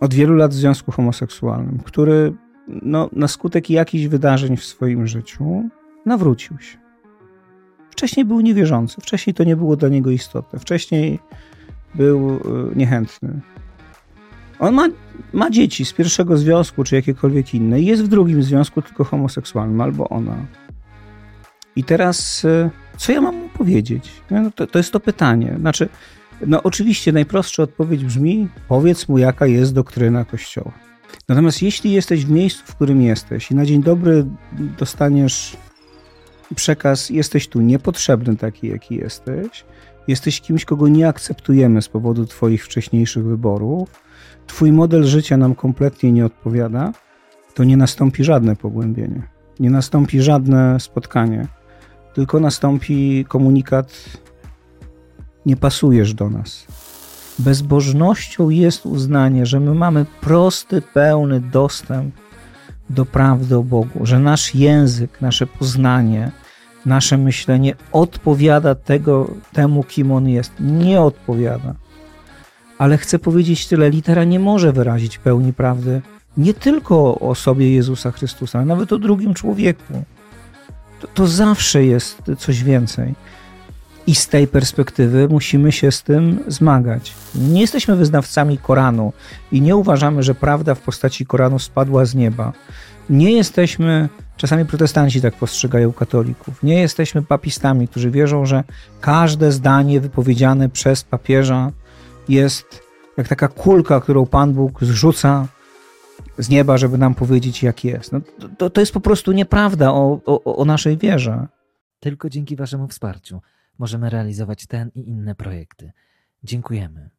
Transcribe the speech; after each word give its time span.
od 0.00 0.14
wielu 0.14 0.34
lat 0.34 0.50
w 0.50 0.54
związku 0.54 0.92
homoseksualnym, 0.92 1.78
który 1.84 2.32
no, 2.68 3.10
na 3.12 3.28
skutek 3.28 3.70
jakichś 3.70 4.06
wydarzeń 4.06 4.56
w 4.56 4.64
swoim 4.64 5.06
życiu 5.06 5.68
nawrócił 6.06 6.58
się. 6.58 6.78
Wcześniej 7.90 8.26
był 8.26 8.40
niewierzący, 8.40 9.00
wcześniej 9.00 9.34
to 9.34 9.44
nie 9.44 9.56
było 9.56 9.76
dla 9.76 9.88
niego 9.88 10.10
istotne, 10.10 10.58
wcześniej 10.58 11.18
był 11.94 12.36
y, 12.36 12.40
niechętny. 12.76 13.40
On 14.58 14.74
ma, 14.74 14.88
ma 15.32 15.50
dzieci 15.50 15.84
z 15.84 15.92
pierwszego 15.92 16.36
związku, 16.36 16.84
czy 16.84 16.94
jakiekolwiek 16.94 17.54
inne, 17.54 17.80
jest 17.80 18.02
w 18.02 18.08
drugim 18.08 18.42
związku, 18.42 18.82
tylko 18.82 19.04
homoseksualnym, 19.04 19.80
albo 19.80 20.08
ona. 20.08 20.36
I 21.76 21.84
teraz, 21.84 22.44
y, 22.44 22.70
co 22.96 23.12
ja 23.12 23.20
mam 23.20 23.36
mu 23.36 23.48
powiedzieć? 23.48 24.10
No 24.30 24.50
to, 24.50 24.66
to 24.66 24.78
jest 24.78 24.92
to 24.92 25.00
pytanie. 25.00 25.56
Znaczy, 25.60 25.88
no 26.46 26.62
oczywiście 26.62 27.12
najprostsza 27.12 27.62
odpowiedź 27.62 28.04
brzmi: 28.04 28.48
powiedz 28.68 29.08
mu, 29.08 29.18
jaka 29.18 29.46
jest 29.46 29.74
doktryna 29.74 30.24
Kościoła. 30.24 30.72
Natomiast 31.28 31.62
jeśli 31.62 31.92
jesteś 31.92 32.26
w 32.26 32.30
miejscu, 32.30 32.62
w 32.66 32.74
którym 32.74 33.02
jesteś 33.02 33.50
i 33.50 33.54
na 33.54 33.66
dzień 33.66 33.82
dobry 33.82 34.26
dostaniesz 34.78 35.56
przekaz, 36.54 37.10
jesteś 37.10 37.48
tu 37.48 37.60
niepotrzebny 37.60 38.36
taki, 38.36 38.68
jaki 38.68 38.94
jesteś, 38.94 39.64
jesteś 40.08 40.40
kimś, 40.40 40.64
kogo 40.64 40.88
nie 40.88 41.08
akceptujemy 41.08 41.82
z 41.82 41.88
powodu 41.88 42.26
Twoich 42.26 42.64
wcześniejszych 42.64 43.24
wyborów, 43.24 44.00
Twój 44.46 44.72
model 44.72 45.04
życia 45.04 45.36
nam 45.36 45.54
kompletnie 45.54 46.12
nie 46.12 46.26
odpowiada, 46.26 46.92
to 47.54 47.64
nie 47.64 47.76
nastąpi 47.76 48.24
żadne 48.24 48.56
pogłębienie, 48.56 49.22
nie 49.60 49.70
nastąpi 49.70 50.22
żadne 50.22 50.80
spotkanie, 50.80 51.46
tylko 52.14 52.40
nastąpi 52.40 53.24
komunikat: 53.28 54.18
Nie 55.46 55.56
pasujesz 55.56 56.14
do 56.14 56.30
nas. 56.30 56.66
Bezbożnością 57.38 58.50
jest 58.50 58.86
uznanie, 58.86 59.46
że 59.46 59.60
my 59.60 59.74
mamy 59.74 60.06
prosty, 60.20 60.82
pełny 60.82 61.40
dostęp 61.40 62.14
do 62.90 63.06
prawdy 63.06 63.56
o 63.56 63.62
Bogu, 63.62 64.06
że 64.06 64.18
nasz 64.18 64.54
język, 64.54 65.20
nasze 65.20 65.46
poznanie, 65.46 66.30
nasze 66.86 67.18
myślenie 67.18 67.74
odpowiada 67.92 68.74
tego, 68.74 69.30
temu, 69.52 69.84
kim 69.84 70.12
on 70.12 70.28
jest. 70.28 70.52
Nie 70.60 71.00
odpowiada. 71.00 71.74
Ale 72.78 72.98
chcę 72.98 73.18
powiedzieć 73.18 73.66
tyle: 73.66 73.90
litera 73.90 74.24
nie 74.24 74.40
może 74.40 74.72
wyrazić 74.72 75.18
pełni 75.18 75.52
prawdy 75.52 76.02
nie 76.36 76.54
tylko 76.54 76.96
o 76.96 77.18
osobie 77.18 77.74
Jezusa 77.74 78.10
Chrystusa, 78.10 78.58
ale 78.58 78.66
nawet 78.66 78.92
o 78.92 78.98
drugim 78.98 79.34
człowieku. 79.34 80.04
To, 81.00 81.08
to 81.14 81.26
zawsze 81.26 81.84
jest 81.84 82.22
coś 82.38 82.62
więcej. 82.62 83.14
I 84.10 84.14
z 84.14 84.28
tej 84.28 84.46
perspektywy 84.46 85.28
musimy 85.28 85.72
się 85.72 85.92
z 85.92 86.02
tym 86.02 86.38
zmagać. 86.48 87.14
Nie 87.34 87.60
jesteśmy 87.60 87.96
wyznawcami 87.96 88.58
Koranu 88.58 89.12
i 89.52 89.60
nie 89.60 89.76
uważamy, 89.76 90.22
że 90.22 90.34
prawda 90.34 90.74
w 90.74 90.80
postaci 90.80 91.26
Koranu 91.26 91.58
spadła 91.58 92.04
z 92.04 92.14
nieba. 92.14 92.52
Nie 93.10 93.32
jesteśmy, 93.32 94.08
czasami 94.36 94.64
protestanci 94.64 95.20
tak 95.20 95.34
postrzegają 95.34 95.92
katolików, 95.92 96.62
nie 96.62 96.80
jesteśmy 96.80 97.22
papistami, 97.22 97.88
którzy 97.88 98.10
wierzą, 98.10 98.46
że 98.46 98.64
każde 99.00 99.52
zdanie 99.52 100.00
wypowiedziane 100.00 100.68
przez 100.68 101.04
papieża 101.04 101.72
jest 102.28 102.82
jak 103.16 103.28
taka 103.28 103.48
kulka, 103.48 104.00
którą 104.00 104.26
Pan 104.26 104.52
Bóg 104.54 104.84
zrzuca 104.84 105.46
z 106.38 106.48
nieba, 106.48 106.78
żeby 106.78 106.98
nam 106.98 107.14
powiedzieć, 107.14 107.62
jak 107.62 107.84
jest. 107.84 108.12
No, 108.12 108.20
to, 108.58 108.70
to 108.70 108.80
jest 108.80 108.92
po 108.92 109.00
prostu 109.00 109.32
nieprawda 109.32 109.92
o, 109.92 110.20
o, 110.26 110.56
o 110.56 110.64
naszej 110.64 110.98
wierze. 110.98 111.46
Tylko 112.00 112.30
dzięki 112.30 112.56
Waszemu 112.56 112.88
wsparciu 112.88 113.40
możemy 113.80 114.10
realizować 114.10 114.66
ten 114.66 114.90
i 114.94 115.08
inne 115.08 115.34
projekty. 115.34 115.92
Dziękujemy. 116.42 117.10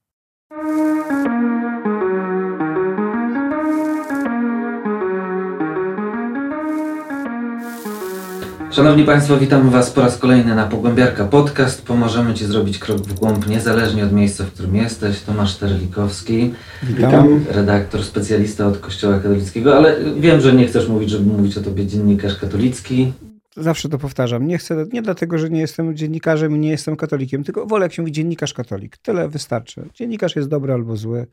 Szanowni 8.72 9.04
Państwo, 9.04 9.38
witamy 9.38 9.72
Was 9.72 9.92
po 9.92 10.02
raz 10.02 10.18
kolejny 10.18 10.56
na 10.56 10.68
Pogłębiarka 10.68 11.26
Podcast. 11.26 11.86
Pomożemy 11.86 12.34
Ci 12.34 12.46
zrobić 12.46 12.80
krok 12.80 13.02
w 13.02 13.14
głąb 13.14 13.48
niezależnie 13.48 14.04
od 14.04 14.12
miejsca, 14.12 14.44
w 14.44 14.52
którym 14.52 14.76
jesteś. 14.76 15.22
Tomasz 15.22 15.56
Terlikowski, 15.56 16.54
Witam. 16.84 17.46
redaktor, 17.50 18.04
specjalista 18.04 18.68
od 18.68 18.78
Kościoła 18.78 19.20
katolickiego, 19.20 19.78
ale 19.78 19.96
wiem, 20.20 20.42
że 20.42 20.54
nie 20.54 20.68
chcesz 20.68 20.88
mówić, 20.88 21.10
żeby 21.10 21.26
mówić 21.26 21.58
o 21.58 21.62
Tobie 21.62 21.88
dziennikarz 21.88 22.36
katolicki. 22.36 23.14
Zawsze 23.56 23.90
to 23.90 23.98
powtarzam. 23.98 24.48
Nie 24.48 24.58
chcę, 24.58 24.86
nie 24.94 25.02
dlatego, 25.02 25.38
że 25.38 25.50
nie 25.50 25.60
jestem 25.60 25.96
dziennikarzem 25.96 26.56
i 26.56 26.60
nie 26.60 26.70
jestem 26.70 26.96
katolikiem, 26.96 27.44
tylko 27.44 27.66
wolę, 27.66 27.86
jak 27.86 27.94
się 27.94 28.02
mówi 28.02 28.12
dziennikarz 28.12 28.54
katolik. 28.54 28.98
Tyle 28.98 29.30
wystarczy. 29.30 29.90
Dziennikarz 29.94 30.36
jest 30.36 30.50
dobry 30.50 30.74
albo 30.74 30.98
zły. 30.98 31.28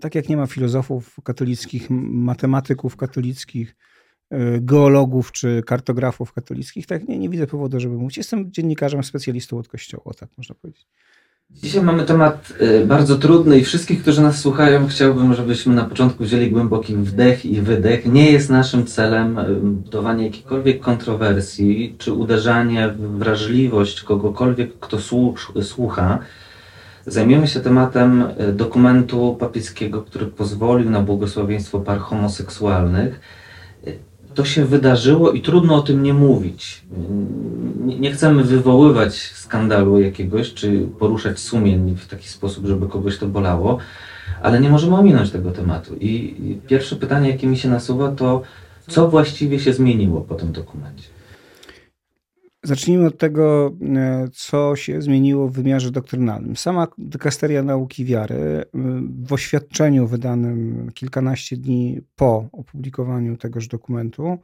Tak 0.00 0.14
jak 0.14 0.28
nie 0.28 0.36
ma 0.36 0.46
filozofów 0.46 1.16
katolickich, 1.24 1.90
matematyków 1.90 2.96
katolickich, 2.96 3.76
y, 4.32 4.36
geologów 4.60 5.32
czy 5.32 5.62
kartografów 5.66 6.32
katolickich, 6.32 6.86
tak 6.86 7.08
nie, 7.08 7.18
nie 7.18 7.28
widzę 7.28 7.46
powodu, 7.46 7.80
żeby 7.80 7.94
mówić. 7.94 8.16
Jestem 8.16 8.52
dziennikarzem, 8.52 9.04
specjalistą 9.04 9.58
od 9.58 9.68
kościoła, 9.68 10.14
tak 10.18 10.28
można 10.36 10.54
powiedzieć. 10.54 10.86
Dzisiaj 11.62 11.82
mamy 11.82 12.02
temat 12.02 12.52
y, 12.60 12.86
bardzo 12.86 13.16
trudny 13.16 13.58
i 13.58 13.64
wszystkich, 13.64 14.02
którzy 14.02 14.22
nas 14.22 14.38
słuchają, 14.40 14.86
chciałbym, 14.86 15.34
żebyśmy 15.34 15.74
na 15.74 15.84
początku 15.84 16.24
wzięli 16.24 16.50
głęboki 16.50 16.96
wdech 16.96 17.46
i 17.46 17.60
wydech. 17.60 18.06
Nie 18.06 18.32
jest 18.32 18.50
naszym 18.50 18.86
celem 18.86 19.38
y, 19.38 19.54
budowanie 19.54 20.24
jakiejkolwiek 20.24 20.80
kontrowersji 20.80 21.94
czy 21.98 22.12
uderzanie 22.12 22.88
w 22.88 23.18
wrażliwość 23.18 24.02
kogokolwiek, 24.02 24.78
kto 24.78 24.98
słuch, 24.98 25.52
słucha. 25.62 26.18
Zajmiemy 27.06 27.48
się 27.48 27.60
tematem 27.60 28.24
y, 28.48 28.52
dokumentu 28.52 29.36
papieskiego, 29.40 30.02
który 30.02 30.26
pozwolił 30.26 30.90
na 30.90 31.00
błogosławieństwo 31.00 31.80
par 31.80 31.98
homoseksualnych. 31.98 33.20
To 34.34 34.44
się 34.44 34.64
wydarzyło 34.64 35.32
i 35.32 35.40
trudno 35.42 35.74
o 35.74 35.82
tym 35.82 36.02
nie 36.02 36.14
mówić. 36.14 36.82
Nie- 37.86 37.98
Nie 37.98 38.12
chcemy 38.12 38.44
wywoływać 38.44 39.14
skandalu 39.14 40.00
jakiegoś, 40.00 40.54
czy 40.54 40.86
poruszać 40.98 41.38
sumień 41.38 41.94
w 41.96 42.06
taki 42.06 42.28
sposób, 42.28 42.66
żeby 42.66 42.88
kogoś 42.88 43.18
to 43.18 43.26
bolało, 43.28 43.78
ale 44.42 44.60
nie 44.60 44.70
możemy 44.70 44.96
ominąć 44.96 45.30
tego 45.30 45.50
tematu. 45.50 45.94
I 46.00 46.06
i 46.50 46.58
pierwsze 46.68 46.96
pytanie, 46.96 47.30
jakie 47.30 47.46
mi 47.46 47.58
się 47.58 47.68
nasuwa, 47.68 48.12
to 48.12 48.42
co 48.88 49.08
właściwie 49.08 49.60
się 49.60 49.72
zmieniło 49.72 50.20
po 50.20 50.34
tym 50.34 50.52
dokumencie? 50.52 51.13
Zacznijmy 52.64 53.06
od 53.06 53.18
tego, 53.18 53.72
e, 53.96 54.28
co 54.32 54.76
się 54.76 55.02
zmieniło 55.02 55.48
w 55.48 55.52
wymiarze 55.52 55.90
doktrynalnym. 55.90 56.56
Sama 56.56 56.88
dykasteria 56.98 57.62
nauki 57.62 58.04
wiary 58.04 58.34
e, 58.34 58.64
w 59.24 59.32
oświadczeniu 59.32 60.06
wydanym 60.06 60.90
kilkanaście 60.94 61.56
dni 61.56 62.00
po 62.16 62.48
opublikowaniu 62.52 63.36
tegoż 63.36 63.68
dokumentu 63.68 64.38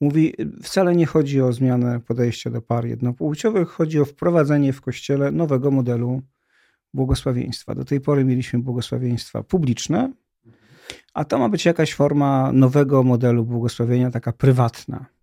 mówi, 0.00 0.34
wcale 0.62 0.96
nie 0.96 1.06
chodzi 1.06 1.40
o 1.40 1.52
zmianę 1.52 2.00
podejścia 2.00 2.50
do 2.50 2.62
par 2.62 2.86
jednopłciowych, 2.86 3.68
chodzi 3.68 4.00
o 4.00 4.04
wprowadzenie 4.04 4.72
w 4.72 4.80
Kościele 4.80 5.30
nowego 5.30 5.70
modelu 5.70 6.22
błogosławieństwa. 6.94 7.74
Do 7.74 7.84
tej 7.84 8.00
pory 8.00 8.24
mieliśmy 8.24 8.58
błogosławieństwa 8.58 9.42
publiczne, 9.42 10.12
a 11.14 11.24
to 11.24 11.38
ma 11.38 11.48
być 11.48 11.64
jakaś 11.64 11.94
forma 11.94 12.52
nowego 12.52 13.02
modelu 13.02 13.44
błogosławienia, 13.44 14.10
taka 14.10 14.32
prywatna 14.32 15.15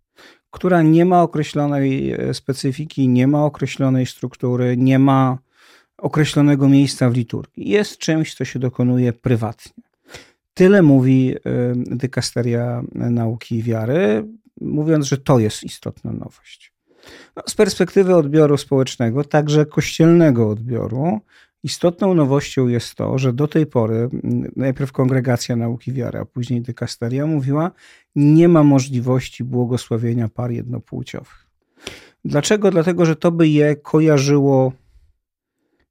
która 0.54 0.82
nie 0.82 1.06
ma 1.06 1.22
określonej 1.22 2.12
e, 2.12 2.34
specyfiki, 2.34 3.10
nie 3.10 3.28
ma 3.28 3.46
określonej 3.46 4.06
struktury, 4.06 4.78
nie 4.78 5.00
ma 5.00 5.38
określonego 5.98 6.70
miejsca 6.70 7.10
w 7.10 7.14
liturgii. 7.14 7.70
Jest 7.70 7.98
czymś, 7.98 8.36
co 8.36 8.46
się 8.46 8.60
dokonuje 8.60 9.14
prywatnie. 9.14 9.84
Tyle 10.54 10.82
mówi 10.82 11.36
e, 11.36 11.40
dykasteria 11.76 12.84
nauki 12.94 13.56
i 13.56 13.64
wiary, 13.64 14.26
mówiąc, 14.62 15.06
że 15.06 15.18
to 15.18 15.40
jest 15.40 15.64
istotna 15.64 16.12
nowość. 16.12 16.74
No, 17.36 17.44
z 17.48 17.56
perspektywy 17.56 18.16
odbioru 18.16 18.58
społecznego, 18.58 19.24
także 19.24 19.66
kościelnego 19.66 20.50
odbioru, 20.50 21.20
istotną 21.64 22.14
nowością 22.14 22.68
jest 22.68 22.96
to, 22.96 23.18
że 23.18 23.34
do 23.34 23.48
tej 23.48 23.66
pory 23.66 24.10
najpierw 24.56 24.92
kongregacja 24.92 25.56
nauki 25.56 25.94
wiary, 25.94 26.20
a 26.20 26.26
później 26.26 26.62
dykasteria 26.62 27.28
mówiła, 27.28 27.72
nie 28.16 28.48
ma 28.48 28.64
możliwości 28.64 29.44
błogosławienia 29.44 30.30
par 30.30 30.52
jednopłciowych. 30.52 31.48
Dlaczego? 32.26 32.72
Dlatego, 32.72 33.06
że 33.06 33.16
to 33.16 33.32
by 33.32 33.48
je 33.48 33.76
kojarzyło 33.76 34.74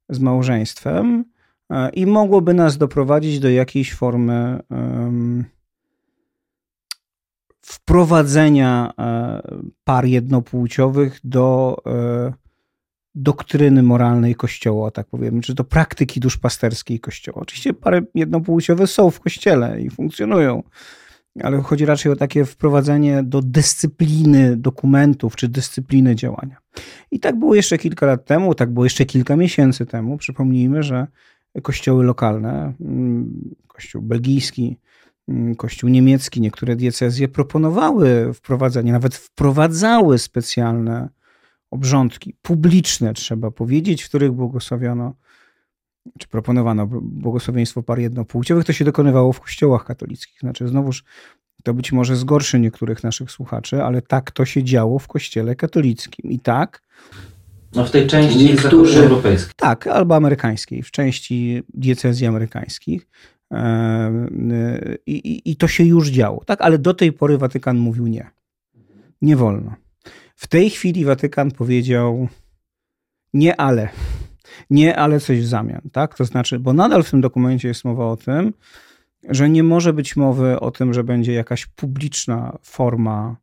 z 0.09 0.19
małżeństwem 0.19 1.25
e, 1.69 1.89
i 1.89 2.05
mogłoby 2.05 2.53
nas 2.53 2.77
doprowadzić 2.77 3.39
do 3.39 3.49
jakiejś 3.49 3.93
formy 3.93 4.59
wprowadzenia 7.61 8.93
e, 8.99 9.41
par 9.83 10.05
jednopłciowych 10.05 11.19
do 11.23 11.77
e, 11.85 12.33
doktryny 13.15 13.83
moralnej 13.83 14.35
Kościoła, 14.35 14.91
tak 14.91 15.07
powiem, 15.07 15.41
czy 15.41 15.53
do 15.53 15.63
praktyki 15.63 16.19
duszpasterskiej 16.19 16.99
Kościoła. 16.99 17.41
Oczywiście 17.41 17.73
pary 17.73 18.05
jednopłciowe 18.15 18.87
są 18.87 19.11
w 19.11 19.19
Kościele 19.19 19.81
i 19.81 19.89
funkcjonują, 19.89 20.63
ale 21.43 21.61
chodzi 21.61 21.85
raczej 21.85 22.11
o 22.11 22.15
takie 22.15 22.45
wprowadzenie 22.45 23.23
do 23.23 23.41
dyscypliny 23.41 24.57
dokumentów 24.57 25.35
czy 25.35 25.47
dyscypliny 25.47 26.15
działania. 26.15 26.57
I 27.11 27.19
tak 27.19 27.39
było 27.39 27.55
jeszcze 27.55 27.77
kilka 27.77 28.05
lat 28.05 28.25
temu, 28.25 28.55
tak 28.55 28.73
było 28.73 28.85
jeszcze 28.85 29.05
kilka 29.05 29.35
miesięcy 29.35 29.85
temu. 29.85 30.17
Przypomnijmy, 30.17 30.83
że 30.83 31.07
kościoły 31.61 32.03
lokalne, 32.03 32.73
mm, 32.81 33.55
kościół 33.67 34.01
belgijski, 34.01 34.79
mm, 35.27 35.55
kościół 35.55 35.89
niemiecki, 35.89 36.41
niektóre 36.41 36.75
diecezje 36.75 37.27
proponowały 37.27 38.33
wprowadzenie, 38.33 38.91
nawet 38.91 39.15
wprowadzały 39.15 40.17
specjalne 40.17 41.09
obrządki 41.73 42.35
publiczne, 42.41 43.13
trzeba 43.13 43.51
powiedzieć, 43.51 44.03
w 44.03 44.09
których 44.09 44.31
błogosławiono, 44.31 45.13
czy 46.19 46.27
proponowano 46.27 46.87
błogosławieństwo 47.01 47.83
par 47.83 47.99
jednopłciowych. 47.99 48.65
To 48.65 48.73
się 48.73 48.85
dokonywało 48.85 49.33
w 49.33 49.39
kościołach 49.39 49.85
katolickich. 49.85 50.39
Znaczy, 50.39 50.67
znowuż 50.67 51.03
to 51.63 51.73
być 51.73 51.91
może 51.91 52.15
zgorszy 52.15 52.59
niektórych 52.59 53.03
naszych 53.03 53.31
słuchaczy, 53.31 53.83
ale 53.83 54.01
tak 54.01 54.31
to 54.31 54.45
się 54.45 54.63
działo 54.63 54.99
w 54.99 55.07
kościele 55.07 55.55
katolickim. 55.55 56.31
I 56.31 56.39
tak. 56.39 56.81
No 57.75 57.85
w 57.85 57.91
tej 57.91 58.07
części 58.07 58.45
niektórzy... 58.45 59.03
europejskiej. 59.03 59.53
Tak, 59.55 59.87
albo 59.87 60.15
amerykańskiej, 60.15 60.83
w 60.83 60.91
części 60.91 61.63
diecezji 61.73 62.27
amerykańskich. 62.27 63.07
I, 65.05 65.13
i, 65.13 65.51
I 65.51 65.55
to 65.55 65.67
się 65.67 65.83
już 65.83 66.09
działo, 66.09 66.43
tak? 66.45 66.61
Ale 66.61 66.77
do 66.77 66.93
tej 66.93 67.13
pory 67.13 67.37
Watykan 67.37 67.77
mówił 67.77 68.07
nie. 68.07 68.31
Nie 69.21 69.35
wolno. 69.35 69.73
W 70.43 70.47
tej 70.47 70.69
chwili 70.69 71.05
Watykan 71.05 71.51
powiedział 71.51 72.27
nie 73.33 73.61
ale. 73.61 73.89
Nie, 74.69 74.95
ale 74.95 75.19
coś 75.19 75.39
w 75.39 75.45
zamian, 75.45 75.81
tak? 75.91 76.17
To 76.17 76.25
znaczy, 76.25 76.59
bo 76.59 76.73
nadal 76.73 77.03
w 77.03 77.11
tym 77.11 77.21
dokumencie 77.21 77.67
jest 77.67 77.85
mowa 77.85 78.05
o 78.05 78.17
tym, 78.17 78.53
że 79.29 79.49
nie 79.49 79.63
może 79.63 79.93
być 79.93 80.15
mowy 80.15 80.59
o 80.59 80.71
tym, 80.71 80.93
że 80.93 81.03
będzie 81.03 81.33
jakaś 81.33 81.65
publiczna 81.65 82.57
forma 82.61 83.35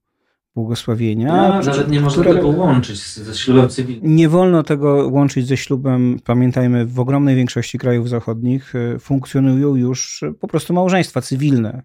błogosławienia. 0.54 1.36
No, 1.36 1.60
nawet 1.62 1.90
nie 1.90 2.00
można 2.00 2.24
tego 2.24 2.48
łączyć 2.48 2.98
ze 3.16 3.34
ślubem 3.34 3.68
cywilnym. 3.68 4.16
Nie 4.16 4.28
wolno 4.28 4.62
tego 4.62 5.08
łączyć 5.08 5.46
ze 5.46 5.56
ślubem. 5.56 6.20
Pamiętajmy, 6.24 6.86
w 6.86 7.00
ogromnej 7.00 7.36
większości 7.36 7.78
krajów 7.78 8.08
zachodnich 8.08 8.74
y, 8.74 8.98
funkcjonują 8.98 9.76
już 9.76 10.24
po 10.40 10.48
prostu 10.48 10.74
małżeństwa 10.74 11.20
cywilne 11.20 11.82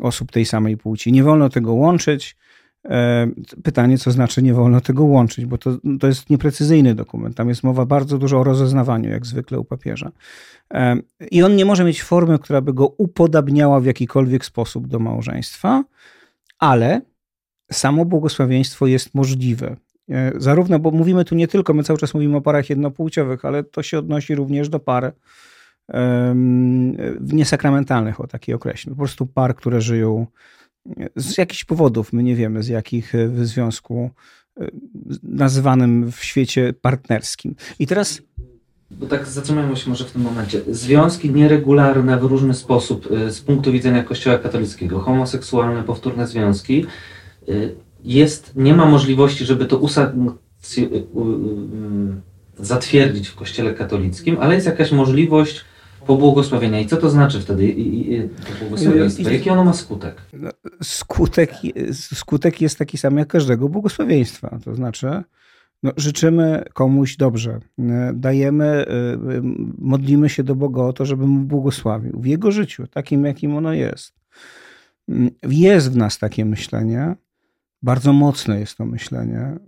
osób 0.00 0.32
tej 0.32 0.44
samej 0.44 0.76
płci. 0.76 1.12
Nie 1.12 1.24
wolno 1.24 1.48
tego 1.48 1.72
łączyć. 1.72 2.36
E, 2.88 3.28
pytanie, 3.62 3.98
co 3.98 4.10
znaczy 4.10 4.42
nie 4.42 4.54
wolno 4.54 4.80
tego 4.80 5.04
łączyć, 5.04 5.46
bo 5.46 5.58
to, 5.58 5.70
to 6.00 6.06
jest 6.06 6.30
nieprecyzyjny 6.30 6.94
dokument. 6.94 7.36
Tam 7.36 7.48
jest 7.48 7.62
mowa 7.62 7.86
bardzo 7.86 8.18
dużo 8.18 8.40
o 8.40 8.44
rozeznawaniu, 8.44 9.10
jak 9.10 9.26
zwykle 9.26 9.58
u 9.58 9.64
papieża. 9.64 10.12
E, 10.74 10.96
I 11.30 11.42
on 11.42 11.56
nie 11.56 11.64
może 11.64 11.84
mieć 11.84 12.02
formy, 12.02 12.38
która 12.38 12.60
by 12.60 12.72
go 12.72 12.86
upodabniała 12.86 13.80
w 13.80 13.84
jakikolwiek 13.84 14.44
sposób 14.44 14.86
do 14.86 14.98
małżeństwa, 14.98 15.84
ale 16.58 17.00
samo 17.72 18.04
błogosławieństwo 18.04 18.86
jest 18.86 19.14
możliwe. 19.14 19.76
E, 20.10 20.32
zarówno, 20.36 20.78
bo 20.78 20.90
mówimy 20.90 21.24
tu 21.24 21.34
nie 21.34 21.48
tylko, 21.48 21.74
my 21.74 21.82
cały 21.82 21.98
czas 21.98 22.14
mówimy 22.14 22.36
o 22.36 22.40
parach 22.40 22.70
jednopłciowych, 22.70 23.44
ale 23.44 23.64
to 23.64 23.82
się 23.82 23.98
odnosi 23.98 24.34
również 24.34 24.68
do 24.68 24.80
par 24.80 25.12
niesakramentalnych, 27.20 28.20
o 28.20 28.26
takiej 28.26 28.54
określmy. 28.54 28.96
Po 28.96 29.02
prostu 29.02 29.26
par, 29.26 29.56
które 29.56 29.80
żyją 29.80 30.26
z 31.16 31.38
jakichś 31.38 31.64
powodów, 31.64 32.12
my 32.12 32.22
nie 32.22 32.34
wiemy 32.34 32.62
z 32.62 32.68
jakich, 32.68 33.14
e, 33.14 33.28
w 33.28 33.46
związku 33.46 34.10
e, 34.60 34.68
nazywanym 35.22 36.12
w 36.12 36.24
świecie 36.24 36.74
partnerskim. 36.80 37.54
I 37.78 37.86
teraz. 37.86 38.22
Bo 38.90 39.06
tak 39.06 39.26
zatrzymajmy 39.26 39.76
się 39.76 39.90
może 39.90 40.04
w 40.04 40.10
tym 40.10 40.22
momencie. 40.22 40.60
Związki 40.68 41.30
nieregularne 41.30 42.18
w 42.18 42.22
różny 42.22 42.54
sposób 42.54 43.08
e, 43.10 43.32
z 43.32 43.40
punktu 43.40 43.72
widzenia 43.72 44.02
Kościoła 44.02 44.38
katolickiego, 44.38 45.00
homoseksualne, 45.00 45.82
powtórne 45.82 46.26
związki, 46.26 46.86
jest, 48.04 48.52
nie 48.56 48.74
ma 48.74 48.86
możliwości, 48.86 49.44
żeby 49.44 49.66
to 49.66 49.80
zatwierdzić 52.58 53.28
w 53.28 53.34
Kościele 53.34 53.74
katolickim, 53.74 54.36
ale 54.40 54.54
jest 54.54 54.66
jakaś 54.66 54.92
możliwość 54.92 55.64
pobłogosławienia. 56.06 56.80
I 56.80 56.86
co 56.86 56.96
to 56.96 57.10
znaczy 57.10 57.40
wtedy 57.40 57.66
i, 57.66 58.28
błogosławieństwo? 58.60 59.30
Jaki 59.30 59.50
ono 59.50 59.64
ma 59.64 59.72
skutek? 59.72 60.22
No, 60.32 60.50
skutek? 60.82 61.54
Skutek 61.92 62.60
jest 62.60 62.78
taki 62.78 62.98
sam 62.98 63.18
jak 63.18 63.28
każdego 63.28 63.68
błogosławieństwa. 63.68 64.58
To 64.64 64.74
znaczy, 64.74 65.22
no, 65.82 65.92
życzymy 65.96 66.64
komuś 66.72 67.16
dobrze, 67.16 67.60
dajemy, 68.14 68.86
y, 68.88 69.42
modlimy 69.78 70.28
się 70.28 70.42
do 70.42 70.54
Boga 70.54 70.82
o 70.82 70.92
to, 70.92 71.06
żeby 71.06 71.26
mu 71.26 71.40
błogosławił 71.40 72.20
w 72.20 72.26
jego 72.26 72.50
życiu, 72.52 72.86
takim 72.86 73.24
jakim 73.24 73.56
ono 73.56 73.72
jest. 73.72 74.14
Jest 75.42 75.92
w 75.92 75.96
nas 75.96 76.18
takie 76.18 76.44
myślenie, 76.44 77.16
bardzo 77.82 78.12
mocne 78.12 78.60
jest 78.60 78.76
to 78.76 78.84
myślenie, 78.84 79.58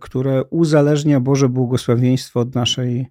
które 0.00 0.44
uzależnia 0.44 1.20
Boże 1.20 1.48
błogosławieństwo 1.48 2.40
od 2.40 2.54
naszej 2.54 3.06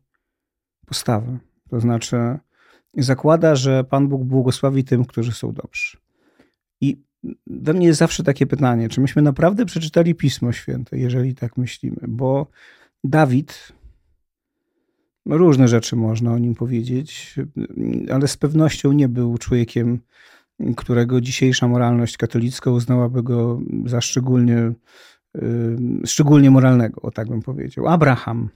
postawy. 0.85 1.37
To 1.69 1.79
znaczy, 1.79 2.39
zakłada, 2.93 3.55
że 3.55 3.83
Pan 3.83 4.07
Bóg 4.07 4.23
błogosławi 4.23 4.83
tym, 4.83 5.05
którzy 5.05 5.31
są 5.31 5.53
dobrzy. 5.53 5.97
I 6.81 7.01
do 7.47 7.73
mnie 7.73 7.87
jest 7.87 7.99
zawsze 7.99 8.23
takie 8.23 8.47
pytanie, 8.47 8.89
czy 8.89 9.01
myśmy 9.01 9.21
naprawdę 9.21 9.65
przeczytali 9.65 10.15
Pismo 10.15 10.51
Święte, 10.51 10.97
jeżeli 10.97 11.35
tak 11.35 11.57
myślimy, 11.57 11.97
bo 12.07 12.47
Dawid, 13.03 13.73
różne 15.25 15.67
rzeczy 15.67 15.95
można 15.95 16.33
o 16.33 16.37
nim 16.37 16.55
powiedzieć, 16.55 17.35
ale 18.13 18.27
z 18.27 18.37
pewnością 18.37 18.91
nie 18.91 19.09
był 19.09 19.37
człowiekiem, 19.37 19.99
którego 20.75 21.21
dzisiejsza 21.21 21.67
moralność 21.67 22.17
katolicka 22.17 22.71
uznałaby 22.71 23.23
go 23.23 23.61
za 23.85 24.01
szczególnie, 24.01 24.71
szczególnie 26.05 26.51
moralnego, 26.51 27.01
o 27.01 27.11
tak 27.11 27.27
bym 27.27 27.41
powiedział. 27.41 27.87
Abraham, 27.87 28.49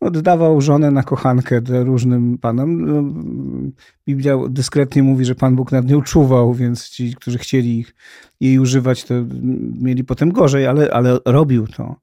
oddawał 0.00 0.60
żonę 0.60 0.90
na 0.90 1.02
kochankę 1.02 1.60
różnym 1.84 2.38
panom. 2.38 2.86
No, 2.86 3.22
Biblia 4.08 4.36
dyskretnie 4.48 5.02
mówi, 5.02 5.24
że 5.24 5.34
Pan 5.34 5.56
Bóg 5.56 5.72
nad 5.72 5.86
nią 5.86 6.02
czuwał, 6.02 6.54
więc 6.54 6.88
ci, 6.88 7.14
którzy 7.14 7.38
chcieli 7.38 7.78
ich, 7.78 7.94
jej 8.40 8.58
używać, 8.58 9.04
to 9.04 9.14
mieli 9.80 10.04
potem 10.04 10.32
gorzej, 10.32 10.66
ale, 10.66 10.90
ale 10.92 11.18
robił 11.24 11.66
to. 11.66 11.96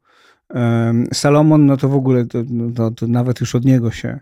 Salomon, 1.14 1.66
no 1.66 1.78
to 1.78 1.90
w 1.90 1.96
ogóle, 1.96 2.26
to, 2.26 2.44
no, 2.50 2.72
to, 2.72 2.92
to 2.92 3.08
nawet 3.08 3.40
już 3.40 3.56
od 3.56 3.66
niego 3.66 3.92
się 3.92 4.20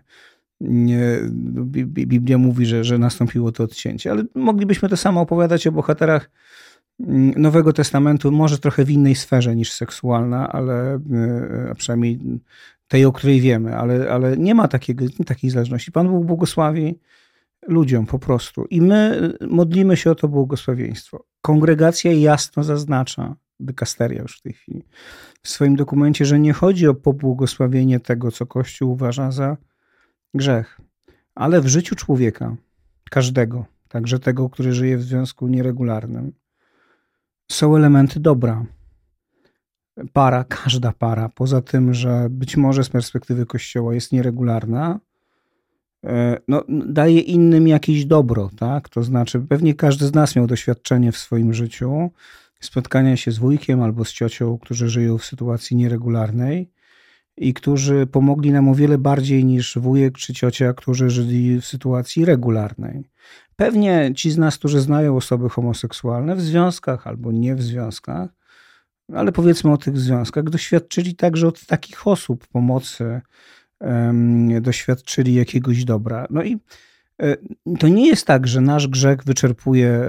nie, 0.62 1.18
Biblia 1.86 2.38
mówi, 2.38 2.66
że, 2.66 2.84
że 2.84 2.98
nastąpiło 2.98 3.52
to 3.52 3.64
odcięcie, 3.64 4.10
ale 4.10 4.24
moglibyśmy 4.34 4.88
to 4.88 4.96
samo 4.96 5.20
opowiadać 5.20 5.66
o 5.66 5.72
bohaterach 5.72 6.30
mm, 7.00 7.32
Nowego 7.36 7.72
Testamentu, 7.72 8.32
może 8.32 8.58
trochę 8.58 8.84
w 8.84 8.90
innej 8.90 9.14
sferze 9.14 9.56
niż 9.56 9.72
seksualna, 9.72 10.52
ale 10.52 10.94
e, 10.94 11.00
a 11.70 11.74
przynajmniej 11.74 12.20
tej, 12.88 13.04
o 13.04 13.12
której 13.12 13.40
wiemy, 13.40 13.76
ale, 13.76 14.12
ale 14.12 14.36
nie 14.36 14.54
ma 14.54 14.68
takiego, 14.68 15.04
takiej 15.26 15.50
zależności. 15.50 15.92
Pan 15.92 16.08
Bóg 16.08 16.26
błogosławi 16.26 16.98
ludziom 17.68 18.06
po 18.06 18.18
prostu. 18.18 18.64
I 18.64 18.80
my 18.80 19.32
modlimy 19.48 19.96
się 19.96 20.10
o 20.10 20.14
to 20.14 20.28
błogosławieństwo. 20.28 21.24
Kongregacja 21.42 22.12
jasno 22.12 22.64
zaznacza, 22.64 23.36
dykasteria 23.60 24.22
już 24.22 24.38
w 24.38 24.42
tej 24.42 24.52
chwili, 24.52 24.84
w 25.42 25.48
swoim 25.48 25.76
dokumencie, 25.76 26.24
że 26.24 26.38
nie 26.38 26.52
chodzi 26.52 26.88
o 26.88 26.94
pobłogosławienie 26.94 28.00
tego, 28.00 28.30
co 28.30 28.46
Kościół 28.46 28.90
uważa 28.90 29.30
za 29.30 29.56
grzech, 30.34 30.80
ale 31.34 31.60
w 31.60 31.66
życiu 31.66 31.96
człowieka, 31.96 32.56
każdego, 33.10 33.64
także 33.88 34.18
tego, 34.18 34.50
który 34.50 34.72
żyje 34.72 34.96
w 34.96 35.02
związku 35.02 35.48
nieregularnym, 35.48 36.32
są 37.50 37.76
elementy 37.76 38.20
dobra 38.20 38.66
para, 40.12 40.44
każda 40.44 40.92
para, 40.92 41.28
poza 41.28 41.60
tym, 41.60 41.94
że 41.94 42.26
być 42.30 42.56
może 42.56 42.84
z 42.84 42.88
perspektywy 42.88 43.46
Kościoła 43.46 43.94
jest 43.94 44.12
nieregularna, 44.12 45.00
e, 46.04 46.38
no, 46.48 46.64
daje 46.68 47.20
innym 47.20 47.68
jakieś 47.68 48.04
dobro, 48.04 48.50
tak? 48.58 48.88
To 48.88 49.02
znaczy, 49.02 49.40
pewnie 49.40 49.74
każdy 49.74 50.06
z 50.06 50.14
nas 50.14 50.36
miał 50.36 50.46
doświadczenie 50.46 51.12
w 51.12 51.18
swoim 51.18 51.54
życiu 51.54 52.10
spotkania 52.60 53.16
się 53.16 53.32
z 53.32 53.38
wujkiem 53.38 53.82
albo 53.82 54.04
z 54.04 54.12
ciocią, 54.12 54.58
którzy 54.58 54.88
żyją 54.88 55.18
w 55.18 55.24
sytuacji 55.24 55.76
nieregularnej 55.76 56.70
i 57.36 57.54
którzy 57.54 58.06
pomogli 58.06 58.52
nam 58.52 58.68
o 58.68 58.74
wiele 58.74 58.98
bardziej 58.98 59.44
niż 59.44 59.78
wujek 59.78 60.18
czy 60.18 60.34
ciocia, 60.34 60.74
którzy 60.74 61.10
żyli 61.10 61.60
w 61.60 61.66
sytuacji 61.66 62.24
regularnej. 62.24 63.04
Pewnie 63.56 64.12
ci 64.16 64.30
z 64.30 64.38
nas, 64.38 64.58
którzy 64.58 64.80
znają 64.80 65.16
osoby 65.16 65.48
homoseksualne 65.48 66.36
w 66.36 66.40
związkach 66.40 67.06
albo 67.06 67.32
nie 67.32 67.54
w 67.54 67.62
związkach, 67.62 68.30
ale 69.14 69.32
powiedzmy 69.32 69.72
o 69.72 69.76
tych 69.76 69.98
związkach, 69.98 70.44
doświadczyli 70.44 71.14
także 71.14 71.48
od 71.48 71.66
takich 71.66 72.06
osób 72.06 72.46
pomocy, 72.46 73.20
doświadczyli 74.60 75.34
jakiegoś 75.34 75.84
dobra. 75.84 76.26
No 76.30 76.42
i 76.42 76.58
e, 77.22 77.36
to 77.78 77.88
nie 77.88 78.06
jest 78.06 78.26
tak, 78.26 78.46
że 78.46 78.60
nasz 78.60 78.88
grzech 78.88 79.24
wyczerpuje, 79.24 80.00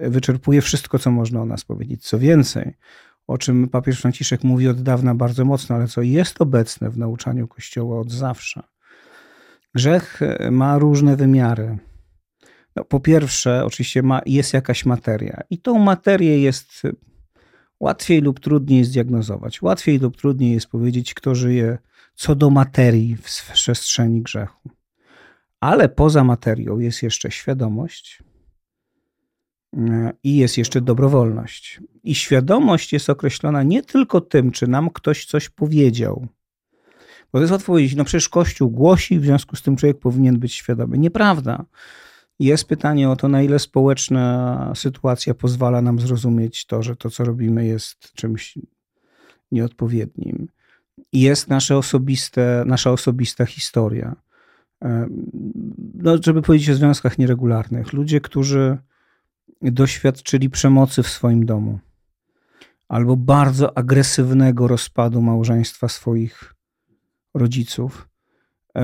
wyczerpuje 0.00 0.62
wszystko, 0.62 0.98
co 0.98 1.10
można 1.10 1.42
o 1.42 1.46
nas 1.46 1.64
powiedzieć. 1.64 2.06
Co 2.06 2.18
więcej, 2.18 2.74
o 3.26 3.38
czym 3.38 3.68
papież 3.68 4.00
Franciszek 4.00 4.44
mówi 4.44 4.68
od 4.68 4.82
dawna 4.82 5.14
bardzo 5.14 5.44
mocno, 5.44 5.76
ale 5.76 5.88
co 5.88 6.02
jest 6.02 6.40
obecne 6.42 6.90
w 6.90 6.98
nauczaniu 6.98 7.48
Kościoła 7.48 8.00
od 8.00 8.12
zawsze. 8.12 8.62
Grzech 9.74 10.22
e, 10.22 10.50
ma 10.50 10.78
różne 10.78 11.16
wymiary. 11.16 11.78
No, 12.76 12.84
po 12.84 13.00
pierwsze, 13.00 13.64
oczywiście 13.64 14.02
ma, 14.02 14.20
jest 14.26 14.52
jakaś 14.52 14.86
materia, 14.86 15.42
i 15.50 15.58
tą 15.58 15.78
materię 15.78 16.38
jest 16.38 16.82
łatwiej 17.84 18.20
lub 18.20 18.40
trudniej 18.40 18.84
zdiagnozować. 18.84 19.62
Łatwiej 19.62 19.98
lub 19.98 20.16
trudniej 20.16 20.52
jest 20.52 20.66
powiedzieć, 20.66 21.14
kto 21.14 21.34
żyje 21.34 21.78
co 22.14 22.34
do 22.34 22.50
materii 22.50 23.16
w 23.16 23.52
przestrzeni 23.52 24.22
grzechu. 24.22 24.70
Ale 25.60 25.88
poza 25.88 26.24
materią 26.24 26.78
jest 26.78 27.02
jeszcze 27.02 27.30
świadomość 27.30 28.22
e, 29.76 30.12
i 30.22 30.36
jest 30.36 30.58
jeszcze 30.58 30.80
dobrowolność. 30.80 31.80
I 32.04 32.14
świadomość 32.14 32.92
jest 32.92 33.10
określona 33.10 33.62
nie 33.62 33.82
tylko 33.82 34.20
tym, 34.20 34.50
czy 34.50 34.66
nam 34.66 34.90
ktoś 34.90 35.26
coś 35.26 35.48
powiedział. 35.48 36.26
Bo 37.32 37.38
to 37.38 37.40
jest 37.40 37.52
łatwo 37.52 37.66
powiedzieć, 37.66 37.94
no 37.96 38.04
przecież 38.04 38.28
Kościół 38.28 38.70
głosi, 38.70 39.18
w 39.18 39.24
związku 39.24 39.56
z 39.56 39.62
tym 39.62 39.76
człowiek 39.76 39.98
powinien 39.98 40.38
być 40.38 40.54
świadomy. 40.54 40.98
Nieprawda. 40.98 41.64
Jest 42.38 42.64
pytanie 42.64 43.10
o 43.10 43.16
to, 43.16 43.28
na 43.28 43.42
ile 43.42 43.58
społeczna 43.58 44.72
sytuacja 44.74 45.34
pozwala 45.34 45.82
nam 45.82 46.00
zrozumieć 46.00 46.66
to, 46.66 46.82
że 46.82 46.96
to, 46.96 47.10
co 47.10 47.24
robimy, 47.24 47.66
jest 47.66 48.12
czymś 48.12 48.58
nieodpowiednim. 49.52 50.48
Jest 51.12 51.48
nasze 51.48 51.76
osobiste, 51.76 52.64
nasza 52.66 52.90
osobista 52.90 53.46
historia. 53.46 54.16
No, 55.94 56.16
żeby 56.24 56.42
powiedzieć 56.42 56.70
o 56.70 56.74
związkach 56.74 57.18
nieregularnych. 57.18 57.92
Ludzie, 57.92 58.20
którzy 58.20 58.78
doświadczyli 59.62 60.50
przemocy 60.50 61.02
w 61.02 61.08
swoim 61.08 61.46
domu 61.46 61.78
albo 62.88 63.16
bardzo 63.16 63.78
agresywnego 63.78 64.68
rozpadu 64.68 65.22
małżeństwa 65.22 65.88
swoich 65.88 66.54
rodziców, 67.34 68.08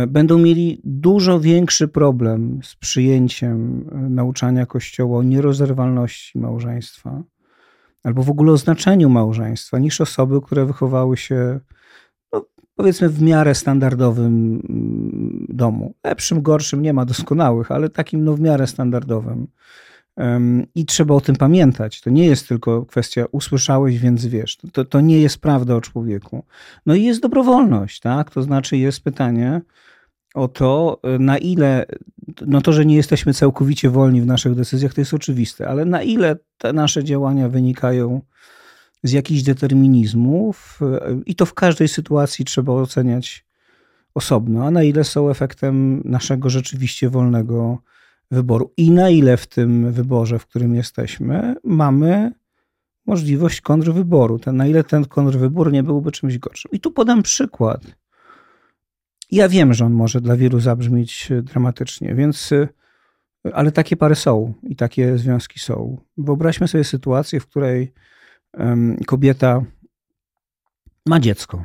będą 0.06 0.38
mieli 0.38 0.80
dużo 0.84 1.40
większy 1.40 1.88
problem 1.88 2.60
z 2.62 2.76
przyjęciem 2.76 3.88
e, 3.92 3.96
nauczania 3.96 4.66
Kościoła 4.66 5.18
o 5.18 5.22
nierozerwalności 5.22 6.38
małżeństwa 6.38 7.22
albo 8.04 8.22
w 8.22 8.30
ogóle 8.30 8.52
o 8.52 8.56
znaczeniu 8.56 9.08
małżeństwa 9.08 9.78
niż 9.78 10.00
osoby, 10.00 10.40
które 10.40 10.66
wychowały 10.66 11.16
się 11.16 11.60
no, 12.32 12.44
powiedzmy 12.74 13.08
w 13.08 13.22
miarę 13.22 13.54
standardowym 13.54 14.62
mm, 14.68 15.46
domu. 15.48 15.94
Lepszym, 16.04 16.42
gorszym 16.42 16.82
nie 16.82 16.92
ma 16.92 17.04
doskonałych, 17.04 17.70
ale 17.70 17.88
takim 17.88 18.24
no 18.24 18.34
w 18.34 18.40
miarę 18.40 18.66
standardowym. 18.66 19.46
I 20.74 20.86
trzeba 20.86 21.14
o 21.14 21.20
tym 21.20 21.36
pamiętać. 21.36 22.00
To 22.00 22.10
nie 22.10 22.26
jest 22.26 22.48
tylko 22.48 22.86
kwestia 22.86 23.24
usłyszałeś, 23.32 23.98
więc 23.98 24.26
wiesz. 24.26 24.58
To, 24.72 24.84
to 24.84 25.00
nie 25.00 25.20
jest 25.20 25.38
prawda 25.38 25.74
o 25.74 25.80
człowieku. 25.80 26.44
No 26.86 26.94
i 26.94 27.04
jest 27.04 27.22
dobrowolność, 27.22 28.00
tak? 28.00 28.30
To 28.30 28.42
znaczy 28.42 28.76
jest 28.76 29.00
pytanie 29.00 29.60
o 30.34 30.48
to, 30.48 31.00
na 31.18 31.38
ile, 31.38 31.86
no 32.46 32.60
to, 32.60 32.72
że 32.72 32.86
nie 32.86 32.96
jesteśmy 32.96 33.34
całkowicie 33.34 33.90
wolni 33.90 34.20
w 34.20 34.26
naszych 34.26 34.54
decyzjach, 34.54 34.94
to 34.94 35.00
jest 35.00 35.14
oczywiste, 35.14 35.68
ale 35.68 35.84
na 35.84 36.02
ile 36.02 36.36
te 36.58 36.72
nasze 36.72 37.04
działania 37.04 37.48
wynikają 37.48 38.20
z 39.02 39.12
jakichś 39.12 39.42
determinizmów 39.42 40.80
i 41.26 41.34
to 41.34 41.46
w 41.46 41.54
każdej 41.54 41.88
sytuacji 41.88 42.44
trzeba 42.44 42.72
oceniać 42.72 43.46
osobno, 44.14 44.64
a 44.64 44.70
na 44.70 44.82
ile 44.82 45.04
są 45.04 45.30
efektem 45.30 46.02
naszego 46.04 46.50
rzeczywiście 46.50 47.10
wolnego 47.10 47.78
wyboru 48.30 48.72
i 48.76 48.90
na 48.90 49.10
ile 49.10 49.36
w 49.36 49.46
tym 49.46 49.92
wyborze, 49.92 50.38
w 50.38 50.46
którym 50.46 50.74
jesteśmy, 50.74 51.56
mamy 51.64 52.32
możliwość 53.06 53.60
kontrwyboru. 53.60 54.38
Ten, 54.38 54.56
na 54.56 54.66
ile 54.66 54.84
ten 54.84 55.04
kontrwybór 55.04 55.72
nie 55.72 55.82
byłby 55.82 56.12
czymś 56.12 56.38
gorszym. 56.38 56.70
I 56.72 56.80
tu 56.80 56.90
podam 56.90 57.22
przykład. 57.22 57.82
Ja 59.30 59.48
wiem, 59.48 59.74
że 59.74 59.84
on 59.84 59.92
może 59.92 60.20
dla 60.20 60.36
wielu 60.36 60.60
zabrzmieć 60.60 61.28
dramatycznie, 61.42 62.14
więc, 62.14 62.50
ale 63.52 63.72
takie 63.72 63.96
pary 63.96 64.14
są 64.14 64.54
i 64.62 64.76
takie 64.76 65.18
związki 65.18 65.60
są. 65.60 66.00
Wyobraźmy 66.18 66.68
sobie 66.68 66.84
sytuację, 66.84 67.40
w 67.40 67.46
której 67.46 67.92
kobieta 69.06 69.64
ma 71.06 71.20
dziecko. 71.20 71.64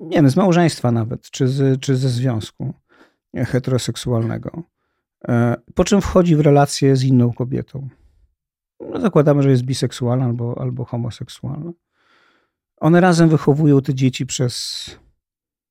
Nie 0.00 0.16
wiem, 0.16 0.30
z 0.30 0.36
małżeństwa 0.36 0.92
nawet, 0.92 1.30
czy, 1.30 1.48
z, 1.48 1.80
czy 1.80 1.96
ze 1.96 2.08
związku 2.08 2.74
heteroseksualnego, 3.34 4.62
e, 5.28 5.56
po 5.74 5.84
czym 5.84 6.00
wchodzi 6.00 6.36
w 6.36 6.40
relację 6.40 6.96
z 6.96 7.04
inną 7.04 7.32
kobietą. 7.32 7.88
No, 8.80 9.00
zakładamy, 9.00 9.42
że 9.42 9.50
jest 9.50 9.62
biseksualna 9.62 10.24
albo, 10.24 10.60
albo 10.60 10.84
homoseksualna. 10.84 11.72
One 12.76 13.00
razem 13.00 13.28
wychowują 13.28 13.82
te 13.82 13.94
dzieci 13.94 14.26
przez 14.26 14.86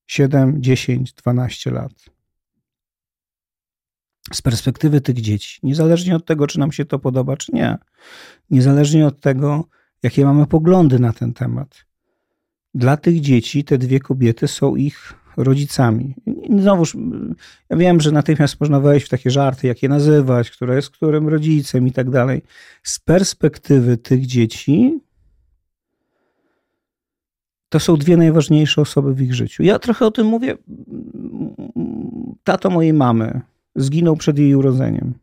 7, 0.08 0.64
10, 0.64 1.14
12 1.14 1.72
lat. 1.72 1.92
Z 4.34 4.42
perspektywy 4.42 5.02
tych 5.02 5.22
dzieci, 5.22 5.60
niezależnie 5.64 6.16
od 6.16 6.26
tego, 6.26 6.48
czy 6.48 6.60
nam 6.60 6.72
się 6.72 6.86
to 6.86 7.00
podoba, 7.00 7.38
czy 7.38 7.52
nie, 7.56 7.78
niezależnie 8.50 9.08
od 9.08 9.20
tego, 9.20 9.66
jakie 10.04 10.26
mamy 10.26 10.48
poglądy 10.48 11.00
na 11.00 11.14
ten 11.14 11.34
temat, 11.34 11.86
dla 12.74 12.98
tych 12.98 13.22
dzieci 13.22 13.64
te 13.64 13.78
dwie 13.78 14.00
kobiety 14.00 14.48
są 14.48 14.76
ich 14.76 15.14
rodzicami. 15.38 16.16
Znowuż, 16.60 16.98
ja 17.70 17.78
wiem, 17.78 18.02
że 18.02 18.12
natychmiast 18.12 18.60
można 18.60 18.80
wejść 18.80 19.06
w 19.06 19.10
takie 19.10 19.32
żarty, 19.32 19.68
jak 19.68 19.84
je 19.84 19.90
nazywać, 19.90 20.52
które 20.52 20.76
jest 20.76 20.90
którym 20.90 21.28
rodzicem 21.28 21.88
i 21.88 21.92
tak 21.92 22.10
dalej. 22.10 22.42
Z 22.84 23.00
perspektywy 23.00 23.98
tych 23.98 24.26
dzieci, 24.26 25.00
to 27.70 27.80
są 27.80 27.98
dwie 27.98 28.18
najważniejsze 28.18 28.82
osoby 28.82 29.14
w 29.14 29.22
ich 29.22 29.34
życiu. 29.34 29.64
Ja 29.64 29.80
trochę 29.80 30.06
o 30.06 30.12
tym 30.12 30.28
mówię. 30.28 30.58
Tato 32.44 32.70
mojej 32.70 32.94
mamy 32.94 33.42
zginął 33.76 34.16
przed 34.16 34.38
jej 34.38 34.56
urodzeniem. 34.56 35.14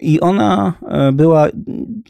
I 0.00 0.20
ona 0.20 0.72
e, 0.88 1.12
była, 1.12 1.48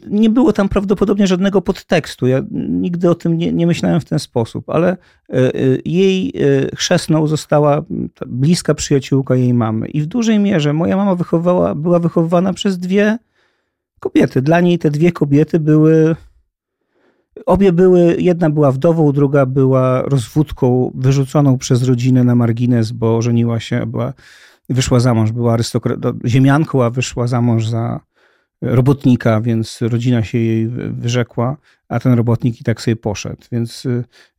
nie 0.07 0.29
było 0.29 0.53
tam 0.53 0.69
prawdopodobnie 0.69 1.27
żadnego 1.27 1.61
podtekstu. 1.61 2.27
Ja 2.27 2.41
nigdy 2.51 3.09
o 3.09 3.15
tym 3.15 3.37
nie, 3.37 3.53
nie 3.53 3.67
myślałem 3.67 4.01
w 4.01 4.05
ten 4.05 4.19
sposób, 4.19 4.69
ale 4.69 4.89
e, 4.89 5.35
e, 5.35 5.51
jej 5.85 6.33
chrzestną 6.75 7.27
została 7.27 7.81
bliska 8.27 8.73
przyjaciółka 8.73 9.35
jej 9.35 9.53
mamy. 9.53 9.87
I 9.87 10.01
w 10.01 10.05
dużej 10.05 10.39
mierze 10.39 10.73
moja 10.73 10.97
mama 10.97 11.15
wychowała, 11.15 11.75
była 11.75 11.99
wychowywana 11.99 12.53
przez 12.53 12.79
dwie 12.79 13.17
kobiety. 13.99 14.41
Dla 14.41 14.61
niej 14.61 14.79
te 14.79 14.91
dwie 14.91 15.11
kobiety 15.11 15.59
były. 15.59 16.15
Obie 17.45 17.71
były, 17.71 18.15
jedna 18.19 18.49
była 18.49 18.71
wdową, 18.71 19.11
druga 19.11 19.45
była 19.45 20.01
rozwódką 20.01 20.91
wyrzuconą 20.95 21.57
przez 21.57 21.83
rodzinę 21.83 22.23
na 22.23 22.35
margines, 22.35 22.91
bo 22.91 23.21
żeniła 23.21 23.59
się, 23.59 23.85
była 23.85 24.13
wyszła 24.69 24.99
za 24.99 25.13
mąż, 25.13 25.31
była 25.31 25.57
arystokrat- 25.57 26.27
ziemianką, 26.27 26.83
a 26.83 26.89
wyszła 26.89 27.27
za 27.27 27.41
mąż 27.41 27.67
za 27.67 27.99
robotnika, 28.61 29.41
więc 29.41 29.81
rodzina 29.81 30.23
się 30.23 30.37
jej 30.37 30.67
wyrzekła, 30.91 31.57
a 31.89 31.99
ten 31.99 32.13
robotnik 32.13 32.61
i 32.61 32.63
tak 32.63 32.81
sobie 32.81 32.95
poszedł. 32.95 33.41
Więc, 33.51 33.87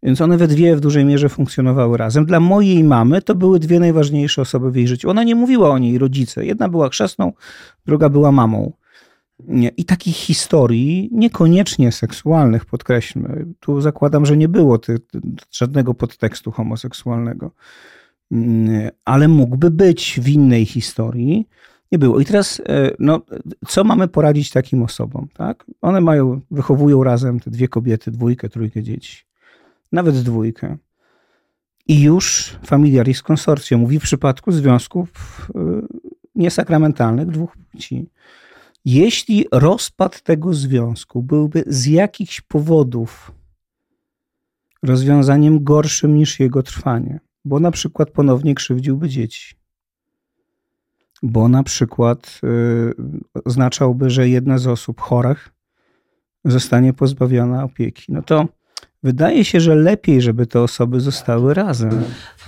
więc 0.03 0.21
one 0.21 0.37
we 0.37 0.49
dwie 0.49 0.77
w 0.77 0.81
dużej 0.81 1.05
mierze 1.05 1.29
funkcjonowały 1.29 1.99
razem. 1.99 2.27
Dla 2.27 2.41
mojej 2.41 2.85
mamy 2.85 3.23
to 3.23 3.35
były 3.35 3.59
dwie 3.59 3.81
najważniejsze 3.81 4.43
osoby 4.43 4.71
w 4.71 4.77
jej 4.77 4.89
życiu. 4.89 5.11
Ona 5.11 5.25
nie 5.25 5.35
mówiła 5.35 5.71
o 5.71 5.79
niej 5.79 5.99
rodzice. 5.99 6.47
Jedna 6.47 6.69
była 6.69 6.89
chrzestną, 6.89 7.33
druga 7.87 8.09
była 8.09 8.33
mamą. 8.33 8.73
I 9.77 9.85
takich 9.85 10.17
historii, 10.17 11.09
niekoniecznie 11.13 11.93
seksualnych, 11.93 12.65
podkreślmy, 12.65 13.47
tu 13.61 13.81
zakładam, 13.81 14.27
że 14.27 14.37
nie 14.37 14.49
było 14.49 14.79
ty, 14.79 14.99
żadnego 15.51 15.95
podtekstu 15.95 16.51
homoseksualnego 16.51 17.51
ale 19.05 19.29
mógłby 19.29 19.71
być 19.71 20.21
w 20.23 20.29
innej 20.29 20.67
historii. 20.67 21.49
Nie 21.93 21.99
było. 21.99 22.21
I 22.21 22.25
teraz, 22.25 22.61
e, 22.61 22.91
no, 22.99 23.23
co 23.69 23.85
mamy 23.85 24.09
poradzić 24.09 24.51
takim 24.51 24.83
osobom? 24.83 25.29
Tak? 25.35 25.65
One 25.81 26.01
mają, 26.01 26.41
wychowują 26.51 27.05
razem 27.05 27.41
te 27.41 27.51
dwie 27.51 27.69
kobiety, 27.69 28.11
dwójkę, 28.11 28.49
trójkę 28.49 28.83
dzieci, 28.83 29.25
nawet 29.93 30.17
dwójkę. 30.17 30.77
I 31.89 32.03
już 32.03 32.57
familiaris 32.65 33.23
consortio 33.23 33.79
mówi 33.79 34.01
w 34.01 34.03
przypadku 34.03 34.53
związków 34.53 35.11
e, 35.55 35.61
niesakramentalnych 36.35 37.27
dwóch 37.27 37.57
płci. 37.57 38.07
Jeśli 38.85 39.47
rozpad 39.53 40.23
tego 40.23 40.55
związku 40.55 41.23
byłby 41.23 41.65
z 41.67 41.87
jakichś 41.87 42.41
powodów 42.41 43.33
rozwiązaniem 44.83 45.65
gorszym 45.65 46.17
niż 46.17 46.41
jego 46.41 46.63
trwanie, 46.63 47.21
bo 47.45 47.61
na 47.61 47.71
przykład 47.71 48.11
ponownie 48.11 48.55
krzywdziłby 48.55 49.09
dzieci. 49.09 49.55
Bo 51.23 51.49
na 51.49 51.63
przykład 51.63 52.41
y, 52.45 53.43
oznaczałby, 53.45 54.11
że 54.11 54.29
jedna 54.29 54.59
z 54.59 54.67
osób 54.67 55.01
chorych 55.01 55.49
zostanie 56.45 56.93
pozbawiona 56.93 57.65
opieki. 57.65 58.13
No 58.13 58.23
to 58.23 58.49
wydaje 59.03 59.45
się, 59.45 59.61
że 59.61 59.75
lepiej, 59.75 60.23
żeby 60.23 60.47
te 60.47 60.61
osoby 60.61 61.01
zostały 61.01 61.55
razem. 61.55 61.91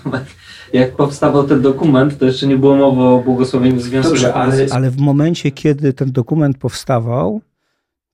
Jak 0.72 0.96
powstawał 0.96 1.46
ten 1.46 1.62
dokument, 1.62 2.18
to 2.18 2.24
jeszcze 2.24 2.46
nie 2.46 2.56
było 2.56 2.76
mowy 2.76 3.02
o 3.02 3.22
błogosławieniu 3.24 3.80
związku. 3.80 4.10
Dobrze, 4.12 4.34
ale, 4.34 4.66
ale 4.70 4.90
w 4.90 4.98
momencie, 4.98 5.50
kiedy 5.50 5.92
ten 5.92 6.12
dokument 6.12 6.58
powstawał, 6.58 7.40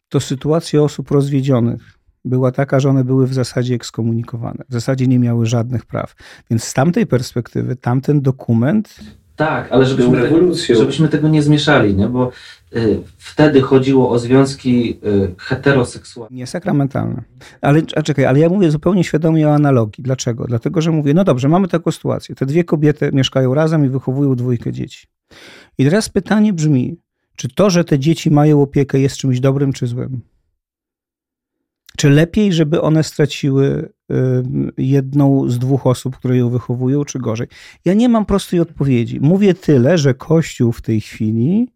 to 0.09 0.21
sytuacja 0.21 0.83
osób 0.83 1.11
rozwiedzionych 1.11 1.96
była 2.27 2.53
taka, 2.53 2.81
że 2.81 2.91
one 2.91 3.05
były 3.05 3.27
w 3.27 3.35
zasadzie 3.35 3.75
ekskomunikowane. 3.75 4.65
W 4.69 4.73
zasadzie 4.73 5.07
nie 5.07 5.19
miały 5.19 5.47
żadnych 5.47 5.87
praw. 5.87 6.15
Więc 6.51 6.65
z 6.65 6.75
tamtej 6.75 7.07
perspektywy 7.07 7.77
tamten 7.77 8.21
dokument 8.21 8.97
Tak, 9.37 9.73
ale 9.73 9.87
żebyśmy, 9.87 10.23
rewolucją. 10.23 10.77
żebyśmy 10.77 11.09
tego 11.09 11.29
nie 11.29 11.43
zmieszali, 11.43 11.95
nie? 11.97 12.09
bo 12.09 12.31
y, 12.77 12.99
wtedy 13.19 13.61
chodziło 13.61 14.11
o 14.11 14.19
związki 14.19 15.01
y, 15.07 15.35
heteroseksualne. 15.39 16.37
Nie 16.37 16.47
sakramentalne. 16.47 17.23
Ale 17.61 17.83
a 17.97 18.03
czekaj, 18.03 18.25
ale 18.25 18.39
ja 18.39 18.49
mówię 18.49 18.71
zupełnie 18.71 19.05
świadomie 19.05 19.49
o 19.49 19.55
analogii. 19.55 20.05
Dlaczego? 20.05 20.45
Dlatego, 20.45 20.81
że 20.81 20.91
mówię, 20.91 21.15
no 21.15 21.25
dobrze, 21.25 21.49
mamy 21.49 21.69
taką 21.69 21.91
sytuację. 21.91 22.35
Te 22.35 22.47
dwie 22.47 22.65
kobiety 22.65 23.11
mieszkają 23.13 23.55
razem 23.55 23.85
i 23.87 23.89
wychowują 23.89 24.35
dwójkę 24.35 24.73
dzieci. 24.73 25.07
I 25.79 25.85
teraz 25.85 26.09
pytanie 26.09 26.53
brzmi, 26.53 26.97
czy 27.37 27.49
to, 27.49 27.71
że 27.71 27.85
te 27.85 27.99
dzieci 27.99 28.31
mają 28.31 28.63
opiekę 28.63 28.99
jest 28.99 29.17
czymś 29.17 29.41
dobrym 29.41 29.73
czy 29.73 29.87
złym? 29.87 30.21
Czy 31.97 32.11
lepiej, 32.11 32.53
żeby 32.53 32.83
one 32.83 33.05
straciły 33.05 33.93
jedną 34.79 35.51
z 35.51 35.59
dwóch 35.59 35.87
osób, 35.87 36.17
które 36.17 36.37
ją 36.37 36.49
wychowują, 36.49 37.05
czy 37.05 37.19
gorzej? 37.19 37.47
Ja 37.85 37.95
nie 37.95 38.09
mam 38.09 38.27
prostej 38.27 38.61
odpowiedzi. 38.61 39.21
Mówię 39.21 39.55
tyle, 39.55 39.99
że 39.99 40.15
Kościół 40.15 40.73
w 40.73 40.83
tej 40.83 41.01
chwili 41.01 41.73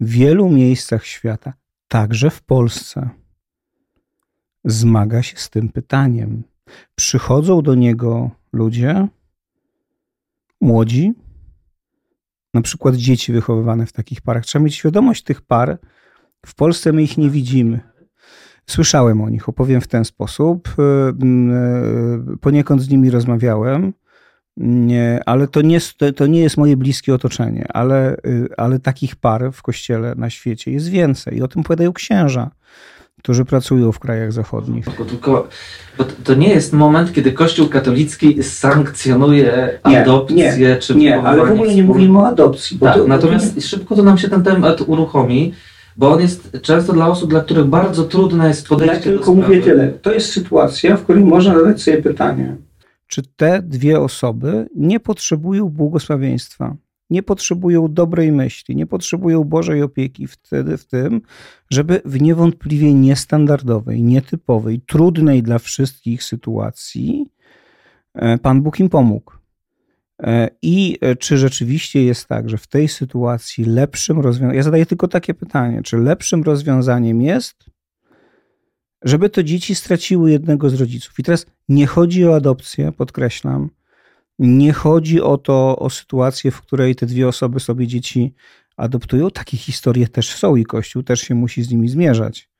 w 0.00 0.10
wielu 0.10 0.48
miejscach 0.48 1.06
świata, 1.06 1.52
także 1.88 2.30
w 2.30 2.42
Polsce, 2.42 3.10
zmaga 4.64 5.22
się 5.22 5.36
z 5.36 5.50
tym 5.50 5.68
pytaniem. 5.68 6.42
Przychodzą 6.94 7.62
do 7.62 7.74
niego 7.74 8.30
ludzie, 8.52 9.08
młodzi, 10.60 11.12
na 12.54 12.62
przykład 12.62 12.96
dzieci 12.96 13.32
wychowywane 13.32 13.86
w 13.86 13.92
takich 13.92 14.20
parach. 14.20 14.46
Trzeba 14.46 14.64
mieć 14.64 14.74
świadomość 14.74 15.22
tych 15.22 15.40
par. 15.40 15.78
W 16.46 16.54
Polsce 16.54 16.92
my 16.92 17.02
ich 17.02 17.18
nie 17.18 17.30
widzimy. 17.30 17.80
Słyszałem 18.70 19.20
o 19.20 19.28
nich, 19.28 19.48
opowiem 19.48 19.80
w 19.80 19.88
ten 19.88 20.04
sposób. 20.04 20.68
Yy, 20.78 22.36
Poniekąd 22.40 22.82
z 22.82 22.88
nimi 22.88 23.10
rozmawiałem, 23.10 23.92
nie, 24.56 25.20
ale 25.26 25.48
to 25.48 25.62
nie, 25.62 25.78
to- 26.16 26.26
nie 26.26 26.40
jest 26.40 26.56
moje 26.56 26.76
bliskie 26.76 27.14
otoczenie, 27.14 27.66
ale, 27.68 28.16
yy, 28.24 28.48
ale 28.56 28.78
takich 28.78 29.16
par 29.16 29.52
w 29.52 29.62
kościele 29.62 30.14
na 30.16 30.30
świecie 30.30 30.70
jest 30.72 30.88
więcej. 30.88 31.36
I 31.36 31.42
o 31.42 31.48
tym 31.48 31.60
opowiadają 31.60 31.92
księża, 31.92 32.50
którzy 33.18 33.44
pracują 33.44 33.92
w 33.92 33.98
krajach 33.98 34.32
zachodnich. 34.32 34.84
Tylko, 34.84 35.04
tylko 35.04 35.48
bo 35.98 36.04
to, 36.24 36.34
nie 36.34 36.48
jest 36.48 36.72
moment, 36.72 37.12
kiedy 37.12 37.32
Kościół 37.32 37.68
katolicki 37.68 38.42
sankcjonuje 38.42 39.78
Nie, 39.86 40.02
adopcję 40.02 40.56
nie, 40.58 40.76
czy 40.76 40.94
Nie, 40.96 41.20
ale 41.22 41.46
w 41.46 41.50
ogóle 41.50 41.74
nie 41.74 41.84
mówimy 41.84 42.18
o 42.18 42.26
adopcji. 42.26 42.78
Bo 42.78 42.86
Tak, 42.86 42.94
to, 42.96 43.06
natomiast 43.08 43.62
szybko 43.62 43.96
to 43.96 44.02
nam 44.02 44.18
się 44.18 44.28
ten 44.28 44.42
temat 44.42 44.80
uruchomi, 44.86 45.54
bo 45.96 46.12
on 46.12 46.20
jest 46.20 46.58
często 46.62 46.92
dla 46.92 47.08
osób, 47.08 47.30
dla 47.30 47.40
których 47.40 47.66
bardzo 47.66 48.04
trudne 48.04 48.48
jest 48.48 48.68
podejście 48.68 48.94
Ja 48.94 49.00
do 49.00 49.04
tylko 49.04 49.24
sprawy. 49.24 49.40
mówię 49.40 49.60
tyle. 49.62 49.88
To 49.88 50.12
jest 50.12 50.32
sytuacja, 50.32 50.96
w 50.96 51.02
której 51.02 51.24
można 51.24 51.58
zadać 51.58 51.82
sobie 51.82 52.02
pytanie, 52.02 52.56
czy 53.06 53.22
te 53.36 53.62
dwie 53.62 54.00
osoby 54.00 54.68
nie 54.76 55.00
potrzebują 55.00 55.68
błogosławieństwa, 55.68 56.76
nie 57.10 57.22
potrzebują 57.22 57.88
dobrej 57.92 58.32
myśli, 58.32 58.76
nie 58.76 58.86
potrzebują 58.86 59.44
Bożej 59.44 59.82
opieki 59.82 60.26
wtedy 60.26 60.76
w 60.76 60.84
tym, 60.86 61.20
żeby 61.70 62.00
w 62.04 62.20
niewątpliwie 62.20 62.94
niestandardowej, 62.94 64.02
nietypowej, 64.02 64.80
trudnej 64.80 65.42
dla 65.42 65.58
wszystkich 65.58 66.22
sytuacji 66.22 67.26
e, 68.14 68.38
Pan 68.38 68.62
Bóg 68.62 68.80
im 68.80 68.88
pomógł. 68.88 69.32
E, 70.22 70.48
I 70.62 70.98
e, 71.00 71.16
czy 71.16 71.38
rzeczywiście 71.38 72.04
jest 72.04 72.26
tak, 72.26 72.50
że 72.50 72.58
w 72.58 72.66
tej 72.66 72.88
sytuacji 72.88 73.64
lepszym 73.64 74.20
rozwiązaniem, 74.20 74.56
ja 74.56 74.62
zadaję 74.62 74.86
tylko 74.86 75.08
takie 75.08 75.34
pytanie, 75.34 75.82
czy 75.82 75.96
lepszym 75.96 76.42
rozwiązaniem 76.42 77.22
jest 77.22 77.76
żeby 79.06 79.30
to 79.30 79.42
dzieci 79.42 79.74
straciły 79.74 80.30
jednego 80.30 80.70
z 80.70 80.74
rodziców. 80.74 81.18
I 81.18 81.22
teraz 81.22 81.46
nie 81.68 81.86
chodzi 81.86 82.26
o 82.26 82.34
adopcję, 82.34 82.92
podkreślam. 82.92 83.70
Nie 84.38 84.72
chodzi 84.72 85.20
o 85.20 85.38
to, 85.38 85.78
o 85.78 85.90
sytuację, 85.90 86.50
w 86.50 86.60
której 86.60 86.94
te 86.94 87.06
dwie 87.06 87.28
osoby 87.28 87.60
sobie 87.60 87.86
dzieci 87.86 88.34
adoptują. 88.76 89.30
Takie 89.30 89.56
historie 89.56 90.08
też 90.08 90.34
są 90.34 90.56
i 90.56 90.64
Kościół 90.64 91.02
też 91.02 91.20
się 91.20 91.34
musi 91.34 91.62
z 91.62 91.70
nimi 91.70 91.88
zmierzać, 91.88 92.50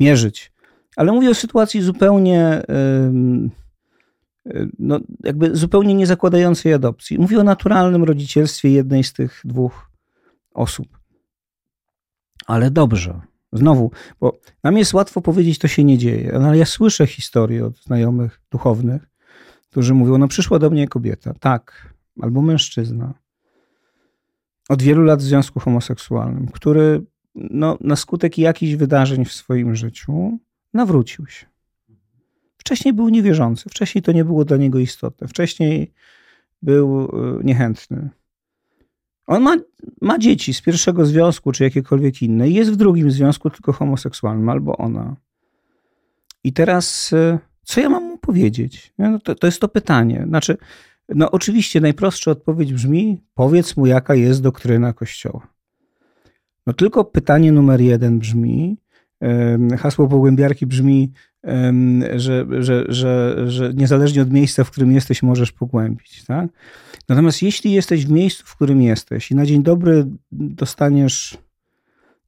mierzyć. 0.00 0.52
Ale 0.96 1.12
mówię 1.12 1.30
o 1.30 1.34
sytuacji 1.34 1.80
zupełnie, 1.80 2.62
ym, 3.06 3.46
y, 3.46 3.65
no, 4.78 5.00
jakby 5.24 5.56
zupełnie 5.56 5.94
nie 5.94 6.06
zakładającej 6.06 6.72
adopcji. 6.72 7.18
Mówię 7.18 7.40
o 7.40 7.44
naturalnym 7.44 8.04
rodzicielstwie 8.04 8.70
jednej 8.70 9.04
z 9.04 9.12
tych 9.12 9.40
dwóch 9.44 9.90
osób. 10.54 10.98
Ale 12.46 12.70
dobrze. 12.70 13.20
Znowu, 13.52 13.90
bo 14.20 14.38
nam 14.64 14.78
jest 14.78 14.94
łatwo 14.94 15.20
powiedzieć, 15.20 15.58
to 15.58 15.68
się 15.68 15.84
nie 15.84 15.98
dzieje, 15.98 16.36
no 16.40 16.48
ale 16.48 16.58
ja 16.58 16.66
słyszę 16.66 17.06
historie 17.06 17.66
od 17.66 17.78
znajomych 17.78 18.40
duchownych, 18.50 19.08
którzy 19.70 19.94
mówią, 19.94 20.18
no 20.18 20.28
przyszła 20.28 20.58
do 20.58 20.70
mnie 20.70 20.88
kobieta, 20.88 21.34
tak, 21.40 21.94
albo 22.20 22.42
mężczyzna, 22.42 23.14
od 24.68 24.82
wielu 24.82 25.02
lat 25.02 25.20
w 25.20 25.22
związku 25.22 25.60
homoseksualnym, 25.60 26.48
który 26.48 27.02
no, 27.34 27.78
na 27.80 27.96
skutek 27.96 28.38
jakichś 28.38 28.74
wydarzeń 28.74 29.24
w 29.24 29.32
swoim 29.32 29.74
życiu 29.74 30.38
nawrócił 30.74 31.26
się. 31.26 31.46
Wcześniej 32.66 32.94
był 32.94 33.08
niewierzący, 33.08 33.68
wcześniej 33.70 34.02
to 34.02 34.12
nie 34.12 34.24
było 34.24 34.44
dla 34.44 34.56
niego 34.56 34.78
istotne, 34.78 35.28
wcześniej 35.28 35.92
był 36.62 37.04
y, 37.04 37.44
niechętny. 37.44 38.08
On 39.26 39.42
ma, 39.42 39.56
ma 40.00 40.18
dzieci 40.18 40.54
z 40.54 40.62
pierwszego 40.62 41.06
związku, 41.06 41.52
czy 41.52 41.64
jakiekolwiek 41.64 42.22
inne, 42.22 42.48
jest 42.48 42.72
w 42.72 42.76
drugim 42.76 43.10
związku, 43.10 43.50
tylko 43.50 43.72
homoseksualnym, 43.72 44.48
albo 44.48 44.76
ona. 44.76 45.16
I 46.44 46.52
teraz, 46.52 47.12
y, 47.12 47.38
co 47.62 47.80
ja 47.80 47.88
mam 47.88 48.04
mu 48.04 48.18
powiedzieć? 48.18 48.92
No 48.98 49.18
to, 49.18 49.34
to 49.34 49.46
jest 49.46 49.60
to 49.60 49.68
pytanie. 49.68 50.24
Znaczy, 50.28 50.56
no 51.08 51.30
oczywiście 51.30 51.80
najprostsza 51.80 52.30
odpowiedź 52.30 52.72
brzmi: 52.72 53.22
powiedz 53.34 53.76
mu, 53.76 53.86
jaka 53.86 54.14
jest 54.14 54.42
doktryna 54.42 54.92
Kościoła. 54.92 55.46
No 56.66 56.72
tylko 56.72 57.04
pytanie 57.04 57.52
numer 57.52 57.80
jeden 57.80 58.18
brzmi, 58.18 58.76
hasło 59.78 60.08
pogłębiarki 60.08 60.66
brzmi, 60.66 61.12
że, 62.16 62.46
że, 62.58 62.84
że, 62.88 63.44
że 63.50 63.74
niezależnie 63.74 64.22
od 64.22 64.32
miejsca, 64.32 64.64
w 64.64 64.70
którym 64.70 64.92
jesteś, 64.92 65.22
możesz 65.22 65.52
pogłębić. 65.52 66.24
Tak? 66.24 66.50
Natomiast 67.08 67.42
jeśli 67.42 67.72
jesteś 67.72 68.06
w 68.06 68.10
miejscu, 68.10 68.44
w 68.46 68.54
którym 68.54 68.82
jesteś 68.82 69.30
i 69.30 69.34
na 69.34 69.46
dzień 69.46 69.62
dobry 69.62 70.06
dostaniesz 70.32 71.38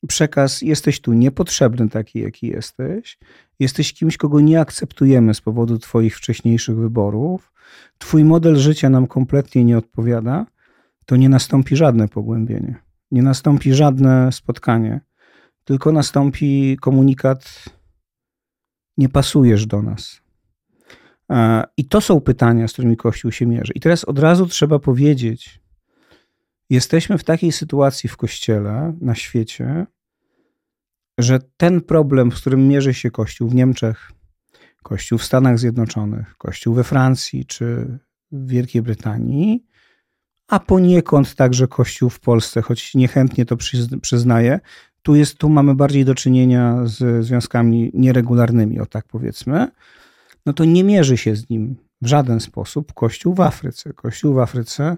przekaz, 0.08 0.62
jesteś 0.62 1.00
tu 1.00 1.12
niepotrzebny 1.12 1.88
taki, 1.88 2.20
jaki 2.20 2.46
jesteś, 2.46 3.18
jesteś 3.60 3.92
kimś, 3.92 4.16
kogo 4.16 4.40
nie 4.40 4.60
akceptujemy 4.60 5.34
z 5.34 5.40
powodu 5.40 5.78
Twoich 5.78 6.16
wcześniejszych 6.16 6.76
wyborów, 6.76 7.52
Twój 7.98 8.24
model 8.24 8.56
życia 8.56 8.90
nam 8.90 9.06
kompletnie 9.06 9.64
nie 9.64 9.78
odpowiada, 9.78 10.46
to 11.06 11.16
nie 11.16 11.28
nastąpi 11.28 11.76
żadne 11.76 12.08
pogłębienie, 12.08 12.74
nie 13.10 13.22
nastąpi 13.22 13.74
żadne 13.74 14.32
spotkanie, 14.32 15.00
tylko 15.68 15.92
nastąpi 15.92 16.76
komunikat: 16.80 17.64
nie 18.96 19.08
pasujesz 19.08 19.66
do 19.66 19.82
nas. 19.82 20.20
E, 21.30 21.64
I 21.76 21.84
to 21.84 22.00
są 22.00 22.20
pytania, 22.20 22.68
z 22.68 22.72
którymi 22.72 22.96
Kościół 22.96 23.32
się 23.32 23.46
mierzy. 23.46 23.72
I 23.74 23.80
teraz 23.80 24.04
od 24.04 24.18
razu 24.18 24.46
trzeba 24.46 24.78
powiedzieć: 24.78 25.60
jesteśmy 26.70 27.18
w 27.18 27.24
takiej 27.24 27.52
sytuacji 27.52 28.08
w 28.08 28.16
Kościele, 28.16 28.96
na 29.00 29.14
świecie, 29.14 29.86
że 31.18 31.38
ten 31.56 31.80
problem, 31.80 32.32
z 32.32 32.40
którym 32.40 32.68
mierzy 32.68 32.94
się 32.94 33.10
Kościół 33.10 33.48
w 33.48 33.54
Niemczech, 33.54 34.12
Kościół 34.82 35.18
w 35.18 35.24
Stanach 35.24 35.58
Zjednoczonych, 35.58 36.36
Kościół 36.38 36.74
we 36.74 36.84
Francji 36.84 37.46
czy 37.46 37.98
w 38.32 38.48
Wielkiej 38.48 38.82
Brytanii, 38.82 39.64
a 40.48 40.60
poniekąd 40.60 41.34
także 41.34 41.68
Kościół 41.68 42.10
w 42.10 42.20
Polsce, 42.20 42.62
choć 42.62 42.94
niechętnie 42.94 43.46
to 43.46 43.56
przyzn- 43.56 44.00
przyznaję, 44.00 44.60
tu, 45.08 45.14
jest, 45.14 45.38
tu 45.38 45.48
mamy 45.48 45.74
bardziej 45.74 46.04
do 46.04 46.14
czynienia 46.14 46.80
z 46.84 47.24
związkami 47.24 47.90
nieregularnymi, 47.94 48.80
o 48.80 48.86
tak 48.86 49.04
powiedzmy, 49.08 49.68
no 50.46 50.52
to 50.52 50.64
nie 50.64 50.84
mierzy 50.84 51.16
się 51.16 51.36
z 51.36 51.50
nim 51.50 51.76
w 52.02 52.06
żaden 52.06 52.40
sposób 52.40 52.92
Kościół 52.92 53.34
w 53.34 53.40
Afryce. 53.40 53.92
Kościół 53.92 54.34
w 54.34 54.38
Afryce. 54.38 54.96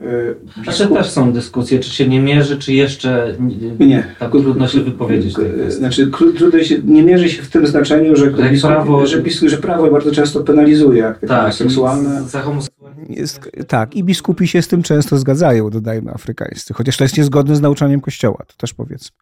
Yy, 0.00 0.36
Znaczy 0.64 0.88
też 0.88 1.10
są 1.10 1.32
dyskusje, 1.32 1.78
czy 1.80 1.90
się 1.90 2.08
nie 2.08 2.20
mierzy, 2.20 2.58
czy 2.58 2.72
jeszcze 2.72 3.36
nie, 3.80 4.14
tak 4.18 4.30
trudno 4.30 4.68
się 4.68 4.80
wypowiedzieć. 4.80 5.34
tej 5.34 5.52
kwestii. 5.52 5.78
Znaczy, 5.78 6.10
trudno 6.36 6.62
się, 6.62 6.78
nie 6.84 7.02
mierzy 7.02 7.28
się 7.28 7.42
w 7.42 7.50
tym 7.50 7.66
znaczeniu, 7.66 8.16
że, 8.16 8.36
Że 8.36 8.50
biskup, 8.50 8.70
prawo- 8.70 9.06
że, 9.06 9.22
biskup, 9.22 9.48
że 9.48 9.56
prawo 9.58 9.90
bardzo 9.90 10.12
często 10.12 10.40
penalizuje 10.44 11.06
akty 11.06 11.26
Tak, 11.26 11.54
seksualne. 11.54 12.22
za 12.22 12.40
homoseksualne. 12.42 13.04
Jest, 13.08 13.40
tak, 13.68 13.96
i 13.96 14.04
biskupi 14.04 14.48
się 14.48 14.62
z 14.62 14.68
tym 14.68 14.82
często 14.82 15.18
zgadzają, 15.18 15.70
dodajmy 15.70 16.10
afrykańscy, 16.10 16.74
chociaż 16.74 16.96
to 16.96 17.04
jest 17.04 17.16
niezgodne 17.18 17.56
z 17.56 17.60
nauczaniem 17.60 18.00
Kościoła, 18.00 18.38
to 18.46 18.54
też 18.56 18.74
powiedzmy. 18.74 19.16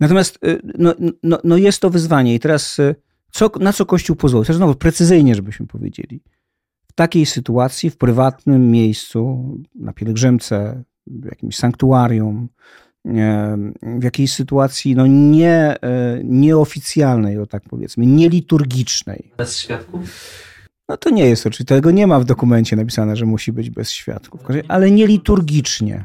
Natomiast 0.00 0.38
y, 0.46 0.60
no, 0.78 0.94
no, 1.22 1.38
no 1.44 1.56
jest 1.56 1.80
to 1.80 1.90
wyzwanie 1.90 2.34
i 2.34 2.40
teraz 2.40 2.78
y, 2.78 2.94
co, 3.32 3.50
na 3.60 3.72
co 3.72 3.86
Kościół 3.86 4.16
pozwolił? 4.16 4.44
Też 4.44 4.56
znowu 4.56 4.74
precyzyjnie, 4.74 5.34
żebyśmy 5.34 5.66
powiedzieli. 5.66 6.20
W 6.98 7.00
takiej 7.00 7.26
sytuacji, 7.26 7.90
w 7.90 7.96
prywatnym 7.96 8.70
miejscu, 8.70 9.44
na 9.74 9.92
pielgrzymce, 9.92 10.82
w 11.06 11.24
jakimś 11.24 11.56
sanktuarium, 11.56 12.48
w 13.82 14.04
jakiejś 14.04 14.32
sytuacji 14.32 14.94
no 14.94 15.06
nie, 15.06 15.76
e, 15.82 16.20
nieoficjalnej, 16.24 17.38
o 17.38 17.46
tak 17.46 17.62
powiedzmy, 17.62 18.06
nieliturgicznej, 18.06 19.32
Bez 19.36 19.58
świadków? 19.58 20.00
No 20.88 20.96
to 20.96 21.10
nie 21.10 21.24
jest 21.24 21.46
oczywiście, 21.46 21.64
tego 21.64 21.90
nie 21.90 22.06
ma 22.06 22.20
w 22.20 22.24
dokumencie 22.24 22.76
napisane, 22.76 23.16
że 23.16 23.26
musi 23.26 23.52
być 23.52 23.70
bez 23.70 23.90
świadków, 23.90 24.40
ale 24.68 24.90
nie 24.90 25.06
liturgicznie 25.06 26.04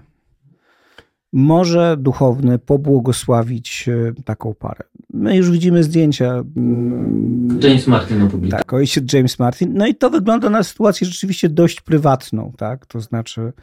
może 1.34 1.98
duchowny 2.00 2.60
pobłogosławić 2.60 3.90
e, 3.90 4.24
taką 4.26 4.54
parę. 4.54 4.84
My 5.14 5.36
już 5.36 5.52
widzimy 5.52 5.84
zdjęcia. 5.84 6.44
Mm, 6.58 7.60
James 7.64 7.88
Martin 7.88 8.22
opublikował. 8.22 8.60
Tak, 8.60 8.74
ojciec 8.74 9.14
James 9.14 9.40
Martin. 9.40 9.74
No 9.74 9.88
i 9.88 9.96
to 9.96 10.10
wygląda 10.10 10.50
na 10.50 10.64
sytuację 10.64 11.08
rzeczywiście 11.08 11.50
dość 11.50 11.82
prywatną, 11.82 12.54
tak? 12.58 12.86
To 12.86 13.02
znaczy. 13.02 13.54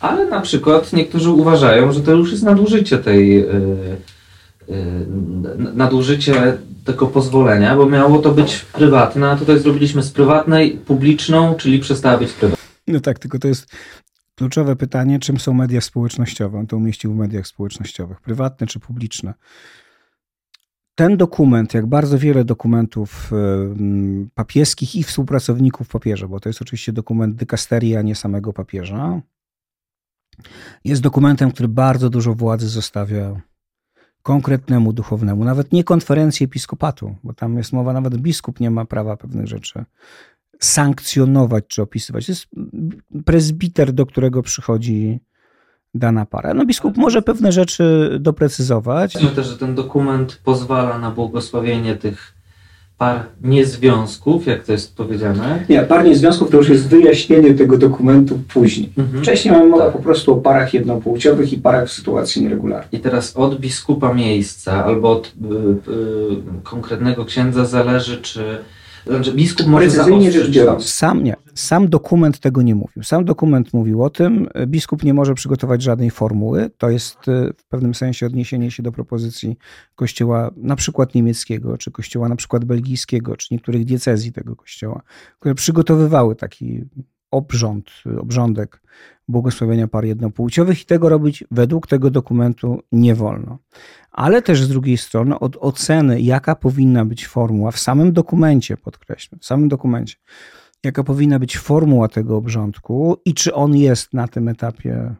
Ale 0.00 0.26
na 0.26 0.40
przykład 0.40 0.92
niektórzy 0.92 1.30
uważają, 1.30 1.92
że 1.92 2.00
to 2.00 2.12
już 2.12 2.30
jest 2.30 2.42
nadużycie 2.42 2.98
tej. 2.98 3.30
Yy, 3.30 3.96
yy, 4.68 4.76
nadużycie 5.74 6.58
tego 6.84 7.06
pozwolenia, 7.06 7.76
bo 7.76 7.86
miało 7.86 8.18
to 8.18 8.32
być 8.32 8.58
prywatne, 8.58 9.30
a 9.30 9.36
tutaj 9.36 9.58
zrobiliśmy 9.58 10.02
z 10.02 10.10
prywatnej 10.10 10.70
publiczną, 10.70 11.54
czyli 11.54 11.78
przestała 11.78 12.18
być 12.18 12.32
prywatna. 12.32 12.64
No 12.86 13.00
tak, 13.00 13.18
tylko 13.18 13.38
to 13.38 13.48
jest 13.48 13.66
Kluczowe 14.34 14.76
pytanie, 14.76 15.18
czym 15.18 15.40
są 15.40 15.54
media 15.54 15.80
społecznościowe? 15.80 16.58
On 16.58 16.66
to 16.66 16.76
umieścił 16.76 17.12
w 17.12 17.16
mediach 17.16 17.46
społecznościowych, 17.46 18.20
prywatne 18.20 18.66
czy 18.66 18.80
publiczne. 18.80 19.34
Ten 20.94 21.16
dokument, 21.16 21.74
jak 21.74 21.86
bardzo 21.86 22.18
wiele 22.18 22.44
dokumentów 22.44 23.30
papieskich 24.34 24.96
i 24.96 25.02
współpracowników 25.02 25.88
papieża, 25.88 26.28
bo 26.28 26.40
to 26.40 26.48
jest 26.48 26.62
oczywiście 26.62 26.92
dokument 26.92 27.36
dykasterii, 27.36 27.96
a 27.96 28.02
nie 28.02 28.14
samego 28.14 28.52
papieża, 28.52 29.20
jest 30.84 31.02
dokumentem, 31.02 31.50
który 31.52 31.68
bardzo 31.68 32.10
dużo 32.10 32.34
władzy 32.34 32.68
zostawia 32.68 33.40
konkretnemu 34.22 34.92
duchownemu, 34.92 35.44
nawet 35.44 35.72
nie 35.72 35.84
konferencji 35.84 36.44
episkopatu, 36.44 37.16
bo 37.24 37.32
tam 37.32 37.56
jest 37.56 37.72
mowa, 37.72 37.92
nawet 37.92 38.16
biskup 38.16 38.60
nie 38.60 38.70
ma 38.70 38.84
prawa 38.84 39.16
pewnych 39.16 39.46
rzeczy 39.46 39.84
sankcjonować 40.60 41.64
czy 41.68 41.82
opisywać. 41.82 42.26
To 42.26 42.32
jest 42.32 42.46
prezbiter, 43.24 43.92
do 43.92 44.06
którego 44.06 44.42
przychodzi 44.42 45.20
dana 45.94 46.26
para. 46.26 46.54
No 46.54 46.66
biskup 46.66 46.96
może 46.96 47.22
pewne 47.22 47.52
rzeczy 47.52 48.16
doprecyzować. 48.20 49.14
Myślę 49.14 49.30
też, 49.30 49.46
że 49.46 49.58
ten 49.58 49.74
dokument 49.74 50.40
pozwala 50.44 50.98
na 50.98 51.10
błogosławienie 51.10 51.96
tych 51.96 52.34
par 52.98 53.26
niezwiązków, 53.42 54.46
jak 54.46 54.64
to 54.64 54.72
jest 54.72 54.96
powiedziane. 54.96 55.64
Nie, 55.68 55.82
par 55.82 56.04
niezwiązków 56.04 56.50
to 56.50 56.56
już 56.56 56.68
jest 56.68 56.88
wyjaśnienie 56.88 57.54
tego 57.54 57.78
dokumentu 57.78 58.38
później. 58.48 58.92
Mhm. 58.98 59.22
Wcześniej 59.22 59.54
mamy 59.54 59.68
mowa 59.68 59.84
tak. 59.84 59.92
po 59.92 59.98
prostu 59.98 60.32
o 60.32 60.36
parach 60.36 60.74
jednopłciowych 60.74 61.52
i 61.52 61.58
parach 61.58 61.88
w 61.88 61.92
sytuacji 61.92 62.42
nieregularnej. 62.42 62.88
I 62.92 62.98
teraz 62.98 63.36
od 63.36 63.60
biskupa 63.60 64.14
miejsca 64.14 64.84
albo 64.84 65.10
od 65.12 65.26
y, 65.26 65.30
y, 65.30 66.62
konkretnego 66.62 67.24
księdza 67.24 67.64
zależy, 67.64 68.16
czy 68.22 68.58
znaczy, 69.06 69.32
biskup 69.32 69.66
może 69.66 69.86
Precyzyjnie 69.86 70.32
rzecz 70.32 70.50
biorąc. 70.50 70.94
Sam 70.94 71.24
nie. 71.24 71.36
Sam 71.54 71.88
dokument 71.88 72.38
tego 72.38 72.62
nie 72.62 72.74
mówił. 72.74 73.02
Sam 73.02 73.24
dokument 73.24 73.72
mówił 73.74 74.02
o 74.02 74.10
tym, 74.10 74.48
biskup 74.66 75.04
nie 75.04 75.14
może 75.14 75.34
przygotować 75.34 75.82
żadnej 75.82 76.10
formuły. 76.10 76.70
To 76.78 76.90
jest 76.90 77.28
e, 77.28 77.52
w 77.56 77.64
pewnym 77.68 77.94
sensie 77.94 78.26
odniesienie 78.26 78.70
się 78.70 78.82
do 78.82 78.92
propozycji 78.92 79.56
kościoła 79.94 80.50
na 80.56 80.76
przykład 80.76 81.14
niemieckiego, 81.14 81.78
czy 81.78 81.90
kościoła 81.90 82.28
na 82.28 82.36
przykład 82.36 82.64
belgijskiego, 82.64 83.36
czy 83.36 83.48
niektórych 83.50 83.84
diecezji 83.84 84.32
tego 84.32 84.56
kościoła, 84.56 85.02
które 85.38 85.54
przygotowywały 85.54 86.36
taki 86.36 86.84
obrząd, 87.34 87.90
obrządek 88.18 88.80
błogosławienia 89.28 89.88
par 89.88 90.04
jednopłciowych 90.04 90.82
i 90.82 90.84
tego 90.84 91.08
robić 91.08 91.44
według 91.50 91.86
tego 91.86 92.10
dokumentu 92.10 92.82
nie 92.92 93.14
wolno. 93.14 93.58
Ale 94.10 94.42
też 94.42 94.62
z 94.62 94.68
drugiej 94.68 94.96
strony 94.96 95.38
od 95.38 95.56
oceny, 95.60 96.20
jaka 96.20 96.54
powinna 96.54 97.04
być 97.04 97.26
formuła 97.26 97.70
w 97.70 97.78
samym 97.78 98.12
dokumencie, 98.12 98.76
podkreślę, 98.76 99.38
w 99.40 99.46
samym 99.46 99.68
dokumencie, 99.68 100.16
jaka 100.84 101.04
powinna 101.04 101.38
być 101.38 101.58
formuła 101.58 102.08
tego 102.08 102.36
obrządku 102.36 103.16
i 103.24 103.34
czy 103.34 103.54
on 103.54 103.76
jest 103.76 104.14
na 104.14 104.28
tym 104.28 104.48
etapie 104.48 105.14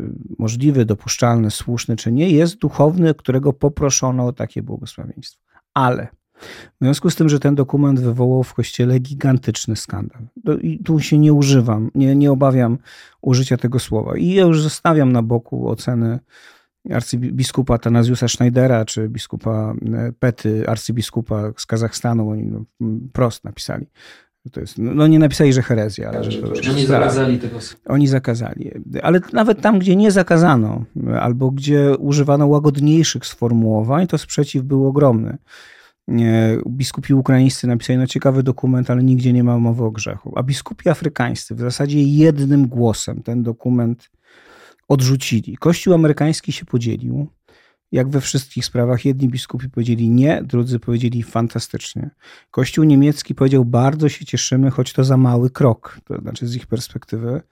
y, 0.00 0.04
możliwy, 0.38 0.84
dopuszczalny, 0.84 1.50
słuszny, 1.50 1.96
czy 1.96 2.12
nie, 2.12 2.30
jest 2.30 2.58
duchowny, 2.58 3.14
którego 3.14 3.52
poproszono 3.52 4.26
o 4.26 4.32
takie 4.32 4.62
błogosławieństwo. 4.62 5.42
Ale 5.74 6.08
w 6.80 6.84
związku 6.84 7.10
z 7.10 7.16
tym, 7.16 7.28
że 7.28 7.40
ten 7.40 7.54
dokument 7.54 8.00
wywołał 8.00 8.42
w 8.42 8.54
kościele 8.54 8.98
gigantyczny 8.98 9.76
skandal. 9.76 10.22
I 10.60 10.78
tu 10.78 11.00
się 11.00 11.18
nie 11.18 11.32
używam, 11.32 11.90
nie, 11.94 12.16
nie 12.16 12.32
obawiam 12.32 12.78
użycia 13.20 13.56
tego 13.56 13.78
słowa. 13.78 14.16
I 14.16 14.28
ja 14.28 14.42
już 14.42 14.62
zostawiam 14.62 15.12
na 15.12 15.22
boku 15.22 15.68
oceny 15.68 16.18
arcybiskupa 16.90 17.78
Tanazjusa 17.78 18.28
Schneidera, 18.28 18.84
czy 18.84 19.08
biskupa 19.08 19.74
e, 19.94 20.12
Pety, 20.18 20.68
arcybiskupa 20.68 21.52
z 21.56 21.66
Kazachstanu. 21.66 22.30
Oni 22.30 22.44
no, 22.44 22.64
prost 23.12 23.44
napisali. 23.44 23.86
To 24.52 24.60
jest, 24.60 24.78
no, 24.78 24.94
no 24.94 25.06
nie 25.06 25.18
napisali, 25.18 25.52
że 25.52 25.62
herezja, 25.62 26.08
ale 26.08 26.24
że 26.24 26.42
to 26.42 26.52
Oni 26.70 26.86
zakazali 26.86 27.38
tego. 27.38 27.58
Oni 27.86 28.08
zakazali. 28.08 28.70
Ale 29.02 29.20
nawet 29.32 29.60
tam, 29.60 29.78
gdzie 29.78 29.96
nie 29.96 30.10
zakazano, 30.10 30.84
albo 31.20 31.50
gdzie 31.50 31.96
używano 31.98 32.46
łagodniejszych 32.46 33.26
sformułowań, 33.26 34.06
to 34.06 34.18
sprzeciw 34.18 34.62
był 34.62 34.86
ogromny 34.86 35.38
biskupi 36.68 37.14
ukraińscy 37.14 37.66
napisali 37.66 37.98
no 37.98 38.06
ciekawy 38.06 38.42
dokument, 38.42 38.90
ale 38.90 39.02
nigdzie 39.02 39.32
nie 39.32 39.44
ma 39.44 39.58
mowy 39.58 39.84
o 39.84 39.90
grzechu. 39.90 40.32
A 40.36 40.42
biskupi 40.42 40.88
afrykańscy 40.88 41.54
w 41.54 41.60
zasadzie 41.60 42.02
jednym 42.02 42.68
głosem 42.68 43.22
ten 43.22 43.42
dokument 43.42 44.10
odrzucili. 44.88 45.56
Kościół 45.56 45.94
amerykański 45.94 46.52
się 46.52 46.64
podzielił. 46.64 47.26
Jak 47.92 48.08
we 48.08 48.20
wszystkich 48.20 48.64
sprawach, 48.64 49.04
jedni 49.04 49.28
biskupi 49.28 49.68
powiedzieli 49.68 50.10
nie, 50.10 50.42
drudzy 50.42 50.78
powiedzieli 50.78 51.22
fantastycznie. 51.22 52.10
Kościół 52.50 52.84
niemiecki 52.84 53.34
powiedział 53.34 53.64
bardzo 53.64 54.08
się 54.08 54.24
cieszymy, 54.24 54.70
choć 54.70 54.92
to 54.92 55.04
za 55.04 55.16
mały 55.16 55.50
krok. 55.50 55.98
To 56.04 56.18
znaczy 56.18 56.46
z 56.46 56.56
ich 56.56 56.66
perspektywy 56.66 57.42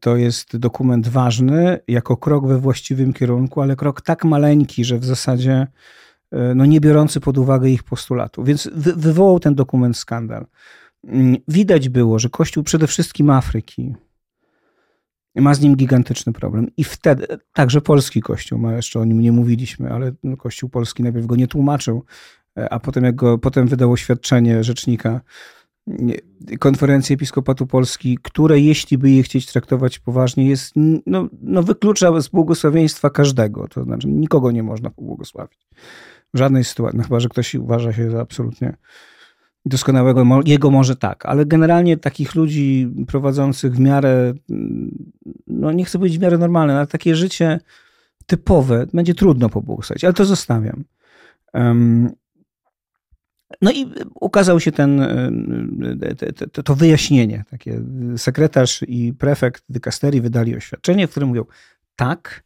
to 0.00 0.16
jest 0.16 0.56
dokument 0.56 1.08
ważny 1.08 1.78
jako 1.88 2.16
krok 2.16 2.46
we 2.46 2.58
właściwym 2.58 3.12
kierunku, 3.12 3.60
ale 3.60 3.76
krok 3.76 4.00
tak 4.00 4.24
maleńki, 4.24 4.84
że 4.84 4.98
w 4.98 5.04
zasadzie 5.04 5.66
no 6.32 6.66
nie 6.66 6.80
biorący 6.80 7.20
pod 7.20 7.38
uwagę 7.38 7.70
ich 7.70 7.82
postulatu. 7.82 8.44
Więc 8.44 8.70
wy, 8.72 8.92
wywołał 8.92 9.40
ten 9.40 9.54
dokument 9.54 9.96
skandal. 9.96 10.46
Mm, 11.04 11.36
widać 11.48 11.88
było, 11.88 12.18
że 12.18 12.28
Kościół 12.28 12.62
przede 12.62 12.86
wszystkim 12.86 13.30
Afryki 13.30 13.94
ma 15.34 15.54
z 15.54 15.60
nim 15.60 15.76
gigantyczny 15.76 16.32
problem. 16.32 16.66
I 16.76 16.84
wtedy, 16.84 17.26
także 17.52 17.80
polski 17.80 18.22
Kościół, 18.22 18.58
ma 18.58 18.72
jeszcze 18.72 19.00
o 19.00 19.04
nim 19.04 19.20
nie 19.20 19.32
mówiliśmy, 19.32 19.92
ale 19.92 20.12
no, 20.22 20.36
Kościół 20.36 20.68
polski 20.68 21.02
najpierw 21.02 21.26
go 21.26 21.36
nie 21.36 21.46
tłumaczył, 21.46 22.04
e, 22.58 22.72
a 22.72 22.80
potem, 22.80 23.04
jak 23.04 23.14
go, 23.14 23.38
potem 23.38 23.66
wydał 23.66 23.92
oświadczenie 23.92 24.64
rzecznika 24.64 25.20
konferencji 26.58 27.14
Episkopatu 27.14 27.66
Polski, 27.66 28.18
które 28.22 28.60
jeśli 28.60 28.98
by 28.98 29.10
je 29.10 29.22
chcieć 29.22 29.46
traktować 29.46 29.98
poważnie, 29.98 30.48
jest, 30.48 30.72
no, 31.06 31.28
no 31.42 31.62
wyklucza 31.62 32.20
z 32.20 32.28
błogosławieństwa 32.28 33.10
każdego. 33.10 33.68
To 33.68 33.82
znaczy 33.84 34.08
nikogo 34.08 34.50
nie 34.50 34.62
można 34.62 34.90
pobłogosławić. 34.90 35.66
W 36.34 36.38
żadnej 36.38 36.64
sytuacji, 36.64 36.98
no 36.98 37.04
chyba, 37.04 37.20
że 37.20 37.28
ktoś 37.28 37.54
uważa 37.54 37.92
się 37.92 38.10
za 38.10 38.20
absolutnie 38.20 38.76
doskonałego, 39.66 40.40
jego 40.44 40.70
może 40.70 40.96
tak, 40.96 41.26
ale 41.26 41.46
generalnie 41.46 41.96
takich 41.96 42.34
ludzi 42.34 42.92
prowadzących 43.06 43.74
w 43.74 43.80
miarę, 43.80 44.34
no 45.46 45.72
nie 45.72 45.84
chcę 45.84 45.98
powiedzieć 45.98 46.18
w 46.18 46.22
miarę 46.22 46.38
normalne, 46.38 46.76
ale 46.76 46.86
takie 46.86 47.16
życie 47.16 47.60
typowe 48.26 48.86
będzie 48.94 49.14
trudno 49.14 49.48
pobłogosławić, 49.48 50.04
ale 50.04 50.14
to 50.14 50.24
zostawiam. 50.24 50.84
No 53.62 53.72
i 53.72 53.86
ukazał 54.14 54.60
się 54.60 54.72
ten, 54.72 55.06
to 56.64 56.74
wyjaśnienie. 56.74 57.44
Takie 57.50 57.82
sekretarz 58.16 58.84
i 58.88 59.14
prefekt 59.18 59.64
dykasterii 59.68 60.20
wydali 60.20 60.56
oświadczenie, 60.56 61.06
w 61.06 61.10
którym 61.10 61.28
mówią, 61.28 61.44
tak, 61.96 62.44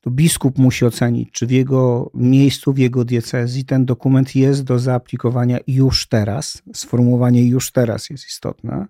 to 0.00 0.10
biskup 0.10 0.58
musi 0.58 0.84
ocenić, 0.84 1.30
czy 1.32 1.46
w 1.46 1.50
jego 1.50 2.10
miejscu, 2.14 2.72
w 2.72 2.78
jego 2.78 3.04
diecezji 3.04 3.64
ten 3.64 3.84
dokument 3.84 4.36
jest 4.36 4.64
do 4.64 4.78
zaaplikowania 4.78 5.58
już 5.66 6.08
teraz. 6.08 6.62
Sformułowanie 6.74 7.46
już 7.46 7.72
teraz 7.72 8.10
jest 8.10 8.26
istotne. 8.26 8.86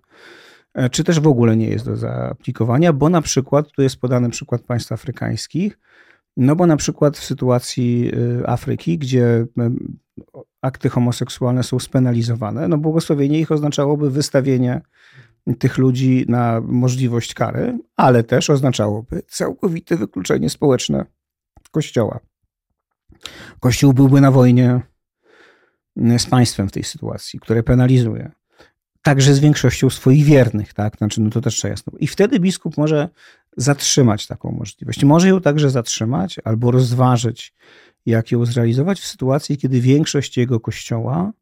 E, 0.73 0.89
czy 0.89 1.03
też 1.03 1.19
w 1.19 1.27
ogóle 1.27 1.57
nie 1.57 1.67
jest 1.67 1.85
do 1.85 1.97
zaaplikowania, 1.97 2.93
bo 2.93 3.09
na 3.09 3.21
przykład, 3.21 3.71
tu 3.71 3.81
jest 3.81 3.97
podany 3.97 4.29
przykład 4.29 4.61
państw 4.61 4.91
afrykańskich, 4.91 5.79
no 6.37 6.55
bo 6.55 6.67
na 6.67 6.77
przykład 6.77 7.17
w 7.17 7.23
sytuacji 7.23 8.11
Afryki, 8.45 8.97
gdzie 8.97 9.45
akty 10.63 10.89
homoseksualne 10.89 11.63
są 11.63 11.79
spenalizowane, 11.79 12.67
no 12.67 12.77
błogosławienie 12.77 13.39
ich 13.39 13.51
oznaczałoby 13.51 14.11
wystawienie 14.11 14.81
tych 15.59 15.77
ludzi 15.77 16.25
na 16.27 16.61
możliwość 16.61 17.33
kary, 17.33 17.79
ale 17.95 18.23
też 18.23 18.49
oznaczałoby 18.49 19.21
całkowite 19.27 19.97
wykluczenie 19.97 20.49
społeczne 20.49 21.05
Kościoła. 21.71 22.19
Kościół 23.59 23.93
byłby 23.93 24.21
na 24.21 24.31
wojnie 24.31 24.81
z 25.95 26.25
państwem 26.25 26.67
w 26.67 26.71
tej 26.71 26.83
sytuacji, 26.83 27.39
które 27.39 27.63
penalizuje. 27.63 28.31
Także 29.01 29.33
z 29.33 29.39
większością 29.39 29.89
swoich 29.89 30.25
wiernych, 30.25 30.73
tak? 30.73 30.97
Znaczy, 30.97 31.21
no 31.21 31.29
to 31.29 31.41
też 31.41 31.55
trzeba 31.55 31.71
jasno. 31.71 31.93
I 31.99 32.07
wtedy 32.07 32.39
biskup 32.39 32.77
może 32.77 33.09
zatrzymać 33.57 34.27
taką 34.27 34.51
możliwość. 34.51 35.03
Może 35.03 35.27
ją 35.27 35.41
także 35.41 35.69
zatrzymać 35.69 36.39
albo 36.43 36.71
rozważyć, 36.71 37.53
jak 38.05 38.31
ją 38.31 38.45
zrealizować 38.45 38.99
w 38.99 39.07
sytuacji, 39.07 39.57
kiedy 39.57 39.81
większość 39.81 40.37
jego 40.37 40.59
kościoła 40.59 41.33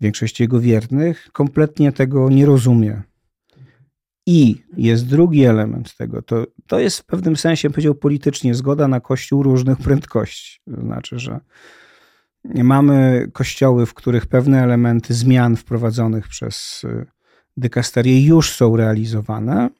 większość 0.00 0.40
jego 0.40 0.60
wiernych 0.60 1.28
kompletnie 1.32 1.92
tego 1.92 2.30
nie 2.30 2.46
rozumie. 2.46 3.02
I 4.26 4.62
jest 4.76 5.06
drugi 5.06 5.44
element 5.44 5.96
tego, 5.96 6.22
to, 6.22 6.46
to 6.66 6.78
jest 6.78 6.98
w 6.98 7.04
pewnym 7.04 7.36
sensie, 7.36 7.70
powiedział 7.70 7.94
politycznie, 7.94 8.54
zgoda 8.54 8.88
na 8.88 9.00
kościół 9.00 9.42
różnych 9.42 9.78
prędkości. 9.78 10.60
To 10.74 10.80
znaczy, 10.80 11.18
że 11.18 11.40
mamy 12.44 13.28
kościoły, 13.32 13.86
w 13.86 13.94
których 13.94 14.26
pewne 14.26 14.62
elementy 14.62 15.14
zmian 15.14 15.56
wprowadzonych 15.56 16.28
przez 16.28 16.84
y, 16.84 17.06
dykasterię 17.56 18.26
już 18.26 18.52
są 18.52 18.76
realizowane, 18.76 19.70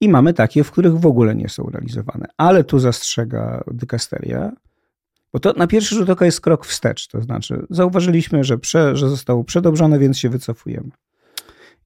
i 0.00 0.08
mamy 0.08 0.34
takie, 0.34 0.64
w 0.64 0.70
których 0.70 0.98
w 0.98 1.06
ogóle 1.06 1.34
nie 1.34 1.48
są 1.48 1.70
realizowane. 1.72 2.26
Ale 2.36 2.64
tu 2.64 2.78
zastrzega 2.78 3.64
dykasteria, 3.66 4.52
bo 5.32 5.40
to 5.40 5.52
na 5.52 5.66
pierwszy 5.66 5.94
rzut 5.94 6.10
oka 6.10 6.24
jest 6.24 6.40
krok 6.40 6.66
wstecz. 6.66 7.08
To 7.08 7.22
znaczy, 7.22 7.66
zauważyliśmy, 7.70 8.44
że, 8.44 8.58
prze, 8.58 8.96
że 8.96 9.08
zostało 9.08 9.44
przedobrzone, 9.44 9.98
więc 9.98 10.18
się 10.18 10.28
wycofujemy. 10.28 10.90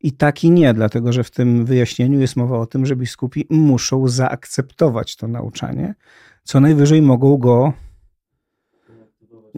I 0.00 0.12
tak 0.12 0.44
i 0.44 0.50
nie, 0.50 0.74
dlatego 0.74 1.12
że 1.12 1.24
w 1.24 1.30
tym 1.30 1.64
wyjaśnieniu 1.64 2.20
jest 2.20 2.36
mowa 2.36 2.58
o 2.58 2.66
tym, 2.66 2.86
że 2.86 2.96
biskupi 2.96 3.46
muszą 3.50 4.08
zaakceptować 4.08 5.16
to 5.16 5.28
nauczanie, 5.28 5.94
co 6.44 6.60
najwyżej 6.60 7.02
mogą 7.02 7.36
go 7.36 7.72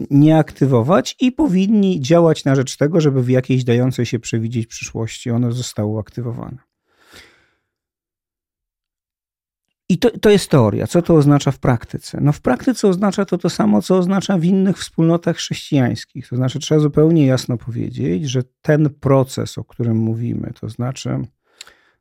nie 0.09 0.37
aktywować 0.37 1.15
i 1.19 1.31
powinni 1.31 2.01
działać 2.01 2.45
na 2.45 2.55
rzecz 2.55 2.77
tego, 2.77 3.01
żeby 3.01 3.23
w 3.23 3.29
jakiejś 3.29 3.63
dającej 3.63 4.05
się 4.05 4.19
przewidzieć 4.19 4.67
przyszłości 4.67 5.31
ono 5.31 5.51
zostało 5.51 5.99
aktywowane. 5.99 6.57
I 9.89 9.97
to, 9.97 10.11
to 10.11 10.29
jest 10.29 10.49
teoria. 10.49 10.87
Co 10.87 11.01
to 11.01 11.15
oznacza 11.15 11.51
w 11.51 11.59
praktyce? 11.59 12.17
No 12.21 12.31
w 12.31 12.41
praktyce 12.41 12.87
oznacza 12.87 13.25
to 13.25 13.37
to 13.37 13.49
samo, 13.49 13.81
co 13.81 13.97
oznacza 13.97 14.37
w 14.37 14.43
innych 14.43 14.77
wspólnotach 14.77 15.35
chrześcijańskich. 15.35 16.29
To 16.29 16.35
znaczy 16.35 16.59
trzeba 16.59 16.81
zupełnie 16.81 17.25
jasno 17.25 17.57
powiedzieć, 17.57 18.29
że 18.29 18.43
ten 18.61 18.89
proces, 18.89 19.57
o 19.57 19.63
którym 19.63 19.97
mówimy, 19.97 20.51
to 20.59 20.69
znaczy 20.69 21.19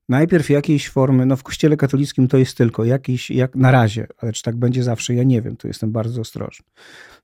najpierw 0.08 0.50
jakiejś 0.50 0.88
formy, 0.88 1.26
no 1.26 1.36
w 1.36 1.42
kościele 1.42 1.76
katolickim 1.76 2.28
to 2.28 2.38
jest 2.38 2.56
tylko 2.56 2.84
jakiś, 2.84 3.30
jak 3.30 3.56
na 3.56 3.70
razie, 3.70 4.06
ale 4.18 4.32
czy 4.32 4.42
tak 4.42 4.56
będzie 4.56 4.82
zawsze, 4.82 5.14
ja 5.14 5.22
nie 5.22 5.42
wiem, 5.42 5.56
tu 5.56 5.68
jestem 5.68 5.92
bardzo 5.92 6.20
ostrożny. 6.20 6.66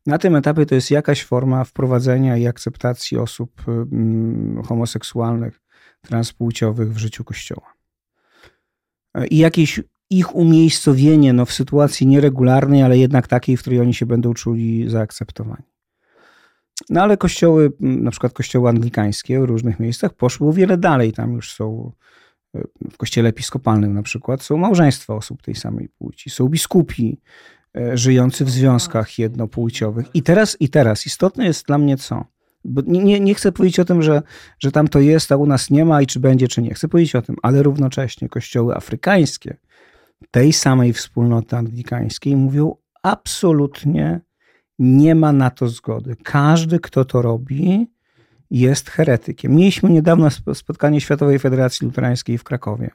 Na 0.07 0.19
tym 0.19 0.37
etapie 0.37 0.67
to 0.67 0.75
jest 0.75 0.91
jakaś 0.91 1.25
forma 1.25 1.65
wprowadzenia 1.65 2.37
i 2.37 2.47
akceptacji 2.47 3.19
osób 3.19 3.63
mm, 3.69 4.63
homoseksualnych, 4.63 5.61
transpłciowych 6.03 6.95
w 6.95 6.99
życiu 6.99 7.25
kościoła. 7.25 7.75
I 9.31 9.39
jakiejś 9.39 9.81
ich 10.11 10.35
umiejscowienie 10.37 11.33
no, 11.33 11.47
w 11.47 11.53
sytuacji 11.53 12.07
nieregularnej, 12.07 12.83
ale 12.83 12.99
jednak 12.99 13.29
takiej, 13.29 13.57
w 13.57 13.61
której 13.61 13.81
oni 13.81 13.95
się 13.95 14.07
będą 14.07 14.35
czuli 14.35 14.91
zaakceptowani. 14.91 15.65
No 16.91 17.03
ale 17.03 17.17
kościoły, 17.17 17.73
na 17.81 18.11
przykład 18.11 18.33
kościoły 18.33 18.69
anglikańskie 18.69 19.41
w 19.41 19.45
różnych 19.45 19.81
miejscach 19.81 20.15
poszły 20.15 20.49
o 20.49 20.53
wiele 20.53 20.77
dalej. 20.77 21.13
Tam 21.13 21.33
już 21.33 21.53
są, 21.53 21.93
e, 22.55 22.61
w 22.91 22.97
kościele 22.97 23.29
episkopalnym 23.29 23.95
na 23.95 24.03
przykład, 24.03 24.43
są 24.43 24.57
małżeństwa 24.57 25.15
osób 25.15 25.43
tej 25.43 25.55
samej 25.55 25.89
płci, 25.89 26.31
są 26.31 26.49
biskupi 26.49 27.21
e, 27.77 27.99
żyjący 27.99 28.45
w 28.45 28.51
związkach 28.51 29.19
jednopłciowych. 29.19 30.07
I 30.15 30.23
teraz, 30.23 30.57
i 30.61 30.69
teraz 30.69 31.07
istotne 31.07 31.45
jest 31.45 31.67
dla 31.67 31.79
mnie 31.79 31.97
co? 31.97 32.25
Bo 32.65 32.83
nie, 32.87 33.21
nie 33.21 33.35
chcę 33.35 33.53
powiedzieć 33.53 33.81
o 33.81 33.85
tym, 33.85 34.03
że, 34.03 34.23
że 34.59 34.73
tam 34.73 34.89
to 34.89 35.01
jest, 35.01 35.33
a 35.33 35.37
u 35.37 35.47
nas 35.47 35.71
nie 35.71 35.85
ma 35.85 36.03
i 36.03 36.07
czy 36.07 36.21
będzie, 36.21 36.49
czy 36.49 36.63
nie. 36.63 36.75
Chcę 36.75 36.89
powiedzieć 36.89 37.15
o 37.15 37.23
tym, 37.23 37.37
ale 37.43 37.63
równocześnie 37.63 38.29
kościoły 38.29 38.75
afrykańskie, 38.75 39.57
tej 40.31 40.53
samej 40.53 40.93
wspólnoty 40.93 41.57
anglikańskiej 41.57 42.37
mówią 42.37 42.77
absolutnie 43.03 44.21
nie 44.79 45.15
ma 45.15 45.33
na 45.33 45.51
to 45.51 45.69
zgody. 45.69 46.17
Każdy, 46.23 46.81
kto 46.81 47.05
to 47.05 47.23
robi, 47.23 47.87
jest 48.51 48.91
heretykiem. 48.91 49.55
Mieliśmy 49.55 49.91
niedawno 49.91 50.29
spotkanie 50.55 51.01
Światowej 51.01 51.39
Federacji 51.39 51.87
Luterańskiej 51.87 52.39
w 52.39 52.45
Krakowie. 52.45 52.91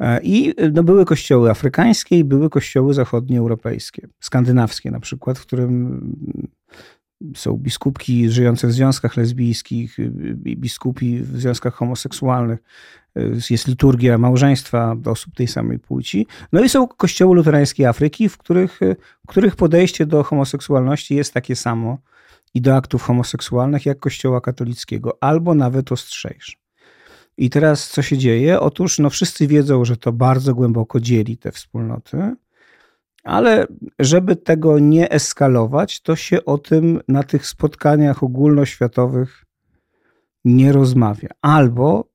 E, 0.00 0.20
I 0.22 0.54
no, 0.72 0.82
były 0.82 1.04
kościoły 1.04 1.50
afrykańskie 1.50 2.18
i 2.18 2.24
były 2.24 2.50
kościoły 2.50 2.94
zachodnioeuropejskie, 2.94 4.08
skandynawskie 4.20 4.90
na 4.90 5.00
przykład, 5.00 5.38
w 5.38 5.42
którym 5.42 6.00
są 7.34 7.56
biskupki 7.56 8.30
żyjące 8.30 8.66
w 8.66 8.72
związkach 8.72 9.16
lesbijskich, 9.16 9.96
biskupi 10.36 11.20
w 11.20 11.40
związkach 11.40 11.74
homoseksualnych, 11.74 12.58
jest 13.50 13.68
liturgia 13.68 14.18
małżeństwa 14.18 14.96
osób 15.04 15.34
tej 15.34 15.46
samej 15.46 15.78
płci. 15.78 16.26
No 16.52 16.60
i 16.64 16.68
są 16.68 16.88
kościoły 16.88 17.36
luterańskie 17.36 17.88
Afryki, 17.88 18.28
w 18.28 18.38
których, 18.38 18.80
w 19.24 19.26
których 19.28 19.56
podejście 19.56 20.06
do 20.06 20.22
homoseksualności 20.22 21.14
jest 21.14 21.34
takie 21.34 21.56
samo 21.56 21.98
i 22.54 22.60
do 22.60 22.76
aktów 22.76 23.02
homoseksualnych 23.02 23.86
jak 23.86 23.98
kościoła 23.98 24.40
katolickiego, 24.40 25.18
albo 25.20 25.54
nawet 25.54 25.92
ostrzejsze. 25.92 26.52
I 27.36 27.50
teraz 27.50 27.90
co 27.90 28.02
się 28.02 28.18
dzieje? 28.18 28.60
Otóż 28.60 28.98
no 28.98 29.10
wszyscy 29.10 29.46
wiedzą, 29.46 29.84
że 29.84 29.96
to 29.96 30.12
bardzo 30.12 30.54
głęboko 30.54 31.00
dzieli 31.00 31.36
te 31.36 31.52
wspólnoty, 31.52 32.36
ale 33.28 33.66
żeby 33.98 34.36
tego 34.36 34.78
nie 34.78 35.10
eskalować, 35.10 36.00
to 36.00 36.16
się 36.16 36.44
o 36.44 36.58
tym 36.58 37.00
na 37.08 37.22
tych 37.22 37.46
spotkaniach 37.46 38.22
ogólnoświatowych 38.22 39.44
nie 40.44 40.72
rozmawia. 40.72 41.28
Albo 41.42 42.08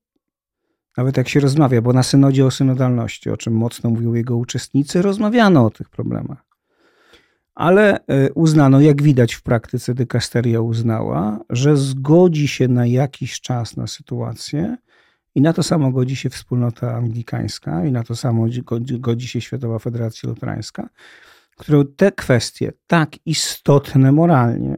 nawet 0.97 1.17
jak 1.17 1.29
się 1.29 1.39
rozmawia, 1.39 1.81
bo 1.81 1.93
na 1.93 2.03
synodzie 2.03 2.45
o 2.45 2.51
synodalności, 2.51 3.29
o 3.29 3.37
czym 3.37 3.53
mocno 3.53 3.89
mówił 3.89 4.15
jego 4.15 4.37
uczestnicy, 4.37 5.01
rozmawiano 5.01 5.65
o 5.65 5.69
tych 5.69 5.89
problemach. 5.89 6.45
Ale 7.55 8.05
e, 8.07 8.33
uznano, 8.33 8.81
jak 8.81 9.01
widać 9.01 9.33
w 9.33 9.43
praktyce, 9.43 9.93
dykasteria 9.93 10.61
uznała, 10.61 11.39
że 11.49 11.77
zgodzi 11.77 12.47
się 12.47 12.67
na 12.67 12.85
jakiś 12.85 13.41
czas 13.41 13.77
na 13.77 13.87
sytuację 13.87 14.77
i 15.35 15.41
na 15.41 15.53
to 15.53 15.63
samo 15.63 15.91
godzi 15.91 16.15
się 16.15 16.29
wspólnota 16.29 16.95
anglikańska 16.95 17.85
i 17.85 17.91
na 17.91 18.03
to 18.03 18.15
samo 18.15 18.45
godzi 18.99 19.27
się 19.27 19.41
Światowa 19.41 19.79
Federacja 19.79 20.29
Luterańska, 20.29 20.89
które 21.57 21.85
te 21.85 22.11
kwestie, 22.11 22.71
tak 22.87 23.09
istotne 23.25 24.11
moralnie, 24.11 24.77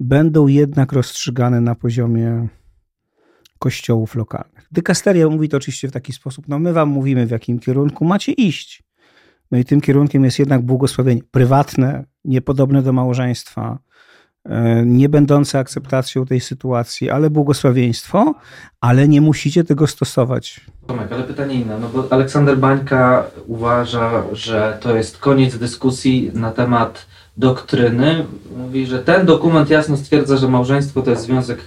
będą 0.00 0.46
jednak 0.46 0.92
rozstrzygane 0.92 1.60
na 1.60 1.74
poziomie 1.74 2.48
kościołów 3.58 4.14
lokalnych. 4.14 4.68
Dykasteria 4.72 5.28
mówi 5.28 5.48
to 5.48 5.56
oczywiście 5.56 5.88
w 5.88 5.92
taki 5.92 6.12
sposób, 6.12 6.48
no 6.48 6.58
my 6.58 6.72
wam 6.72 6.88
mówimy 6.88 7.26
w 7.26 7.30
jakim 7.30 7.58
kierunku 7.58 8.04
macie 8.04 8.32
iść. 8.32 8.82
No 9.50 9.58
i 9.58 9.64
tym 9.64 9.80
kierunkiem 9.80 10.24
jest 10.24 10.38
jednak 10.38 10.62
błogosławienie 10.62 11.22
prywatne, 11.30 12.04
niepodobne 12.24 12.82
do 12.82 12.92
małżeństwa, 12.92 13.78
nie 14.84 15.08
będące 15.08 15.58
akceptacją 15.58 16.26
tej 16.26 16.40
sytuacji, 16.40 17.10
ale 17.10 17.30
błogosławieństwo, 17.30 18.34
ale 18.80 19.08
nie 19.08 19.20
musicie 19.20 19.64
tego 19.64 19.86
stosować. 19.86 20.60
Tomek, 20.86 21.12
ale 21.12 21.22
pytanie 21.22 21.54
inne, 21.54 21.78
no 21.78 21.88
bo 21.88 22.12
Aleksander 22.12 22.58
Bańka 22.58 23.24
uważa, 23.46 24.22
że 24.32 24.78
to 24.80 24.96
jest 24.96 25.18
koniec 25.18 25.58
dyskusji 25.58 26.30
na 26.34 26.50
temat 26.50 27.06
doktryny. 27.36 28.24
Mówi, 28.56 28.86
że 28.86 28.98
ten 28.98 29.26
dokument 29.26 29.70
jasno 29.70 29.96
stwierdza, 29.96 30.36
że 30.36 30.48
małżeństwo 30.48 31.02
to 31.02 31.10
jest 31.10 31.22
związek 31.22 31.58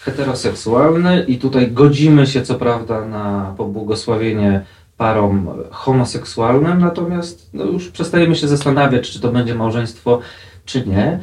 heteroseksualny 0.00 1.24
i 1.28 1.38
tutaj 1.38 1.72
godzimy 1.72 2.26
się 2.26 2.42
co 2.42 2.54
prawda 2.54 3.06
na 3.06 3.54
pobłogosławienie 3.56 4.64
parom 4.96 5.48
homoseksualnym, 5.70 6.80
natomiast 6.80 7.50
no 7.52 7.64
już 7.64 7.88
przestajemy 7.88 8.36
się 8.36 8.48
zastanawiać, 8.48 9.10
czy 9.10 9.20
to 9.20 9.32
będzie 9.32 9.54
małżeństwo, 9.54 10.20
czy 10.64 10.86
nie. 10.86 11.20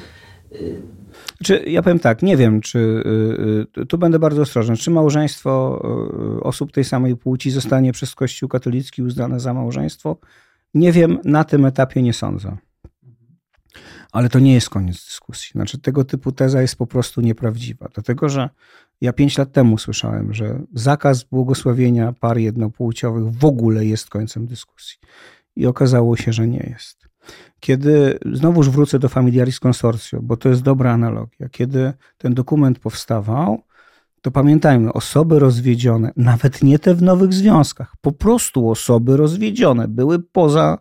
Czy, 1.43 1.63
ja 1.67 1.81
powiem 1.81 1.99
tak, 1.99 2.21
nie 2.21 2.37
wiem, 2.37 2.61
czy 2.61 2.79
y, 2.79 3.81
y, 3.81 3.85
tu 3.85 3.97
będę 3.97 4.19
bardzo 4.19 4.41
ostrożny, 4.41 4.77
czy 4.77 4.91
małżeństwo 4.91 5.81
y, 6.37 6.43
osób 6.43 6.71
tej 6.71 6.83
samej 6.83 7.15
płci 7.15 7.51
zostanie 7.51 7.91
przez 7.91 8.15
Kościół 8.15 8.49
katolicki 8.49 9.03
uznane 9.03 9.39
za 9.39 9.53
małżeństwo? 9.53 10.17
Nie 10.73 10.91
wiem, 10.91 11.17
na 11.25 11.43
tym 11.43 11.65
etapie 11.65 12.01
nie 12.01 12.13
sądzę. 12.13 12.57
Ale 14.11 14.29
to 14.29 14.39
nie 14.39 14.53
jest 14.53 14.69
koniec 14.69 15.05
dyskusji. 15.05 15.51
Znaczy, 15.51 15.77
tego 15.77 16.03
typu 16.03 16.31
teza 16.31 16.61
jest 16.61 16.75
po 16.75 16.87
prostu 16.87 17.21
nieprawdziwa. 17.21 17.87
Dlatego, 17.93 18.29
że 18.29 18.49
ja 19.01 19.13
pięć 19.13 19.37
lat 19.37 19.51
temu 19.51 19.77
słyszałem, 19.77 20.33
że 20.33 20.61
zakaz 20.73 21.23
błogosławienia 21.23 22.13
par 22.13 22.37
jednopłciowych 22.37 23.33
w 23.33 23.45
ogóle 23.45 23.85
jest 23.85 24.09
końcem 24.09 24.45
dyskusji. 24.45 24.97
I 25.55 25.65
okazało 25.65 26.17
się, 26.17 26.33
że 26.33 26.47
nie 26.47 26.69
jest. 26.69 27.08
Kiedy, 27.59 28.19
znowuż 28.33 28.69
wrócę 28.69 28.99
do 28.99 29.09
Familiaris 29.09 29.59
Consortio, 29.59 30.19
bo 30.21 30.37
to 30.37 30.49
jest 30.49 30.61
dobra 30.61 30.91
analogia, 30.91 31.49
kiedy 31.51 31.93
ten 32.17 32.33
dokument 32.33 32.79
powstawał, 32.79 33.61
to 34.21 34.31
pamiętajmy, 34.31 34.93
osoby 34.93 35.39
rozwiedzione, 35.39 36.11
nawet 36.17 36.63
nie 36.63 36.79
te 36.79 36.95
w 36.95 37.01
nowych 37.01 37.33
związkach, 37.33 37.93
po 38.01 38.11
prostu 38.11 38.69
osoby 38.69 39.17
rozwiedzione 39.17 39.87
były 39.87 40.19
poza 40.19 40.77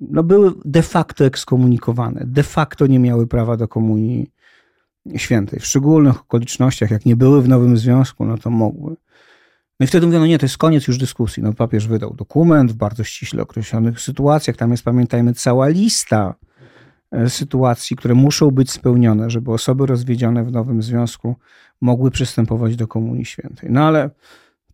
no 0.00 0.22
były 0.22 0.52
de 0.64 0.82
facto 0.82 1.24
ekskomunikowane, 1.24 2.22
de 2.26 2.42
facto 2.42 2.86
nie 2.86 2.98
miały 2.98 3.26
prawa 3.26 3.56
do 3.56 3.68
komunii 3.68 4.30
świętej. 5.16 5.60
W 5.60 5.66
szczególnych 5.66 6.20
okolicznościach, 6.20 6.90
jak 6.90 7.06
nie 7.06 7.16
były 7.16 7.42
w 7.42 7.48
nowym 7.48 7.78
związku, 7.78 8.24
no 8.24 8.38
to 8.38 8.50
mogły. 8.50 8.96
No 9.80 9.84
i 9.84 9.86
wtedy 9.86 10.06
mówiono, 10.06 10.24
no 10.24 10.28
nie, 10.28 10.38
to 10.38 10.44
jest 10.46 10.58
koniec 10.58 10.86
już 10.86 10.98
dyskusji. 10.98 11.42
No 11.42 11.52
papież 11.52 11.86
wydał 11.86 12.14
dokument 12.14 12.72
w 12.72 12.74
bardzo 12.74 13.04
ściśle 13.04 13.42
określonych 13.42 14.00
sytuacjach. 14.00 14.56
Tam 14.56 14.70
jest, 14.70 14.82
pamiętajmy, 14.82 15.34
cała 15.34 15.68
lista 15.68 16.34
e, 17.10 17.30
sytuacji, 17.30 17.96
które 17.96 18.14
muszą 18.14 18.50
być 18.50 18.70
spełnione, 18.70 19.30
żeby 19.30 19.52
osoby 19.52 19.86
rozwiedzione 19.86 20.44
w 20.44 20.52
nowym 20.52 20.82
związku 20.82 21.36
mogły 21.80 22.10
przystępować 22.10 22.76
do 22.76 22.88
Komunii 22.88 23.24
Świętej. 23.24 23.70
No 23.72 23.86
ale 23.86 24.10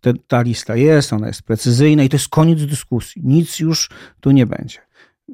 te, 0.01 0.13
ta 0.29 0.43
lista 0.43 0.77
jest, 0.77 1.13
ona 1.13 1.27
jest 1.27 1.43
precyzyjna 1.43 2.03
i 2.03 2.09
to 2.09 2.17
jest 2.17 2.29
koniec 2.29 2.65
dyskusji. 2.65 3.23
Nic 3.25 3.61
już 3.61 3.91
tu 4.21 4.31
nie 4.31 4.47
będzie. 4.47 4.79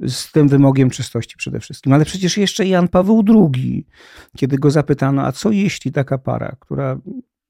Z 0.07 0.33
tym 0.33 0.49
wymogiem 0.49 0.91
czystości 0.91 1.37
przede 1.37 1.61
wszystkim. 1.61 1.93
Ale 1.93 2.05
przecież 2.05 2.37
jeszcze 2.37 2.67
Jan 2.67 2.89
Paweł 2.89 3.25
II, 3.29 3.87
kiedy 4.37 4.59
go 4.59 4.71
zapytano, 4.71 5.23
a 5.23 5.33
co 5.33 5.51
jeśli 5.51 5.93
taka 5.93 6.19
para, 6.19 6.57
która 6.61 6.99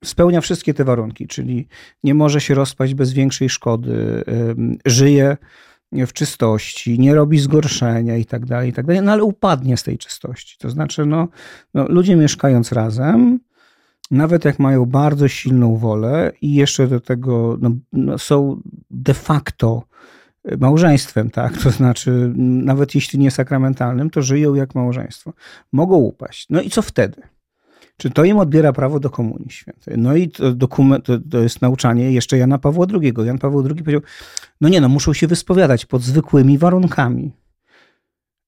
spełnia 0.05 0.41
wszystkie 0.41 0.75
te 0.75 0.85
warunki, 0.85 1.27
czyli 1.27 1.69
nie 2.05 2.15
może 2.15 2.41
się 2.41 2.55
rozpaść 2.55 2.95
bez 2.95 3.13
większej 3.13 3.49
szkody, 3.49 4.25
żyje 4.87 5.37
w 5.93 6.13
czystości, 6.13 6.99
nie 6.99 7.15
robi 7.15 7.39
zgorszenia 7.39 8.17
i 8.17 8.25
tak 8.25 8.47
dalej, 8.47 8.71
i 8.71 8.73
tak 8.73 8.87
dalej, 8.87 9.03
no 9.03 9.13
ale 9.13 9.25
upadnie 9.25 9.77
z 9.77 9.83
tej 9.83 9.99
czystości. 9.99 10.57
To 10.59 10.71
znaczy, 10.71 11.07
no, 11.07 11.29
no 11.75 11.87
ludzie 11.89 12.17
mieszkając 12.17 12.73
razem, 12.73 13.41
nawet 14.11 14.45
jak 14.45 14.59
mają 14.59 14.87
bardzo 14.87 15.29
silną 15.29 15.77
wolę 15.77 16.33
i 16.41 16.55
jeszcze 16.55 16.87
do 16.87 17.01
tego 17.01 17.59
no, 17.61 17.71
no 17.93 18.19
są 18.19 18.61
de 18.91 19.15
facto 19.15 19.83
małżeństwem, 20.59 21.31
tak? 21.31 21.59
To 21.59 21.71
znaczy, 21.71 22.33
nawet 22.37 22.95
jeśli 22.95 23.19
nie 23.19 23.31
sakramentalnym, 23.31 24.11
to 24.11 24.23
żyją 24.23 24.55
jak 24.55 24.75
małżeństwo. 24.75 25.33
Mogą 25.73 25.97
upaść. 25.97 26.47
No 26.51 26.61
i 26.61 26.71
co 26.71 26.83
wtedy? 26.83 27.23
Czy 27.99 28.11
to 28.11 28.25
im 28.25 28.39
odbiera 28.39 28.73
prawo 28.73 29.01
do 29.01 29.11
Komunii 29.11 29.51
Świętej? 29.51 29.95
No 29.99 30.17
i 30.17 30.29
to, 30.29 30.53
dokument, 30.53 31.05
to, 31.05 31.19
to 31.31 31.39
jest 31.39 31.63
nauczanie 31.63 32.13
jeszcze 32.13 32.39
Jana 32.39 32.59
Pawła 32.59 32.87
II. 32.95 33.15
Jan 33.25 33.39
Paweł 33.39 33.65
II 33.67 33.83
powiedział, 33.83 34.01
no 34.61 34.69
nie 34.69 34.81
no, 34.81 34.89
muszą 34.89 35.13
się 35.13 35.27
wyspowiadać 35.27 35.87
pod 35.87 36.03
zwykłymi 36.03 36.59
warunkami. 36.59 37.33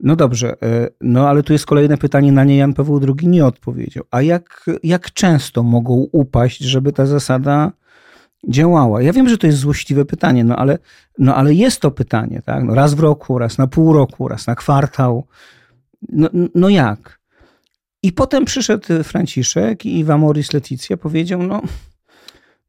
No 0.01 0.17
dobrze, 0.17 0.63
e, 0.63 0.89
no 1.01 1.29
ale 1.29 1.43
tu 1.43 1.53
jest 1.53 1.67
kolejne 1.67 1.97
pytanie, 1.99 2.33
na 2.33 2.45
nie 2.45 2.57
Jan 2.57 2.75
Paweł 2.75 3.01
II 3.19 3.29
nie 3.29 3.47
odpowiedział. 3.47 4.05
A 4.11 4.23
jak, 4.23 4.67
jak 4.83 5.13
często 5.13 5.63
mogą 5.63 5.95
upaść, 6.13 6.59
żeby 6.59 6.93
ta 6.93 7.07
zasada 7.07 7.73
działała? 8.49 9.03
Ja 9.03 9.13
wiem, 9.13 9.29
że 9.29 9.39
to 9.39 9.47
jest 9.47 9.59
złośliwe 9.59 10.05
pytanie, 10.05 10.45
no 10.45 10.57
ale, 10.57 10.79
no 11.19 11.37
ale 11.37 11.55
jest 11.55 11.81
to 11.81 11.91
pytanie, 11.91 12.43
tak? 12.45 12.65
No 12.65 12.75
raz 12.75 12.95
w 12.95 13.01
roku, 13.01 13.39
raz 13.39 13.59
na 13.59 13.67
pół 13.67 13.93
roku, 13.93 14.29
raz 14.29 14.47
na 14.47 14.55
kwartał. 14.55 15.27
No, 16.09 16.29
no 16.55 16.69
jak? 16.69 17.20
I 18.03 18.13
potem 18.13 18.45
przyszedł 18.45 19.03
Franciszek 19.03 19.87
i 19.87 20.05
w 20.05 20.11
Amoris 20.11 20.53
Leticia 20.53 20.97
powiedział, 20.97 21.43
no 21.43 21.63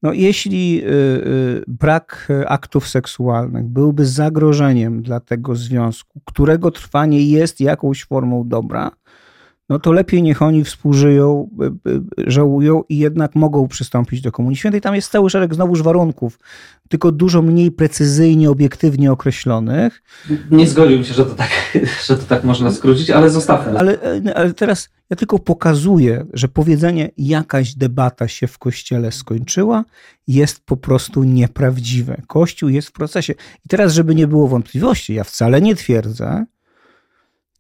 no, 0.03 0.13
jeśli 0.13 0.81
y, 0.83 0.87
y, 0.87 1.63
brak 1.67 2.27
aktów 2.47 2.87
seksualnych 2.87 3.65
byłby 3.65 4.05
zagrożeniem 4.05 5.01
dla 5.01 5.19
tego 5.19 5.55
związku, 5.55 6.21
którego 6.25 6.71
trwanie 6.71 7.25
jest 7.25 7.61
jakąś 7.61 8.05
formą 8.05 8.47
dobra, 8.47 8.91
no 9.71 9.79
to 9.79 9.91
lepiej 9.91 10.23
niech 10.23 10.41
oni 10.41 10.63
współżyją, 10.63 11.49
żałują 12.17 12.83
i 12.89 12.97
jednak 12.97 13.35
mogą 13.35 13.67
przystąpić 13.67 14.21
do 14.21 14.31
Komunii 14.31 14.57
Świętej. 14.57 14.81
Tam 14.81 14.95
jest 14.95 15.11
cały 15.11 15.29
szereg 15.29 15.55
znowuż 15.55 15.81
warunków, 15.81 16.39
tylko 16.89 17.11
dużo 17.11 17.41
mniej 17.41 17.71
precyzyjnie, 17.71 18.49
obiektywnie 18.51 19.11
określonych. 19.11 20.03
Nie 20.51 20.67
zgodziłbym 20.67 21.03
się, 21.03 21.13
że 21.13 21.25
to 21.25 21.35
tak, 21.35 21.49
że 22.07 22.17
to 22.17 22.23
tak 22.23 22.43
można 22.43 22.71
skrócić, 22.71 23.09
ale 23.09 23.29
zostawmy. 23.29 23.79
Ale, 23.79 23.97
ale 24.35 24.53
teraz 24.53 24.89
ja 25.09 25.15
tylko 25.15 25.39
pokazuję, 25.39 26.25
że 26.33 26.47
powiedzenie 26.47 27.11
jakaś 27.17 27.75
debata 27.75 28.27
się 28.27 28.47
w 28.47 28.57
Kościele 28.57 29.11
skończyła 29.11 29.83
jest 30.27 30.65
po 30.65 30.77
prostu 30.77 31.23
nieprawdziwe. 31.23 32.21
Kościół 32.27 32.69
jest 32.69 32.87
w 32.87 32.91
procesie. 32.91 33.33
I 33.65 33.69
teraz, 33.69 33.93
żeby 33.93 34.15
nie 34.15 34.27
było 34.27 34.47
wątpliwości, 34.47 35.13
ja 35.13 35.23
wcale 35.23 35.61
nie 35.61 35.75
twierdzę, 35.75 36.45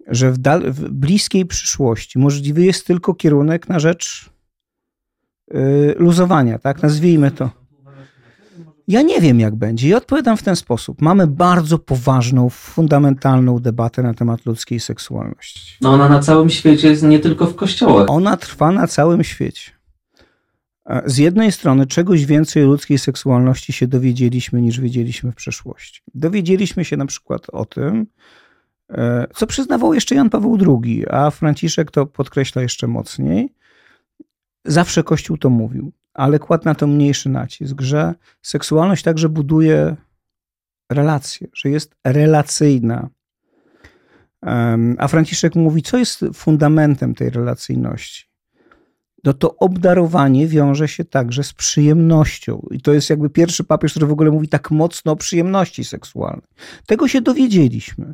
że 0.07 0.31
w, 0.31 0.37
dal, 0.37 0.71
w 0.71 0.89
bliskiej 0.89 1.45
przyszłości 1.45 2.19
możliwy 2.19 2.63
jest 2.63 2.87
tylko 2.87 3.13
kierunek 3.13 3.69
na 3.69 3.79
rzecz 3.79 4.29
yy, 5.51 5.95
luzowania, 5.99 6.59
tak? 6.59 6.83
Nazwijmy 6.83 7.31
to. 7.31 7.49
Ja 8.87 9.01
nie 9.01 9.21
wiem, 9.21 9.39
jak 9.39 9.55
będzie. 9.55 9.87
I 9.87 9.93
odpowiadam 9.93 10.37
w 10.37 10.43
ten 10.43 10.55
sposób. 10.55 11.01
Mamy 11.01 11.27
bardzo 11.27 11.79
poważną, 11.79 12.49
fundamentalną 12.49 13.59
debatę 13.59 14.03
na 14.03 14.13
temat 14.13 14.45
ludzkiej 14.45 14.79
seksualności. 14.79 15.77
No 15.81 15.93
ona 15.93 16.09
na 16.09 16.19
całym 16.19 16.49
świecie 16.49 16.87
jest, 16.87 17.03
nie 17.03 17.19
tylko 17.19 17.45
w 17.45 17.55
kościołach. 17.55 18.09
Ona 18.09 18.37
trwa 18.37 18.71
na 18.71 18.87
całym 18.87 19.23
świecie. 19.23 19.71
Z 21.05 21.17
jednej 21.17 21.51
strony 21.51 21.87
czegoś 21.87 22.25
więcej 22.25 22.63
o 22.63 22.67
ludzkiej 22.67 22.99
seksualności 22.99 23.73
się 23.73 23.87
dowiedzieliśmy 23.87 24.61
niż 24.61 24.79
wiedzieliśmy 24.79 25.31
w 25.31 25.35
przeszłości. 25.35 26.01
Dowiedzieliśmy 26.15 26.85
się 26.85 26.97
na 26.97 27.05
przykład 27.05 27.47
o 27.49 27.65
tym, 27.65 28.07
co 29.35 29.47
przyznawał 29.47 29.93
jeszcze 29.93 30.15
Jan 30.15 30.29
Paweł 30.29 30.57
II, 30.83 31.05
a 31.09 31.31
Franciszek 31.31 31.91
to 31.91 32.05
podkreśla 32.05 32.61
jeszcze 32.61 32.87
mocniej. 32.87 33.53
Zawsze 34.65 35.03
Kościół 35.03 35.37
to 35.37 35.49
mówił, 35.49 35.91
ale 36.13 36.39
kładł 36.39 36.65
na 36.65 36.75
to 36.75 36.87
mniejszy 36.87 37.29
nacisk, 37.29 37.81
że 37.81 38.13
seksualność 38.41 39.03
także 39.03 39.29
buduje 39.29 39.95
relacje, 40.91 41.47
że 41.53 41.69
jest 41.69 41.95
relacyjna. 42.05 43.09
A 44.97 45.07
Franciszek 45.07 45.55
mówi, 45.55 45.81
co 45.81 45.97
jest 45.97 46.25
fundamentem 46.33 47.15
tej 47.15 47.29
relacyjności? 47.29 48.25
No 49.23 49.33
to 49.33 49.55
obdarowanie 49.55 50.47
wiąże 50.47 50.87
się 50.87 51.05
także 51.05 51.43
z 51.43 51.53
przyjemnością. 51.53 52.67
I 52.71 52.81
to 52.81 52.93
jest 52.93 53.09
jakby 53.09 53.29
pierwszy 53.29 53.63
papież, 53.63 53.91
który 53.91 54.07
w 54.07 54.11
ogóle 54.11 54.31
mówi 54.31 54.47
tak 54.47 54.71
mocno 54.71 55.11
o 55.11 55.15
przyjemności 55.15 55.83
seksualnej. 55.85 56.47
Tego 56.85 57.07
się 57.07 57.21
dowiedzieliśmy 57.21 58.13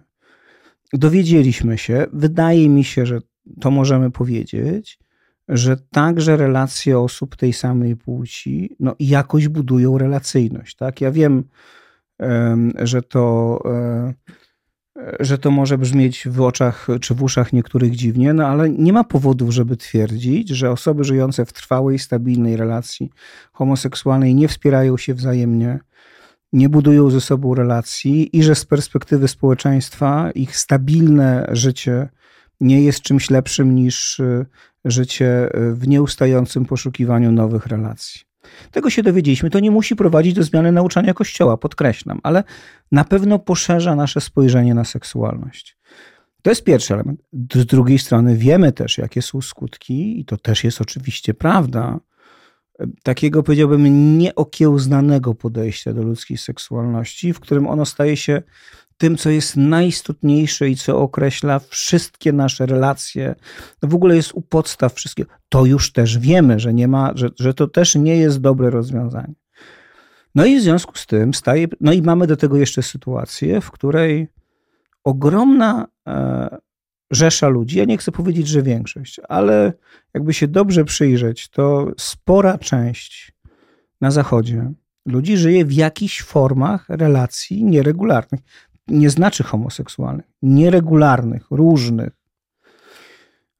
dowiedzieliśmy 0.93 1.77
się, 1.77 2.05
wydaje 2.13 2.69
mi 2.69 2.83
się, 2.83 3.05
że 3.05 3.19
to 3.61 3.71
możemy 3.71 4.11
powiedzieć, 4.11 4.99
że 5.49 5.77
także 5.77 6.37
relacje 6.37 6.99
osób 6.99 7.35
tej 7.35 7.53
samej 7.53 7.95
płci 7.95 8.75
no, 8.79 8.95
jakoś 8.99 9.47
budują 9.47 9.97
relacyjność. 9.97 10.75
Tak? 10.75 11.01
Ja 11.01 11.11
wiem, 11.11 11.43
że 12.79 13.01
to, 13.01 13.59
e, 13.65 14.13
że 15.19 15.37
to 15.37 15.51
może 15.51 15.77
brzmieć 15.77 16.27
w 16.27 16.41
oczach 16.41 16.87
czy 17.01 17.15
w 17.15 17.23
uszach 17.23 17.53
niektórych 17.53 17.95
dziwnie, 17.95 18.33
no 18.33 18.47
ale 18.47 18.69
nie 18.69 18.93
ma 18.93 19.03
powodów, 19.03 19.51
żeby 19.51 19.77
twierdzić, 19.77 20.49
że 20.49 20.71
osoby 20.71 21.03
żyjące 21.03 21.45
w 21.45 21.53
trwałej, 21.53 21.99
stabilnej 21.99 22.57
relacji 22.57 23.09
homoseksualnej 23.51 24.35
nie 24.35 24.47
wspierają 24.47 24.97
się 24.97 25.13
wzajemnie, 25.13 25.79
nie 26.53 26.69
budują 26.69 27.09
ze 27.09 27.21
sobą 27.21 27.55
relacji 27.55 28.37
i 28.37 28.43
że 28.43 28.55
z 28.55 28.65
perspektywy 28.65 29.27
społeczeństwa 29.27 30.31
ich 30.31 30.57
stabilne 30.57 31.47
życie 31.51 32.09
nie 32.61 32.81
jest 32.81 33.01
czymś 33.01 33.29
lepszym 33.29 33.75
niż 33.75 34.19
y, 34.19 34.45
życie 34.85 35.49
y, 35.55 35.73
w 35.73 35.87
nieustającym 35.87 36.65
poszukiwaniu 36.65 37.31
nowych 37.31 37.65
relacji. 37.65 38.21
Tego 38.71 38.89
się 38.89 39.03
dowiedzieliśmy. 39.03 39.49
To 39.49 39.59
nie 39.59 39.71
musi 39.71 39.95
prowadzić 39.95 40.33
do 40.33 40.43
zmiany 40.43 40.71
nauczania 40.71 41.13
Kościoła, 41.13 41.57
podkreślam, 41.57 42.19
ale 42.23 42.43
na 42.91 43.03
pewno 43.03 43.39
poszerza 43.39 43.95
nasze 43.95 44.21
spojrzenie 44.21 44.73
na 44.73 44.83
seksualność. 44.83 45.77
To 46.41 46.51
jest 46.51 46.63
pierwszy 46.63 46.93
element. 46.93 47.21
Z 47.53 47.65
drugiej 47.65 47.99
strony 47.99 48.37
wiemy 48.37 48.71
też, 48.71 48.97
jakie 48.97 49.21
są 49.21 49.41
skutki, 49.41 50.19
i 50.19 50.25
to 50.25 50.37
też 50.37 50.63
jest 50.63 50.81
oczywiście 50.81 51.33
prawda, 51.33 51.99
takiego, 53.03 53.43
powiedziałbym, 53.43 54.17
nieokiełznanego 54.17 55.35
podejścia 55.35 55.93
do 55.93 56.03
ludzkiej 56.03 56.37
seksualności, 56.37 57.33
w 57.33 57.39
którym 57.39 57.67
ono 57.67 57.85
staje 57.85 58.17
się 58.17 58.41
tym, 58.97 59.17
co 59.17 59.29
jest 59.29 59.57
najistotniejsze 59.57 60.69
i 60.69 60.75
co 60.75 60.99
określa 60.99 61.59
wszystkie 61.59 62.33
nasze 62.33 62.65
relacje, 62.65 63.35
w 63.83 63.95
ogóle 63.95 64.15
jest 64.15 64.31
u 64.33 64.41
podstaw 64.41 64.93
wszystkiego. 64.93 65.29
To 65.49 65.65
już 65.65 65.91
też 65.91 66.17
wiemy, 66.17 66.59
że, 66.59 66.73
nie 66.73 66.87
ma, 66.87 67.11
że, 67.15 67.29
że 67.39 67.53
to 67.53 67.67
też 67.67 67.95
nie 67.95 68.17
jest 68.17 68.41
dobre 68.41 68.69
rozwiązanie. 68.69 69.33
No 70.35 70.45
i 70.45 70.59
w 70.59 70.61
związku 70.61 70.97
z 70.97 71.05
tym 71.05 71.33
staje, 71.33 71.67
no 71.81 71.93
i 71.93 72.01
mamy 72.01 72.27
do 72.27 72.37
tego 72.37 72.57
jeszcze 72.57 72.83
sytuację, 72.83 73.61
w 73.61 73.71
której 73.71 74.27
ogromna 75.03 75.87
e, 76.07 76.57
rzesza 77.11 77.47
ludzi, 77.47 77.77
ja 77.77 77.85
nie 77.85 77.97
chcę 77.97 78.11
powiedzieć, 78.11 78.47
że 78.47 78.63
większość, 78.63 79.19
ale 79.29 79.73
jakby 80.13 80.33
się 80.33 80.47
dobrze 80.47 80.85
przyjrzeć, 80.85 81.49
to 81.49 81.91
spora 81.97 82.57
część 82.57 83.31
na 84.01 84.11
Zachodzie 84.11 84.71
ludzi 85.05 85.37
żyje 85.37 85.65
w 85.65 85.73
jakichś 85.73 86.21
formach 86.21 86.85
relacji 86.89 87.63
nieregularnych. 87.63 88.39
Nie 88.87 89.09
znaczy 89.09 89.43
homoseksualnych, 89.43 90.25
nieregularnych, 90.41 91.51
różnych. 91.51 92.09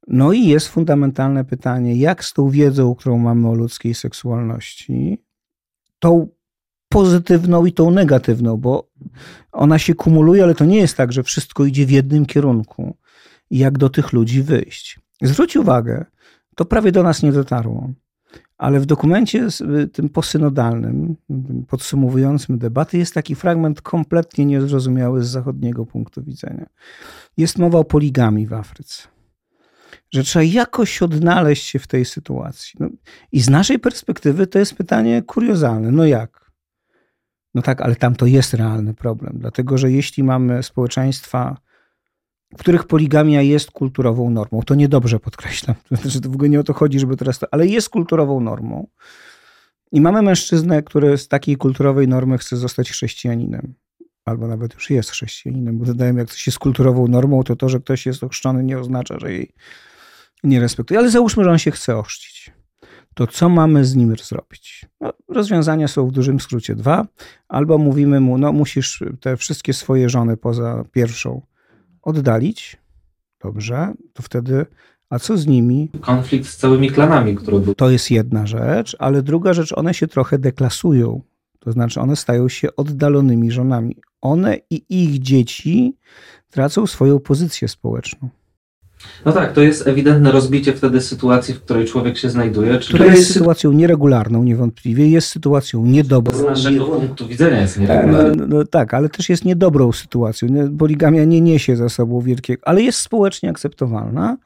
No 0.08 0.34
i 0.34 0.48
jest 0.48 0.68
fundamentalne 0.68 1.46
pytanie, 1.46 1.96
jak 1.96 2.26
z 2.26 2.34
tą 2.34 2.50
wiedzą, 2.50 2.96
którą 2.96 3.18
mamy 3.18 3.50
o 3.50 3.54
ludzkiej 3.54 3.94
seksualności, 3.94 5.24
tą 6.00 6.28
pozytywną 6.90 7.66
i 7.66 7.74
tą 7.74 7.92
negatywną, 7.92 8.58
bo 8.58 8.90
ona 9.52 9.80
się 9.80 9.96
kumuluje, 9.96 10.44
ale 10.44 10.56
to 10.56 10.66
nie 10.66 10.78
jest 10.78 10.98
tak, 10.98 11.14
że 11.14 11.24
wszystko 11.24 11.66
idzie 11.66 11.86
w 11.86 11.92
jednym 11.92 12.26
kierunku 12.26 12.98
jak 13.52 13.78
do 13.78 13.90
tych 13.90 14.14
ludzi 14.14 14.44
wyjść. 14.44 15.00
Zwróć 15.22 15.56
uwagę, 15.56 16.06
to 16.56 16.66
prawie 16.66 16.92
do 16.92 17.04
nas 17.04 17.24
nie 17.24 17.32
dotarło, 17.32 17.90
Ale 18.58 18.80
w 18.80 18.86
dokumencie 18.86 19.48
tym 19.94 20.10
posynodalnym, 20.10 21.16
podsumowującym 21.68 22.58
debaty, 22.58 22.98
jest 22.98 23.14
taki 23.14 23.36
fragment 23.36 23.82
kompletnie 23.82 24.46
niezrozumiały 24.46 25.24
z 25.24 25.28
zachodniego 25.28 25.86
punktu 25.86 26.24
widzenia. 26.24 26.66
Jest 27.38 27.58
mowa 27.58 27.80
o 27.80 27.84
poligami 27.84 28.48
w 28.48 28.54
Afryce. 28.54 29.08
Że 30.12 30.24
trzeba 30.24 30.44
jakoś 30.44 31.02
odnaleźć 31.02 31.66
się 31.66 31.80
w 31.80 31.88
tej 31.88 32.06
sytuacji. 32.06 32.72
No, 32.80 32.90
I 33.32 33.42
z 33.42 33.50
naszej 33.50 33.80
perspektywy 33.80 34.48
to 34.48 34.60
jest 34.60 34.76
pytanie 34.76 35.22
kuriozalne. 35.22 35.92
No 35.92 36.06
jak? 36.06 36.52
No 37.56 37.62
tak, 37.62 37.82
ale 37.82 37.96
tam 37.96 38.16
to 38.16 38.26
jest 38.26 38.54
realny 38.54 38.94
problem, 38.94 39.34
dlatego 39.40 39.78
że 39.78 39.92
jeśli 39.92 40.24
mamy 40.24 40.64
społeczeństwa, 40.64 41.58
w 42.54 42.60
których 42.60 42.84
poligamia 42.84 43.42
jest 43.42 43.72
kulturową 43.72 44.30
normą, 44.30 44.62
to 44.66 44.76
niedobrze 44.76 45.20
podkreślam, 45.20 45.76
to 45.90 45.96
znaczy 45.96 46.22
to 46.22 46.30
w 46.30 46.34
ogóle 46.34 46.50
nie 46.50 46.60
o 46.60 46.64
to 46.64 46.74
chodzi, 46.74 47.00
żeby 47.00 47.18
teraz 47.18 47.40
to, 47.40 47.48
ale 47.52 47.68
jest 47.68 47.90
kulturową 47.90 48.40
normą. 48.40 48.88
I 49.92 50.02
mamy 50.02 50.22
mężczyznę, 50.22 50.84
który 50.84 51.18
z 51.18 51.28
takiej 51.28 51.56
kulturowej 51.58 52.08
normy 52.08 52.38
chce 52.38 52.58
zostać 52.58 52.92
chrześcijaninem. 52.92 53.74
Albo 54.26 54.48
nawet 54.48 54.74
już 54.74 54.90
jest 54.90 55.12
chrześcijaninem, 55.12 55.78
bo 55.78 55.86
dodaję, 55.86 56.14
jak 56.18 56.30
coś 56.30 56.48
jest 56.48 56.60
kulturową 56.60 57.08
normą, 57.08 57.44
to 57.44 57.56
to, 57.56 57.70
że 57.70 57.80
ktoś 57.80 58.06
jest 58.06 58.24
ochrzczony, 58.24 58.64
nie 58.64 58.80
oznacza, 58.80 59.20
że 59.20 59.32
jej 59.32 59.54
nie 60.44 60.60
respektuje. 60.60 61.00
Ale 61.00 61.10
załóżmy, 61.10 61.44
że 61.44 61.52
on 61.52 61.58
się 61.58 61.72
chce 61.72 61.98
ochrzcić 61.98 62.52
to 63.18 63.28
co 63.28 63.50
mamy 63.50 63.86
z 63.86 63.96
nim 63.96 64.16
zrobić? 64.24 64.86
No, 65.02 65.14
rozwiązania 65.28 65.88
są 65.88 66.08
w 66.08 66.12
dużym 66.12 66.40
skrócie 66.40 66.76
dwa. 66.76 67.08
Albo 67.48 67.78
mówimy 67.78 68.20
mu, 68.20 68.38
no 68.38 68.54
musisz 68.54 69.04
te 69.22 69.38
wszystkie 69.38 69.74
swoje 69.74 70.10
żony 70.10 70.38
poza 70.38 70.84
pierwszą 70.92 71.42
oddalić. 72.08 72.78
Dobrze, 73.44 73.94
to 74.14 74.24
wtedy, 74.24 74.66
a 75.10 75.20
co 75.20 75.38
z 75.38 75.48
nimi? 75.48 75.90
Konflikt 76.02 76.48
z 76.48 76.58
całymi 76.58 76.92
klanami, 76.92 77.36
które 77.36 77.60
były. 77.60 77.76
To 77.76 77.90
jest 77.90 78.12
jedna 78.12 78.48
rzecz, 78.48 78.96
ale 79.00 79.22
druga 79.22 79.54
rzecz, 79.54 79.74
one 79.78 79.94
się 79.94 80.08
trochę 80.08 80.40
deklasują. 80.40 81.22
To 81.60 81.72
znaczy, 81.72 82.02
one 82.02 82.16
stają 82.16 82.50
się 82.50 82.76
oddalonymi 82.76 83.52
żonami. 83.52 83.96
One 84.22 84.58
i 84.70 84.84
ich 84.90 85.20
dzieci 85.20 85.96
tracą 86.50 86.88
swoją 86.88 87.20
pozycję 87.20 87.68
społeczną. 87.68 88.30
No 89.26 89.32
tak, 89.32 89.54
to 89.54 89.62
jest 89.62 89.88
ewidentne 89.88 90.32
rozbicie 90.32 90.74
wtedy 90.74 91.02
sytuacji, 91.02 91.54
w 91.54 91.62
której 91.62 91.86
człowiek 91.86 92.18
się 92.18 92.30
znajduje. 92.30 92.80
Czyli 92.80 93.00
która 93.00 93.16
jest 93.16 93.34
sytuacją 93.34 93.72
nieregularną 93.72 94.44
niewątpliwie, 94.44 95.10
jest 95.10 95.28
sytuacją 95.28 95.86
niedobrą. 95.86 96.38
Z 96.38 96.44
naszego 96.44 96.86
punktu 96.86 97.28
widzenia 97.28 97.62
jest 97.62 97.80
nieregularna. 97.80 98.36
No, 98.36 98.46
no, 98.48 98.66
tak, 98.66 98.94
ale 98.94 99.10
też 99.10 99.30
jest 99.30 99.46
niedobrą 99.46 99.92
sytuacją. 99.92 100.48
Poligamia 100.78 101.24
nie 101.24 101.42
niesie 101.42 101.76
za 101.76 101.90
sobą 101.90 102.22
wielkiego, 102.22 102.62
ale 102.66 102.82
jest 102.82 103.00
społecznie 103.00 103.50
akceptowalna. 103.50 104.38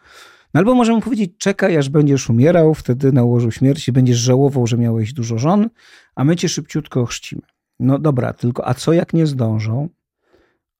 No 0.53 0.59
albo 0.59 0.75
możemy 0.75 1.01
powiedzieć, 1.01 1.31
czekaj, 1.37 1.77
aż 1.77 1.89
będziesz 1.89 2.29
umierał, 2.29 2.73
wtedy 2.73 3.11
na 3.11 3.23
łożu 3.23 3.51
śmierci 3.51 3.91
będziesz 3.91 4.17
żałował, 4.17 4.67
że 4.67 4.77
miałeś 4.77 5.13
dużo 5.13 5.37
żon, 5.37 5.69
a 6.15 6.23
my 6.23 6.35
cię 6.35 6.49
szybciutko 6.49 7.05
chrzcimy. 7.05 7.41
No 7.79 7.99
dobra, 7.99 8.33
tylko 8.33 8.67
a 8.67 8.73
co 8.73 8.93
jak 8.93 9.13
nie 9.13 9.27
zdążą? 9.27 9.89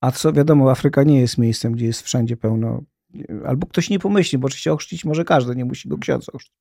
A 0.02 0.12
co, 0.12 0.34
wiadomo, 0.34 0.72
Afryka 0.72 1.04
nie 1.04 1.20
jest 1.20 1.38
miejscem, 1.38 1.72
gdzie 1.74 1.86
jest 1.86 2.02
wszędzie 2.02 2.38
pełno 2.38 2.82
albo 3.46 3.68
ktoś 3.68 3.90
nie 3.90 4.00
pomyśli, 4.00 4.38
bo 4.38 4.46
oczywiście 4.46 4.74
ochrzcić 4.74 5.06
może 5.06 5.26
każdy, 5.26 5.56
nie 5.56 5.66
musi 5.66 5.90
go 5.90 5.98
ksiądz 5.98 6.30
ochrzcić. 6.30 6.54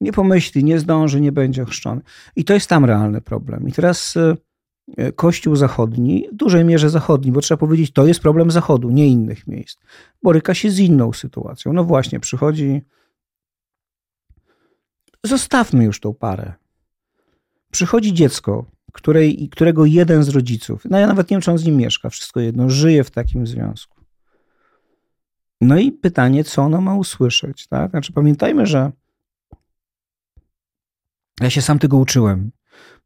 Nie 0.00 0.12
pomyśli, 0.12 0.64
nie 0.64 0.78
zdąży, 0.78 1.20
nie 1.20 1.32
będzie 1.32 1.62
ochrzczony. 1.62 2.00
I 2.36 2.44
to 2.44 2.54
jest 2.54 2.68
tam 2.68 2.84
realny 2.84 3.20
problem. 3.20 3.68
I 3.68 3.72
teraz 3.72 4.14
e, 4.96 5.12
Kościół 5.12 5.56
zachodni, 5.56 6.28
w 6.32 6.36
dużej 6.36 6.64
mierze 6.64 6.90
zachodni, 6.90 7.32
bo 7.32 7.40
trzeba 7.40 7.58
powiedzieć, 7.58 7.92
to 7.92 8.06
jest 8.06 8.20
problem 8.20 8.50
zachodu, 8.50 8.90
nie 8.90 9.08
innych 9.08 9.46
miejsc, 9.46 9.78
boryka 10.22 10.54
się 10.54 10.70
z 10.70 10.78
inną 10.78 11.12
sytuacją. 11.12 11.72
No 11.72 11.84
właśnie, 11.84 12.20
przychodzi. 12.20 12.82
Zostawmy 15.24 15.84
już 15.84 16.00
tą 16.00 16.14
parę. 16.14 16.52
Przychodzi 17.70 18.14
dziecko, 18.14 18.64
której, 18.92 19.48
którego 19.48 19.84
jeden 19.84 20.22
z 20.22 20.28
rodziców, 20.28 20.82
no 20.90 20.98
ja 20.98 21.06
nawet 21.06 21.30
nie 21.30 21.34
wiem, 21.34 21.42
czy 21.42 21.50
on 21.50 21.58
z 21.58 21.64
nim 21.64 21.76
mieszka, 21.76 22.10
wszystko 22.10 22.40
jedno, 22.40 22.70
żyje 22.70 23.04
w 23.04 23.10
takim 23.10 23.46
związku. 23.46 23.97
No 25.60 25.78
i 25.78 25.92
pytanie, 25.92 26.44
co 26.44 26.62
ono 26.62 26.80
ma 26.80 26.94
usłyszeć, 26.94 27.66
tak? 27.66 27.90
Znaczy 27.90 28.12
pamiętajmy, 28.12 28.66
że 28.66 28.92
ja 31.40 31.50
się 31.50 31.62
sam 31.62 31.78
tego 31.78 31.96
uczyłem. 31.96 32.50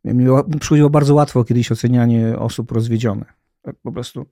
Mi 0.05 0.27
przychodziło 0.61 0.91
bardzo 0.91 1.15
łatwo 1.15 1.45
kiedyś 1.45 1.73
ocenianie 1.73 2.39
osób 2.39 2.73
rozwiedzionych. 2.73 3.33
Tak 3.63 3.77
po 3.83 3.93
prostu, 3.93 4.27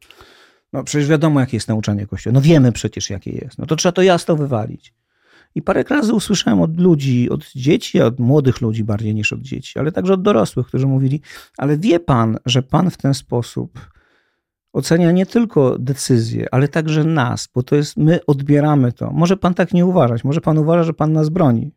no 0.72 0.84
przecież 0.84 1.08
wiadomo, 1.08 1.40
jakie 1.40 1.56
jest 1.56 1.68
nauczanie 1.68 2.06
Kościoła. 2.06 2.34
No 2.34 2.40
wiemy 2.40 2.72
przecież, 2.72 3.10
jakie 3.10 3.30
jest. 3.30 3.58
No 3.58 3.66
to 3.66 3.76
trzeba 3.76 3.92
to 3.92 4.02
jasno 4.02 4.36
wywalić. 4.36 4.94
I 5.54 5.62
parę 5.62 5.84
razy 5.90 6.14
usłyszałem 6.14 6.60
od 6.60 6.80
ludzi, 6.80 7.30
od 7.30 7.52
dzieci, 7.52 8.00
od 8.00 8.18
młodych 8.18 8.60
ludzi 8.60 8.84
bardziej 8.84 9.14
niż 9.14 9.32
od 9.32 9.40
dzieci, 9.40 9.78
ale 9.78 9.92
także 9.92 10.14
od 10.14 10.22
dorosłych, 10.22 10.66
którzy 10.66 10.86
mówili, 10.86 11.20
ale 11.58 11.78
wie 11.78 12.00
pan, 12.00 12.38
że 12.46 12.62
pan 12.62 12.90
w 12.90 12.96
ten 12.96 13.14
sposób 13.14 13.80
ocenia 14.72 15.12
nie 15.12 15.26
tylko 15.26 15.78
decyzje, 15.78 16.46
ale 16.54 16.68
także 16.68 17.04
nas, 17.04 17.48
bo 17.54 17.62
to 17.62 17.76
jest, 17.76 17.96
my 17.96 18.20
odbieramy 18.26 18.92
to. 18.92 19.10
Może 19.10 19.36
pan 19.36 19.54
tak 19.54 19.74
nie 19.74 19.86
uważać, 19.86 20.24
może 20.24 20.40
pan 20.40 20.58
uważa, 20.58 20.82
że 20.82 20.92
pan 20.92 21.12
nas 21.12 21.28
broni. 21.28 21.72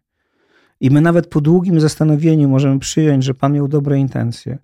I 0.80 0.90
my 0.92 1.02
nawet 1.02 1.28
po 1.28 1.42
długim 1.42 1.80
zastanowieniu 1.80 2.50
możemy 2.50 2.80
przyjąć, 2.80 3.24
że 3.24 3.34
pan 3.34 3.54
miał 3.54 3.68
dobre 3.68 4.00
intencje, 4.00 4.58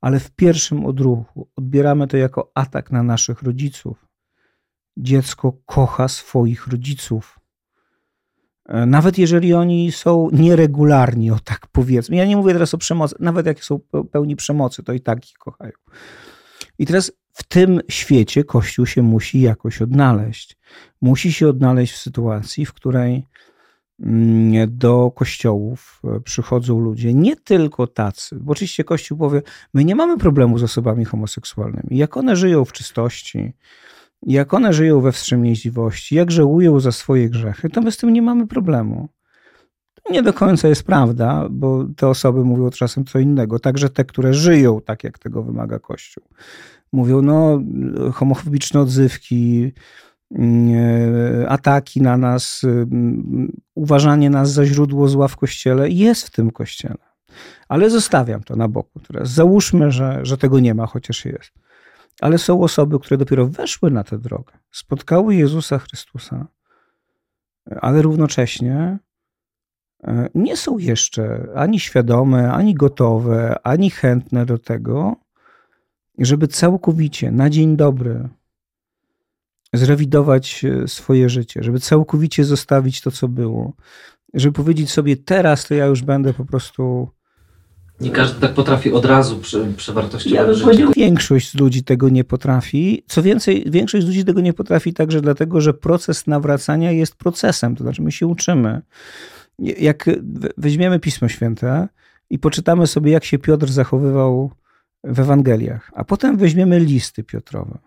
ale 0.00 0.20
w 0.20 0.30
pierwszym 0.30 0.86
odruchu 0.86 1.48
odbieramy 1.56 2.06
to 2.06 2.16
jako 2.16 2.50
atak 2.54 2.90
na 2.90 3.02
naszych 3.02 3.42
rodziców. 3.42 4.06
Dziecko 4.96 5.52
kocha 5.66 6.08
swoich 6.08 6.66
rodziców. 6.66 7.40
E, 8.68 8.86
nawet 8.86 9.18
jeżeli 9.18 9.54
oni 9.54 9.92
są 9.92 10.28
nieregularni, 10.32 11.30
o 11.30 11.38
tak 11.38 11.66
powiedzmy. 11.72 12.16
Ja 12.16 12.24
nie 12.24 12.36
mówię 12.36 12.52
teraz 12.52 12.74
o 12.74 12.78
przemocy, 12.78 13.14
nawet 13.20 13.46
jak 13.46 13.64
są 13.64 13.80
pełni 14.12 14.36
przemocy, 14.36 14.82
to 14.82 14.92
i 14.92 15.00
tak 15.00 15.30
ich 15.30 15.38
kochają. 15.38 15.72
I 16.78 16.86
teraz 16.86 17.12
w 17.32 17.42
tym 17.42 17.80
świecie 17.88 18.44
Kościół 18.44 18.86
się 18.86 19.02
musi 19.02 19.40
jakoś 19.40 19.82
odnaleźć. 19.82 20.56
Musi 21.00 21.32
się 21.32 21.48
odnaleźć 21.48 21.92
w 21.92 21.98
sytuacji, 21.98 22.66
w 22.66 22.72
której 22.72 23.26
mm, 24.00 24.78
do 24.78 25.10
kościołów 25.10 26.00
e, 26.04 26.20
przychodzą 26.20 26.80
ludzie, 26.80 27.14
nie 27.14 27.36
tylko 27.36 27.86
tacy, 27.86 28.36
bo 28.40 28.52
oczywiście 28.52 28.84
Kościół 28.84 29.18
powie, 29.18 29.42
my 29.74 29.84
nie 29.84 29.94
mamy 29.94 30.18
problemu 30.18 30.58
z 30.58 30.62
osobami 30.62 31.04
homoseksualnymi. 31.04 31.88
Jak 31.90 32.16
one 32.16 32.36
żyją 32.36 32.64
w 32.64 32.72
czystości, 32.72 33.52
jak 34.22 34.54
one 34.54 34.72
żyją 34.72 35.00
we 35.00 35.12
wstrzemięźliwości, 35.12 36.14
jak 36.14 36.30
żałują 36.30 36.80
za 36.80 36.92
swoje 36.92 37.30
grzechy, 37.30 37.68
to 37.68 37.80
my 37.80 37.92
z 37.92 37.96
tym 37.96 38.12
nie 38.12 38.22
mamy 38.22 38.46
problemu. 38.46 39.08
Nie 40.10 40.22
do 40.22 40.32
końca 40.32 40.68
jest 40.68 40.82
prawda, 40.82 41.46
bo 41.50 41.84
te 41.96 42.08
osoby 42.08 42.44
mówią 42.44 42.70
czasem 42.70 43.04
co 43.04 43.18
innego, 43.18 43.58
także 43.58 43.90
te, 43.90 44.04
które 44.04 44.34
żyją 44.34 44.80
tak, 44.80 45.04
jak 45.04 45.18
tego 45.18 45.42
wymaga 45.42 45.78
Kościół 45.78 46.24
mówią, 46.92 47.22
no, 47.22 47.60
homofobiczne 48.12 48.80
odzywki, 48.80 49.72
mm, 50.30 51.46
ataki 51.48 52.02
na 52.02 52.16
nas, 52.16 52.62
mm, 52.64 53.52
uważanie 53.74 54.30
nas 54.30 54.52
za 54.52 54.66
źródło 54.66 55.08
zła 55.08 55.28
w 55.28 55.36
kościele 55.36 55.90
jest 55.90 56.26
w 56.26 56.30
tym 56.30 56.50
kościele. 56.50 56.98
Ale 57.68 57.90
zostawiam 57.90 58.42
to 58.42 58.56
na 58.56 58.68
boku 58.68 59.00
teraz. 59.00 59.30
Załóżmy, 59.30 59.90
że, 59.90 60.20
że 60.22 60.38
tego 60.38 60.60
nie 60.60 60.74
ma, 60.74 60.86
chociaż 60.86 61.24
jest. 61.24 61.52
Ale 62.20 62.38
są 62.38 62.62
osoby, 62.62 62.98
które 62.98 63.18
dopiero 63.18 63.46
weszły 63.46 63.90
na 63.90 64.04
tę 64.04 64.18
drogę, 64.18 64.52
spotkały 64.70 65.34
Jezusa 65.34 65.78
Chrystusa, 65.78 66.46
ale 67.80 68.02
równocześnie 68.02 68.74
e, 68.74 68.98
nie 70.34 70.56
są 70.56 70.78
jeszcze 70.78 71.48
ani 71.54 71.80
świadome, 71.80 72.52
ani 72.52 72.74
gotowe, 72.74 73.56
ani 73.62 73.90
chętne 73.90 74.46
do 74.46 74.58
tego, 74.58 75.16
żeby 76.18 76.48
całkowicie 76.48 77.30
na 77.30 77.50
dzień 77.50 77.76
dobry 77.76 78.28
zrewidować 79.72 80.64
e, 80.64 80.88
swoje 80.88 81.28
życie, 81.28 81.62
żeby 81.62 81.80
całkowicie 81.80 82.44
zostawić 82.44 83.00
to, 83.00 83.10
co 83.10 83.28
było, 83.28 83.72
żeby 84.34 84.52
powiedzieć 84.52 84.90
sobie, 84.90 85.16
teraz 85.16 85.66
to 85.66 85.74
ja 85.74 85.86
już 85.86 86.02
będę 86.02 86.34
po 86.34 86.44
prostu. 86.44 87.08
Nie 88.00 88.10
każdy 88.10 88.40
tak 88.40 88.54
potrafi 88.54 88.92
od 88.92 89.04
razu 89.04 89.38
prze, 89.38 89.66
przewartościować. 89.76 90.58
Ja 90.58 90.64
powiedział, 90.64 90.92
większość 90.96 91.54
ludzi 91.54 91.84
tego 91.84 92.08
nie 92.08 92.24
potrafi. 92.24 93.04
Co 93.06 93.22
więcej, 93.22 93.64
większość 93.70 94.06
ludzi 94.06 94.24
tego 94.24 94.40
nie 94.40 94.52
potrafi 94.52 94.92
także 94.92 95.20
dlatego, 95.20 95.60
że 95.60 95.74
proces 95.74 96.26
nawracania 96.26 96.92
jest 96.92 97.14
procesem, 97.14 97.76
to 97.76 97.84
znaczy 97.84 98.02
my 98.02 98.12
się 98.12 98.26
uczymy. 98.26 98.82
Jak 99.58 100.10
weźmiemy 100.56 101.00
Pismo 101.00 101.28
Święte 101.28 101.88
i 102.30 102.38
poczytamy 102.38 102.86
sobie, 102.86 103.12
jak 103.12 103.24
się 103.24 103.38
Piotr 103.38 103.68
zachowywał 103.68 104.50
w 105.04 105.20
Ewangeliach, 105.20 105.90
a 105.94 106.04
potem 106.04 106.36
weźmiemy 106.36 106.80
listy 106.80 107.24
Piotrowe, 107.24 107.78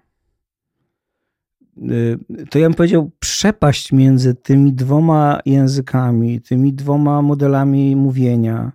y, 1.78 2.20
to 2.50 2.60
ja 2.60 2.66
bym 2.66 2.74
powiedział, 2.74 3.12
przepaść 3.20 3.92
między 3.92 4.36
tymi 4.36 4.74
dwoma 4.74 5.40
językami, 5.46 6.42
tymi 6.42 6.74
dwoma 6.74 7.22
modelami 7.22 7.96
mówienia, 7.96 8.72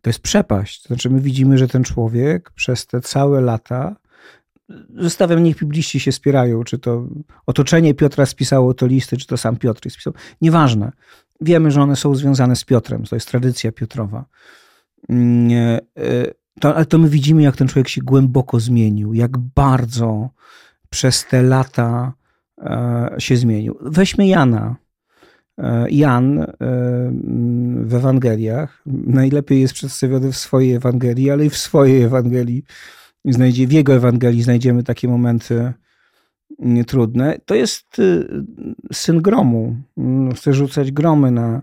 to 0.00 0.10
jest 0.10 0.20
przepaść. 0.20 0.82
To 0.82 0.86
znaczy, 0.86 1.10
my 1.10 1.20
widzimy, 1.20 1.58
że 1.58 1.68
ten 1.68 1.84
człowiek 1.84 2.50
przez 2.50 2.86
te 2.86 3.00
całe 3.00 3.40
lata, 3.40 3.96
zostawiam, 4.96 5.42
niech 5.42 5.58
bibliści 5.58 6.00
się 6.00 6.12
spierają, 6.12 6.64
czy 6.64 6.78
to 6.78 7.06
otoczenie 7.46 7.94
Piotra 7.94 8.26
spisało 8.26 8.74
to 8.74 8.86
listy, 8.86 9.16
czy 9.16 9.26
to 9.26 9.36
sam 9.36 9.56
Piotr 9.56 9.90
spisał, 9.90 10.12
nieważne. 10.40 10.92
Wiemy, 11.44 11.70
że 11.70 11.82
one 11.82 11.96
są 11.96 12.14
związane 12.14 12.56
z 12.56 12.64
Piotrem, 12.64 13.04
to 13.04 13.16
jest 13.16 13.28
tradycja 13.28 13.72
Piotrowa. 13.72 14.24
Mm, 15.08 15.50
e, 15.52 15.80
to, 16.60 16.74
ale 16.74 16.86
to 16.86 16.98
my 16.98 17.08
widzimy, 17.08 17.42
jak 17.42 17.56
ten 17.56 17.68
człowiek 17.68 17.88
się 17.88 18.00
głęboko 18.00 18.60
zmienił, 18.60 19.14
jak 19.14 19.38
bardzo 19.38 20.30
przez 20.90 21.26
te 21.26 21.42
lata 21.42 22.12
e, 22.58 23.14
się 23.18 23.36
zmienił. 23.36 23.78
Weźmy 23.80 24.26
Jana. 24.26 24.76
E, 25.58 25.90
Jan 25.90 26.46
w 27.84 27.94
Ewangeliach 27.94 28.82
najlepiej 28.86 29.60
jest 29.60 29.74
przedstawiony 29.74 30.32
w 30.32 30.36
swojej 30.36 30.74
Ewangelii, 30.74 31.30
ale 31.30 31.46
i 31.46 31.50
w 31.50 31.56
swojej 31.56 32.02
Ewangelii 32.02 32.64
znajdzie, 33.24 33.66
w 33.66 33.72
jego 33.72 33.94
Ewangelii 33.94 34.42
znajdziemy 34.42 34.82
takie 34.82 35.08
momenty 35.08 35.72
trudne. 36.86 37.38
To 37.44 37.54
jest 37.54 37.98
y, 37.98 38.28
syn 38.92 39.22
gromu. 39.22 39.76
Mm, 39.98 40.32
chce 40.32 40.52
rzucać 40.52 40.92
gromy 40.92 41.30
na, 41.30 41.62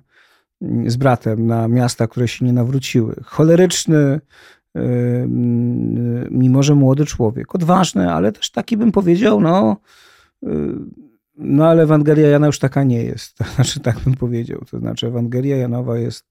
z 0.87 0.95
bratem 0.95 1.47
na 1.47 1.67
miasta, 1.67 2.07
które 2.07 2.27
się 2.27 2.45
nie 2.45 2.53
nawróciły. 2.53 3.15
Choleryczny, 3.23 3.95
y, 3.97 4.79
y, 4.79 5.27
mimo 6.31 6.63
że 6.63 6.75
młody 6.75 7.05
człowiek. 7.05 7.55
Odważny, 7.55 8.11
ale 8.11 8.31
też 8.31 8.51
taki 8.51 8.77
bym 8.77 8.91
powiedział, 8.91 9.41
no, 9.41 9.77
no 11.35 11.67
ale 11.67 11.83
Ewangelia 11.83 12.27
Jana 12.27 12.47
już 12.47 12.59
taka 12.59 12.83
nie 12.83 13.03
jest. 13.03 13.37
To 13.37 13.43
znaczy, 13.55 13.79
tak 13.79 13.99
bym 13.99 14.13
powiedział. 14.13 14.65
To 14.71 14.79
znaczy, 14.79 15.07
Ewangelia 15.07 15.57
Janowa 15.57 15.97
jest, 15.97 16.25
mm, 16.25 16.30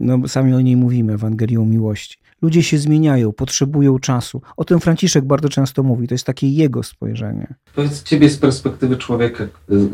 no 0.00 0.28
sami 0.28 0.54
o 0.54 0.60
niej 0.60 0.76
mówimy, 0.76 1.12
Ewangelią 1.12 1.64
miłości. 1.64 2.18
Ludzie 2.42 2.62
się 2.62 2.78
zmieniają, 2.78 3.32
potrzebują 3.32 3.98
czasu. 3.98 4.42
O 4.56 4.64
tym 4.64 4.80
Franciszek 4.80 5.24
bardzo 5.24 5.48
często 5.48 5.82
mówi. 5.82 6.08
To 6.08 6.14
jest 6.14 6.26
takie 6.26 6.48
jego 6.48 6.82
spojrzenie. 6.82 7.54
Powiedz 7.74 8.02
ciebie 8.02 8.28
z 8.28 8.38
perspektywy 8.38 8.96
człowieka, 8.96 9.44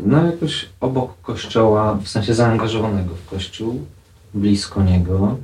no 0.05 0.25
jakoś 0.25 0.69
obok 0.79 1.21
kościoła, 1.21 1.99
w 2.03 2.07
sensie 2.07 2.33
zaangażowanego 2.33 3.15
w 3.15 3.29
kościół, 3.29 3.85
blisko 4.33 4.83
niego, 4.83 5.37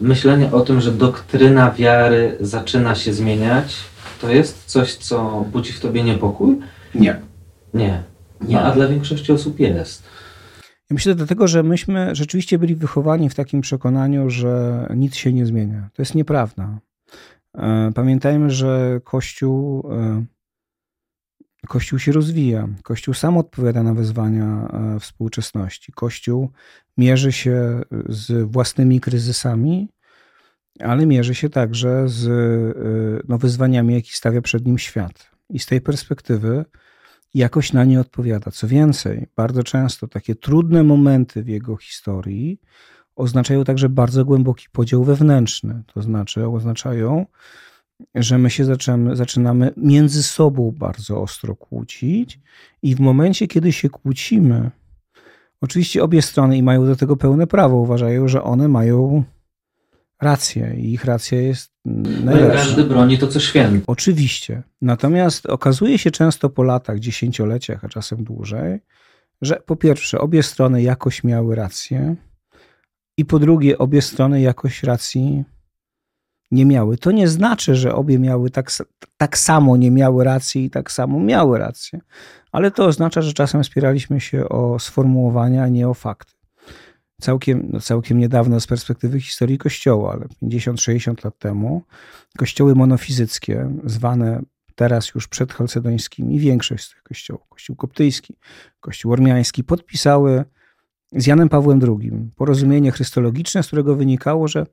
myślenie 0.00 0.52
o 0.52 0.60
tym, 0.60 0.80
że 0.80 0.92
doktryna 0.92 1.70
wiary 1.70 2.36
zaczyna 2.40 2.94
się 2.94 3.12
zmieniać, 3.12 3.76
to 4.20 4.30
jest 4.30 4.64
coś, 4.66 4.94
co 4.94 5.44
budzi 5.52 5.72
w 5.72 5.80
tobie 5.80 6.02
niepokój? 6.04 6.56
Nie. 6.94 7.20
Nie. 7.74 8.02
Nie, 8.40 8.60
a 8.60 8.72
dla 8.72 8.88
większości 8.88 9.32
osób 9.32 9.60
jest. 9.60 10.02
Ja 10.90 10.94
myślę 10.94 11.14
dlatego, 11.14 11.48
że 11.48 11.62
myśmy 11.62 12.14
rzeczywiście 12.14 12.58
byli 12.58 12.76
wychowani 12.76 13.30
w 13.30 13.34
takim 13.34 13.60
przekonaniu, 13.60 14.30
że 14.30 14.86
nic 14.96 15.14
się 15.14 15.32
nie 15.32 15.46
zmienia. 15.46 15.90
To 15.92 16.02
jest 16.02 16.14
nieprawda. 16.14 16.78
E, 17.54 17.90
pamiętajmy, 17.94 18.50
że 18.50 19.00
Kościół, 19.04 19.88
e, 19.92 20.24
Kościół 21.68 21.98
się 21.98 22.12
rozwija. 22.12 22.68
Kościół 22.82 23.14
sam 23.14 23.38
odpowiada 23.38 23.82
na 23.82 23.94
wyzwania 23.94 24.68
e, 24.68 25.00
współczesności. 25.00 25.92
Kościół 25.92 26.50
mierzy 26.96 27.32
się 27.32 27.80
z 28.08 28.50
własnymi 28.50 29.00
kryzysami, 29.00 29.88
ale 30.80 31.06
mierzy 31.06 31.34
się 31.34 31.50
także 31.50 32.08
z 32.08 32.28
no, 33.28 33.38
wyzwaniami, 33.38 33.94
jakie 33.94 34.12
stawia 34.12 34.42
przed 34.42 34.66
nim 34.66 34.78
świat. 34.78 35.30
I 35.50 35.58
z 35.58 35.66
tej 35.66 35.80
perspektywy 35.80 36.64
jakoś 37.34 37.72
na 37.72 37.84
nie 37.84 38.00
odpowiada. 38.00 38.50
Co 38.50 38.68
więcej, 38.68 39.26
bardzo 39.36 39.62
często 39.62 40.08
takie 40.08 40.34
trudne 40.34 40.82
momenty 40.82 41.42
w 41.42 41.48
jego 41.48 41.76
historii 41.76 42.60
oznaczają 43.16 43.64
także 43.64 43.88
bardzo 43.88 44.24
głęboki 44.24 44.66
podział 44.72 45.04
wewnętrzny. 45.04 45.82
To 45.94 46.02
znaczy, 46.02 46.48
oznaczają, 46.48 47.26
że 48.14 48.38
my 48.38 48.50
się 48.50 48.64
zaczynamy, 49.12 49.72
między 49.76 50.22
sobą 50.22 50.74
bardzo 50.78 51.22
ostro 51.22 51.56
kłócić, 51.56 52.40
i 52.82 52.94
w 52.94 53.00
momencie, 53.00 53.46
kiedy 53.46 53.72
się 53.72 53.90
kłócimy, 53.90 54.70
oczywiście 55.60 56.02
obie 56.02 56.22
strony 56.22 56.56
i 56.56 56.62
mają 56.62 56.86
do 56.86 56.96
tego 56.96 57.16
pełne 57.16 57.46
prawo, 57.46 57.76
uważają, 57.76 58.28
że 58.28 58.42
one 58.42 58.68
mają 58.68 59.24
rację 60.20 60.74
i 60.76 60.92
ich 60.92 61.04
racja 61.04 61.40
jest 61.40 61.72
najlepsza. 62.24 62.64
Każdy 62.64 62.84
broni 62.84 63.18
to, 63.18 63.28
co 63.28 63.40
święte. 63.40 63.84
Oczywiście. 63.86 64.62
Natomiast 64.82 65.46
okazuje 65.46 65.98
się 65.98 66.10
często 66.10 66.50
po 66.50 66.62
latach, 66.62 66.98
dziesięcioleciach, 66.98 67.84
a 67.84 67.88
czasem 67.88 68.24
dłużej, 68.24 68.80
że 69.42 69.62
po 69.66 69.76
pierwsze 69.76 70.18
obie 70.18 70.42
strony 70.42 70.82
jakoś 70.82 71.24
miały 71.24 71.54
rację 71.54 72.16
i 73.16 73.24
po 73.24 73.38
drugie 73.38 73.78
obie 73.78 74.02
strony 74.02 74.40
jakoś 74.40 74.82
racji 74.82 75.44
nie 76.50 76.66
miały. 76.66 76.98
To 76.98 77.10
nie 77.10 77.28
znaczy, 77.28 77.74
że 77.74 77.94
obie 77.94 78.18
miały 78.18 78.50
tak, 78.50 78.70
tak 79.16 79.38
samo 79.38 79.76
nie 79.76 79.90
miały 79.90 80.24
racji 80.24 80.64
i 80.64 80.70
tak 80.70 80.92
samo 80.92 81.20
miały 81.20 81.58
rację, 81.58 82.00
ale 82.52 82.70
to 82.70 82.84
oznacza, 82.84 83.22
że 83.22 83.32
czasem 83.32 83.64
spieraliśmy 83.64 84.20
się 84.20 84.48
o 84.48 84.78
sformułowania, 84.78 85.62
a 85.62 85.68
nie 85.68 85.88
o 85.88 85.94
fakty 85.94 86.39
całkiem, 87.20 87.68
no 87.72 87.80
całkiem 87.80 88.18
niedawno 88.18 88.60
z 88.60 88.66
perspektywy 88.66 89.20
historii 89.20 89.58
Kościoła, 89.58 90.12
ale 90.12 90.26
50-60 90.42 91.24
lat 91.24 91.38
temu, 91.38 91.82
kościoły 92.38 92.74
monofizyckie, 92.74 93.70
zwane 93.84 94.42
teraz 94.74 95.14
już 95.14 95.28
przedchalcedońskimi, 95.28 96.38
większość 96.38 96.84
z 96.84 96.90
tych 96.90 97.02
kościołów, 97.02 97.48
kościół 97.48 97.76
koptyjski, 97.76 98.36
kościół 98.80 99.12
ormiański, 99.12 99.64
podpisały 99.64 100.44
z 101.12 101.26
Janem 101.26 101.48
Pawłem 101.48 101.80
II 101.84 102.12
porozumienie 102.36 102.90
chrystologiczne, 102.92 103.62
z 103.62 103.66
którego 103.66 103.96
wynikało, 103.96 104.48
że 104.48 104.66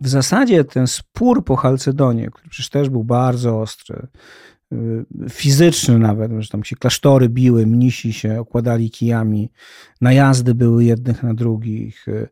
w 0.00 0.08
zasadzie 0.08 0.64
ten 0.64 0.86
spór 0.86 1.44
po 1.44 1.56
Chalcedonie, 1.56 2.30
który 2.30 2.48
przecież 2.48 2.70
też 2.70 2.88
był 2.88 3.04
bardzo 3.04 3.60
ostry, 3.60 4.06
fizyczny 5.30 5.98
nawet, 5.98 6.32
że 6.38 6.48
tam 6.48 6.64
się 6.64 6.76
klasztory 6.76 7.28
biły, 7.28 7.66
mnisi 7.66 8.12
się 8.12 8.40
okładali 8.40 8.90
kijami, 8.90 9.50
najazdy 10.00 10.54
były 10.54 10.84
jednych 10.84 11.22
na 11.22 11.34
drugich. 11.34 12.08
Y, 12.08 12.28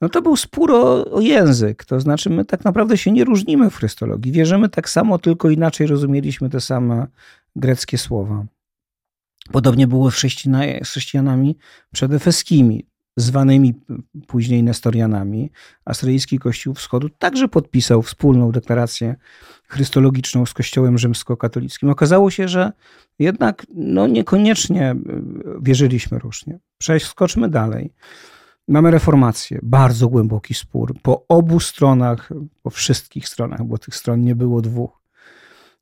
no 0.00 0.08
to 0.08 0.22
był 0.22 0.36
spór 0.36 0.72
o, 0.72 1.04
o, 1.12 1.20
język, 1.20 1.84
to 1.84 2.00
znaczy 2.00 2.30
my 2.30 2.44
tak 2.44 2.64
naprawdę 2.64 2.98
się 2.98 3.12
nie 3.12 3.24
różnimy 3.24 3.70
w 3.70 3.76
chrystologii. 3.76 4.32
Wierzymy 4.32 4.68
tak 4.68 4.88
samo, 4.88 5.18
tylko 5.18 5.50
inaczej 5.50 5.86
rozumieliśmy 5.86 6.50
te 6.50 6.60
same 6.60 7.06
greckie 7.56 7.98
słowa. 7.98 8.44
Podobnie 9.52 9.86
było 9.86 10.10
z 10.10 10.14
chrześcijanami 10.82 11.56
przedefeskimi 11.92 12.86
zwanymi 13.16 13.74
później 14.26 14.62
Nestorianami, 14.62 15.50
Asyryjski 15.84 16.38
Kościół 16.38 16.74
Wschodu 16.74 17.08
także 17.08 17.48
podpisał 17.48 18.02
wspólną 18.02 18.52
deklarację 18.52 19.16
chrystologiczną 19.68 20.46
z 20.46 20.54
Kościołem 20.54 20.98
rzymskokatolickim. 20.98 21.90
Okazało 21.90 22.30
się, 22.30 22.48
że 22.48 22.72
jednak 23.18 23.66
no, 23.74 24.06
niekoniecznie 24.06 24.90
e, 24.90 24.96
wierzyliśmy 25.62 26.18
różnie. 26.18 26.58
Przeskoczmy 26.78 27.48
dalej. 27.48 27.92
Mamy 28.68 28.90
reformację, 28.90 29.58
bardzo 29.62 30.08
głęboki 30.08 30.54
spór 30.54 30.94
po 31.02 31.26
obu 31.28 31.60
stronach, 31.60 32.30
po 32.62 32.70
wszystkich 32.70 33.28
stronach, 33.28 33.64
bo 33.64 33.78
tych 33.78 33.96
stron 33.96 34.24
nie 34.24 34.34
było 34.34 34.62
dwóch 34.62 35.01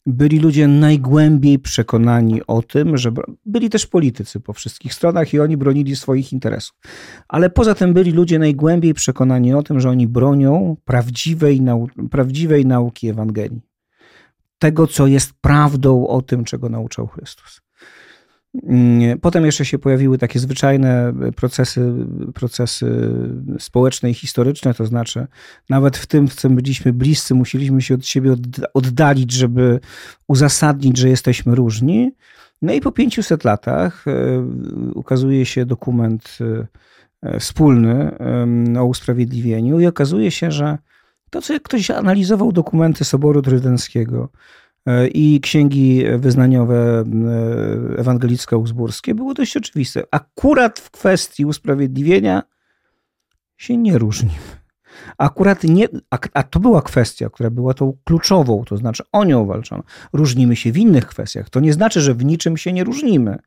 byli 0.07 0.39
ludzie 0.39 0.69
najgłębiej 0.69 1.59
przekonani 1.59 2.41
o 2.47 2.63
tym, 2.63 2.97
że 2.97 3.13
byli 3.47 3.71
też 3.71 3.87
politycy 3.87 4.41
po 4.41 4.53
wszystkich 4.53 4.95
stronach 4.95 5.35
i 5.35 5.41
oni 5.41 5.57
bronili 5.57 5.97
swoich 5.97 6.33
interesów. 6.33 6.77
Ale 7.29 7.51
poza 7.51 7.75
tym 7.75 7.95
byli 7.95 8.13
ludzie 8.13 8.39
najgłębiej 8.39 8.95
przekonani 8.95 9.55
o 9.55 9.63
tym, 9.63 9.81
że 9.81 9.91
oni 9.91 10.07
bronią 10.07 10.77
prawdziwej, 10.85 11.61
nau 11.61 11.89
prawdziwej 12.11 12.67
nauki 12.67 13.09
Ewangelii. 13.09 13.61
Tego, 14.59 14.87
co 14.87 15.07
jest 15.07 15.33
prawdą 15.41 16.07
o 16.07 16.23
tym, 16.23 16.45
czego 16.45 16.69
nauczał 16.69 17.07
Chrystus. 17.07 17.61
Mm, 18.55 19.19
potem 19.21 19.47
jeszcze 19.47 19.65
się 19.65 19.79
pojawiły 19.79 20.19
takie 20.19 20.39
zwyczajne 20.39 21.13
procesy, 21.37 21.93
procesy 22.35 23.11
społeczne 23.59 24.11
i 24.11 24.15
historyczne, 24.15 24.75
to 24.75 24.87
znaczy 24.87 25.27
nawet 25.69 25.97
w 25.97 26.07
tym, 26.07 26.29
w 26.29 26.37
czym 26.37 26.55
byliśmy 26.55 26.93
bliscy, 26.93 27.35
musieliśmy 27.35 27.83
się 27.83 27.95
od 27.95 28.07
siebie 28.07 28.37
oddalić, 28.75 29.33
żeby 29.33 29.81
uzasadnić, 30.29 30.97
że 30.99 31.09
jesteśmy 31.09 31.55
różni. 31.55 32.13
No 32.63 32.73
i 32.73 32.81
po 32.81 32.93
500 32.93 33.45
latach 33.45 34.05
e, 34.09 34.13
ukazuje 34.95 35.47
się 35.47 35.67
dokument 35.67 36.39
e, 37.23 37.41
wspólny 37.41 38.19
o 38.79 38.85
usprawiedliwieniu 38.85 39.81
i 39.81 39.87
okazuje 39.87 40.31
się, 40.31 40.51
że 40.51 40.79
to, 41.31 41.43
co 41.43 41.53
jak 41.53 41.63
ktoś 41.63 41.91
analizował 41.91 42.53
dokumenty 42.53 43.05
Soboru 43.05 43.43
Trydenckiego, 43.43 44.29
E, 44.29 44.70
i 45.15 45.41
księgi 45.41 46.05
wyznaniowe 46.19 47.05
e, 47.97 48.03
ewangelicko-uzburskie 48.03 49.15
było 49.15 49.35
dość 49.35 49.57
oczywiste. 49.57 50.03
Akurat 50.11 50.79
w 50.79 50.91
kwestii 50.91 51.45
usprawiedliwienia 51.45 52.43
się 53.57 53.77
nie 53.77 53.99
różnimy. 53.99 54.61
Akurat 55.19 55.65
nie, 55.65 55.89
a, 56.11 56.19
a, 56.35 56.43
to 56.43 56.61
była 56.61 56.83
kwestia, 56.83 57.31
która 57.31 57.51
była 57.51 57.75
tą 57.75 57.93
kluczową, 58.05 58.65
to 58.65 58.77
znaczy 58.77 59.03
o 59.13 59.25
nią 59.25 59.47
walczono. 59.47 59.83
Różnimy 60.13 60.57
się 60.57 60.73
w 60.73 60.79
innych 60.79 61.07
kwestiach. 61.07 61.51
To 61.51 61.61
nie 61.61 61.73
znaczy, 61.73 62.01
że 62.01 62.15
w 62.15 62.25
niczym 62.25 62.57
się 62.57 62.73
nie 62.73 62.85
różnimy. 62.85 63.39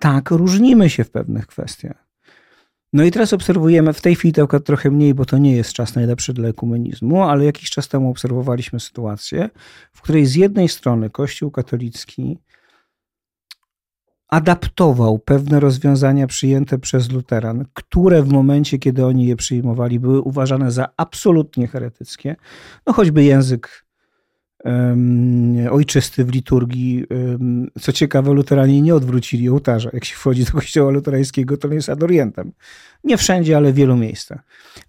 Tak, 0.00 0.30
różnimy 0.30 0.90
się 0.90 1.04
w 1.04 1.10
pewnych 1.10 1.46
kwestiach. 1.46 2.07
No 2.92 3.04
i 3.04 3.10
teraz 3.10 3.32
obserwujemy, 3.32 3.92
w 3.92 4.00
tej 4.00 4.14
chwili 4.14 4.32
to 4.32 4.60
trochę 4.60 4.90
mniej, 4.90 5.14
bo 5.14 5.24
to 5.24 5.38
nie 5.38 5.56
jest 5.56 5.72
czas 5.72 5.94
najlepszy 5.94 6.32
dla 6.32 6.48
ekumenizmu, 6.48 7.22
ale 7.22 7.44
jakiś 7.44 7.70
czas 7.70 7.88
temu 7.88 8.10
obserwowaliśmy 8.10 8.80
sytuację, 8.80 9.50
w 9.92 10.02
której 10.02 10.26
z 10.26 10.34
jednej 10.34 10.68
strony 10.68 11.10
Kościół 11.10 11.50
katolicki 11.50 12.38
adaptował 14.28 15.18
pewne 15.18 15.60
rozwiązania 15.60 16.26
przyjęte 16.26 16.78
przez 16.78 17.10
luteran, 17.10 17.64
które 17.74 18.22
w 18.22 18.28
momencie, 18.28 18.78
kiedy 18.78 19.06
oni 19.06 19.26
je 19.26 19.36
przyjmowali, 19.36 20.00
były 20.00 20.20
uważane 20.20 20.70
za 20.70 20.88
absolutnie 20.96 21.66
heretyckie. 21.66 22.36
No 22.86 22.92
choćby 22.92 23.24
język 23.24 23.87
ojczysty 25.70 26.24
w 26.24 26.32
liturgii. 26.32 27.04
Co 27.80 27.92
ciekawe, 27.92 28.32
luteranie 28.32 28.82
nie 28.82 28.94
odwrócili 28.94 29.48
ołtarza. 29.48 29.90
Jak 29.92 30.04
się 30.04 30.14
wchodzi 30.14 30.44
do 30.44 30.52
kościoła 30.52 30.90
luterańskiego, 30.90 31.56
to 31.56 31.68
nie 31.68 31.74
jest 31.74 31.88
adorientem. 31.88 32.52
Nie 33.04 33.16
wszędzie, 33.16 33.56
ale 33.56 33.72
w 33.72 33.74
wielu 33.74 33.96
miejscach. 33.96 34.40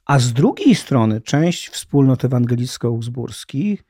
A 0.06 0.20
z 0.20 0.34
drugiej 0.34 0.76
strony 0.76 1.22
część 1.22 1.70
wspólnot 1.70 2.24
ewangelicko-uzburskich 2.24 3.84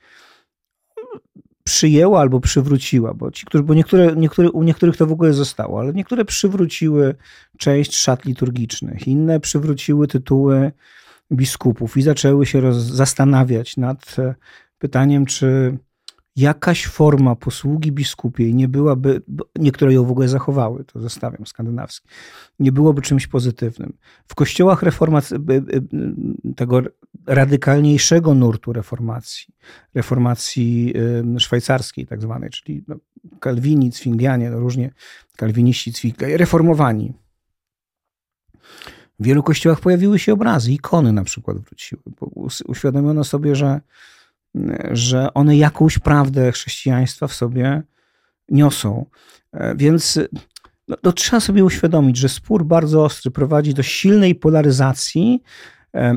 przyjęła 1.63 2.19
albo 2.19 2.39
przywróciła, 2.39 3.13
bo, 3.13 3.31
ci, 3.31 3.45
którzy, 3.45 3.63
bo 3.63 3.73
niektóre, 3.73 4.15
niektóre, 4.15 4.51
u 4.51 4.63
niektórych 4.63 4.97
to 4.97 5.07
w 5.07 5.11
ogóle 5.11 5.33
zostało, 5.33 5.79
ale 5.79 5.93
niektóre 5.93 6.25
przywróciły 6.25 7.15
część 7.57 7.95
szat 7.95 8.25
liturgicznych, 8.25 9.07
inne 9.07 9.39
przywróciły 9.39 10.07
tytuły 10.07 10.71
biskupów 11.31 11.97
i 11.97 12.01
zaczęły 12.01 12.45
się 12.45 12.61
roz, 12.61 12.77
zastanawiać 12.77 13.77
nad 13.77 14.15
pytaniem, 14.79 15.25
czy 15.25 15.77
jakaś 16.35 16.87
forma 16.87 17.35
posługi 17.35 17.91
biskupiej 17.91 18.55
nie 18.55 18.67
byłaby, 18.67 19.21
niektóre 19.59 19.93
ją 19.93 20.05
w 20.05 20.11
ogóle 20.11 20.27
zachowały, 20.27 20.83
to 20.83 20.99
zostawiam, 20.99 21.45
skandynawskie, 21.45 22.09
nie 22.59 22.71
byłoby 22.71 23.01
czymś 23.01 23.27
pozytywnym. 23.27 23.93
W 24.27 24.35
kościołach 24.35 24.83
reformacji, 24.83 25.37
tego 26.55 26.81
radykalniejszego 27.25 28.33
nurtu 28.33 28.73
reformacji, 28.73 29.53
reformacji 29.93 30.93
szwajcarskiej 31.37 32.07
tak 32.07 32.21
zwanej, 32.21 32.49
czyli 32.49 32.83
no, 32.87 32.95
kalwini, 33.39 33.91
cwinglianie, 33.91 34.49
no 34.49 34.59
różnie 34.59 34.91
kalwiniści, 35.35 35.93
cwinglianie, 35.93 36.37
reformowani. 36.37 37.13
W 39.19 39.23
wielu 39.25 39.43
kościołach 39.43 39.79
pojawiły 39.79 40.19
się 40.19 40.33
obrazy, 40.33 40.71
ikony 40.71 41.13
na 41.13 41.23
przykład 41.23 41.57
wróciły, 41.57 42.01
bo 42.19 42.31
uświadomiono 42.67 43.23
sobie, 43.23 43.55
że 43.55 43.81
że 44.91 45.33
one 45.33 45.57
jakąś 45.57 45.99
prawdę 45.99 46.51
chrześcijaństwa 46.51 47.27
w 47.27 47.33
sobie 47.33 47.83
niosą. 48.49 49.05
E, 49.53 49.75
więc 49.75 50.19
no, 50.87 50.97
to 50.97 51.13
trzeba 51.13 51.39
sobie 51.39 51.65
uświadomić, 51.65 52.17
że 52.17 52.29
spór 52.29 52.65
bardzo 52.65 53.03
ostry 53.03 53.31
prowadzi 53.31 53.73
do 53.73 53.83
silnej 53.83 54.35
polaryzacji 54.35 55.43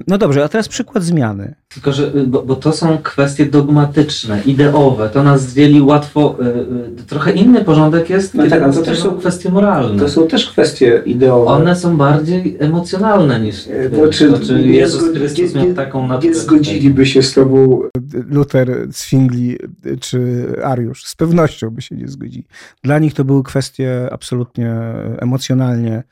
no 0.07 0.19
dobrze, 0.19 0.45
a 0.45 0.49
teraz 0.49 0.69
przykład 0.69 1.05
zmiany. 1.05 1.55
Tylko, 1.69 1.93
że, 1.93 2.15
y, 2.15 2.27
bo, 2.27 2.43
bo, 2.43 2.57
to 2.57 2.73
są 2.73 2.99
kwestie 2.99 3.47
dogmatyczne, 3.47 4.43
ideowe, 4.47 5.11
to 5.11 5.23
nas 5.23 5.55
dzieli 5.55 5.83
łatwo, 5.83 6.37
y, 6.41 7.01
y, 7.01 7.07
trochę 7.07 7.33
inny 7.33 7.65
porządek 7.65 8.11
jest, 8.11 8.35
no 8.35 8.49
tak, 8.49 8.63
ale 8.63 8.73
to 8.73 8.83
też 8.83 8.99
są 8.99 9.19
kwestie 9.19 9.51
moralne. 9.51 10.03
To 10.03 10.09
są 10.09 10.29
też 10.29 10.51
kwestie 10.51 11.03
ideowe. 11.07 11.51
One 11.51 11.77
są 11.77 11.97
bardziej 11.97 12.57
emocjonalne 12.61 13.41
niż, 13.41 13.69
e, 13.69 13.91
to, 13.91 14.09
czy, 14.09 14.33
to, 14.33 14.39
czy 14.39 14.63
Jezus 14.63 15.15
Chrystus 15.15 15.55
miał 15.55 15.75
taką 15.75 16.07
naturę. 16.07 16.29
Nie 16.29 16.35
zgodziliby 16.35 17.07
się 17.07 17.23
z 17.23 17.35
tobą 17.35 17.83
Luther, 18.31 18.87
Zwingli 18.91 19.59
czy 20.01 20.47
Ariusz, 20.65 21.05
z 21.05 21.15
pewnością 21.15 21.71
by 21.71 21.83
się 21.83 21.97
nie 21.97 22.09
zgodzili. 22.09 22.47
Dla 22.85 22.99
nich 22.99 23.15
to 23.15 23.25
były 23.25 23.43
kwestie 23.43 24.09
absolutnie 24.11 24.75
emocjonalnie 25.19 26.03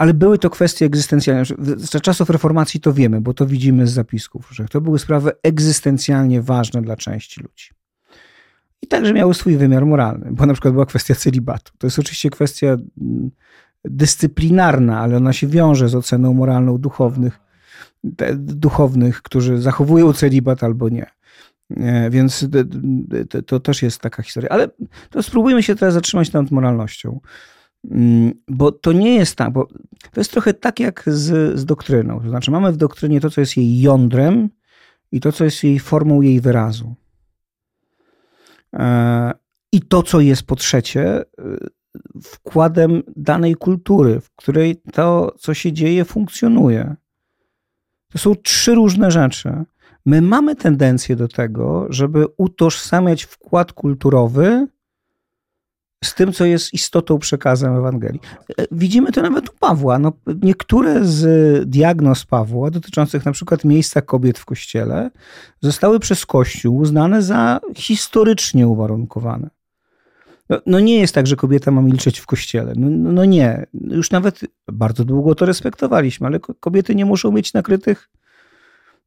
ale 0.00 0.14
były 0.14 0.38
to 0.38 0.50
kwestie 0.50 0.86
egzystencjalne. 0.86 1.44
Za 1.76 2.00
czasów 2.00 2.30
reformacji 2.30 2.80
to 2.80 2.92
wiemy, 2.92 3.20
bo 3.20 3.34
to 3.34 3.46
widzimy 3.46 3.86
z 3.86 3.92
zapisków, 3.92 4.48
że 4.50 4.64
to 4.64 4.80
były 4.80 4.98
sprawy 4.98 5.32
egzystencjalnie 5.42 6.42
ważne 6.42 6.82
dla 6.82 6.96
części 6.96 7.40
ludzi. 7.40 7.70
I 8.82 8.86
także 8.86 9.12
miały 9.12 9.34
swój 9.34 9.56
wymiar 9.56 9.86
moralny, 9.86 10.28
bo 10.30 10.46
na 10.46 10.52
przykład 10.52 10.74
była 10.74 10.86
kwestia 10.86 11.14
celibatu. 11.14 11.72
To 11.78 11.86
jest 11.86 11.98
oczywiście 11.98 12.30
kwestia 12.30 12.66
mm, 12.66 13.30
dyscyplinarna, 13.84 15.00
ale 15.00 15.16
ona 15.16 15.32
się 15.32 15.46
wiąże 15.46 15.88
z 15.88 15.94
oceną 15.94 16.34
moralną 16.34 16.78
duchownych, 16.78 17.40
duchownych, 18.36 19.22
którzy 19.22 19.60
zachowują 19.60 20.12
celibat 20.12 20.64
albo 20.64 20.88
nie. 20.88 21.06
Więc 22.10 22.46
to, 23.30 23.42
to 23.42 23.60
też 23.60 23.82
jest 23.82 24.00
taka 24.00 24.22
historia. 24.22 24.48
Ale 24.48 24.68
to 25.10 25.22
spróbujmy 25.22 25.62
się 25.62 25.74
teraz 25.76 25.94
zatrzymać 25.94 26.32
nad 26.32 26.50
moralnością. 26.50 27.20
Mm, 27.84 28.32
bo 28.48 28.72
to 28.72 28.92
nie 28.92 29.14
jest 29.14 29.36
tak, 29.36 29.52
bo 29.52 29.66
to 30.12 30.20
jest 30.20 30.30
trochę 30.30 30.54
tak 30.54 30.80
jak 30.80 31.02
z, 31.06 31.58
z 31.58 31.64
doktryną. 31.64 32.20
To 32.20 32.28
znaczy, 32.28 32.50
mamy 32.50 32.72
w 32.72 32.76
doktrynie 32.76 33.20
to, 33.20 33.30
co 33.30 33.40
jest 33.40 33.56
jej 33.56 33.80
jądrem 33.80 34.48
i 35.12 35.20
to, 35.20 35.32
co 35.32 35.44
jest 35.44 35.64
jej 35.64 35.78
formą 35.78 36.20
jej 36.20 36.40
wyrazu. 36.40 36.94
E, 38.74 39.32
I 39.72 39.80
to, 39.80 40.02
co 40.02 40.20
jest 40.20 40.42
po 40.42 40.56
trzecie, 40.56 41.04
e, 41.04 41.24
wkładem 42.22 43.02
danej 43.16 43.54
kultury, 43.54 44.20
w 44.20 44.30
której 44.30 44.76
to, 44.92 45.34
co 45.38 45.54
się 45.54 45.72
dzieje, 45.72 46.04
funkcjonuje. 46.04 46.96
To 48.12 48.18
są 48.18 48.34
trzy 48.34 48.74
różne 48.74 49.10
rzeczy. 49.10 49.64
My 50.06 50.22
mamy 50.22 50.56
tendencję 50.56 51.16
do 51.16 51.28
tego, 51.28 51.86
żeby 51.90 52.26
utożsamiać 52.36 53.22
wkład 53.22 53.72
kulturowy 53.72 54.66
z 56.04 56.14
tym, 56.14 56.32
co 56.32 56.44
jest 56.44 56.74
istotą 56.74 57.18
przekazem 57.18 57.76
Ewangelii. 57.76 58.20
E, 58.58 58.66
widzimy 58.72 59.12
to 59.12 59.22
nawet 59.22 59.48
u 59.48 59.52
Pawła. 59.60 59.98
No, 59.98 60.12
niektóre 60.42 61.04
z 61.04 61.68
diagnoz 61.68 62.24
Pawła, 62.24 62.70
dotyczących 62.70 63.24
na 63.24 63.32
przykład 63.32 63.64
miejsca 63.64 64.02
kobiet 64.02 64.38
w 64.38 64.44
kościele, 64.44 65.10
zostały 65.60 66.00
przez 66.00 66.26
Kościół 66.26 66.76
uznane 66.76 67.22
za 67.22 67.60
historycznie 67.76 68.68
uwarunkowane. 68.68 69.50
No, 70.48 70.60
no 70.66 70.80
nie 70.80 70.98
jest 70.98 71.14
tak, 71.14 71.26
że 71.26 71.36
kobieta 71.36 71.70
ma 71.70 71.82
milczeć 71.82 72.18
w 72.18 72.26
kościele. 72.26 72.72
No, 72.76 72.90
no, 72.90 73.12
no 73.12 73.24
nie. 73.24 73.66
Już 73.74 74.10
nawet 74.10 74.40
bardzo 74.72 75.04
długo 75.04 75.34
to 75.34 75.46
respektowaliśmy, 75.46 76.26
ale 76.26 76.40
kobiety 76.40 76.94
nie 76.94 77.04
muszą 77.04 77.32
mieć 77.32 77.52
nakrytych 77.52 78.10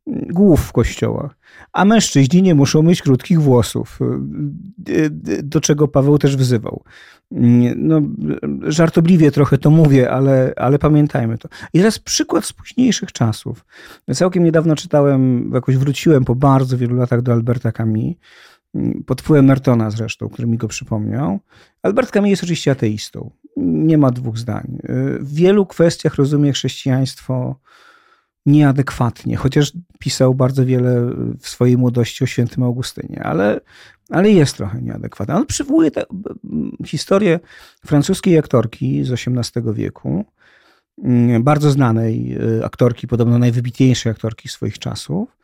głów 0.08 0.62
w 0.62 0.72
kościołach, 0.72 1.36
a 1.74 1.86
mężczyźni 1.86 2.42
nie 2.42 2.56
muszą 2.56 2.84
mieć 2.84 3.02
krótkich 3.02 3.42
włosów, 3.42 4.00
do 5.44 5.62
czego 5.62 5.88
Paweł 5.88 6.18
też 6.18 6.38
wzywał. 6.38 6.84
No, 7.76 8.02
żartobliwie 8.62 9.32
trochę 9.32 9.58
to 9.58 9.70
mówię, 9.70 10.12
ale, 10.12 10.54
ale 10.56 10.80
pamiętajmy 10.80 11.38
to. 11.38 11.50
I 11.74 11.78
teraz 11.78 12.00
przykład 12.00 12.46
z 12.46 12.54
późniejszych 12.54 13.12
czasów. 13.12 13.66
Całkiem 14.14 14.44
niedawno 14.44 14.76
czytałem, 14.76 15.52
jakoś 15.54 15.78
wróciłem 15.78 16.26
po 16.26 16.36
bardzo 16.36 16.78
wielu 16.78 16.96
latach 16.96 17.22
do 17.22 17.34
Alberta 17.34 17.72
Camus, 17.72 18.16
pod 19.06 19.22
wpływem 19.22 19.46
Mertona 19.46 19.92
zresztą, 19.92 20.30
który 20.30 20.48
mi 20.48 20.58
go 20.58 20.68
przypomniał. 20.68 21.40
Albert 21.84 22.12
Camus 22.12 22.30
jest 22.30 22.44
oczywiście 22.44 22.72
ateistą. 22.72 23.32
Nie 23.58 23.98
ma 23.98 24.12
dwóch 24.12 24.38
zdań. 24.38 24.78
W 25.20 25.34
wielu 25.34 25.66
kwestiach 25.66 26.16
rozumie 26.16 26.52
chrześcijaństwo 26.52 27.60
nieadekwatnie, 28.46 29.36
chociaż 29.36 29.74
pisał 30.00 30.36
bardzo 30.36 30.66
wiele 30.66 31.02
w 31.40 31.48
swojej 31.48 31.78
młodości 31.78 32.24
o 32.24 32.28
świętym 32.28 32.64
Augustynie, 32.64 33.24
ale, 33.24 33.60
ale 34.10 34.32
jest 34.32 34.58
trochę 34.58 34.82
nieadekwatny. 34.82 35.36
On 35.36 35.46
przywołuje 35.46 35.92
te, 35.92 36.04
historię 36.86 37.40
francuskiej 37.86 38.38
aktorki 38.38 39.04
z 39.04 39.12
XVIII 39.12 39.74
wieku, 39.74 40.26
mm, 41.04 41.44
bardzo 41.44 41.72
znanej 41.72 42.38
y, 42.58 42.66
aktorki, 42.66 43.08
podobno 43.08 43.40
najwybitniejszej 43.40 44.12
aktorki 44.12 44.50
swoich 44.50 44.80
czasów. 44.80 45.38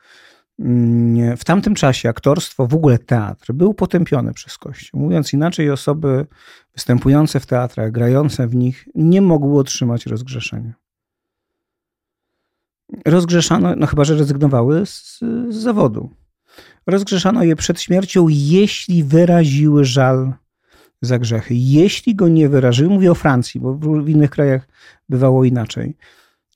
Mm, 0.59 1.37
w 1.37 1.45
tamtym 1.45 1.75
czasie 1.75 2.09
aktorstwo, 2.09 2.67
w 2.67 2.73
ogóle 2.73 2.97
teatr, 2.97 3.53
był 3.53 3.73
potępiony 3.73 4.33
przez 4.33 4.57
Kościół. 4.57 4.99
Mówiąc 4.99 5.33
inaczej, 5.33 5.71
osoby 5.71 6.25
występujące 6.73 7.39
w 7.39 7.45
teatrach, 7.45 7.91
grające 7.91 8.47
w 8.47 8.55
nich, 8.55 8.87
nie 8.95 9.21
mogły 9.21 9.59
otrzymać 9.59 10.05
rozgrzeszenia 10.05 10.88
rozgrzeszano, 13.05 13.75
no 13.75 13.87
chyba, 13.87 14.03
że 14.03 14.15
rezygnowały 14.15 14.85
z, 14.85 15.19
z 15.49 15.55
zawodu. 15.55 16.09
Rozgrzeszano 16.87 17.43
je 17.43 17.55
przed 17.55 17.81
śmiercią, 17.81 18.27
jeśli 18.29 19.03
wyraziły 19.03 19.85
żal 19.85 20.33
za 21.01 21.19
grzechy. 21.19 21.55
Jeśli 21.55 22.15
go 22.15 22.27
nie 22.27 22.49
wyraziły, 22.49 22.89
mówię 22.89 23.11
o 23.11 23.15
Francji, 23.15 23.61
bo 23.61 23.73
w 23.73 24.09
innych 24.09 24.29
krajach 24.29 24.67
bywało 25.09 25.45
inaczej. 25.45 25.97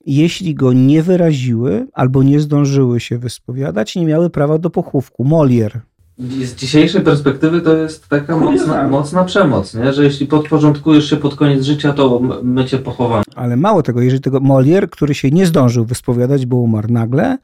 Jeśli 0.06 0.54
go 0.54 0.72
nie 0.72 1.02
wyraziły 1.02 1.86
albo 1.92 2.22
nie 2.22 2.40
zdążyły 2.40 3.00
się 3.00 3.18
wyspowiadać, 3.18 3.96
nie 3.96 4.06
miały 4.06 4.30
prawa 4.30 4.58
do 4.58 4.70
pochówku. 4.70 5.24
Molière 5.24 5.80
z 6.18 6.54
dzisiejszej 6.54 7.02
perspektywy 7.02 7.60
to 7.60 7.76
jest 7.76 8.08
taka 8.08 8.36
mocna, 8.36 8.88
mocna 8.88 9.24
przemoc, 9.24 9.74
nie? 9.74 9.92
że 9.92 10.04
jeśli 10.04 10.26
podporządkujesz 10.26 11.10
się 11.10 11.16
pod 11.16 11.34
koniec 11.34 11.64
życia, 11.64 11.92
to 11.92 12.20
my 12.42 12.64
cię 12.64 12.78
pochowamy. 12.78 13.22
Ale 13.36 13.56
mało 13.56 13.82
tego, 13.82 14.00
jeżeli 14.00 14.22
tego 14.22 14.40
Molière, 14.40 14.88
który 14.88 15.14
się 15.14 15.30
nie 15.30 15.46
zdążył 15.46 15.84
wyspowiadać, 15.84 16.46
bo 16.46 16.56
umarł 16.56 16.88
nagle, 16.92 17.38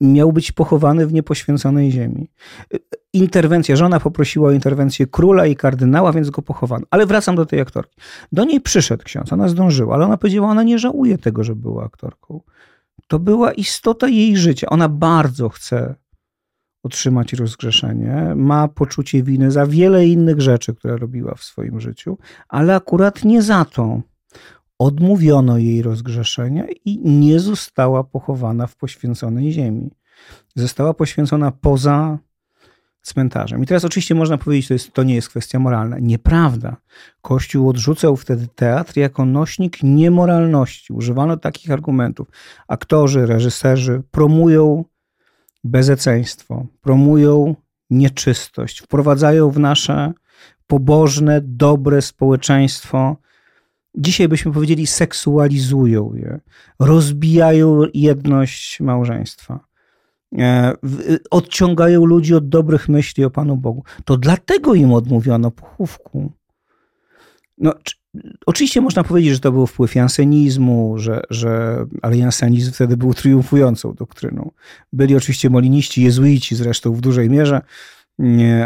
miał 0.00 0.32
być 0.32 0.52
pochowany 0.52 1.06
w 1.06 1.12
niepoświęconej 1.12 1.90
ziemi. 1.90 2.30
Interwencja, 3.12 3.76
żona 3.76 4.00
poprosiła 4.00 4.48
o 4.48 4.52
interwencję 4.52 5.06
króla 5.06 5.46
i 5.46 5.56
kardynała, 5.56 6.12
więc 6.12 6.30
go 6.30 6.42
pochowano. 6.42 6.86
Ale 6.90 7.06
wracam 7.06 7.36
do 7.36 7.46
tej 7.46 7.60
aktorki. 7.60 7.96
Do 8.32 8.44
niej 8.44 8.60
przyszedł 8.60 9.04
ksiądz, 9.04 9.32
ona 9.32 9.48
zdążyła, 9.48 9.94
ale 9.94 10.04
ona 10.04 10.16
powiedziała, 10.16 10.48
ona 10.48 10.62
nie 10.62 10.78
żałuje 10.78 11.18
tego, 11.18 11.44
że 11.44 11.54
była 11.54 11.84
aktorką. 11.84 12.40
To 13.08 13.18
była 13.18 13.52
istota 13.52 14.08
jej 14.08 14.36
życia. 14.36 14.66
Ona 14.70 14.88
bardzo 14.88 15.48
chce 15.48 15.94
otrzymać 16.82 17.32
rozgrzeszenie, 17.32 18.32
ma 18.36 18.68
poczucie 18.68 19.22
winy 19.22 19.50
za 19.50 19.66
wiele 19.66 20.06
innych 20.06 20.40
rzeczy, 20.40 20.74
które 20.74 20.96
robiła 20.96 21.34
w 21.34 21.42
swoim 21.42 21.80
życiu, 21.80 22.18
ale 22.48 22.74
akurat 22.74 23.24
nie 23.24 23.42
za 23.42 23.64
to. 23.64 24.00
Odmówiono 24.78 25.58
jej 25.58 25.82
rozgrzeszenia 25.82 26.64
i 26.84 26.98
nie 26.98 27.40
została 27.40 28.04
pochowana 28.04 28.66
w 28.66 28.76
poświęconej 28.76 29.52
ziemi. 29.52 29.90
Została 30.56 30.94
poświęcona 30.94 31.50
poza 31.50 32.18
cmentarzem. 33.02 33.62
I 33.62 33.66
teraz 33.66 33.84
oczywiście 33.84 34.14
można 34.14 34.38
powiedzieć, 34.38 34.68
to, 34.68 34.74
jest, 34.74 34.92
to 34.92 35.02
nie 35.02 35.14
jest 35.14 35.28
kwestia 35.28 35.58
moralna. 35.58 35.98
Nieprawda. 35.98 36.76
Kościół 37.20 37.68
odrzucał 37.68 38.16
wtedy 38.16 38.48
teatr 38.54 38.96
jako 38.96 39.24
nośnik 39.24 39.82
niemoralności. 39.82 40.92
Używano 40.92 41.36
takich 41.36 41.70
argumentów. 41.70 42.28
Aktorzy, 42.68 43.26
reżyserzy 43.26 44.02
promują 44.10 44.84
bezeceństwo, 45.64 46.66
promują 46.80 47.54
nieczystość, 47.90 48.80
wprowadzają 48.80 49.50
w 49.50 49.58
nasze 49.58 50.12
pobożne, 50.66 51.40
dobre 51.44 52.02
społeczeństwo. 52.02 53.16
Dzisiaj 53.94 54.28
byśmy 54.28 54.52
powiedzieli, 54.52 54.86
seksualizują 54.86 56.14
je, 56.14 56.40
rozbijają 56.78 57.80
jedność 57.94 58.80
małżeństwa 58.80 59.72
E, 60.38 60.76
odciągają 61.30 62.04
ludzi 62.04 62.34
od 62.34 62.48
dobrych 62.48 62.88
myśli 62.88 63.24
o 63.24 63.30
Panu 63.30 63.56
Bogu. 63.56 63.84
To 64.04 64.16
dlatego 64.16 64.74
im 64.74 64.92
odmówiono 64.92 65.50
pochówku. 65.50 66.32
No, 67.58 67.74
oczywiście 68.46 68.80
można 68.80 69.04
powiedzieć, 69.04 69.32
że 69.32 69.40
to 69.40 69.52
był 69.52 69.66
wpływ 69.66 69.94
jansenizmu, 69.94 70.98
że, 70.98 71.22
że, 71.30 71.84
ale 72.02 72.16
jansenizm 72.16 72.72
wtedy 72.72 72.96
był 72.96 73.14
triumfującą 73.14 73.94
doktryną. 73.94 74.50
Byli 74.92 75.16
oczywiście 75.16 75.50
moliniści, 75.50 76.02
jezuici 76.02 76.56
zresztą 76.56 76.92
w 76.92 77.00
dużej 77.00 77.30
mierze, 77.30 77.60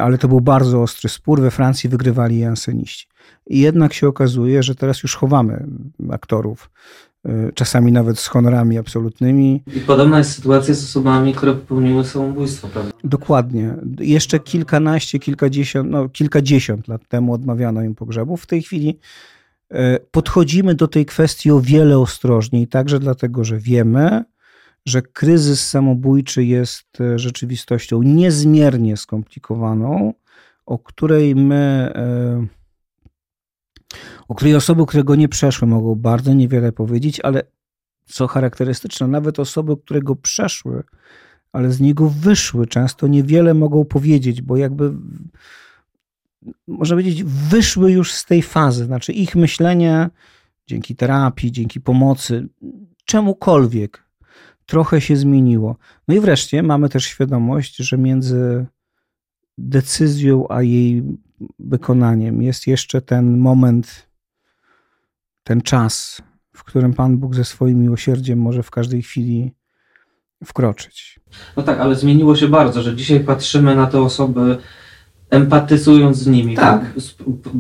ale 0.00 0.18
to 0.18 0.28
był 0.28 0.40
bardzo 0.40 0.82
ostry 0.82 1.08
spór. 1.08 1.40
We 1.40 1.50
Francji 1.50 1.90
wygrywali 1.90 2.38
janseniści. 2.38 3.06
I 3.46 3.60
jednak 3.60 3.92
się 3.92 4.08
okazuje, 4.08 4.62
że 4.62 4.74
teraz 4.74 5.02
już 5.02 5.16
chowamy 5.16 5.66
aktorów 6.10 6.70
Y, 7.28 7.52
czasami 7.54 7.92
nawet 7.92 8.18
z 8.18 8.26
honorami 8.26 8.78
absolutnymi. 8.78 9.62
I 9.76 9.80
podobna 9.80 10.18
jest 10.18 10.32
sytuacja 10.32 10.74
z 10.74 10.84
osobami, 10.84 11.34
które 11.34 11.54
popełniły 11.54 12.04
samobójstwo, 12.04 12.68
prawda? 12.68 12.92
Dokładnie. 13.04 13.74
Jeszcze 14.00 14.38
kilkanaście, 14.38 15.18
kilkadziesiąt, 15.18 15.90
no, 15.90 16.08
kilkadziesiąt 16.08 16.88
lat 16.88 17.08
temu 17.08 17.32
odmawiano 17.32 17.82
im 17.82 17.94
pogrzebów. 17.94 18.42
W 18.42 18.46
tej 18.46 18.62
chwili 18.62 18.98
podchodzimy 20.10 20.74
do 20.74 20.88
tej 20.88 21.06
kwestii 21.06 21.50
o 21.50 21.60
wiele 21.60 21.98
ostrożniej, 21.98 22.68
także 22.68 22.98
dlatego, 22.98 23.44
że 23.44 23.58
wiemy, 23.58 24.24
że 24.86 25.02
kryzys 25.02 25.68
samobójczy 25.68 26.44
jest 26.44 27.00
y, 27.00 27.18
rzeczywistością 27.18 28.02
niezmiernie 28.02 28.96
skomplikowaną, 28.96 30.14
o 30.66 30.78
której 30.78 31.34
my 31.34 31.92
o 34.28 34.34
której 34.34 34.54
osoby, 34.54 34.86
które 34.86 35.04
go 35.04 35.14
nie 35.14 35.28
przeszły, 35.28 35.68
mogą 35.68 35.94
bardzo 35.94 36.34
niewiele 36.34 36.72
powiedzieć, 36.72 37.20
ale 37.20 37.42
co 38.04 38.26
charakterystyczne, 38.26 39.06
nawet 39.06 39.40
osoby, 39.40 39.76
które 39.76 40.02
go 40.02 40.16
przeszły, 40.16 40.82
ale 41.52 41.70
z 41.70 41.80
niego 41.80 42.08
wyszły, 42.08 42.66
często 42.66 43.06
niewiele 43.06 43.54
mogą 43.54 43.84
powiedzieć, 43.84 44.42
bo 44.42 44.56
jakby 44.56 44.92
można 46.66 46.96
powiedzieć, 46.96 47.24
wyszły 47.24 47.92
już 47.92 48.12
z 48.12 48.24
tej 48.24 48.42
fazy. 48.42 48.84
Znaczy 48.84 49.12
ich 49.12 49.36
myślenie 49.36 50.10
dzięki 50.66 50.96
terapii, 50.96 51.52
dzięki 51.52 51.80
pomocy, 51.80 52.48
czemukolwiek 53.04 54.06
trochę 54.66 55.00
się 55.00 55.16
zmieniło. 55.16 55.76
No 56.08 56.14
i 56.14 56.20
wreszcie 56.20 56.62
mamy 56.62 56.88
też 56.88 57.04
świadomość, 57.04 57.76
że 57.76 57.98
między 57.98 58.66
decyzją 59.58 60.46
a 60.48 60.62
jej 60.62 61.02
wykonaniem 61.58 62.42
jest 62.42 62.66
jeszcze 62.66 63.02
ten 63.02 63.38
moment 63.38 64.06
ten 65.42 65.60
czas, 65.60 66.22
w 66.52 66.64
którym 66.64 66.94
Pan 66.94 67.18
Bóg 67.18 67.34
ze 67.34 67.44
swoim 67.44 67.80
miłosierdziem 67.80 68.38
może 68.38 68.62
w 68.62 68.70
każdej 68.70 69.02
chwili 69.02 69.52
wkroczyć. 70.44 71.20
No 71.56 71.62
tak, 71.62 71.80
ale 71.80 71.94
zmieniło 71.94 72.36
się 72.36 72.48
bardzo, 72.48 72.82
że 72.82 72.96
dzisiaj 72.96 73.20
patrzymy 73.20 73.74
na 73.74 73.86
te 73.86 74.00
osoby 74.00 74.58
empatyzując 75.30 76.16
z 76.16 76.26
nimi, 76.26 76.56
tak. 76.56 76.94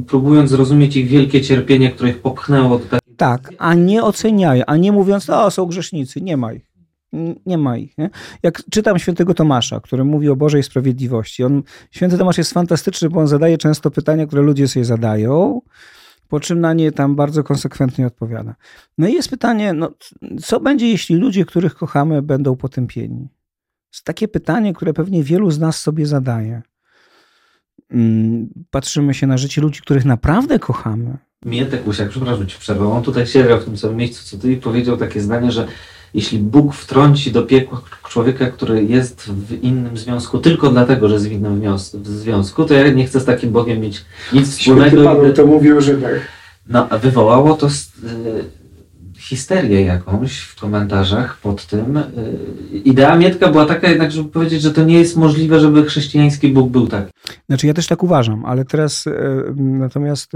próbując 0.06 0.50
zrozumieć 0.50 0.96
ich 0.96 1.08
wielkie 1.08 1.42
cierpienie, 1.42 1.90
które 1.90 2.10
ich 2.10 2.18
popchnęło 2.18 2.78
do 2.78 2.84
takiej... 2.84 3.16
Tak, 3.16 3.52
a 3.58 3.74
nie 3.74 4.04
oceniają, 4.04 4.64
a 4.66 4.76
nie 4.76 4.92
mówiąc, 4.92 5.30
o, 5.30 5.50
są 5.50 5.66
grzesznicy, 5.66 6.20
nie 6.20 6.36
ma 6.36 6.52
ich. 6.52 6.66
Nie 7.46 7.58
ma 7.58 7.76
ich. 7.76 7.98
Nie? 7.98 8.10
Jak 8.42 8.62
czytam 8.70 8.98
świętego 8.98 9.34
Tomasza, 9.34 9.80
który 9.80 10.04
mówi 10.04 10.28
o 10.28 10.36
Bożej 10.36 10.62
sprawiedliwości, 10.62 11.44
on, 11.44 11.62
święty 11.90 12.18
Tomasz 12.18 12.38
jest 12.38 12.52
fantastyczny, 12.52 13.08
bo 13.08 13.20
on 13.20 13.28
zadaje 13.28 13.58
często 13.58 13.90
pytania, 13.90 14.26
które 14.26 14.42
ludzie 14.42 14.68
sobie 14.68 14.84
zadają, 14.84 15.60
po 16.28 16.40
czym 16.40 16.60
na 16.60 16.72
nie 16.72 16.92
tam 16.92 17.16
bardzo 17.16 17.44
konsekwentnie 17.44 18.06
odpowiada. 18.06 18.54
No 18.98 19.08
i 19.08 19.12
jest 19.12 19.30
pytanie, 19.30 19.72
no, 19.72 19.90
co 20.42 20.60
będzie, 20.60 20.88
jeśli 20.88 21.16
ludzie, 21.16 21.44
których 21.44 21.74
kochamy, 21.74 22.22
będą 22.22 22.56
potępieni? 22.56 23.28
jest 23.96 24.04
takie 24.04 24.28
pytanie, 24.28 24.74
które 24.74 24.92
pewnie 24.92 25.22
wielu 25.22 25.50
z 25.50 25.58
nas 25.58 25.80
sobie 25.80 26.06
zadaje. 26.06 26.62
Mm, 27.90 28.48
patrzymy 28.70 29.14
się 29.14 29.26
na 29.26 29.38
życie 29.38 29.60
ludzi, 29.60 29.80
których 29.80 30.04
naprawdę 30.04 30.58
kochamy. 30.58 31.16
Mietek 31.44 31.86
Usiak, 31.86 32.08
przepraszam 32.08 32.46
ci 32.46 32.58
przerwę, 32.58 32.92
on 32.92 33.02
tutaj 33.02 33.26
siedział 33.26 33.60
w 33.60 33.64
tym 33.64 33.76
samym 33.76 33.96
miejscu, 33.96 34.36
co 34.36 34.42
ty 34.42 34.52
i 34.52 34.56
powiedział 34.56 34.96
takie 34.96 35.20
zdanie, 35.20 35.52
że 35.52 35.66
jeśli 36.14 36.38
Bóg 36.38 36.74
wtrąci 36.74 37.32
do 37.32 37.42
piekła 37.42 37.82
człowieka, 38.08 38.46
który 38.46 38.84
jest 38.84 39.22
w 39.22 39.62
innym 39.62 39.96
związku 39.96 40.38
tylko 40.38 40.70
dlatego, 40.70 41.08
że 41.08 41.14
jest 41.14 41.28
w 41.28 41.32
innym 41.32 41.78
związku, 42.04 42.64
to 42.64 42.74
ja 42.74 42.88
nie 42.88 43.06
chcę 43.06 43.20
z 43.20 43.24
takim 43.24 43.50
Bogiem 43.50 43.80
mieć 43.80 44.04
nic 44.32 44.56
wspólnego. 44.58 44.90
Święty 44.90 45.04
Paweł 45.04 45.32
to 45.32 45.46
mówił, 45.46 45.80
że 45.80 45.94
tak. 45.94 46.12
No, 46.68 46.88
a 46.90 46.98
wywołało 46.98 47.54
to 47.54 47.66
y, 47.66 47.70
histerię 49.28 49.82
jakąś 49.82 50.38
w 50.38 50.60
komentarzach 50.60 51.38
pod 51.38 51.66
tym. 51.66 51.96
Y, 51.96 52.02
idea 52.84 53.16
Mietka 53.16 53.48
była 53.48 53.66
taka 53.66 53.88
jednak, 53.88 54.12
żeby 54.12 54.28
powiedzieć, 54.28 54.62
że 54.62 54.72
to 54.72 54.84
nie 54.84 54.98
jest 54.98 55.16
możliwe, 55.16 55.60
żeby 55.60 55.84
chrześcijański 55.84 56.48
Bóg 56.48 56.70
był 56.70 56.86
taki. 56.86 57.12
Znaczy 57.46 57.66
ja 57.66 57.74
też 57.74 57.86
tak 57.86 58.02
uważam, 58.02 58.44
ale 58.44 58.64
teraz 58.64 59.06
y, 59.06 59.12
natomiast 59.56 60.32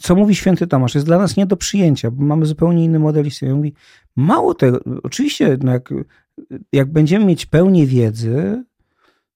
co 0.00 0.14
mówi 0.14 0.34
święty 0.34 0.66
Tomasz, 0.66 0.94
jest 0.94 1.06
dla 1.06 1.18
nas 1.18 1.36
nie 1.36 1.46
do 1.46 1.56
przyjęcia, 1.56 2.10
bo 2.10 2.24
mamy 2.24 2.46
zupełnie 2.46 2.84
inny 2.84 2.98
model 2.98 3.26
istnienia. 3.26 3.54
Mówi, 3.54 3.74
mało 4.16 4.54
tego, 4.54 4.80
oczywiście, 5.02 5.58
no 5.62 5.72
jak, 5.72 5.94
jak 6.72 6.92
będziemy 6.92 7.24
mieć 7.24 7.46
pełnię 7.46 7.86
wiedzy, 7.86 8.64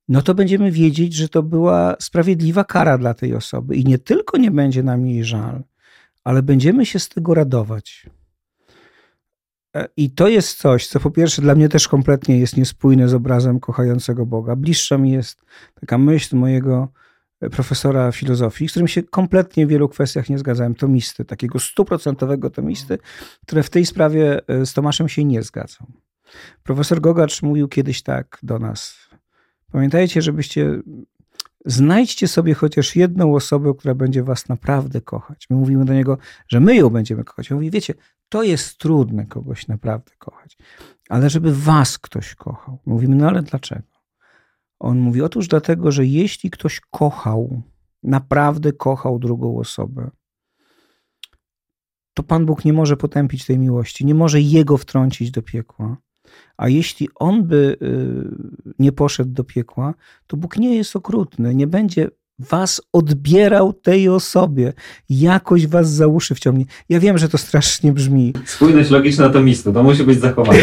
no 0.09 0.23
to 0.23 0.35
będziemy 0.35 0.71
wiedzieć, 0.71 1.15
że 1.15 1.29
to 1.29 1.43
była 1.43 1.97
sprawiedliwa 2.01 2.65
kara 2.65 2.99
dla 2.99 3.15
tej 3.15 3.35
osoby 3.35 3.77
i 3.77 3.85
nie 3.85 3.99
tylko 3.99 4.39
nie 4.39 4.51
będzie 4.51 4.83
nam 4.83 5.07
jej 5.07 5.25
żal, 5.25 5.63
ale 6.25 6.43
będziemy 6.43 6.87
się 6.87 6.99
z 6.99 7.09
tego 7.09 7.35
radować. 7.35 8.07
E, 9.75 9.89
I 9.97 10.11
to 10.11 10.29
jest 10.29 10.59
coś, 10.59 10.87
co 10.87 11.01
po 11.01 11.11
pierwsze 11.11 11.43
dla 11.43 11.55
mnie 11.55 11.69
też 11.69 11.89
kompletnie 11.89 12.39
jest 12.39 12.57
niespójne 12.57 13.09
z 13.09 13.15
obrazem 13.15 13.61
kochającego 13.61 14.27
Boga. 14.27 14.57
Bliższa 14.57 14.99
mi 14.99 15.13
jest 15.13 15.43
taka 15.81 15.99
myśl 15.99 16.37
mojego 16.37 16.89
profesora 17.51 18.13
filozofii, 18.13 18.69
z 18.69 18.71
którym 18.71 18.89
się 18.89 19.03
kompletnie 19.03 19.67
w 19.67 19.69
wielu 19.69 19.89
kwestiach 19.89 20.29
nie 20.29 20.39
zgadzałem, 20.39 20.75
tomisty, 20.75 21.25
takiego 21.25 21.59
stuprocentowego 21.59 22.51
tomisty, 22.51 22.99
które 23.47 23.63
w 23.63 23.71
tej 23.71 23.87
sprawie 23.87 24.49
e, 24.49 24.67
z 24.67 24.73
Tomaszem 24.73 25.09
się 25.09 25.25
nie 25.25 25.43
zgadzał. 25.43 25.87
Profesor 26.63 27.01
Gogacz 27.01 27.43
mówił 27.43 27.69
kiedyś 27.69 28.03
tak 28.03 28.39
do 28.43 28.59
nas. 28.59 28.97
Pamiętajcie, 29.73 30.23
żebyście 30.23 30.81
znajdźcie 31.67 32.29
sobie 32.29 32.55
chociaż 32.55 32.97
jedną 32.97 33.35
osobę, 33.35 33.73
która 33.79 33.95
będzie 33.95 34.23
was 34.23 34.49
naprawdę 34.49 35.01
kochać. 35.01 35.47
My 35.51 35.57
mówimy 35.57 35.85
do 35.85 35.95
niego, 35.95 36.19
że 36.49 36.61
my 36.61 36.77
ją 36.77 36.91
będziemy 36.91 37.25
kochać. 37.25 37.53
On 37.53 37.57
mówi, 37.57 37.71
wiecie, 37.71 37.95
to 38.35 38.43
jest 38.43 38.79
trudne 38.79 39.27
kogoś 39.27 39.69
naprawdę 39.69 40.13
kochać, 40.19 40.57
ale 41.09 41.31
żeby 41.31 41.55
was 41.55 41.99
ktoś 41.99 42.35
kochał. 42.35 42.79
Mówimy, 42.87 43.17
no 43.17 43.29
ale 43.29 43.43
dlaczego? 43.43 43.89
On 44.79 44.99
mówi, 44.99 45.23
otóż 45.23 45.49
dlatego, 45.49 45.93
że 45.93 46.07
jeśli 46.07 46.51
ktoś 46.51 46.81
kochał, 46.81 47.63
naprawdę 48.03 48.73
kochał 48.73 49.19
drugą 49.19 49.59
osobę, 49.59 50.11
to 52.15 52.23
Pan 52.23 52.47
Bóg 52.47 52.65
nie 52.65 52.73
może 52.73 52.97
potępić 52.97 53.47
tej 53.47 53.59
miłości, 53.59 54.05
nie 54.05 54.15
może 54.15 54.41
jego 54.41 54.77
wtrącić 54.77 55.31
do 55.31 55.43
piekła. 55.43 55.97
A 56.57 56.69
jeśli 56.69 57.09
on 57.15 57.47
by 57.47 57.77
y, 57.83 58.75
nie 58.79 58.93
poszedł 58.93 59.31
do 59.31 59.45
piekła, 59.45 59.95
to 60.27 60.37
Bóg 60.37 60.57
nie 60.57 60.77
jest 60.77 60.97
okrutny, 60.97 61.55
nie 61.55 61.67
będzie 61.67 62.09
was 62.39 62.83
odbierał 62.93 63.73
tej 63.73 64.09
osobie, 64.09 64.73
jakoś 65.09 65.67
was 65.67 65.91
za 65.91 66.07
uszy 66.07 66.35
wciągnie. 66.35 66.65
Ja 66.89 67.01
wiem, 67.01 67.19
że 67.19 67.29
to 67.29 67.39
strasznie 67.39 67.93
brzmi. 67.93 68.33
Spójność 68.45 68.91
logiczna 68.91 69.31
to 69.31 69.41
misto, 69.41 69.73
to 69.73 69.83
musi 69.83 70.05
być 70.05 70.21
zachowane. 70.21 70.59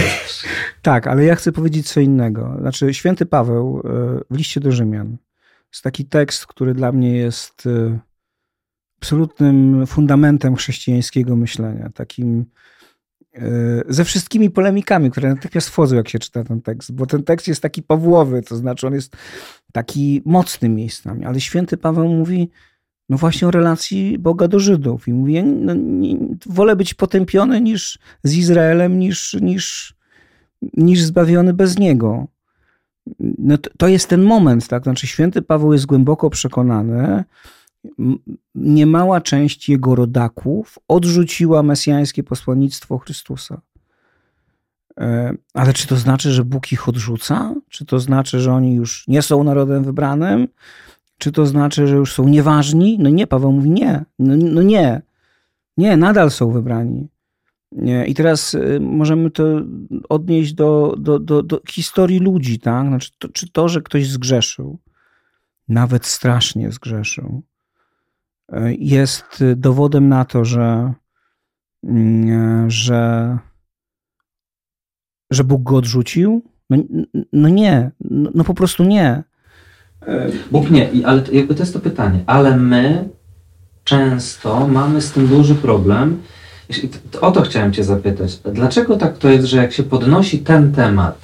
tak, 0.82 1.08
ale 1.08 1.24
ja 1.24 1.36
chcę 1.36 1.52
powiedzieć 1.52 1.92
co 1.92 2.00
innego. 2.00 2.56
Znaczy, 2.60 2.94
święty 2.94 3.26
Paweł 3.26 3.82
e, 3.86 3.90
w 4.30 4.38
liście 4.38 4.60
do 4.60 4.72
Rzymian 4.72 5.18
jest 5.74 5.84
taki 5.84 6.06
tekst, 6.06 6.48
który 6.48 6.74
dla 6.74 6.92
mnie 6.92 7.18
jest 7.18 7.68
e, 7.68 8.00
absolutnym 9.02 9.88
fundamentem 9.88 10.56
chrześcijańskiego 10.56 11.36
myślenia. 11.36 11.90
Takim 11.94 12.46
ze 13.88 14.06
wszystkimi 14.06 14.50
polemikami, 14.50 15.12
które 15.12 15.30
natychmiast 15.30 15.70
wchodzą, 15.70 15.96
jak 15.96 16.10
się 16.10 16.20
czyta 16.20 16.44
ten 16.44 16.62
tekst, 16.62 16.92
bo 16.92 17.06
ten 17.06 17.24
tekst 17.24 17.48
jest 17.48 17.62
taki 17.62 17.84
Pawłowy, 17.84 18.42
to 18.42 18.56
znaczy 18.56 18.88
on 18.88 18.94
jest 18.94 19.16
taki 19.72 20.22
mocny 20.26 20.70
miejscami, 20.70 21.26
ale 21.26 21.42
święty 21.42 21.78
Paweł 21.78 22.08
mówi 22.08 22.50
no 23.12 23.18
właśnie 23.18 23.48
o 23.48 23.52
relacji 23.52 24.20
Boga 24.20 24.48
do 24.48 24.60
Żydów 24.60 25.08
i 25.08 25.14
mówi, 25.14 25.44
no, 25.44 25.74
nie, 25.74 26.18
wolę 26.46 26.76
być 26.76 26.94
potępiony 26.94 27.62
niż 27.62 28.00
z 28.24 28.36
Izraelem, 28.36 29.00
niż, 29.00 29.34
niż, 29.42 29.96
niż 30.62 31.02
zbawiony 31.02 31.54
bez 31.54 31.80
Niego. 31.80 32.28
No 33.20 33.58
to, 33.58 33.70
to 33.78 33.88
jest 33.88 34.10
ten 34.10 34.22
moment, 34.22 34.68
tak? 34.68 34.84
Znaczy 34.84 35.08
święty 35.08 35.42
Paweł 35.42 35.74
jest 35.74 35.86
głęboko 35.86 36.30
przekonany, 36.30 37.24
niemała 38.56 39.22
część 39.22 39.70
jego 39.70 39.96
rodaków 39.96 40.80
odrzuciła 40.88 41.64
mesjańskie 41.64 42.24
posłannictwo 42.24 42.98
Chrystusa. 42.98 43.62
E, 45.00 45.34
ale 45.54 45.74
czy 45.74 45.88
to 45.88 45.96
znaczy, 45.96 46.32
że 46.32 46.46
Bóg 46.46 46.72
ich 46.72 46.90
odrzuca? 46.90 47.56
Czy 47.70 47.86
to 47.86 48.00
znaczy, 48.00 48.40
że 48.40 48.54
oni 48.54 48.76
już 48.76 49.08
nie 49.08 49.22
są 49.22 49.44
narodem 49.44 49.84
wybranym? 49.84 50.48
Czy 51.18 51.32
to 51.32 51.46
znaczy, 51.46 51.88
że 51.88 51.96
już 51.96 52.14
są 52.14 52.28
nieważni? 52.28 52.98
No 53.00 53.10
nie, 53.10 53.28
Paweł 53.28 53.52
mówi 53.52 53.70
nie. 53.70 54.06
No, 54.20 54.36
no 54.38 54.62
nie. 54.62 55.02
Nie, 55.78 55.98
nadal 55.98 56.32
są 56.32 56.52
wybrani. 56.52 57.08
Nie. 57.72 58.06
I 58.06 58.14
teraz 58.14 58.54
y, 58.54 58.80
możemy 58.82 59.32
to 59.32 59.44
odnieść 60.10 60.54
do, 60.54 60.96
do, 60.98 61.20
do, 61.20 61.44
do 61.44 61.62
historii 61.70 62.20
ludzi, 62.20 62.60
tak? 62.60 62.88
Znaczy, 62.88 63.12
to, 63.18 63.30
czy 63.30 63.52
to, 63.52 63.70
że 63.70 63.82
ktoś 63.82 64.08
zgrzeszył, 64.08 64.80
nawet 65.70 66.06
strasznie 66.06 66.72
zgrzeszył, 66.72 67.42
jest 68.80 69.44
dowodem 69.56 70.10
na 70.10 70.26
to, 70.26 70.46
że, 70.46 70.94
że 72.68 73.38
że 75.32 75.44
Bóg 75.44 75.64
go 75.64 75.76
odrzucił? 75.78 76.42
No, 76.70 76.78
no 77.34 77.50
nie, 77.50 77.92
no, 78.02 78.30
no, 78.36 78.44
po 78.44 78.54
prostu 78.54 78.84
nie. 78.84 79.24
Bóg 80.52 80.72
nie, 80.72 80.90
ale 81.06 81.22
to, 81.22 81.32
jakby 81.32 81.56
to 81.56 81.64
jest 81.64 81.74
to 81.74 81.80
pytanie, 81.80 82.24
ale 82.26 82.58
my 82.58 83.10
często 83.84 84.68
mamy 84.68 85.02
z 85.02 85.12
tym 85.12 85.28
duży 85.28 85.56
problem. 85.56 86.22
O 87.22 87.32
to 87.32 87.42
chciałem 87.42 87.74
Cię 87.74 87.84
zapytać. 87.84 88.40
Dlaczego 88.54 88.98
tak 88.98 89.18
to 89.18 89.30
jest, 89.30 89.46
że 89.46 89.58
jak 89.58 89.74
się 89.74 89.84
podnosi 89.84 90.40
ten 90.40 90.74
temat 90.74 91.18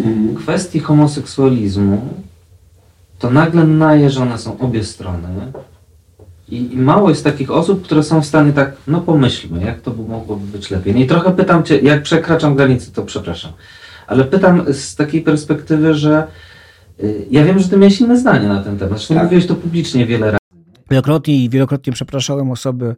mhm. 0.00 0.34
kwestii 0.34 0.80
homoseksualizmu, 0.80 2.08
to 3.18 3.30
nagle 3.30 3.64
naje, 3.64 4.10
że 4.10 4.22
one 4.22 4.38
są 4.38 4.58
obie 4.58 4.84
strony, 4.84 5.52
i, 6.50 6.74
I, 6.74 6.76
mało 6.76 7.08
jest 7.08 7.24
takich 7.24 7.50
osób, 7.50 7.82
które 7.82 8.02
są 8.02 8.20
w 8.22 8.26
stanie 8.26 8.52
tak, 8.52 8.72
no 8.86 9.00
pomyślmy, 9.00 9.64
jak 9.64 9.80
to 9.80 9.94
mogłoby 10.08 10.46
być 10.46 10.70
lepiej. 10.70 10.94
No 10.94 11.00
I 11.00 11.06
trochę 11.06 11.32
pytam 11.32 11.62
Cię, 11.62 11.78
jak 11.78 12.02
przekraczam 12.02 12.54
granicę, 12.54 12.90
to 12.94 13.02
przepraszam. 13.02 13.52
Ale 14.06 14.24
pytam 14.24 14.64
z 14.72 14.96
takiej 14.96 15.22
perspektywy, 15.22 15.94
że 15.94 16.26
y, 17.00 17.26
ja 17.30 17.44
wiem, 17.44 17.58
że 17.58 17.68
Ty 17.68 17.76
miałeś 17.76 18.00
inne 18.00 18.18
zdanie 18.18 18.48
na 18.48 18.62
ten 18.62 18.78
temat. 18.78 18.98
Zresztą 18.98 19.14
tak. 19.14 19.24
mówiłeś 19.24 19.46
to 19.46 19.54
publicznie 19.54 20.06
wiele 20.06 20.26
razy. 20.26 20.38
Wielokrotnie 20.90 21.44
i 21.44 21.48
wielokrotnie 21.48 21.92
przepraszałem 21.92 22.50
osoby 22.50 22.96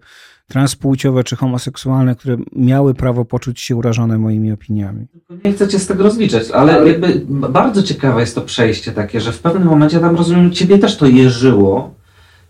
transpłciowe 0.48 1.24
czy 1.24 1.36
homoseksualne, 1.36 2.16
które 2.16 2.36
miały 2.52 2.94
prawo 2.94 3.24
poczuć 3.24 3.60
się 3.60 3.76
urażone 3.76 4.18
moimi 4.18 4.52
opiniami. 4.52 5.06
Nie 5.44 5.52
chcę 5.52 5.68
cię 5.68 5.78
z 5.78 5.86
tego 5.86 6.02
rozliczać, 6.02 6.50
ale, 6.50 6.74
ale, 6.74 6.88
jakby 6.88 7.22
bardzo 7.28 7.82
ciekawe 7.82 8.20
jest 8.20 8.34
to 8.34 8.40
przejście 8.40 8.92
takie, 8.92 9.20
że 9.20 9.32
w 9.32 9.38
pewnym 9.38 9.68
momencie 9.68 10.00
tam 10.00 10.16
rozumiem, 10.16 10.52
ciebie 10.52 10.78
też 10.78 10.96
to 10.96 11.06
jeżyło 11.06 11.94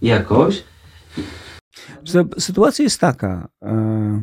jakoś, 0.02 0.62
Sytuacja 2.38 2.82
jest 2.82 3.00
taka. 3.00 3.48
E, 3.62 4.22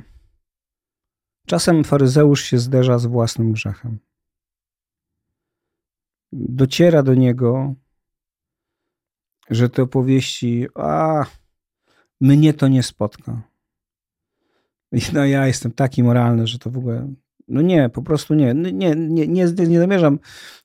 czasem 1.48 1.84
faryzeusz 1.84 2.44
się 2.44 2.58
zderza 2.58 3.00
z 3.00 3.06
własnym 3.06 3.52
grzechem. 3.52 4.00
Dociera 6.32 7.04
do 7.04 7.14
niego, 7.14 7.76
że 9.50 9.70
te 9.70 9.84
opowieści, 9.84 10.68
a 10.76 11.26
mnie 12.22 12.54
to 12.54 12.68
nie 12.68 12.84
spotka. 12.84 13.42
No 15.14 15.26
ja 15.26 15.48
jestem 15.48 15.72
taki 15.72 16.04
moralny, 16.04 16.48
że 16.48 16.60
to 16.60 16.72
w 16.72 16.78
ogóle. 16.78 17.14
No 17.48 17.62
nie, 17.62 17.90
po 17.90 18.02
prostu 18.02 18.34
nie. 18.34 18.54
Nie, 18.54 18.96
nie, 18.96 19.28
nie, 19.28 19.48
nie 19.68 19.80
zamierzam 19.80 20.20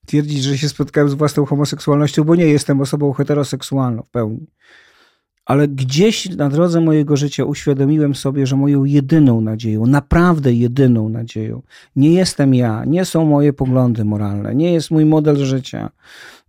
twierdzić, 0.07 0.43
że 0.43 0.59
się 0.59 0.69
spotkałem 0.69 1.11
z 1.11 1.15
własną 1.15 1.47
homoseksualnością, 1.47 2.25
bo 2.25 2.35
nie 2.35 2.47
jestem 2.47 2.81
osobą 2.81 3.13
heteroseksualną 3.13 4.03
w 4.03 4.09
pełni 4.11 4.47
ale 5.45 5.69
gdzieś 5.69 6.29
na 6.29 6.49
drodze 6.49 6.81
mojego 6.81 7.17
życia 7.17 7.45
uświadomiłem 7.45 8.15
sobie, 8.15 8.47
że 8.47 8.57
moją 8.57 8.85
jedyną 8.85 9.41
nadzieją, 9.41 9.87
naprawdę 9.87 10.53
jedyną 10.53 11.09
nadzieją, 11.09 11.63
nie 11.97 12.13
jestem 12.13 12.55
ja, 12.55 12.85
nie 12.87 13.05
są 13.05 13.25
moje 13.25 13.53
poglądy 13.53 14.05
moralne, 14.05 14.55
nie 14.55 14.73
jest 14.73 14.91
mój 14.91 15.05
model 15.05 15.37
życia, 15.37 15.91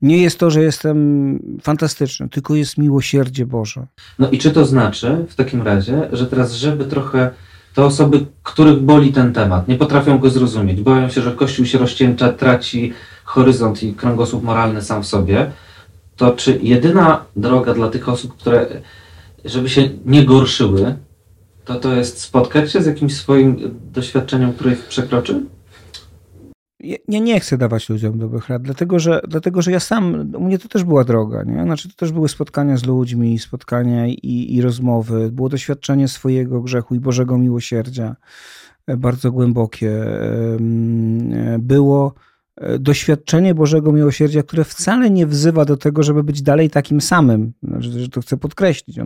nie 0.01 0.17
jest 0.17 0.39
to, 0.39 0.51
że 0.51 0.63
jestem 0.63 1.39
fantastyczny, 1.61 2.29
tylko 2.29 2.55
jest 2.55 2.77
miłosierdzie 2.77 3.45
Boże. 3.45 3.87
No 4.19 4.29
i 4.29 4.37
czy 4.37 4.51
to 4.51 4.65
znaczy 4.65 5.25
w 5.29 5.35
takim 5.35 5.61
razie, 5.61 6.09
że 6.11 6.27
teraz, 6.27 6.53
żeby 6.53 6.85
trochę 6.85 7.29
te 7.75 7.85
osoby, 7.85 8.25
których 8.43 8.79
boli 8.79 9.13
ten 9.13 9.33
temat, 9.33 9.67
nie 9.67 9.75
potrafią 9.75 10.17
go 10.17 10.29
zrozumieć, 10.29 10.81
boją 10.81 11.09
się, 11.09 11.21
że 11.21 11.31
Kościół 11.31 11.65
się 11.65 11.77
rozcięcza, 11.77 12.33
traci 12.33 12.93
horyzont 13.23 13.83
i 13.83 13.93
kręgosłup 13.93 14.43
moralny 14.43 14.81
sam 14.81 15.03
w 15.03 15.07
sobie, 15.07 15.51
to 16.15 16.31
czy 16.31 16.59
jedyna 16.61 17.25
droga 17.35 17.73
dla 17.73 17.89
tych 17.89 18.09
osób, 18.09 18.37
które, 18.37 18.67
żeby 19.45 19.69
się 19.69 19.89
nie 20.05 20.25
gorszyły, 20.25 20.95
to 21.65 21.75
to 21.75 21.93
jest 21.93 22.21
spotkać 22.21 22.71
się 22.71 22.81
z 22.81 22.85
jakimś 22.85 23.15
swoim 23.15 23.79
doświadczeniem, 23.91 24.53
które 24.53 24.71
ich 24.71 24.85
przekroczy? 24.85 25.45
Ja 27.07 27.19
nie 27.19 27.39
chcę 27.39 27.57
dawać 27.57 27.89
ludziom 27.89 28.19
dobrych 28.19 28.49
rad, 28.49 28.61
dlatego 28.61 28.99
że, 28.99 29.21
dlatego 29.27 29.61
że 29.61 29.71
ja 29.71 29.79
sam, 29.79 30.31
u 30.35 30.43
mnie 30.43 30.59
to 30.59 30.67
też 30.67 30.83
była 30.83 31.03
droga, 31.03 31.43
nie? 31.43 31.63
Znaczy 31.63 31.89
to 31.89 31.95
też 31.95 32.11
były 32.11 32.29
spotkania 32.29 32.77
z 32.77 32.85
ludźmi, 32.85 33.39
spotkania 33.39 34.07
i, 34.07 34.55
i 34.55 34.61
rozmowy, 34.61 35.31
było 35.31 35.49
doświadczenie 35.49 36.07
swojego 36.07 36.61
grzechu 36.61 36.95
i 36.95 36.99
Bożego 36.99 37.37
miłosierdzia 37.37 38.15
e, 38.87 38.97
bardzo 38.97 39.31
głębokie. 39.31 40.05
Było 41.59 42.13
E, 42.15 42.32
doświadczenie 42.79 43.55
Bożego 43.55 43.91
Miłosierdzia, 43.91 44.43
które 44.43 44.63
wcale 44.63 45.09
nie 45.09 45.27
wzywa 45.27 45.65
do 45.65 45.77
tego, 45.77 46.03
żeby 46.03 46.23
być 46.23 46.41
dalej 46.41 46.69
takim 46.69 47.01
samym. 47.01 47.53
Znaczy, 47.63 47.99
że 47.99 48.09
to 48.09 48.21
chcę 48.21 48.37
podkreślić. 48.37 48.99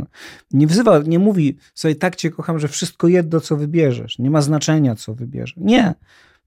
Nie 0.52 0.68
wzywa, 0.68 1.00
nie 1.00 1.20
mówi 1.20 1.58
sobie 1.74 1.96
tak 1.96 2.16
cię 2.16 2.30
kocham, 2.32 2.60
że 2.60 2.68
wszystko 2.68 3.08
jedno, 3.08 3.40
co 3.40 3.58
wybierzesz. 3.58 4.20
Nie 4.20 4.30
ma 4.30 4.42
znaczenia, 4.42 4.96
co 4.96 5.16
wybierzesz. 5.16 5.58
Nie. 5.58 5.94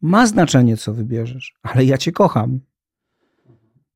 Ma 0.03 0.27
znaczenie, 0.27 0.77
co 0.77 0.95
wybierzesz, 0.95 1.55
ale 1.63 1.85
ja 1.85 1.99
cię 1.99 2.13
kocham. 2.13 2.61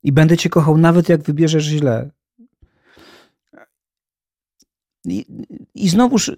I 0.03 0.13
będę 0.13 0.37
cię 0.37 0.51
kochał 0.51 0.79
nawet 0.79 1.09
jak 1.09 1.23
wybierzesz 1.23 1.65
źle. 1.65 2.11
I, 5.05 5.27
i 5.75 5.89
znowuż 5.89 6.33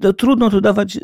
to 0.00 0.12
trudno 0.12 0.50
tu 0.50 0.60
dawać 0.60 0.98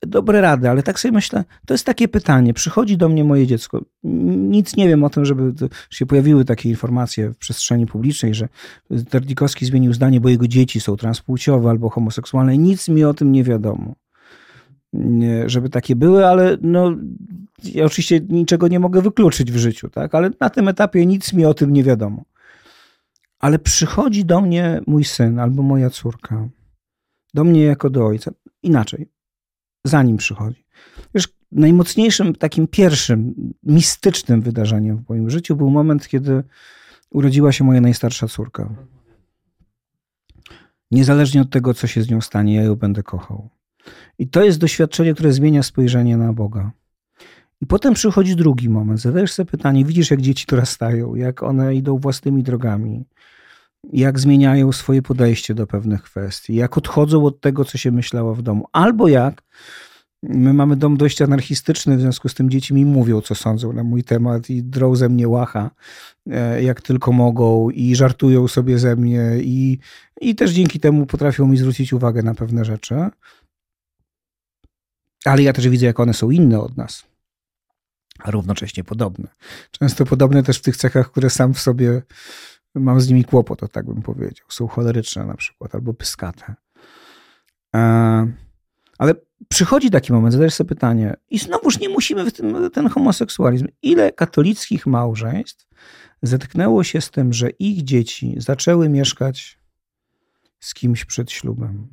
dobre 0.00 0.40
rady, 0.40 0.70
ale 0.70 0.82
tak 0.82 1.00
sobie 1.00 1.12
myślę, 1.12 1.44
to 1.66 1.74
jest 1.74 1.86
takie 1.86 2.08
pytanie. 2.08 2.54
Przychodzi 2.54 2.96
do 2.96 3.08
mnie 3.08 3.24
moje 3.24 3.46
dziecko. 3.46 3.84
Nic 4.04 4.76
nie 4.76 4.88
wiem 4.88 5.04
o 5.04 5.10
tym, 5.10 5.24
żeby 5.24 5.68
się 5.90 6.06
pojawiły 6.06 6.44
takie 6.44 6.68
informacje 6.68 7.30
w 7.30 7.36
przestrzeni 7.36 7.86
publicznej, 7.86 8.34
że 8.34 8.48
Terdikowski 9.10 9.66
zmienił 9.66 9.92
zdanie, 9.92 10.20
bo 10.20 10.28
jego 10.28 10.48
dzieci 10.48 10.80
są 10.80 10.96
transpłciowe 10.96 11.70
albo 11.70 11.90
homoseksualne. 11.90 12.58
Nic 12.58 12.88
mi 12.88 13.04
o 13.04 13.14
tym 13.14 13.32
nie 13.32 13.44
wiadomo. 13.44 13.94
Żeby 15.46 15.68
takie 15.68 15.96
były, 15.96 16.26
ale 16.26 16.58
no, 16.62 16.96
ja 17.64 17.84
oczywiście 17.84 18.20
niczego 18.28 18.68
nie 18.68 18.80
mogę 18.80 19.02
wykluczyć 19.02 19.52
w 19.52 19.56
życiu, 19.56 19.88
tak? 19.88 20.14
ale 20.14 20.30
na 20.40 20.50
tym 20.50 20.68
etapie 20.68 21.06
nic 21.06 21.32
mi 21.32 21.44
o 21.44 21.54
tym 21.54 21.72
nie 21.72 21.84
wiadomo. 21.84 22.24
Ale 23.38 23.58
przychodzi 23.58 24.24
do 24.24 24.40
mnie 24.40 24.80
mój 24.86 25.04
syn 25.04 25.38
albo 25.38 25.62
moja 25.62 25.90
córka, 25.90 26.48
do 27.34 27.44
mnie 27.44 27.64
jako 27.64 27.90
do 27.90 28.06
ojca. 28.06 28.30
Inaczej, 28.62 29.08
zanim 29.84 30.16
przychodzi. 30.16 30.64
Wiesz, 31.14 31.28
najmocniejszym, 31.52 32.34
takim 32.34 32.68
pierwszym, 32.68 33.34
mistycznym 33.62 34.42
wydarzeniem 34.42 34.98
w 34.98 35.08
moim 35.08 35.30
życiu 35.30 35.56
był 35.56 35.70
moment, 35.70 36.08
kiedy 36.08 36.44
urodziła 37.10 37.52
się 37.52 37.64
moja 37.64 37.80
najstarsza 37.80 38.28
córka. 38.28 38.74
Niezależnie 40.90 41.40
od 41.40 41.50
tego, 41.50 41.74
co 41.74 41.86
się 41.86 42.02
z 42.02 42.10
nią 42.10 42.20
stanie, 42.20 42.54
ja 42.54 42.62
ją 42.62 42.74
będę 42.74 43.02
kochał. 43.02 43.48
I 44.18 44.28
to 44.28 44.44
jest 44.44 44.58
doświadczenie, 44.58 45.14
które 45.14 45.32
zmienia 45.32 45.62
spojrzenie 45.62 46.16
na 46.16 46.32
Boga. 46.32 46.72
I 47.60 47.66
potem 47.66 47.94
przychodzi 47.94 48.36
drugi 48.36 48.68
moment. 48.68 49.00
Zadajesz 49.00 49.32
sobie 49.32 49.50
pytanie, 49.50 49.84
widzisz, 49.84 50.10
jak 50.10 50.20
dzieci 50.20 50.46
dorastają, 50.48 51.14
jak 51.14 51.42
one 51.42 51.74
idą 51.74 51.98
własnymi 51.98 52.42
drogami, 52.42 53.04
jak 53.92 54.18
zmieniają 54.18 54.72
swoje 54.72 55.02
podejście 55.02 55.54
do 55.54 55.66
pewnych 55.66 56.02
kwestii, 56.02 56.54
jak 56.54 56.78
odchodzą 56.78 57.24
od 57.24 57.40
tego, 57.40 57.64
co 57.64 57.78
się 57.78 57.90
myślało 57.90 58.34
w 58.34 58.42
domu, 58.42 58.66
albo 58.72 59.08
jak 59.08 59.42
my 60.22 60.52
mamy 60.54 60.76
dom 60.76 60.96
dość 60.96 61.22
anarchistyczny, 61.22 61.96
w 61.96 62.00
związku 62.00 62.28
z 62.28 62.34
tym 62.34 62.50
dzieci 62.50 62.74
mi 62.74 62.84
mówią, 62.84 63.20
co 63.20 63.34
sądzą 63.34 63.72
na 63.72 63.84
mój 63.84 64.04
temat 64.04 64.50
i 64.50 64.62
drą 64.62 64.96
ze 64.96 65.08
mnie 65.08 65.28
łacha, 65.28 65.70
e, 66.30 66.62
jak 66.62 66.82
tylko 66.82 67.12
mogą 67.12 67.70
i 67.70 67.96
żartują 67.96 68.48
sobie 68.48 68.78
ze 68.78 68.96
mnie 68.96 69.32
i, 69.40 69.78
i 70.20 70.34
też 70.34 70.50
dzięki 70.50 70.80
temu 70.80 71.06
potrafią 71.06 71.46
mi 71.46 71.56
zwrócić 71.56 71.92
uwagę 71.92 72.22
na 72.22 72.34
pewne 72.34 72.64
rzeczy. 72.64 72.94
Ale 75.24 75.42
ja 75.42 75.52
też 75.52 75.68
widzę, 75.68 75.86
jak 75.86 76.00
one 76.00 76.14
są 76.14 76.30
inne 76.30 76.60
od 76.60 76.76
nas, 76.76 77.04
a 78.18 78.30
równocześnie 78.30 78.84
podobne. 78.84 79.28
Często 79.70 80.04
podobne 80.04 80.42
też 80.42 80.58
w 80.58 80.62
tych 80.62 80.76
cechach, 80.76 81.10
które 81.10 81.30
sam 81.30 81.54
w 81.54 81.58
sobie 81.60 82.02
mam 82.74 83.00
z 83.00 83.08
nimi 83.08 83.24
kłopot, 83.24 83.60
to 83.60 83.68
tak 83.68 83.86
bym 83.86 84.02
powiedział. 84.02 84.46
Są 84.48 84.68
choleryczne 84.68 85.24
na 85.24 85.34
przykład, 85.34 85.74
albo 85.74 85.94
pyskate. 85.94 86.54
E, 87.74 87.78
ale 88.98 89.14
przychodzi 89.48 89.90
taki 89.90 90.12
moment, 90.12 90.32
zadajesz 90.32 90.54
sobie 90.54 90.68
pytanie, 90.68 91.16
i 91.30 91.38
znowuż 91.38 91.80
nie 91.80 91.88
musimy 91.88 92.30
w 92.30 92.32
tym, 92.32 92.70
ten 92.70 92.88
homoseksualizm. 92.88 93.66
Ile 93.82 94.12
katolickich 94.12 94.86
małżeństw 94.86 95.68
zetknęło 96.22 96.84
się 96.84 97.00
z 97.00 97.10
tym, 97.10 97.32
że 97.32 97.50
ich 97.50 97.84
dzieci 97.84 98.34
zaczęły 98.38 98.88
mieszkać 98.88 99.58
z 100.60 100.74
kimś 100.74 101.04
przed 101.04 101.30
ślubem? 101.30 101.88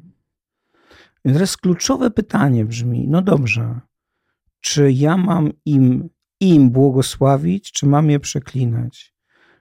I 1.26 1.34
teraz 1.34 1.58
kluczowe 1.58 2.12
pytanie 2.12 2.66
brzmi: 2.66 3.08
no 3.08 3.22
dobrze, 3.22 3.80
czy 4.62 4.92
ja 4.92 5.18
mam 5.18 5.52
im, 5.66 6.10
im 6.50 6.70
błogosławić, 6.70 7.72
czy 7.72 7.86
mam 7.86 8.10
je 8.10 8.20
przeklinać? 8.20 9.14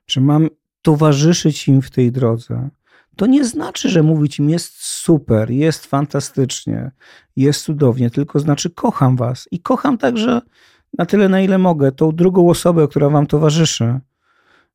Czy 0.07 0.21
mam 0.21 0.49
towarzyszyć 0.83 1.69
im 1.69 1.83
w 1.83 1.91
tej 1.91 2.13
drodze? 2.13 2.71
To 3.17 3.27
nie 3.27 3.45
znaczy, 3.45 3.89
że 3.89 4.03
mówić 4.03 4.39
im 4.39 4.51
jest 4.51 4.75
super, 4.77 5.51
jest 5.51 5.87
fantastycznie, 5.87 6.91
jest 7.37 7.65
cudownie, 7.65 8.11
tylko 8.11 8.41
znaczy 8.41 8.71
kocham 8.71 9.17
was 9.17 9.49
i 9.51 9.61
kocham 9.61 9.99
także 9.99 10.41
na 10.99 11.07
tyle, 11.07 11.29
na 11.29 11.41
ile 11.41 11.59
mogę, 11.59 11.93
tą 11.93 12.13
drugą 12.13 12.51
osobę, 12.51 12.89
która 12.89 13.09
wam 13.09 13.27
towarzyszy. 13.27 14.01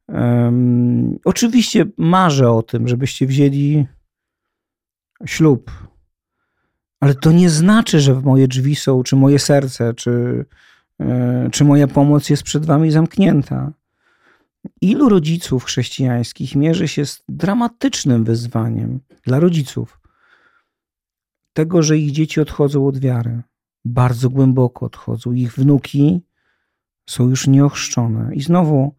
Um, 0.08 1.20
oczywiście 1.26 1.86
marzę 1.98 2.52
o 2.52 2.64
tym, 2.64 2.88
żebyście 2.88 3.28
wzięli 3.28 3.86
ślub, 5.26 5.72
ale 7.00 7.16
to 7.16 7.32
nie 7.32 7.50
znaczy, 7.50 8.00
że 8.00 8.22
moje 8.22 8.48
drzwi 8.48 8.76
są, 8.76 9.04
czy 9.04 9.16
moje 9.16 9.40
serce, 9.40 9.94
czy, 9.94 10.46
czy 11.52 11.64
moja 11.64 11.88
pomoc 11.88 12.30
jest 12.30 12.44
przed 12.44 12.66
wami 12.66 12.92
zamknięta. 12.92 13.72
Ilu 14.82 15.10
rodziców 15.10 15.64
chrześcijańskich 15.64 16.56
mierzy 16.56 16.88
się 16.88 17.06
z 17.06 17.24
dramatycznym 17.30 18.24
wyzwaniem 18.24 19.00
dla 19.24 19.40
rodziców 19.40 20.00
tego, 21.54 21.84
że 21.84 21.98
ich 21.98 22.12
dzieci 22.12 22.42
odchodzą 22.42 22.88
od 22.88 23.00
wiary, 23.00 23.42
bardzo 23.86 24.30
głęboko 24.30 24.86
odchodzą, 24.86 25.32
ich 25.32 25.54
wnuki 25.54 26.22
są 27.10 27.30
już 27.30 27.48
nieochrzczone. 27.48 28.36
I 28.36 28.42
znowu 28.42 28.96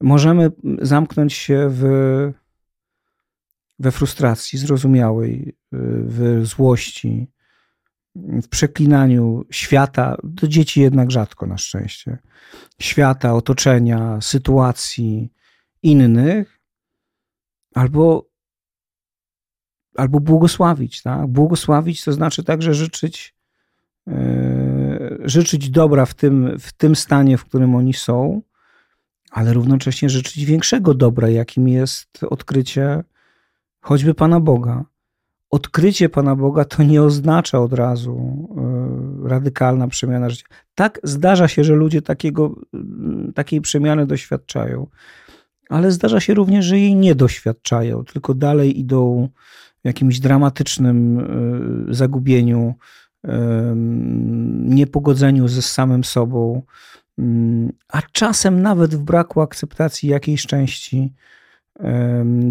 możemy 0.00 0.50
zamknąć 0.82 1.32
się 1.32 1.68
w, 1.70 1.82
we 3.78 3.92
frustracji 3.92 4.58
zrozumiałej, 4.58 5.56
w 5.72 6.40
złości, 6.44 7.26
w 8.42 8.48
przeklinaniu 8.48 9.44
świata, 9.50 10.16
do 10.24 10.48
dzieci 10.48 10.80
jednak 10.80 11.10
rzadko 11.10 11.46
na 11.46 11.58
szczęście, 11.58 12.18
świata, 12.80 13.34
otoczenia, 13.34 14.20
sytuacji 14.20 15.32
innych, 15.82 16.60
albo, 17.74 18.28
albo 19.96 20.20
błogosławić. 20.20 21.02
Tak? 21.02 21.26
Błogosławić 21.26 22.04
to 22.04 22.12
znaczy 22.12 22.44
także 22.44 22.74
życzyć, 22.74 23.34
yy, 24.06 25.18
życzyć 25.24 25.70
dobra 25.70 26.06
w 26.06 26.14
tym, 26.14 26.58
w 26.58 26.72
tym 26.72 26.96
stanie, 26.96 27.38
w 27.38 27.44
którym 27.44 27.74
oni 27.74 27.94
są, 27.94 28.42
ale 29.30 29.52
równocześnie 29.52 30.08
życzyć 30.08 30.44
większego 30.44 30.94
dobra, 30.94 31.28
jakim 31.28 31.68
jest 31.68 32.24
odkrycie 32.30 33.04
choćby 33.80 34.14
Pana 34.14 34.40
Boga 34.40 34.84
odkrycie 35.50 36.08
Pana 36.08 36.36
Boga 36.36 36.64
to 36.64 36.82
nie 36.82 37.02
oznacza 37.02 37.58
od 37.60 37.72
razu 37.72 38.48
e, 39.24 39.28
radykalna 39.28 39.88
przemiana 39.88 40.30
życia. 40.30 40.46
Tak 40.74 41.00
zdarza 41.02 41.48
się, 41.48 41.64
że 41.64 41.74
ludzie 41.74 42.02
takiego, 42.02 42.54
mm, 42.74 43.32
takiej 43.34 43.60
przemiany 43.60 44.06
doświadczają, 44.06 44.86
ale 45.68 45.92
zdarza 45.92 46.20
się 46.20 46.34
również, 46.34 46.64
że 46.64 46.78
jej 46.78 46.94
nie 46.94 47.14
doświadczają, 47.14 48.04
tylko 48.04 48.34
dalej 48.34 48.80
idą 48.80 49.28
w 49.82 49.86
jakimś 49.86 50.20
dramatycznym 50.20 51.18
e, 51.90 51.94
zagubieniu, 51.94 52.74
e, 53.24 53.74
niepogodzeniu 54.64 55.48
ze 55.48 55.62
samym 55.62 56.04
sobą, 56.04 56.62
mm, 57.18 57.72
a 57.88 58.02
czasem 58.12 58.62
nawet 58.62 58.94
w 58.94 59.02
braku 59.02 59.40
akceptacji 59.40 60.08
jakiejś 60.08 60.46
części 60.46 61.12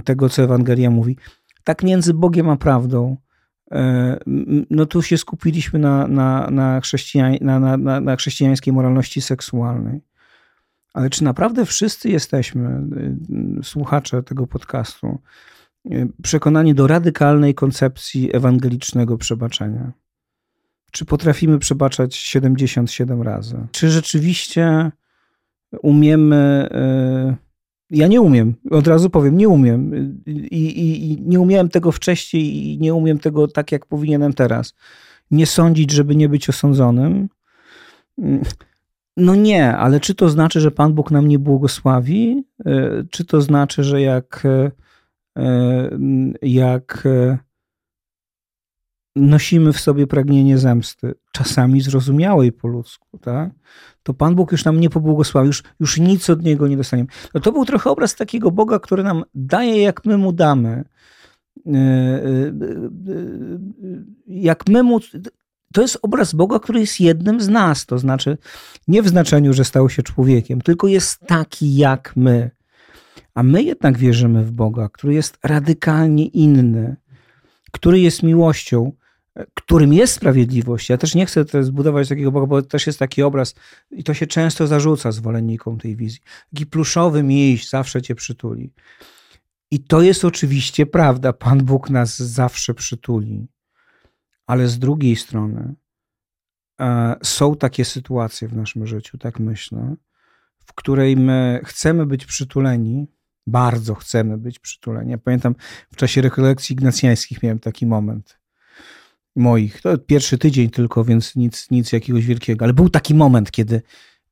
tego, 0.04 0.30
co 0.30 0.44
Ewangelia 0.44 0.90
mówi 0.90 1.18
tak 1.68 1.84
między 1.84 2.14
Bogiem 2.14 2.50
a 2.50 2.56
prawdą, 2.58 3.18
e, 3.72 4.20
no 4.70 4.86
tu 4.86 5.02
się 5.02 5.18
skupiliśmy 5.18 5.80
na, 5.80 6.08
na, 6.08 6.50
na, 6.52 6.82
chrześcijań, 6.82 7.38
na, 7.42 7.60
na, 7.78 8.02
na 8.02 8.16
chrześcijańskiej 8.16 8.74
moralności 8.74 9.22
seksualnej. 9.22 10.02
Ale 10.94 11.10
czy 11.10 11.24
naprawdę 11.24 11.66
wszyscy 11.66 12.10
jesteśmy, 12.10 12.68
e, 13.60 13.64
słuchacze 13.64 14.24
tego 14.24 14.48
podcastu, 14.48 15.20
e, 15.92 16.08
przekonani 16.24 16.74
do 16.74 16.88
radykalnej 16.88 17.56
koncepcji 17.56 18.36
ewangelicznego 18.36 19.18
przebaczenia? 19.18 19.92
Czy 20.92 21.06
potrafimy 21.06 21.60
przebaczać 21.60 22.16
77 22.16 23.22
razy? 23.22 23.58
Czy 23.72 23.90
rzeczywiście 23.90 24.92
umiemy 25.82 26.70
ja 27.90 28.08
nie 28.08 28.22
umiem, 28.22 28.56
od 28.72 28.88
razu 28.88 29.10
powiem, 29.10 29.38
nie 29.38 29.50
umiem. 29.50 29.94
I, 30.26 30.32
i, 30.32 31.12
I, 31.12 31.22
nie 31.22 31.40
umiałem 31.40 31.70
tego 31.70 31.92
wcześniej 31.92 32.74
i 32.74 32.80
nie 32.80 32.94
umiem 32.94 33.20
tego 33.20 33.48
tak, 33.48 33.72
jak 33.72 33.86
powinienem 33.86 34.34
teraz. 34.34 34.74
Nie 35.32 35.46
sądzić, 35.46 35.92
żeby 35.92 36.16
nie 36.16 36.30
być 36.30 36.50
osądzonym. 36.50 37.30
No 39.18 39.36
nie, 39.36 39.78
ale 39.78 40.00
czy 40.00 40.16
to 40.16 40.30
znaczy, 40.30 40.62
że 40.62 40.72
Pan 40.72 40.94
Bóg 40.94 41.12
nam 41.12 41.28
nie 41.28 41.40
błogosławi? 41.40 42.44
E, 42.66 43.04
czy 43.10 43.26
to 43.26 43.42
znaczy, 43.42 43.84
że 43.84 44.02
jak, 44.02 44.44
e, 44.46 44.72
jak 46.42 47.04
e, 47.06 47.38
nosimy 49.18 49.74
w 49.74 49.80
sobie 49.80 50.08
pragnienie 50.08 50.58
zemsty, 50.58 51.14
czasami 51.32 51.82
zrozumiałej 51.82 52.52
po 52.52 52.68
ludzku, 52.68 53.18
tak? 53.18 53.50
to 54.08 54.14
Pan 54.14 54.36
Bóg 54.36 54.52
już 54.52 54.66
nam 54.66 54.80
nie 54.80 54.90
pobłogosławi, 54.90 55.48
już, 55.48 55.64
już 55.80 56.00
nic 56.00 56.30
od 56.30 56.44
Niego 56.44 56.68
nie 56.68 56.78
dostaniemy. 56.78 57.10
No 57.34 57.42
to 57.42 57.52
był 57.52 57.66
trochę 57.66 57.90
obraz 57.90 58.16
takiego 58.16 58.52
Boga, 58.52 58.80
który 58.80 59.04
nam 59.04 59.24
daje, 59.36 59.82
jak 59.82 60.06
my 60.06 60.18
Mu 60.18 60.32
damy. 60.32 60.70
E, 60.70 61.72
e, 61.72 61.78
e, 61.78 62.52
jak 64.28 64.70
my 64.70 64.84
Mu... 64.84 65.00
To 65.74 65.82
jest 65.82 66.00
obraz 66.02 66.34
Boga, 66.34 66.60
który 66.60 66.80
jest 66.80 67.00
jednym 67.00 67.42
z 67.42 67.48
nas, 67.48 67.86
to 67.86 67.98
znaczy 67.98 68.38
nie 68.88 69.02
w 69.02 69.08
znaczeniu, 69.08 69.54
że 69.54 69.66
stał 69.66 69.90
się 69.90 70.04
człowiekiem, 70.04 70.62
tylko 70.62 70.88
jest 70.88 71.20
taki 71.20 71.76
jak 71.76 72.14
my. 72.16 72.52
A 73.34 73.44
my 73.44 73.64
jednak 73.64 73.98
wierzymy 73.98 74.44
w 74.44 74.52
Boga, 74.52 74.90
który 74.90 75.14
jest 75.14 75.38
radykalnie 75.44 76.26
inny, 76.26 76.96
który 77.72 78.00
jest 78.00 78.24
miłością, 78.24 78.92
którym 79.54 79.94
jest 79.94 80.14
sprawiedliwość. 80.14 80.90
Ja 80.90 80.98
też 80.98 81.16
nie 81.16 81.26
chcę 81.26 81.46
zbudować 81.62 82.10
takiego 82.10 82.32
Boga, 82.32 82.48
bo 82.48 82.62
też 82.62 82.88
jest 82.88 83.00
taki 83.00 83.24
obraz 83.24 83.56
i 83.92 84.04
to 84.04 84.14
się 84.14 84.28
często 84.28 84.68
zarzuca 84.68 85.12
zwolennikom 85.12 85.78
tej 85.78 85.96
wizji. 85.96 86.22
Taki 86.54 86.66
pluszowy 86.66 87.24
miś 87.24 87.70
zawsze 87.70 88.02
cię 88.02 88.16
przytuli. 88.16 88.74
I 89.72 89.80
to 89.80 90.02
jest 90.02 90.26
oczywiście 90.26 90.86
prawda. 90.86 91.34
Pan 91.34 91.66
Bóg 91.66 91.90
nas 91.90 92.20
zawsze 92.20 92.74
przytuli. 92.74 93.48
Ale 94.46 94.68
z 94.68 94.80
drugiej 94.80 95.16
strony 95.16 95.76
e, 96.80 97.16
są 97.24 97.56
takie 97.56 97.86
sytuacje 97.86 98.48
w 98.48 98.56
naszym 98.56 98.88
życiu, 98.88 99.18
tak 99.18 99.40
myślę, 99.40 99.96
w 100.60 100.74
której 100.74 101.18
my 101.18 101.62
chcemy 101.66 102.06
być 102.06 102.26
przytuleni, 102.26 103.08
bardzo 103.48 103.96
chcemy 103.96 104.38
być 104.38 104.60
przytuleni. 104.60 105.12
Ja 105.12 105.18
pamiętam 105.18 105.56
w 105.92 105.96
czasie 105.96 106.22
rekolekcji 106.22 106.74
ignacjańskich 106.74 107.44
miałem 107.44 107.60
taki 107.60 107.86
moment 107.86 108.37
moich. 109.38 109.82
To 109.82 109.98
pierwszy 109.98 110.38
tydzień 110.38 110.70
tylko, 110.70 111.04
więc 111.04 111.36
nic, 111.36 111.72
nic 111.72 111.92
jakiegoś 111.92 112.26
wielkiego. 112.26 112.66
Ale 112.66 112.74
był 112.74 112.90
taki 112.90 113.16
moment, 113.16 113.52
kiedy 113.52 113.82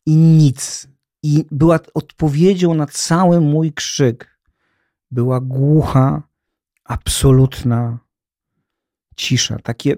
i 0.05 0.15
nic. 0.15 0.87
I 1.23 1.45
była 1.51 1.79
odpowiedzią 1.93 2.73
na 2.73 2.85
cały 2.85 3.41
mój 3.41 3.73
krzyk. 3.73 4.39
Była 5.11 5.39
głucha, 5.39 6.23
absolutna 6.83 7.99
cisza. 9.15 9.59
Takie. 9.59 9.95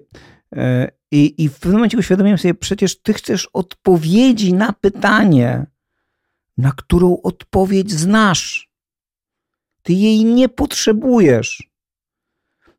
E, 0.56 0.92
I, 1.12 1.44
I 1.44 1.50
w 1.50 1.54
pewnym 1.54 1.74
momencie 1.74 1.98
uświadomiłem 1.98 2.38
sobie, 2.38 2.54
przecież 2.54 3.02
ty 3.02 3.14
chcesz 3.14 3.50
odpowiedzi 3.54 4.54
na 4.54 4.74
pytanie, 4.74 5.66
na 6.58 6.72
którą 6.72 7.18
odpowiedź 7.24 7.92
znasz. 7.92 8.72
Ty 9.84 9.94
jej 9.94 10.26
nie 10.26 10.50
potrzebujesz, 10.50 11.70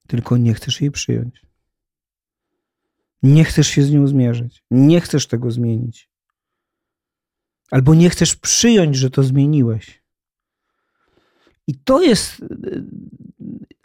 tylko 0.06 0.36
nie 0.36 0.54
chcesz 0.54 0.80
jej 0.80 0.90
przyjąć. 0.90 1.47
Nie 3.22 3.44
chcesz 3.44 3.66
się 3.66 3.82
z 3.82 3.90
nią 3.90 4.06
zmierzyć. 4.06 4.64
Nie 4.70 5.00
chcesz 5.00 5.26
tego 5.26 5.50
zmienić. 5.50 6.08
Albo 7.70 7.94
nie 7.94 8.10
chcesz 8.10 8.36
przyjąć, 8.36 8.96
że 8.96 9.10
to 9.10 9.22
zmieniłeś. 9.22 10.02
I 11.66 11.74
to 11.74 12.02
jest. 12.02 12.44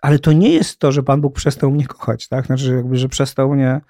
Ale 0.02 0.20
to 0.20 0.32
nie 0.32 0.50
jest 0.50 0.80
to, 0.80 0.92
że 0.92 1.04
Pan 1.04 1.22
Bóg 1.22 1.36
przestał 1.36 1.72
mnie 1.72 1.88
kochać, 1.88 2.28
tak? 2.28 2.46
Znaczy, 2.46 2.76
jakby, 2.76 2.98
że 2.98 3.10
przestał 3.10 3.54
mnie 3.54 3.82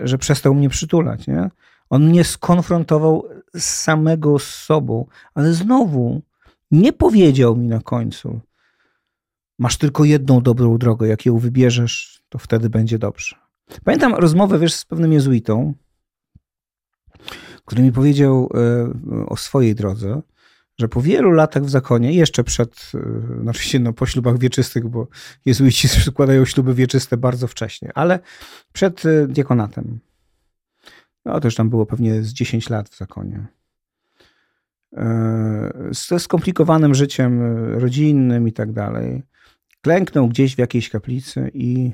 że 0.00 0.18
przestał 0.18 0.54
mnie 0.54 0.68
przytulać. 0.68 1.26
Nie? 1.26 1.50
On 1.90 2.08
mnie 2.08 2.24
skonfrontował 2.24 3.28
z 3.54 3.64
samego 3.64 4.38
z 4.38 4.54
sobą, 4.54 5.06
ale 5.34 5.52
znowu 5.52 6.22
nie 6.70 6.92
powiedział 6.92 7.56
mi 7.56 7.66
na 7.66 7.80
końcu, 7.80 8.40
masz 9.58 9.78
tylko 9.78 10.04
jedną 10.04 10.40
dobrą 10.40 10.78
drogę, 10.78 11.08
jak 11.08 11.26
ją 11.26 11.38
wybierzesz, 11.38 12.22
to 12.28 12.38
wtedy 12.38 12.70
będzie 12.70 12.98
dobrze. 12.98 13.45
Pamiętam 13.84 14.14
rozmowę, 14.14 14.58
wiesz, 14.58 14.74
z 14.74 14.84
pewnym 14.84 15.12
jezuitą, 15.12 15.74
który 17.64 17.82
mi 17.82 17.92
powiedział 17.92 18.50
e, 18.54 19.26
o 19.26 19.36
swojej 19.36 19.74
drodze, 19.74 20.22
że 20.78 20.88
po 20.88 21.02
wielu 21.02 21.30
latach 21.30 21.64
w 21.64 21.70
zakonie, 21.70 22.12
jeszcze 22.12 22.44
przed, 22.44 22.92
e, 22.94 23.50
oczywiście 23.50 23.78
no, 23.78 23.92
po 23.92 24.06
ślubach 24.06 24.38
wieczystych, 24.38 24.88
bo 24.88 25.08
jezuici 25.44 25.88
składają 26.10 26.44
śluby 26.44 26.74
wieczyste 26.74 27.16
bardzo 27.16 27.46
wcześnie, 27.46 27.90
ale 27.94 28.18
przed 28.72 29.06
e, 29.06 29.26
diakonatem. 29.26 30.00
No 31.24 31.40
to 31.40 31.46
już 31.46 31.54
tam 31.54 31.70
było 31.70 31.86
pewnie 31.86 32.22
z 32.22 32.32
10 32.32 32.70
lat 32.70 32.88
w 32.88 32.96
zakonie. 32.96 33.46
Ze 35.90 36.18
skomplikowanym 36.18 36.94
życiem 36.94 37.40
rodzinnym 37.74 38.48
i 38.48 38.52
tak 38.52 38.72
dalej. 38.72 39.22
Klęknął 39.82 40.28
gdzieś 40.28 40.54
w 40.54 40.58
jakiejś 40.58 40.90
kaplicy 40.90 41.50
i 41.54 41.92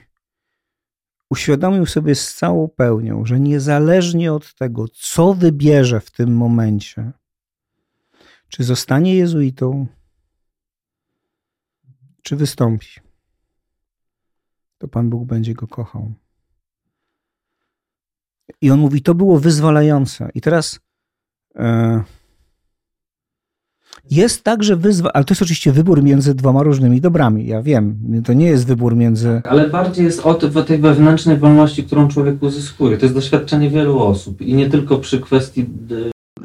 uświadomił 1.33 1.87
sobie 1.87 2.15
z 2.15 2.35
całą 2.35 2.69
pełnią, 2.69 3.27
że 3.27 3.41
niezależnie 3.41 4.33
od 4.33 4.55
tego, 4.55 4.89
co 4.89 5.35
wybierze 5.35 6.01
w 6.01 6.11
tym 6.11 6.37
momencie, 6.37 7.13
czy 8.49 8.65
zostanie 8.65 9.15
jezuitą, 9.15 9.87
czy 12.23 12.37
wystąpi, 12.37 12.87
to 14.79 14.89
Pan 14.89 15.11
Bóg 15.11 15.25
będzie 15.25 15.55
go 15.55 15.67
kochał. 15.67 16.13
I 18.61 18.71
on 18.71 18.81
mówi, 18.81 19.03
to 19.03 19.15
było 19.15 19.39
wyzwalające. 19.39 20.31
I 20.35 20.41
teraz. 20.41 20.81
E, 21.55 22.03
jest 24.11 24.45
także 24.45 24.77
wyzwanie, 24.77 25.13
ale 25.13 25.25
to 25.25 25.33
jest 25.33 25.43
oczywiście 25.43 25.73
wybór 25.73 26.03
między 26.03 26.35
dwoma 26.35 26.63
różnymi 26.63 27.01
dobrami. 27.01 27.47
Ja 27.47 27.63
wiem, 27.63 27.99
to 28.25 28.33
nie 28.33 28.47
jest 28.47 28.67
wybór 28.67 28.97
między. 28.97 29.43
Ale 29.45 29.69
bardziej 29.69 30.05
jest 30.05 30.27
o, 30.27 30.39
o 30.55 30.63
tej 30.63 30.79
wewnętrznej 30.79 31.37
wolności, 31.37 31.85
którą 31.85 32.09
człowiek 32.09 32.43
uzyskuje. 32.43 32.99
To 32.99 33.05
jest 33.05 33.15
doświadczenie 33.15 33.71
wielu 33.71 33.99
osób 33.99 34.41
i 34.41 34.55
nie 34.55 34.71
tylko 34.71 34.99
przy 34.99 35.21
kwestii. 35.21 35.67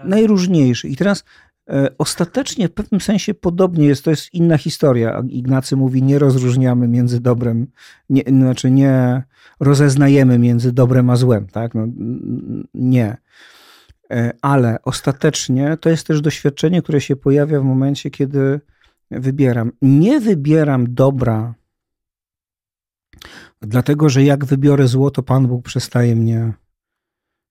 Najróżniejszy. 0.03 0.87
I 0.87 0.95
teraz 0.95 1.23
e, 1.69 1.89
ostatecznie 1.97 2.67
w 2.67 2.73
pewnym 2.73 3.01
sensie 3.01 3.33
podobnie 3.33 3.85
jest, 3.85 4.03
to 4.03 4.09
jest 4.09 4.33
inna 4.33 4.57
historia. 4.57 5.23
Ignacy 5.29 5.75
mówi, 5.75 6.03
nie 6.03 6.19
rozróżniamy 6.19 6.87
między 6.87 7.19
dobrem, 7.19 7.67
nie, 8.09 8.23
znaczy 8.27 8.71
nie 8.71 9.23
rozeznajemy 9.59 10.39
między 10.39 10.71
dobrem 10.71 11.09
a 11.09 11.15
złem. 11.15 11.47
Tak? 11.47 11.75
No, 11.75 11.87
nie. 12.73 13.17
E, 14.11 14.31
ale 14.41 14.77
ostatecznie 14.83 15.77
to 15.77 15.89
jest 15.89 16.07
też 16.07 16.21
doświadczenie, 16.21 16.81
które 16.81 17.01
się 17.01 17.15
pojawia 17.15 17.59
w 17.59 17.63
momencie, 17.63 18.09
kiedy 18.09 18.59
wybieram. 19.11 19.71
Nie 19.81 20.19
wybieram 20.19 20.93
dobra, 20.93 21.55
dlatego 23.61 24.09
że 24.09 24.23
jak 24.23 24.45
wybiorę 24.45 24.87
zło, 24.87 25.11
to 25.11 25.23
Pan 25.23 25.47
Bóg 25.47 25.65
przestaje 25.65 26.15
mnie 26.15 26.53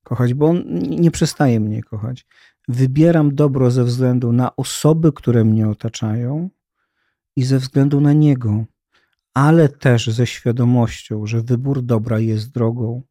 kochać, 0.03 0.35
bo 0.35 0.47
On 0.47 0.65
nie 0.81 1.11
przestaje 1.11 1.61
mnie 1.61 1.83
kochać. 1.83 2.27
Wybieram 2.69 3.35
dobro 3.35 3.71
ze 3.71 3.85
względu 3.85 4.33
na 4.33 4.57
osoby, 4.57 5.13
które 5.13 5.45
mnie 5.45 5.69
otaczają 5.69 6.51
i 7.37 7.45
ze 7.45 7.59
względu 7.59 8.01
na 8.01 8.13
Niego, 8.13 8.65
ale 9.35 9.69
też 9.69 10.07
ze 10.07 10.27
świadomością, 10.27 11.27
że 11.27 11.43
wybór 11.43 11.83
dobra 11.83 12.19
jest 12.19 12.51
drogą 12.51 13.03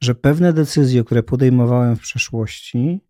że 0.00 0.14
pewne 0.14 0.52
decyzje, 0.52 1.04
które 1.04 1.22
podejmowałem 1.22 1.96
w 1.96 2.00
przeszłości, 2.00 3.00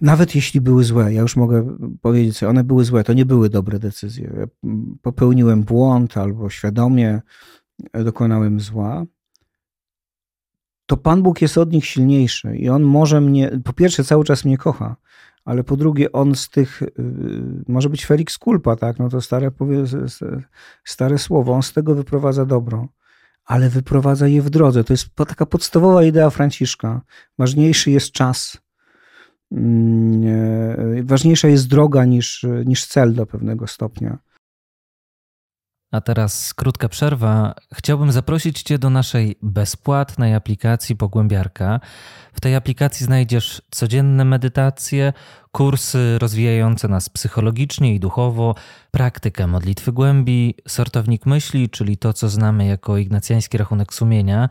nawet 0.00 0.34
jeśli 0.34 0.60
były 0.60 0.84
złe, 0.84 1.12
ja 1.12 1.20
już 1.20 1.36
mogę 1.36 1.76
powiedzieć, 2.00 2.38
że 2.38 2.48
one 2.48 2.64
były 2.64 2.84
złe, 2.84 3.04
to 3.04 3.12
nie 3.12 3.26
były 3.26 3.48
dobre 3.50 3.78
decyzje. 3.78 4.46
Popełniłem 5.02 5.62
błąd 5.62 6.16
albo 6.16 6.50
świadomie 6.50 7.20
dokonałem 7.94 8.60
zła, 8.60 9.04
to 10.86 10.96
Pan 10.96 11.22
Bóg 11.22 11.42
jest 11.42 11.58
od 11.58 11.72
nich 11.72 11.86
silniejszy 11.86 12.56
i 12.56 12.68
On 12.68 12.82
może 12.82 13.20
mnie, 13.20 13.60
po 13.64 13.72
pierwsze 13.72 14.04
cały 14.04 14.24
czas 14.24 14.44
mnie 14.44 14.58
kocha, 14.58 14.96
ale 15.44 15.64
po 15.64 15.76
drugie 15.76 16.12
on 16.12 16.34
z 16.34 16.50
tych, 16.50 16.82
y, 16.82 16.92
może 17.68 17.90
być 17.90 18.06
Felix 18.06 18.38
Culpa, 18.38 18.76
tak, 18.76 18.98
no 18.98 19.08
to 19.08 19.20
stare, 19.20 19.50
stare 20.84 21.18
słowo, 21.18 21.52
on 21.52 21.62
z 21.62 21.72
tego 21.72 21.94
wyprowadza 21.94 22.46
dobro 22.46 22.88
ale 23.44 23.70
wyprowadza 23.70 24.28
je 24.28 24.42
w 24.42 24.50
drodze. 24.50 24.84
To 24.84 24.92
jest 24.92 25.14
taka 25.14 25.46
podstawowa 25.46 26.04
idea 26.04 26.30
Franciszka. 26.30 27.00
Ważniejszy 27.38 27.90
jest 27.90 28.12
czas, 28.12 28.58
mm, 29.52 30.22
e, 30.98 31.02
ważniejsza 31.02 31.48
jest 31.48 31.68
droga 31.68 32.04
niż, 32.04 32.46
niż 32.64 32.86
cel 32.86 33.14
do 33.14 33.26
pewnego 33.26 33.66
stopnia. 33.66 34.18
A 35.94 36.00
teraz 36.00 36.54
krótka 36.54 36.88
przerwa. 36.88 37.54
Chciałbym 37.74 38.12
zaprosić 38.12 38.62
Cię 38.62 38.78
do 38.78 38.90
naszej 38.90 39.36
bezpłatnej 39.42 40.34
aplikacji 40.34 40.96
Pogłębiarka. 40.96 41.80
W 42.32 42.40
tej 42.40 42.54
aplikacji 42.54 43.06
znajdziesz 43.06 43.62
codzienne 43.70 44.24
medytacje, 44.24 45.12
kursy 45.52 46.18
rozwijające 46.18 46.88
nas 46.88 47.08
psychologicznie 47.08 47.94
i 47.94 48.00
duchowo, 48.00 48.54
praktykę 48.90 49.46
modlitwy 49.46 49.92
głębi, 49.92 50.54
sortownik 50.68 51.26
myśli, 51.26 51.70
czyli 51.70 51.96
to, 51.96 52.12
co 52.12 52.28
znamy 52.28 52.66
jako 52.66 52.96
ignacjański 52.96 53.58
rachunek 53.58 53.94
sumienia, 53.94 54.48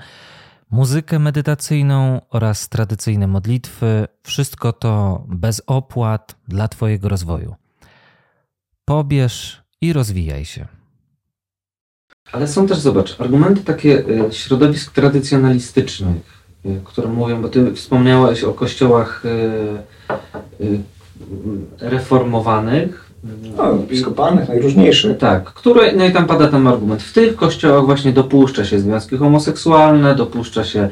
muzykę 0.72 1.20
medytacyjną 1.20 2.22
oraz 2.30 2.70
tradycyjne 2.70 3.28
modlitwy. 3.28 4.08
Wszystko 4.24 4.74
to 4.74 5.24
bez 5.28 5.62
opłat 5.68 6.36
dla 6.48 6.68
Twojego 6.68 7.10
rozwoju. 7.10 7.56
Pobierz 8.86 9.64
i 9.82 9.94
rozwijaj 9.94 10.46
się. 10.46 10.83
Ale 12.34 12.48
są 12.48 12.68
też, 12.68 12.80
zobacz, 12.80 13.22
argumenty 13.22 13.62
takie 13.64 14.00
y, 14.00 14.24
środowisk 14.32 14.92
tradycjonalistycznych, 14.92 16.44
y, 16.66 16.80
które 16.84 17.08
mówią, 17.08 17.42
bo 17.42 17.50
ty 17.50 17.74
wspomniałeś 17.74 18.44
o 18.44 18.54
kościołach 18.54 19.24
y, 19.26 20.80
reformowanych. 21.80 23.10
No, 23.58 23.76
episkopalnych, 23.76 24.50
najróżniejszych. 24.50 25.18
Tak, 25.18 25.44
które, 25.44 25.92
no 25.96 26.06
i 26.06 26.12
tam 26.12 26.28
pada 26.28 26.48
ten 26.48 26.68
argument. 26.68 27.04
W 27.04 27.14
tych 27.14 27.36
kościołach 27.36 27.86
właśnie 27.86 28.14
dopuszcza 28.14 28.66
się 28.66 28.80
związki 28.80 29.18
homoseksualne, 29.18 30.16
dopuszcza 30.16 30.64
się 30.64 30.90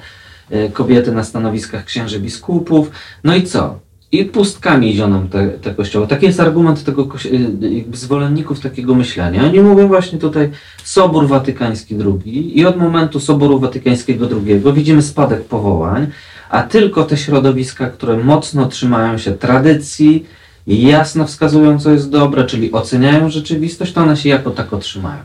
kobiety 0.73 1.11
na 1.11 1.23
stanowiskach 1.23 1.85
księży 1.85 2.19
biskupów. 2.19 2.91
No 3.23 3.35
i 3.35 3.43
co? 3.43 3.79
I 4.11 4.25
pustkami 4.25 4.93
zioną 4.93 5.27
te, 5.27 5.47
te 5.47 5.73
kościoły. 5.75 6.07
Taki 6.07 6.25
jest 6.25 6.39
argument 6.39 6.83
tego 6.83 7.07
y, 7.25 7.97
zwolenników 7.97 8.59
takiego 8.59 8.95
myślenia. 8.95 9.43
Oni 9.43 9.59
mówią 9.59 9.87
właśnie 9.87 10.19
tutaj 10.19 10.49
Sobór 10.83 11.27
Watykański 11.27 11.95
II 11.95 12.59
i 12.59 12.65
od 12.65 12.77
momentu 12.77 13.19
Soboru 13.19 13.59
Watykańskiego 13.59 14.27
II 14.45 14.61
widzimy 14.73 15.01
spadek 15.01 15.45
powołań, 15.45 16.07
a 16.49 16.63
tylko 16.63 17.03
te 17.03 17.17
środowiska, 17.17 17.89
które 17.89 18.17
mocno 18.17 18.65
trzymają 18.65 19.17
się 19.17 19.31
tradycji 19.31 20.25
jasno 20.67 21.27
wskazują, 21.27 21.79
co 21.79 21.91
jest 21.91 22.09
dobre, 22.09 22.45
czyli 22.45 22.71
oceniają 22.71 23.29
rzeczywistość, 23.29 23.93
to 23.93 24.01
one 24.01 24.17
się 24.17 24.29
jako 24.29 24.51
tak 24.51 24.73
otrzymają. 24.73 25.23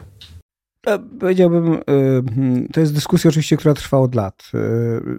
Powiedziałbym, 1.21 1.75
y, 1.75 1.81
hmm, 2.35 2.69
to 2.69 2.81
jest 2.81 2.95
dyskusja 2.95 3.29
oczywiście, 3.29 3.57
która 3.57 3.75
trwa 3.75 3.99
od 3.99 4.15
lat. 4.15 4.51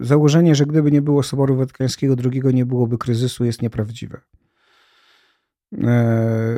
Y, 0.00 0.04
założenie, 0.04 0.54
że 0.54 0.66
gdyby 0.66 0.92
nie 0.92 1.02
było 1.02 1.22
Soboru 1.22 1.56
Watykańskiego 1.56 2.14
II, 2.24 2.42
nie 2.54 2.66
byłoby 2.66 2.98
kryzysu, 2.98 3.44
jest 3.44 3.62
nieprawdziwe. 3.62 4.20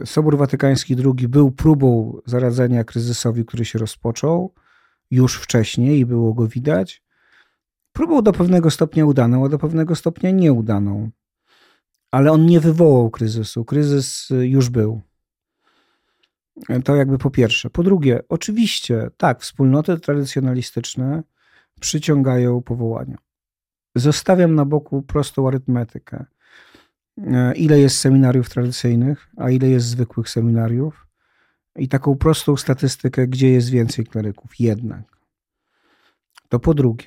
Sobór 0.04 0.38
Watykański 0.38 0.96
II 1.04 1.28
był 1.28 1.50
próbą 1.50 2.18
zaradzenia 2.26 2.84
kryzysowi, 2.84 3.44
który 3.44 3.64
się 3.64 3.78
rozpoczął 3.78 4.54
już 5.10 5.36
wcześniej 5.36 5.98
i 5.98 6.06
było 6.06 6.34
go 6.34 6.46
widać. 6.46 7.02
Próbą 7.92 8.22
do 8.22 8.32
pewnego 8.32 8.70
stopnia 8.70 9.06
udaną, 9.06 9.44
a 9.44 9.48
do 9.48 9.58
pewnego 9.58 9.94
stopnia 9.94 10.30
nieudaną. 10.30 11.10
Ale 12.10 12.32
on 12.32 12.46
nie 12.46 12.60
wywołał 12.60 13.10
kryzysu. 13.10 13.64
Kryzys 13.64 14.28
już 14.40 14.68
był. 14.68 15.02
To 16.84 16.96
jakby 16.96 17.18
po 17.18 17.30
pierwsze. 17.30 17.70
Po 17.70 17.82
drugie, 17.82 18.20
oczywiście, 18.28 19.10
tak, 19.16 19.40
wspólnoty 19.40 20.00
tradycjonalistyczne 20.00 21.22
przyciągają 21.80 22.62
powołania. 22.62 23.16
Zostawiam 23.94 24.54
na 24.54 24.64
boku 24.64 25.02
prostą 25.02 25.48
arytmetykę. 25.48 26.24
E, 27.18 27.54
ile 27.54 27.80
jest 27.80 27.98
seminariów 27.98 28.50
tradycyjnych, 28.50 29.28
a 29.36 29.50
ile 29.50 29.68
jest 29.68 29.86
zwykłych 29.86 30.28
seminariów? 30.28 31.06
I 31.76 31.88
taką 31.88 32.16
prostą 32.16 32.56
statystykę, 32.56 33.26
gdzie 33.26 33.50
jest 33.50 33.70
więcej 33.70 34.06
kleryków, 34.06 34.60
jednak. 34.60 35.02
To 36.48 36.60
po 36.60 36.74
drugie. 36.74 37.06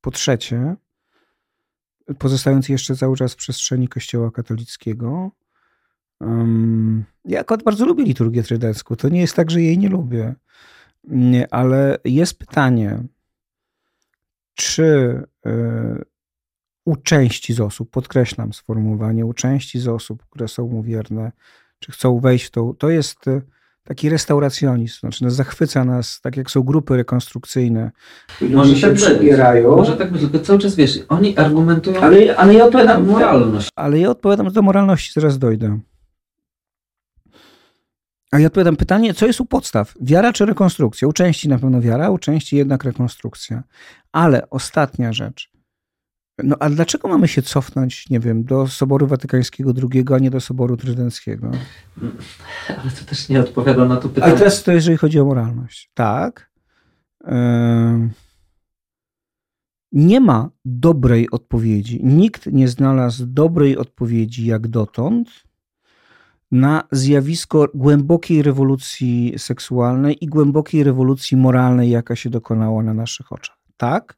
Po 0.00 0.10
trzecie, 0.10 0.76
pozostając 2.18 2.68
jeszcze 2.68 2.96
cały 2.96 3.16
czas 3.16 3.32
w 3.32 3.36
przestrzeni 3.36 3.88
Kościoła 3.88 4.30
katolickiego, 4.30 5.30
Um, 6.20 7.04
ja 7.24 7.40
akurat 7.40 7.62
bardzo 7.62 7.86
lubię 7.86 8.04
liturgię 8.04 8.42
trydencką. 8.42 8.96
To 8.96 9.08
nie 9.08 9.20
jest 9.20 9.36
tak, 9.36 9.50
że 9.50 9.62
jej 9.62 9.78
nie 9.78 9.88
lubię. 9.88 10.34
Nie, 11.04 11.54
ale 11.54 11.98
jest 12.04 12.38
pytanie, 12.38 13.02
czy 14.54 15.22
u 16.84 16.96
części 16.96 17.54
z 17.54 17.60
osób, 17.60 17.90
podkreślam 17.90 18.52
sformułowanie, 18.52 19.26
u 19.26 19.32
części 19.32 19.80
z 19.80 19.88
osób, 19.88 20.24
które 20.30 20.48
są 20.48 20.68
mu 20.68 20.82
wierne, 20.82 21.32
czy 21.78 21.92
chcą 21.92 22.20
wejść 22.20 22.44
w 22.44 22.50
to, 22.50 22.74
to 22.78 22.90
jest 22.90 23.24
taki 23.84 24.08
restauracjonizm, 24.08 25.00
znaczy 25.00 25.24
no, 25.24 25.30
zachwyca 25.30 25.84
nas, 25.84 26.20
tak 26.20 26.36
jak 26.36 26.50
są 26.50 26.62
grupy 26.62 26.96
rekonstrukcyjne. 26.96 27.90
Może 28.40 28.76
się 28.76 28.86
tak 28.86 28.96
przybierają. 28.96 29.76
Może 29.76 29.96
tak 29.96 30.12
być, 30.12 30.20
tylko 30.22 30.38
cały 30.38 30.58
czas 30.58 30.76
wiesz, 30.76 30.98
oni 31.08 31.38
argumentują 31.38 32.00
ale, 32.00 32.36
ale 32.36 32.54
ja 32.54 32.64
odpowiadam, 32.64 33.06
moralność. 33.06 33.68
Ale 33.76 33.98
ja 33.98 34.10
odpowiadam 34.10 34.52
do 34.52 34.62
moralności, 34.62 35.20
zaraz 35.20 35.38
dojdę. 35.38 35.78
A 38.30 38.38
ja 38.38 38.46
odpowiadam 38.46 38.76
pytanie, 38.76 39.14
co 39.14 39.26
jest 39.26 39.40
u 39.40 39.46
podstaw? 39.46 39.94
Wiara 40.00 40.32
czy 40.32 40.46
rekonstrukcja? 40.46 41.08
U 41.08 41.12
części 41.12 41.48
na 41.48 41.58
pewno 41.58 41.80
wiara, 41.80 42.10
u 42.10 42.18
części 42.18 42.56
jednak 42.56 42.84
rekonstrukcja. 42.84 43.62
Ale 44.12 44.50
ostatnia 44.50 45.12
rzecz. 45.12 45.50
No 46.44 46.56
a 46.60 46.70
dlaczego 46.70 47.08
mamy 47.08 47.28
się 47.28 47.42
cofnąć, 47.42 48.10
nie 48.10 48.20
wiem, 48.20 48.44
do 48.44 48.66
Soboru 48.66 49.06
Watykańskiego 49.06 49.72
II, 49.92 50.04
a 50.14 50.18
nie 50.18 50.30
do 50.30 50.40
Soboru 50.40 50.76
Trydenckiego? 50.76 51.50
Ale 52.68 52.90
to 52.98 53.04
też 53.04 53.28
nie 53.28 53.40
odpowiada 53.40 53.84
na 53.84 53.96
to 53.96 54.08
pytanie. 54.08 54.32
A 54.32 54.36
teraz 54.36 54.62
to 54.62 54.72
jeżeli 54.72 54.96
chodzi 54.96 55.20
o 55.20 55.24
moralność. 55.24 55.90
Tak. 55.94 56.50
Nie 59.92 60.20
ma 60.20 60.50
dobrej 60.64 61.30
odpowiedzi. 61.30 62.00
Nikt 62.04 62.46
nie 62.46 62.68
znalazł 62.68 63.26
dobrej 63.26 63.76
odpowiedzi 63.76 64.46
jak 64.46 64.68
dotąd 64.68 65.28
na 66.50 66.82
zjawisko 66.92 67.68
głębokiej 67.74 68.42
rewolucji 68.42 69.34
seksualnej 69.36 70.24
i 70.24 70.26
głębokiej 70.26 70.84
rewolucji 70.84 71.36
moralnej, 71.36 71.90
jaka 71.90 72.16
się 72.16 72.30
dokonała 72.30 72.82
na 72.82 72.94
naszych 72.94 73.32
oczach. 73.32 73.56
Tak, 73.76 74.16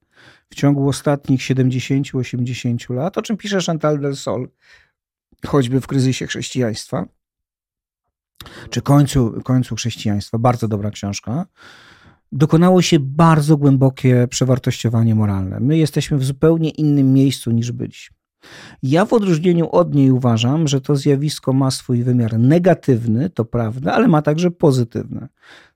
w 0.50 0.54
ciągu 0.54 0.88
ostatnich 0.88 1.40
70-80 1.40 2.94
lat, 2.94 3.18
o 3.18 3.22
czym 3.22 3.36
pisze 3.36 3.58
Chantal 3.66 4.00
del 4.00 4.16
Sol, 4.16 4.48
choćby 5.46 5.80
w 5.80 5.86
kryzysie 5.86 6.26
chrześcijaństwa, 6.26 7.06
czy 8.70 8.82
końcu, 8.82 9.40
końcu 9.44 9.76
chrześcijaństwa, 9.76 10.38
bardzo 10.38 10.68
dobra 10.68 10.90
książka, 10.90 11.46
dokonało 12.32 12.82
się 12.82 12.98
bardzo 13.00 13.56
głębokie 13.56 14.28
przewartościowanie 14.30 15.14
moralne. 15.14 15.60
My 15.60 15.78
jesteśmy 15.78 16.18
w 16.18 16.24
zupełnie 16.24 16.70
innym 16.70 17.12
miejscu 17.12 17.50
niż 17.50 17.72
byliśmy. 17.72 18.21
Ja 18.82 19.04
w 19.04 19.12
odróżnieniu 19.12 19.70
od 19.70 19.94
niej 19.94 20.10
uważam, 20.10 20.68
że 20.68 20.80
to 20.80 20.96
zjawisko 20.96 21.52
ma 21.52 21.70
swój 21.70 22.02
wymiar 22.02 22.38
negatywny, 22.38 23.30
to 23.30 23.44
prawda, 23.44 23.92
ale 23.92 24.08
ma 24.08 24.22
także 24.22 24.50
pozytywny. 24.50 25.28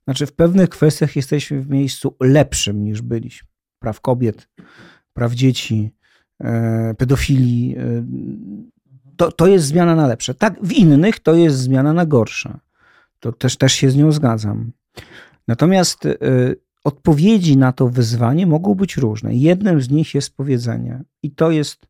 Znaczy, 0.05 0.27
w 0.27 0.33
pewnych 0.33 0.69
kwestiach 0.69 1.17
jesteśmy 1.17 1.63
w 1.63 1.71
miejscu 1.71 2.17
lepszym 2.21 2.85
niż 2.85 3.03
byliśmy. 3.03 3.49
Praw 3.79 4.01
kobiet, 4.01 4.49
praw 5.13 5.33
dzieci, 5.33 5.91
e, 6.41 6.95
pedofilii. 6.95 7.77
E, 7.79 8.05
to, 9.17 9.33
to 9.33 9.47
jest 9.47 9.67
zmiana 9.67 9.95
na 9.95 10.07
lepsze. 10.07 10.35
Tak, 10.35 10.63
w 10.63 10.73
innych 10.73 11.21
to 11.21 11.35
jest 11.35 11.59
zmiana 11.59 11.93
na 11.93 12.07
gorsze. 12.07 12.59
To 13.21 13.33
też, 13.33 13.57
też 13.57 13.73
się 13.73 13.91
z 13.91 13.97
nią 13.97 14.13
zgadzam. 14.13 14.73
Natomiast 15.49 16.07
y, 16.07 16.17
odpowiedzi 16.85 17.57
na 17.57 17.73
to 17.73 17.89
wyzwanie 17.89 18.47
mogą 18.47 18.75
być 18.75 18.97
różne. 18.97 19.35
Jednym 19.35 19.81
z 19.81 19.91
nich 19.91 20.15
jest 20.15 20.37
powiedzenie, 20.37 21.03
i 21.23 21.31
to 21.31 21.51
jest 21.51 21.87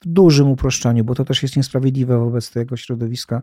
w 0.00 0.08
dużym 0.08 0.48
uproszczeniu, 0.48 1.04
bo 1.04 1.14
to 1.14 1.24
też 1.24 1.42
jest 1.42 1.56
niesprawiedliwe 1.56 2.18
wobec 2.18 2.50
tego 2.50 2.76
środowiska 2.76 3.42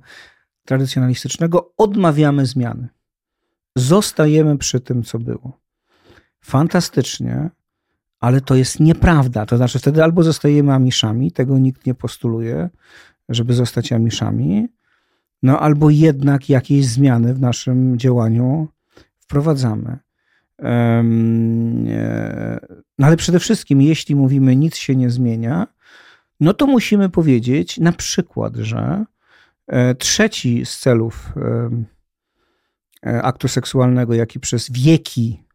tradycjonalistycznego, 0.66 1.74
odmawiamy 1.78 2.46
zmiany. 2.46 2.88
Zostajemy 3.76 4.58
przy 4.58 4.80
tym, 4.80 5.04
co 5.04 5.20
było. 5.20 5.60
Fantastycznie, 6.42 7.50
ale 8.20 8.42
to 8.42 8.56
jest 8.56 8.80
nieprawda. 8.80 9.46
To 9.46 9.58
znaczy, 9.58 9.80
wtedy 9.80 10.04
albo 10.04 10.24
zostajemy 10.24 10.74
amiszami, 10.74 11.32
tego 11.32 11.58
nikt 11.60 11.86
nie 11.86 11.94
postuluje, 11.94 12.70
żeby 13.30 13.54
zostać 13.54 13.92
amiszami, 13.92 14.68
no 15.44 15.60
albo 15.60 15.90
jednak 15.90 16.50
jakieś 16.50 16.86
zmiany 16.86 17.34
w 17.34 17.40
naszym 17.40 18.00
działaniu 18.00 18.68
wprowadzamy. 19.20 19.98
No 23.00 23.08
ale 23.08 23.18
przede 23.18 23.40
wszystkim, 23.40 23.82
jeśli 23.82 24.16
mówimy, 24.16 24.56
nic 24.56 24.76
się 24.76 24.96
nie 24.96 25.10
zmienia, 25.10 25.68
no 26.40 26.54
to 26.54 26.68
musimy 26.68 27.10
powiedzieć 27.10 27.78
na 27.78 27.92
przykład, 27.92 28.56
że 28.56 29.06
e, 29.68 29.96
trzeci 29.96 30.66
z 30.66 30.78
celów 30.80 31.34
e, 33.06 33.22
aktu 33.22 33.48
seksualnego, 33.48 34.14
jaki 34.14 34.40
przez 34.40 34.72
wieki 34.72 35.46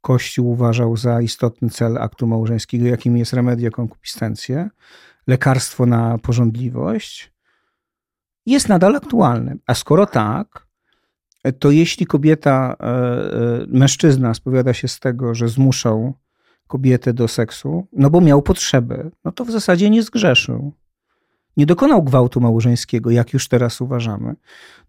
Kościół 0.00 0.50
uważał 0.50 0.96
za 0.96 1.20
istotny 1.20 1.70
cel 1.70 1.98
aktu 1.98 2.26
małżeńskiego, 2.26 2.86
jakim 2.86 3.16
jest 3.16 3.32
remedia 3.32 3.70
konkupiscencję, 3.70 4.70
lekarstwo 5.26 5.86
na 5.86 6.18
porządliwość, 6.18 7.32
jest 8.46 8.68
nadal 8.68 8.96
aktualny. 8.96 9.58
A 9.66 9.74
skoro 9.74 10.06
tak, 10.06 10.66
to 11.58 11.70
jeśli 11.70 12.06
kobieta, 12.06 12.76
e, 12.80 13.66
mężczyzna 13.68 14.34
spowiada 14.34 14.72
się 14.72 14.88
z 14.88 15.00
tego, 15.00 15.34
że 15.34 15.48
zmuszał 15.48 16.14
kobietę 16.66 17.12
do 17.12 17.28
seksu, 17.28 17.86
no 17.92 18.10
bo 18.10 18.20
miał 18.20 18.42
potrzebę, 18.42 19.10
no 19.24 19.32
to 19.32 19.44
w 19.44 19.50
zasadzie 19.50 19.90
nie 19.90 20.02
zgrzeszył. 20.02 20.72
Nie 21.56 21.66
dokonał 21.66 22.02
gwałtu 22.02 22.40
małżeńskiego, 22.40 23.10
jak 23.10 23.32
już 23.32 23.48
teraz 23.48 23.80
uważamy. 23.80 24.34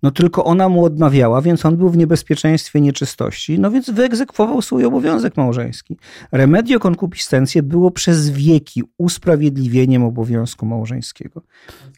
No 0.03 0.11
tylko 0.11 0.45
ona 0.45 0.69
mu 0.69 0.85
odmawiała, 0.85 1.41
więc 1.41 1.65
on 1.65 1.77
był 1.77 1.89
w 1.89 1.97
niebezpieczeństwie 1.97 2.81
nieczystości, 2.81 3.59
no 3.59 3.71
więc 3.71 3.89
wyegzekwował 3.89 4.61
swój 4.61 4.85
obowiązek 4.85 5.37
małżeński. 5.37 5.97
Remedio 6.31 6.79
concupiscencje 6.79 7.63
było 7.63 7.91
przez 7.91 8.29
wieki 8.29 8.83
usprawiedliwieniem 8.97 10.03
obowiązku 10.03 10.65
małżeńskiego. 10.65 11.41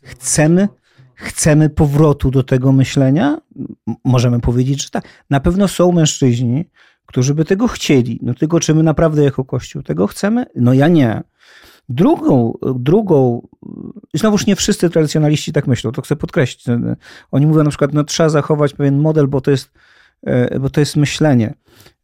Chcemy, 0.03 0.67
chcemy 1.15 1.69
powrotu 1.69 2.31
do 2.31 2.43
tego 2.43 2.71
myślenia? 2.71 3.37
Możemy 4.05 4.39
powiedzieć, 4.39 4.83
że 4.83 4.89
tak. 4.89 5.03
Na 5.29 5.39
pewno 5.39 5.67
są 5.67 5.91
mężczyźni, 5.91 6.65
którzy 7.07 7.34
by 7.34 7.45
tego 7.45 7.67
chcieli. 7.67 8.19
No 8.21 8.34
tylko 8.34 8.59
czy 8.59 8.75
my 8.75 8.84
naprawdę 8.84 9.23
jako 9.23 9.45
Kościół 9.45 9.84
tego 9.84 10.07
chcemy? 10.07 10.45
No 10.55 10.73
ja 10.73 10.88
nie. 10.88 11.23
Drugą, 11.89 12.53
drugą, 12.75 13.47
znowuż 14.13 14.45
nie 14.45 14.55
wszyscy 14.55 14.89
tradycjonaliści 14.89 15.53
tak 15.53 15.67
myślą, 15.67 15.91
to 15.91 16.01
chcę 16.01 16.15
podkreślić. 16.15 16.65
Oni 17.31 17.47
mówią 17.47 17.63
na 17.63 17.69
przykład, 17.69 17.93
no 17.93 18.03
trzeba 18.03 18.29
zachować 18.29 18.73
pewien 18.73 18.97
model, 18.97 19.27
bo 19.27 19.41
to 19.41 19.51
jest, 19.51 19.71
e, 20.23 20.59
bo 20.59 20.69
to 20.69 20.79
jest 20.79 20.95
myślenie, 20.95 21.53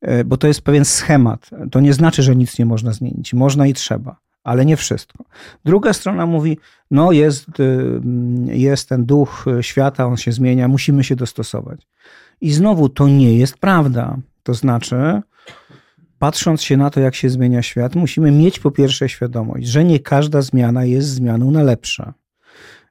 e, 0.01 0.23
bo 0.23 0.37
to 0.37 0.47
jest 0.47 0.61
pewien 0.61 0.85
schemat. 0.85 1.49
To 1.71 1.79
nie 1.79 1.93
znaczy, 1.93 2.23
że 2.23 2.35
nic 2.35 2.59
nie 2.59 2.65
można 2.65 2.93
zmienić. 2.93 3.33
Można 3.33 3.67
i 3.67 3.73
trzeba, 3.73 4.19
ale 4.43 4.65
nie 4.65 4.77
wszystko. 4.77 5.23
Druga 5.65 5.93
strona 5.93 6.25
mówi, 6.25 6.57
no 6.91 7.11
jest, 7.11 7.47
e, 7.59 7.63
jest 8.55 8.89
ten 8.89 9.05
duch 9.05 9.45
świata, 9.61 10.05
on 10.05 10.17
się 10.17 10.31
zmienia, 10.31 10.67
musimy 10.67 11.03
się 11.03 11.15
dostosować. 11.15 11.87
I 12.41 12.51
znowu 12.51 12.89
to 12.89 13.07
nie 13.07 13.37
jest 13.37 13.57
prawda. 13.57 14.17
To 14.43 14.53
znaczy, 14.53 15.21
patrząc 16.19 16.61
się 16.61 16.77
na 16.77 16.89
to, 16.89 16.99
jak 16.99 17.15
się 17.15 17.29
zmienia 17.29 17.61
świat, 17.61 17.95
musimy 17.95 18.31
mieć 18.31 18.59
po 18.59 18.71
pierwsze 18.71 19.09
świadomość, 19.09 19.67
że 19.67 19.83
nie 19.83 19.99
każda 19.99 20.41
zmiana 20.41 20.85
jest 20.85 21.07
zmianą 21.07 21.51
na 21.51 21.63
lepsze. 21.63 22.13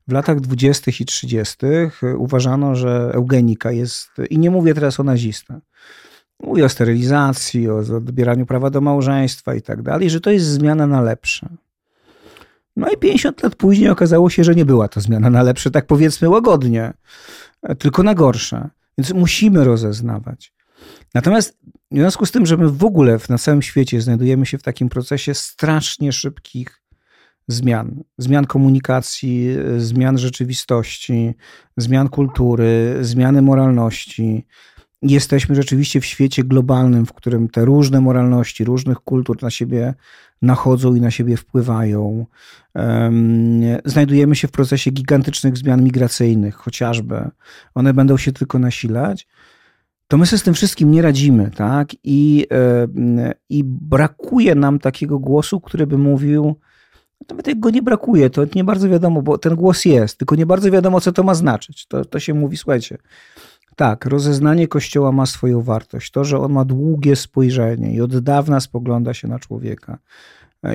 W 0.09 0.13
latach 0.13 0.41
20. 0.41 0.91
i 1.01 1.05
30. 1.05 1.57
uważano, 2.17 2.75
że 2.75 3.11
eugenika 3.15 3.71
jest, 3.71 4.11
i 4.31 4.39
nie 4.39 4.51
mówię 4.51 4.75
teraz 4.75 5.01
o 5.01 5.05
nazistach, 5.05 5.61
mówię 6.43 6.65
o 6.65 6.69
sterylizacji, 6.69 7.71
o 7.71 7.77
odbieraniu 7.77 8.47
prawa 8.47 8.71
do 8.71 8.81
małżeństwa 8.81 9.55
i 9.55 9.63
tak 9.63 9.83
dalej, 9.83 10.11
że 10.11 10.21
to 10.21 10.31
jest 10.31 10.47
zmiana 10.47 10.87
na 10.87 11.01
lepsze. 11.01 11.49
No 12.77 12.89
i 12.91 12.97
50 12.97 13.43
lat 13.43 13.55
później 13.55 13.89
okazało 13.89 14.31
się, 14.31 14.45
że 14.45 14.55
nie 14.55 14.65
była 14.65 14.89
to 14.89 15.01
zmiana 15.01 15.31
na 15.31 15.43
lepsze, 15.43 15.71
tak 15.71 15.87
powiedzmy 15.87 16.29
łagodnie, 16.29 16.93
tylko 17.79 18.03
na 18.03 18.15
gorsze. 18.15 18.69
Więc 18.99 19.13
musimy 19.13 19.65
rozeznawać. 19.65 20.53
Natomiast 21.15 21.59
w 21.91 21.97
związku 21.97 22.27
z 22.27 22.31
tym, 22.31 22.47
że 22.47 22.57
my 22.57 22.69
w 22.69 22.85
ogóle 22.85 23.19
na 23.29 23.39
całym 23.39 23.63
świecie 23.63 24.01
znajdujemy 24.01 24.47
się 24.47 24.59
w 24.59 24.63
takim 24.63 24.89
procesie 24.89 25.35
strasznie 25.35 26.13
szybkich 26.13 26.83
zmian, 27.49 28.03
zmian 28.19 28.47
komunikacji, 28.47 29.57
zmian 29.79 30.19
rzeczywistości, 30.19 31.35
zmian 31.77 32.09
kultury, 32.09 32.99
zmiany 33.01 33.43
moralności. 33.43 34.47
Jesteśmy 35.03 35.55
rzeczywiście 35.55 36.01
w 36.01 36.07
świecie 36.07 36.45
globalnym, 36.45 37.07
w 37.07 37.13
którym 37.13 37.49
te 37.49 37.65
różne 37.65 38.01
moralności, 38.01 38.65
różnych 38.65 38.99
kultur 38.99 39.43
na 39.43 39.51
siebie 39.51 39.95
nachodzą 40.43 40.95
i 40.95 41.01
na 41.01 41.11
siebie 41.11 41.37
wpływają. 41.37 42.27
Znajdujemy 43.85 44.37
się 44.37 44.49
w 44.49 44.51
procesie 44.51 44.91
gigantycznych 44.91 45.57
zmian 45.57 45.85
migracyjnych, 45.85 46.55
chociażby. 46.55 47.31
One 47.75 47.95
będą 47.95 48.17
się 48.17 48.33
tylko 48.33 48.59
nasilać 48.59 49.27
to 50.13 50.19
my 50.19 50.27
sobie 50.27 50.39
z 50.39 50.43
tym 50.43 50.55
wszystkim 50.55 50.91
nie 50.91 51.03
radzimy, 51.03 51.51
tak? 51.51 51.89
I, 52.05 52.47
e, 52.53 53.35
I 53.49 53.65
brakuje 53.65 54.55
nam 54.55 54.79
takiego 54.79 55.19
głosu, 55.19 55.61
który 55.61 55.87
by 55.87 55.99
mówił, 55.99 56.57
nawet 57.31 57.47
jak 57.47 57.61
go 57.61 57.71
nie 57.71 57.83
brakuje, 57.83 58.31
to 58.31 58.43
nie 58.55 58.65
bardzo 58.65 58.89
wiadomo, 58.89 59.23
bo 59.23 59.39
ten 59.39 59.55
głos 59.55 59.85
jest, 59.85 60.19
tylko 60.19 60.35
nie 60.37 60.47
bardzo 60.47 60.71
wiadomo, 60.71 61.01
co 61.01 61.13
to 61.13 61.23
ma 61.23 61.35
znaczyć. 61.35 61.87
To, 61.87 62.05
to 62.05 62.21
się 62.21 62.35
mówi, 62.35 62.57
słuchajcie, 62.57 62.99
tak, 63.77 64.07
rozeznanie 64.07 64.69
Kościoła 64.69 65.13
ma 65.13 65.27
swoją 65.27 65.63
wartość. 65.63 66.11
To, 66.11 66.25
że 66.25 66.39
on 66.39 66.53
ma 66.53 66.65
długie 66.65 67.17
spojrzenie 67.17 67.95
i 67.95 68.01
od 68.01 68.19
dawna 68.19 68.61
spogląda 68.61 69.15
się 69.15 69.29
na 69.29 69.39
człowieka. 69.39 69.99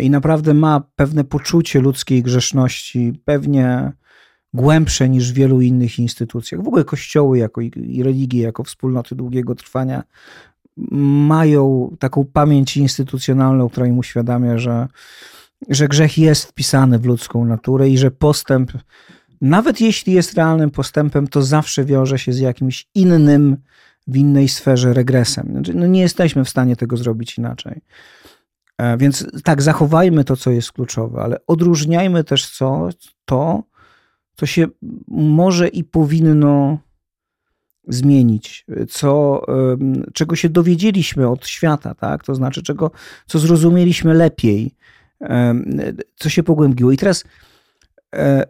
i 0.02 0.10
naprawdę 0.10 0.54
ma 0.54 0.82
pewne 0.96 1.24
poczucie 1.24 1.80
ludzkiej 1.82 2.24
grzeszności, 2.24 3.22
pewnie 3.26 3.92
głębsze 4.58 5.10
niż 5.10 5.32
w 5.32 5.36
wielu 5.36 5.62
innych 5.62 6.00
instytucjach. 6.00 6.64
W 6.64 6.68
ogóle 6.68 6.84
kościoły 6.84 7.38
jako 7.38 7.62
i 7.62 8.04
religie, 8.04 8.42
jako 8.42 8.64
wspólnoty 8.64 9.16
długiego 9.16 9.56
trwania 9.56 10.04
mają 11.28 11.96
taką 12.00 12.26
pamięć 12.26 12.78
instytucjonalną, 12.78 13.70
która 13.70 13.88
im 13.88 13.98
uświadamia, 13.98 14.58
że, 14.58 14.88
że 15.70 15.88
grzech 15.88 16.18
jest 16.18 16.46
wpisany 16.46 17.00
w 17.00 17.06
ludzką 17.06 17.46
naturę 17.46 17.90
i 17.90 17.98
że 17.98 18.12
postęp, 18.12 18.72
nawet 19.42 19.82
jeśli 19.82 20.14
jest 20.14 20.34
realnym 20.34 20.72
postępem, 20.72 21.28
to 21.28 21.42
zawsze 21.42 21.86
wiąże 21.86 22.20
się 22.20 22.34
z 22.34 22.40
jakimś 22.40 22.88
innym, 22.96 23.58
w 24.08 24.18
innej 24.18 24.48
sferze 24.48 24.94
regresem. 24.94 25.48
Znaczy, 25.52 25.74
no 25.74 25.88
nie 25.88 26.02
jesteśmy 26.02 26.46
w 26.46 26.50
stanie 26.50 26.76
tego 26.76 26.98
zrobić 26.98 27.38
inaczej. 27.38 27.82
E, 28.78 28.98
więc 28.98 29.26
tak, 29.44 29.62
zachowajmy 29.62 30.24
to, 30.24 30.36
co 30.36 30.52
jest 30.52 30.72
kluczowe, 30.72 31.22
ale 31.22 31.38
odróżniajmy 31.48 32.24
też 32.24 32.50
co, 32.50 32.90
to, 33.26 33.64
co 34.38 34.46
się 34.46 34.68
może 35.08 35.68
i 35.68 35.84
powinno 35.84 36.78
zmienić, 37.88 38.66
co, 38.90 39.42
czego 40.14 40.36
się 40.36 40.50
dowiedzieliśmy 40.50 41.30
od 41.30 41.48
świata, 41.48 41.96
tak? 41.96 42.24
to 42.24 42.36
znaczy 42.36 42.64
czego, 42.64 42.92
co 43.26 43.40
zrozumieliśmy 43.40 44.14
lepiej, 44.14 44.76
co 46.16 46.30
się 46.30 46.44
pogłębiło. 46.44 46.92
I 46.92 46.98
teraz 46.98 47.24
e, 48.16 48.44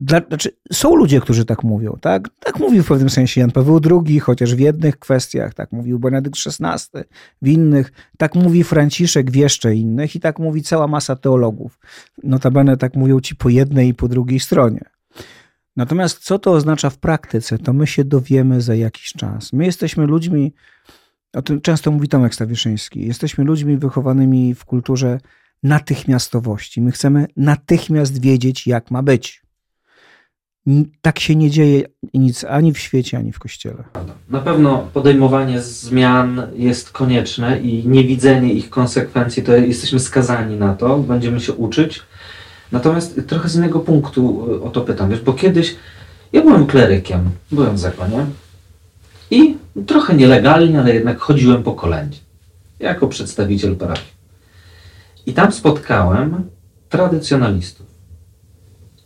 dla, 0.00 0.20
znaczy, 0.28 0.50
są 0.72 0.96
ludzie, 0.96 1.20
którzy 1.20 1.44
tak 1.44 1.64
mówią. 1.64 1.98
Tak? 2.00 2.28
tak 2.40 2.58
mówił 2.58 2.82
w 2.82 2.88
pewnym 2.88 3.10
sensie 3.10 3.40
Jan 3.40 3.50
Paweł 3.50 3.80
II, 3.90 4.20
chociaż 4.20 4.54
w 4.54 4.58
jednych 4.58 4.98
kwestiach, 4.98 5.54
tak 5.54 5.72
mówił 5.72 5.98
Benedykt 5.98 6.36
XVI, 6.46 7.00
w 7.42 7.48
innych, 7.48 7.92
tak 8.18 8.34
mówi 8.34 8.64
Franciszek 8.64 9.30
w 9.30 9.34
jeszcze 9.34 9.74
innych 9.74 10.16
i 10.16 10.20
tak 10.20 10.38
mówi 10.38 10.62
cała 10.62 10.86
masa 10.86 11.16
teologów. 11.16 11.78
Notabene 12.22 12.76
tak 12.76 12.94
mówią 12.94 13.20
ci 13.20 13.36
po 13.36 13.48
jednej 13.48 13.88
i 13.88 13.94
po 13.94 14.08
drugiej 14.08 14.40
stronie. 14.40 14.84
Natomiast 15.76 16.18
co 16.18 16.38
to 16.38 16.52
oznacza 16.52 16.90
w 16.90 16.98
praktyce, 16.98 17.58
to 17.58 17.72
my 17.72 17.86
się 17.86 18.04
dowiemy 18.04 18.60
za 18.60 18.74
jakiś 18.74 19.12
czas. 19.12 19.52
My 19.52 19.64
jesteśmy 19.64 20.06
ludźmi, 20.06 20.52
o 21.32 21.42
tym 21.42 21.60
często 21.60 21.90
mówi 21.90 22.08
Tomek 22.08 22.34
Stawiszyński, 22.34 23.06
jesteśmy 23.06 23.44
ludźmi 23.44 23.76
wychowanymi 23.76 24.54
w 24.54 24.64
kulturze 24.64 25.18
natychmiastowości. 25.62 26.80
My 26.80 26.92
chcemy 26.92 27.26
natychmiast 27.36 28.20
wiedzieć, 28.20 28.66
jak 28.66 28.90
ma 28.90 29.02
być. 29.02 29.42
Tak 31.00 31.20
się 31.20 31.36
nie 31.36 31.50
dzieje 31.50 31.82
nic 32.14 32.44
ani 32.44 32.72
w 32.72 32.78
świecie, 32.78 33.18
ani 33.18 33.32
w 33.32 33.38
kościele. 33.38 33.84
Na 34.28 34.40
pewno 34.40 34.88
podejmowanie 34.92 35.60
zmian 35.60 36.42
jest 36.54 36.90
konieczne 36.90 37.60
i 37.60 37.88
niewidzenie 37.88 38.52
ich 38.52 38.70
konsekwencji, 38.70 39.42
to 39.42 39.52
jesteśmy 39.52 40.00
skazani 40.00 40.56
na 40.56 40.74
to, 40.74 40.98
będziemy 40.98 41.40
się 41.40 41.52
uczyć 41.52 42.02
Natomiast 42.72 43.20
trochę 43.26 43.48
z 43.48 43.56
innego 43.56 43.80
punktu 43.80 44.48
e, 44.60 44.62
o 44.62 44.70
to 44.70 44.80
pytam, 44.80 45.10
wiesz, 45.10 45.20
bo 45.20 45.32
kiedyś 45.32 45.76
ja 46.32 46.42
byłem 46.42 46.66
klerykiem, 46.66 47.30
byłem 47.52 47.74
w 47.74 47.78
zakonie 47.78 48.26
i 49.30 49.56
trochę 49.86 50.14
nielegalnie, 50.14 50.80
ale 50.80 50.94
jednak 50.94 51.18
chodziłem 51.18 51.62
po 51.62 51.72
kolędzie 51.72 52.18
jako 52.80 53.08
przedstawiciel 53.08 53.76
parafii. 53.76 54.12
I 55.26 55.32
tam 55.32 55.52
spotkałem 55.52 56.44
tradycjonalistów. 56.88 57.86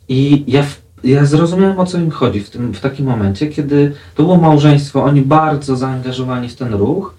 I 0.09 0.45
ja, 0.47 0.65
ja 1.05 1.25
zrozumiałem, 1.25 1.81
o 1.81 1.87
co 1.87 1.99
im 1.99 2.11
chodzi 2.11 2.41
w, 2.41 2.51
tym, 2.51 2.75
w 2.75 2.81
takim 2.81 3.07
momencie, 3.07 3.47
kiedy 3.47 3.93
to 4.15 4.23
było 4.23 4.37
małżeństwo, 4.37 5.05
oni 5.05 5.23
bardzo 5.23 5.77
zaangażowani 5.77 6.49
w 6.49 6.57
ten 6.57 6.75
ruch. 6.75 7.15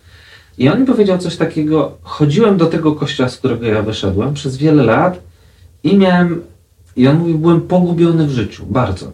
I 0.58 0.70
on 0.70 0.80
mi 0.80 0.86
powiedział 0.86 1.18
coś 1.18 1.36
takiego, 1.36 1.98
chodziłem 2.02 2.58
do 2.58 2.66
tego 2.66 2.96
kościoła, 2.96 3.30
z 3.30 3.38
którego 3.38 3.66
ja 3.66 3.82
wyszedłem 3.82 4.34
przez 4.34 4.58
wiele 4.58 4.84
lat 4.84 5.27
i 5.88 5.98
miałem, 5.98 6.42
i 6.96 7.08
on 7.08 7.18
mówił, 7.18 7.40
byłem 7.40 7.62
pogubiony 7.62 8.28
w 8.28 8.32
życiu, 8.32 8.66
bardzo. 8.70 9.12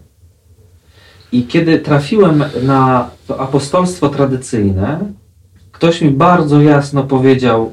I 1.32 1.44
kiedy 1.44 1.80
trafiłem 1.80 2.44
na 2.64 3.10
to 3.28 3.40
apostolstwo 3.40 4.10
tradycyjne, 4.10 5.00
ktoś 5.72 6.02
mi 6.02 6.12
bardzo 6.12 6.62
jasno 6.62 7.04
powiedział, 7.04 7.72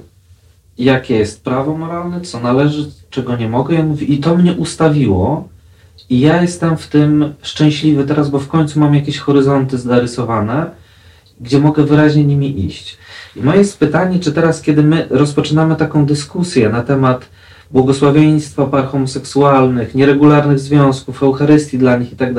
jakie 0.79 1.19
jest 1.19 1.45
prawo 1.45 1.79
moralne, 1.79 2.21
co 2.21 2.41
należy, 2.41 2.91
czego 3.11 3.37
nie 3.37 3.49
mogę. 3.49 3.75
I, 3.75 3.79
on 3.79 3.87
mówi, 3.87 4.15
I 4.15 4.19
to 4.19 4.37
mnie 4.37 4.53
ustawiło. 4.53 5.49
I 6.09 6.21
ja 6.21 6.43
jestem 6.43 6.77
w 6.77 6.89
tym 6.89 7.35
szczęśliwy 7.43 8.05
teraz, 8.05 8.31
bo 8.31 8.39
w 8.39 8.49
końcu 8.49 8.81
mam 8.81 8.95
jakieś 8.95 9.19
horyzonty 9.19 9.79
zarysowane, 9.79 10.71
gdzie 11.41 11.59
mogę 11.59 11.85
wyraźnie 11.85 12.25
nimi 12.25 12.67
iść. 12.67 12.99
I 13.37 13.43
moje 13.43 13.59
jest 13.59 13.79
pytanie, 13.79 14.19
czy 14.19 14.33
teraz, 14.33 14.63
kiedy 14.63 14.83
my 14.83 15.07
rozpoczynamy 15.11 15.77
taką 15.77 16.07
dyskusję 16.07 16.69
na 16.69 16.83
temat 16.83 17.29
błogosławieństwa 17.71 18.67
par 18.67 18.87
homoseksualnych, 18.87 19.95
nieregularnych 19.95 20.59
związków, 20.59 21.23
Eucharystii 21.23 21.79
dla 21.79 21.97
nich 21.97 22.13
i 22.13 22.17
tak 22.17 22.35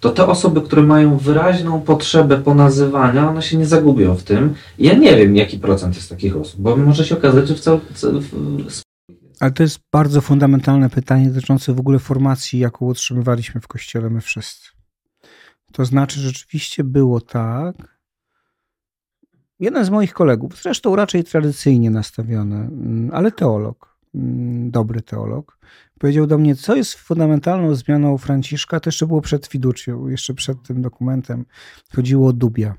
to 0.00 0.10
te 0.10 0.26
osoby, 0.26 0.60
które 0.60 0.82
mają 0.82 1.16
wyraźną 1.16 1.80
potrzebę 1.80 2.38
ponazywania, 2.38 3.28
one 3.28 3.42
się 3.42 3.56
nie 3.56 3.66
zagubią 3.66 4.14
w 4.14 4.22
tym. 4.22 4.54
Ja 4.78 4.94
nie 4.94 5.16
wiem, 5.16 5.36
jaki 5.36 5.58
procent 5.58 5.96
jest 5.96 6.10
takich 6.10 6.36
osób, 6.36 6.60
bo 6.60 6.76
może 6.76 7.04
się 7.04 7.18
okazać, 7.18 7.48
że 7.48 7.54
w 7.54 7.60
całym. 7.60 7.80
Ale 9.40 9.50
to 9.50 9.62
jest 9.62 9.80
bardzo 9.92 10.20
fundamentalne 10.20 10.90
pytanie 10.90 11.30
dotyczące 11.30 11.74
w 11.74 11.80
ogóle 11.80 11.98
formacji, 11.98 12.58
jaką 12.58 12.86
utrzymywaliśmy 12.86 13.60
w 13.60 13.68
kościele 13.68 14.10
my 14.10 14.20
wszyscy. 14.20 14.68
To 15.72 15.84
znaczy, 15.84 16.20
rzeczywiście 16.20 16.84
było 16.84 17.20
tak. 17.20 17.98
Jeden 19.60 19.84
z 19.84 19.90
moich 19.90 20.12
kolegów, 20.12 20.62
zresztą 20.62 20.96
raczej 20.96 21.24
tradycyjnie 21.24 21.90
nastawiony, 21.90 22.56
mm, 22.56 23.10
ale 23.12 23.32
teolog, 23.32 23.87
dobry 24.70 25.02
teolog, 25.02 25.58
powiedział 25.98 26.26
do 26.26 26.38
mnie, 26.38 26.56
co 26.56 26.76
jest 26.76 26.94
fundamentalną 26.94 27.74
zmianą 27.74 28.18
Franciszka, 28.18 28.80
to 28.80 28.88
jeszcze 28.88 29.06
było 29.06 29.20
przed 29.20 29.46
fiducją, 29.46 30.08
jeszcze 30.08 30.34
przed 30.34 30.62
tym 30.62 30.82
dokumentem, 30.82 31.44
chodziło 31.94 32.28
o 32.28 32.32
Dubia. 32.32 32.74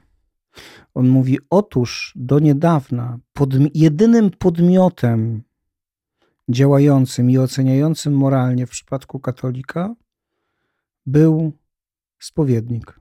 On 0.94 1.10
mówi, 1.10 1.38
otóż 1.50 2.14
do 2.16 2.40
niedawna 2.40 3.20
pod, 3.34 3.50
jedynym 3.74 4.30
podmiotem 4.30 5.44
działającym 6.50 7.30
i 7.30 7.38
oceniającym 7.38 8.14
moralnie 8.14 8.68
w 8.68 8.70
przypadku 8.70 9.20
katolika 9.20 9.96
był 11.06 11.54
spowiednik. 12.20 13.00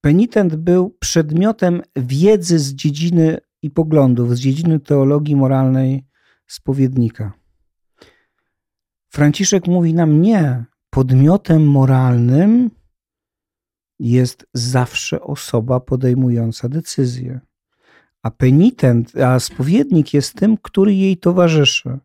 Penitent 0.00 0.56
był 0.56 0.96
przedmiotem 0.98 1.82
wiedzy 1.96 2.58
z 2.58 2.74
dziedziny 2.74 3.38
i 3.62 3.70
poglądów, 3.70 4.36
z 4.36 4.40
dziedziny 4.40 4.80
teologii 4.80 5.36
moralnej 5.36 6.04
spowiednika. 6.52 7.32
Franciszek 9.08 9.66
mówi 9.66 9.94
nam 9.94 10.22
nie. 10.22 10.64
Podmiotem 10.90 11.66
moralnym 11.66 12.70
jest 13.98 14.46
zawsze 14.54 15.20
osoba 15.20 15.80
podejmująca 15.80 16.68
decyzję. 16.68 17.40
A 18.22 18.30
penitent, 18.30 19.16
a 19.16 19.40
spowiednik 19.40 20.14
jest 20.14 20.34
tym, 20.34 20.56
który 20.62 20.94
jej 20.94 21.16
towarzyszy. 21.16 21.98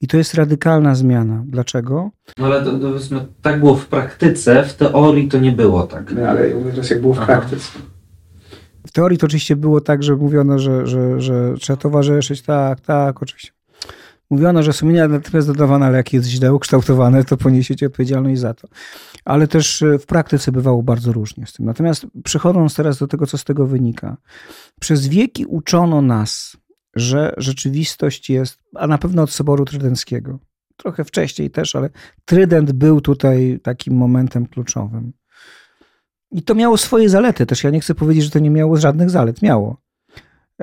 I 0.00 0.06
to 0.06 0.16
jest 0.16 0.34
radykalna 0.34 0.94
zmiana. 0.94 1.44
Dlaczego? 1.46 2.10
No 2.38 2.46
ale 2.46 2.64
to, 2.64 2.78
to 2.78 2.90
tak 3.42 3.58
było 3.58 3.76
w 3.76 3.86
praktyce, 3.86 4.64
w 4.64 4.74
teorii 4.74 5.28
to 5.28 5.38
nie 5.38 5.52
było 5.52 5.86
tak. 5.86 6.12
No, 6.12 6.22
ale 6.28 6.50
teraz 6.50 6.90
jak 6.90 7.00
było 7.00 7.14
w 7.14 7.18
Aha. 7.18 7.26
praktyce. 7.26 7.78
W 8.86 8.92
teorii 8.92 9.18
to 9.18 9.26
oczywiście 9.26 9.56
było 9.56 9.80
tak, 9.80 10.02
że 10.02 10.16
mówiono, 10.16 10.58
że, 10.58 10.86
że, 10.86 11.20
że 11.20 11.54
trzeba 11.60 11.76
towarzyszyć, 11.76 12.42
tak, 12.42 12.80
tak, 12.80 13.22
oczywiście. 13.22 13.57
Mówiono, 14.30 14.62
że 14.62 14.72
sumienie 14.72 15.08
natychmiast 15.08 15.46
dodawane, 15.46 15.86
ale 15.86 15.96
jak 15.96 16.12
jest 16.12 16.28
źle 16.28 16.54
ukształtowane, 16.54 17.24
to 17.24 17.36
poniesiecie 17.36 17.86
odpowiedzialność 17.86 18.40
za 18.40 18.54
to. 18.54 18.68
Ale 19.24 19.48
też 19.48 19.82
e, 19.82 19.98
w 19.98 20.06
praktyce 20.06 20.52
bywało 20.52 20.82
bardzo 20.82 21.12
różnie 21.12 21.46
z 21.46 21.52
tym. 21.52 21.66
Natomiast 21.66 22.06
przechodząc 22.24 22.74
teraz 22.74 22.98
do 22.98 23.06
tego, 23.06 23.26
co 23.26 23.38
z 23.38 23.44
tego 23.44 23.66
wynika. 23.66 24.16
Przez 24.80 25.06
wieki 25.06 25.46
uczono 25.46 26.02
nas, 26.02 26.56
że 26.94 27.34
rzeczywistość 27.36 28.30
jest, 28.30 28.58
a 28.74 28.86
na 28.86 28.98
pewno 28.98 29.22
od 29.22 29.30
Soboru 29.30 29.64
Trydenckiego, 29.64 30.38
trochę 30.76 31.04
wcześniej 31.04 31.50
też, 31.50 31.76
ale 31.76 31.90
Trydent 32.24 32.72
był 32.72 33.00
tutaj 33.00 33.60
takim 33.62 33.94
momentem 33.94 34.46
kluczowym. 34.46 35.12
I 36.30 36.42
to 36.42 36.54
miało 36.54 36.76
swoje 36.76 37.08
zalety 37.08 37.46
też. 37.46 37.64
Ja 37.64 37.70
nie 37.70 37.80
chcę 37.80 37.94
powiedzieć, 37.94 38.24
że 38.24 38.30
to 38.30 38.38
nie 38.38 38.50
miało 38.50 38.76
żadnych 38.76 39.10
zalet. 39.10 39.42
Miało. 39.42 39.87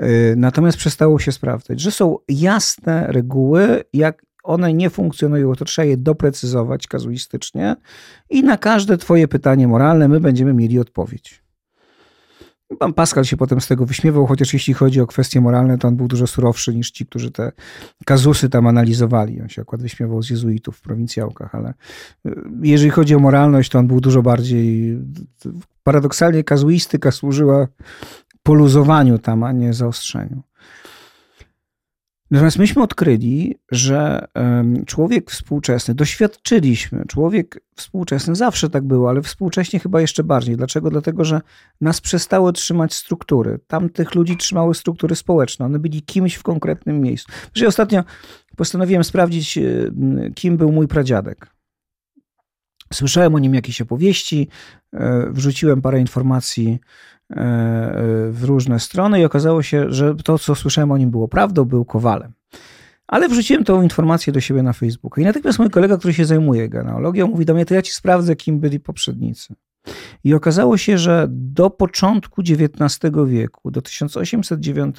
Y, 0.02 0.34
natomiast 0.36 0.78
przestało 0.78 1.18
się 1.18 1.32
sprawdzać, 1.32 1.80
że 1.80 1.90
są 1.90 2.18
jasne 2.28 3.06
reguły, 3.06 3.84
jak 3.92 4.26
one 4.42 4.72
nie 4.72 4.90
funkcjonują, 4.90 5.54
to 5.54 5.64
trzeba 5.64 5.86
je 5.86 5.96
doprecyzować 5.96 6.86
kazuistycznie 6.86 7.76
i 8.30 8.42
na 8.42 8.56
każde 8.56 8.96
Twoje 8.96 9.28
pytanie 9.28 9.68
moralne 9.68 10.08
my 10.08 10.20
będziemy 10.20 10.54
mieli 10.54 10.78
odpowiedź. 10.78 11.46
Pan 12.78 12.92
Pascal 12.92 13.24
się 13.24 13.36
potem 13.36 13.60
z 13.60 13.66
tego 13.66 13.86
wyśmiewał, 13.86 14.26
chociaż 14.26 14.52
jeśli 14.52 14.74
chodzi 14.74 15.00
o 15.00 15.06
kwestie 15.06 15.40
moralne, 15.40 15.78
to 15.78 15.88
on 15.88 15.96
był 15.96 16.08
dużo 16.08 16.26
surowszy 16.26 16.74
niż 16.74 16.90
ci, 16.90 17.06
którzy 17.06 17.30
te 17.30 17.52
kazusy 18.04 18.48
tam 18.48 18.66
analizowali. 18.66 19.40
On 19.42 19.48
się 19.48 19.62
akurat 19.62 19.82
wyśmiewał 19.82 20.22
z 20.22 20.30
jezuitów 20.30 20.76
w 20.76 20.80
prowincjałkach, 20.80 21.54
ale 21.54 21.74
y, 22.26 22.34
jeżeli 22.62 22.90
chodzi 22.90 23.14
o 23.14 23.18
moralność, 23.18 23.70
to 23.70 23.78
on 23.78 23.86
był 23.86 24.00
dużo 24.00 24.22
bardziej. 24.22 24.98
Paradoksalnie 25.82 26.44
kazuistyka 26.44 27.10
służyła 27.10 27.68
poluzowaniu 28.46 29.18
tam, 29.18 29.42
a 29.42 29.52
nie 29.52 29.74
zaostrzeniu. 29.74 30.42
Natomiast 32.30 32.58
myśmy 32.58 32.82
odkryli, 32.82 33.54
że 33.70 34.26
człowiek 34.86 35.30
współczesny, 35.30 35.94
doświadczyliśmy, 35.94 37.04
człowiek 37.08 37.60
współczesny 37.76 38.34
zawsze 38.34 38.70
tak 38.70 38.84
było, 38.84 39.08
ale 39.08 39.22
współcześnie 39.22 39.78
chyba 39.78 40.00
jeszcze 40.00 40.24
bardziej. 40.24 40.56
Dlaczego? 40.56 40.90
Dlatego, 40.90 41.24
że 41.24 41.40
nas 41.80 42.00
przestały 42.00 42.52
trzymać 42.52 42.94
struktury. 42.94 43.58
Tamtych 43.66 44.14
ludzi 44.14 44.36
trzymały 44.36 44.74
struktury 44.74 45.16
społeczne. 45.16 45.66
One 45.66 45.78
byli 45.78 46.02
kimś 46.02 46.34
w 46.34 46.42
konkretnym 46.42 47.00
miejscu. 47.00 47.32
Że 47.54 47.66
ostatnio 47.66 48.04
postanowiłem 48.56 49.04
sprawdzić, 49.04 49.58
kim 50.34 50.56
był 50.56 50.72
mój 50.72 50.88
pradziadek. 50.88 51.55
Słyszałem 52.92 53.34
o 53.34 53.38
nim 53.38 53.54
jakieś 53.54 53.80
opowieści, 53.80 54.48
e, 54.92 55.26
wrzuciłem 55.30 55.82
parę 55.82 56.00
informacji 56.00 56.78
e, 57.30 57.36
w 58.30 58.40
różne 58.42 58.80
strony 58.80 59.20
i 59.20 59.24
okazało 59.24 59.62
się, 59.62 59.92
że 59.92 60.14
to, 60.14 60.38
co 60.38 60.54
słyszałem 60.54 60.92
o 60.92 60.98
nim 60.98 61.10
było 61.10 61.28
prawdą, 61.28 61.64
był 61.64 61.84
kowalem. 61.84 62.32
Ale 63.06 63.28
wrzuciłem 63.28 63.64
tą 63.64 63.82
informację 63.82 64.32
do 64.32 64.40
siebie 64.40 64.62
na 64.62 64.72
Facebooku. 64.72 65.22
I 65.22 65.24
natychmiast 65.24 65.58
mój 65.58 65.70
kolega, 65.70 65.96
który 65.96 66.14
się 66.14 66.24
zajmuje 66.24 66.68
genealogią, 66.68 67.26
mówi 67.26 67.44
do 67.44 67.54
mnie, 67.54 67.66
to 67.66 67.74
ja 67.74 67.82
ci 67.82 67.92
sprawdzę, 67.92 68.36
kim 68.36 68.60
byli 68.60 68.80
poprzednicy. 68.80 69.54
I 70.24 70.34
okazało 70.34 70.76
się, 70.76 70.98
że 70.98 71.26
do 71.30 71.70
początku 71.70 72.42
XIX 72.42 73.00
wieku, 73.26 73.70
do 73.70 73.82
1809 73.82 74.96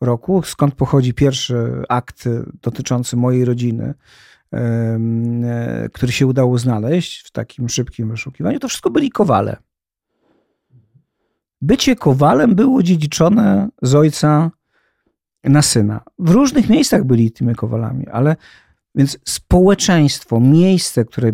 roku, 0.00 0.42
skąd 0.42 0.74
pochodzi 0.74 1.14
pierwszy 1.14 1.82
akt 1.88 2.24
dotyczący 2.62 3.16
mojej 3.16 3.44
rodziny, 3.44 3.94
E, 3.94 4.35
który 5.92 6.12
się 6.12 6.26
udało 6.26 6.58
znaleźć 6.58 7.26
w 7.26 7.30
takim 7.30 7.68
szybkim 7.68 8.10
wyszukiwaniu, 8.10 8.58
to 8.58 8.68
wszystko 8.68 8.90
byli 8.90 9.10
kowale. 9.10 9.56
Bycie 11.60 11.96
kowalem 11.96 12.54
było 12.54 12.82
dziedziczone 12.82 13.68
z 13.82 13.94
ojca 13.94 14.50
na 15.44 15.62
syna. 15.62 16.00
W 16.18 16.30
różnych 16.30 16.68
miejscach 16.68 17.04
byli 17.04 17.30
tymi 17.32 17.54
kowalami, 17.54 18.08
ale 18.08 18.36
więc 18.94 19.18
społeczeństwo, 19.24 20.40
miejsce, 20.40 21.04
które 21.04 21.30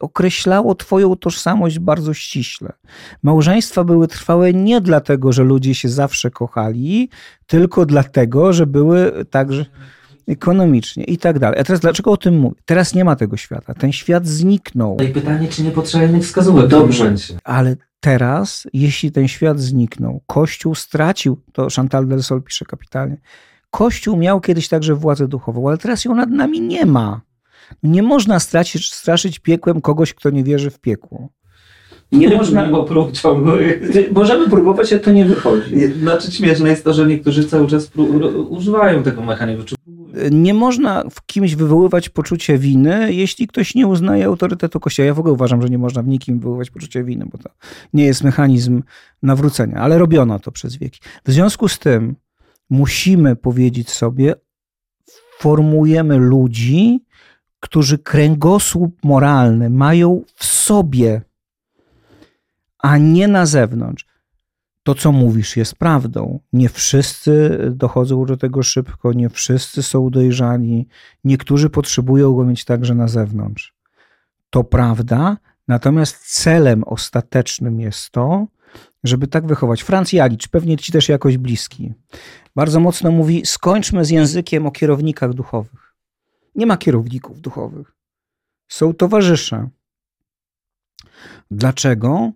określało 0.00 0.74
Twoją 0.74 1.16
tożsamość 1.16 1.78
bardzo 1.78 2.14
ściśle. 2.14 2.72
Małżeństwa 3.22 3.84
były 3.84 4.08
trwałe 4.08 4.52
nie 4.52 4.80
dlatego, 4.80 5.32
że 5.32 5.42
ludzie 5.42 5.74
się 5.74 5.88
zawsze 5.88 6.30
kochali, 6.30 7.10
tylko 7.46 7.86
dlatego, 7.86 8.52
że 8.52 8.66
były 8.66 9.24
także 9.30 9.66
ekonomicznie 10.28 11.04
i 11.04 11.18
tak 11.18 11.38
dalej. 11.38 11.60
A 11.60 11.64
teraz 11.64 11.80
dlaczego 11.80 12.10
o 12.10 12.16
tym 12.16 12.38
mówię? 12.38 12.60
Teraz 12.64 12.94
nie 12.94 13.04
ma 13.04 13.16
tego 13.16 13.36
świata. 13.36 13.74
Ten 13.74 13.92
świat 13.92 14.26
zniknął. 14.26 14.96
No 14.98 15.04
i 15.04 15.08
pytanie, 15.08 15.48
czy 15.48 15.62
nie 15.62 15.70
potrzeba 15.70 16.04
innych 16.04 16.22
wskazówek 16.22 16.66
Dobrze, 16.66 17.14
ale 17.44 17.76
teraz, 18.00 18.66
jeśli 18.72 19.12
ten 19.12 19.28
świat 19.28 19.60
zniknął, 19.60 20.22
Kościół 20.26 20.74
stracił, 20.74 21.42
to 21.52 21.68
Chantal 21.76 22.08
del 22.08 22.22
Sol 22.22 22.42
pisze 22.42 22.64
kapitalnie, 22.64 23.16
Kościół 23.70 24.16
miał 24.16 24.40
kiedyś 24.40 24.68
także 24.68 24.94
władzę 24.94 25.28
duchową, 25.28 25.68
ale 25.68 25.78
teraz 25.78 26.04
ją 26.04 26.14
nad 26.14 26.30
nami 26.30 26.60
nie 26.60 26.86
ma. 26.86 27.20
Nie 27.82 28.02
można 28.02 28.40
stracić, 28.40 28.92
straszyć 28.92 29.38
piekłem 29.38 29.80
kogoś, 29.80 30.14
kto 30.14 30.30
nie 30.30 30.44
wierzy 30.44 30.70
w 30.70 30.78
piekło. 30.78 31.28
Nie 32.12 32.36
można 32.36 32.66
go 32.66 32.84
próbować. 32.84 33.22
Możemy 34.12 34.50
próbować, 34.50 34.92
a 34.92 34.98
to 34.98 35.12
nie 35.12 35.24
wychodzi. 35.24 35.92
Znaczy 36.00 36.32
śmieszne 36.32 36.68
jest 36.68 36.84
to, 36.84 36.94
że 36.94 37.06
niektórzy 37.06 37.44
cały 37.44 37.66
czas 37.66 37.90
używają 38.48 39.02
tego 39.02 39.22
mechanizmu. 39.22 39.64
Nie 40.30 40.54
można 40.54 41.04
w 41.10 41.26
kimś 41.26 41.54
wywoływać 41.54 42.08
poczucie 42.08 42.58
winy, 42.58 43.12
jeśli 43.12 43.46
ktoś 43.46 43.74
nie 43.74 43.86
uznaje 43.86 44.26
autorytetu 44.26 44.80
Kościoła. 44.80 45.06
Ja 45.06 45.14
w 45.14 45.18
ogóle 45.18 45.34
uważam, 45.34 45.62
że 45.62 45.68
nie 45.68 45.78
można 45.78 46.02
w 46.02 46.06
nikim 46.06 46.38
wywoływać 46.38 46.70
poczucia 46.70 47.04
winy, 47.04 47.26
bo 47.32 47.38
to 47.38 47.50
nie 47.92 48.04
jest 48.04 48.24
mechanizm 48.24 48.82
nawrócenia, 49.22 49.76
ale 49.76 49.98
robiono 49.98 50.38
to 50.38 50.52
przez 50.52 50.76
wieki. 50.76 51.00
W 51.26 51.32
związku 51.32 51.68
z 51.68 51.78
tym 51.78 52.16
musimy 52.70 53.36
powiedzieć 53.36 53.90
sobie, 53.90 54.34
formujemy 55.38 56.16
ludzi, 56.16 57.04
którzy 57.60 57.98
kręgosłup 57.98 59.04
moralny 59.04 59.70
mają 59.70 60.22
w 60.34 60.44
sobie 60.44 61.22
a 62.78 62.98
nie 62.98 63.28
na 63.28 63.46
zewnątrz. 63.46 64.06
To, 64.82 64.94
co 64.94 65.12
mówisz, 65.12 65.56
jest 65.56 65.74
prawdą. 65.74 66.40
Nie 66.52 66.68
wszyscy 66.68 67.58
dochodzą 67.70 68.24
do 68.24 68.36
tego 68.36 68.62
szybko, 68.62 69.12
nie 69.12 69.28
wszyscy 69.28 69.82
są 69.82 70.10
dojrzani, 70.10 70.88
niektórzy 71.24 71.70
potrzebują 71.70 72.34
go 72.34 72.44
mieć 72.44 72.64
także 72.64 72.94
na 72.94 73.08
zewnątrz. 73.08 73.74
To 74.50 74.64
prawda, 74.64 75.36
natomiast 75.68 76.42
celem 76.42 76.84
ostatecznym 76.84 77.80
jest 77.80 78.10
to, 78.10 78.46
żeby 79.04 79.26
tak 79.26 79.46
wychować. 79.46 79.82
Franz 79.82 80.12
Jalicz, 80.12 80.48
pewnie 80.48 80.76
ci 80.76 80.92
też 80.92 81.08
jakoś 81.08 81.38
bliski, 81.38 81.92
bardzo 82.56 82.80
mocno 82.80 83.10
mówi: 83.10 83.42
skończmy 83.46 84.04
z 84.04 84.10
językiem 84.10 84.66
o 84.66 84.70
kierownikach 84.70 85.34
duchowych. 85.34 85.94
Nie 86.54 86.66
ma 86.66 86.76
kierowników 86.76 87.40
duchowych. 87.40 87.96
Są 88.68 88.94
towarzysze. 88.94 89.68
Dlaczego? 91.50 92.32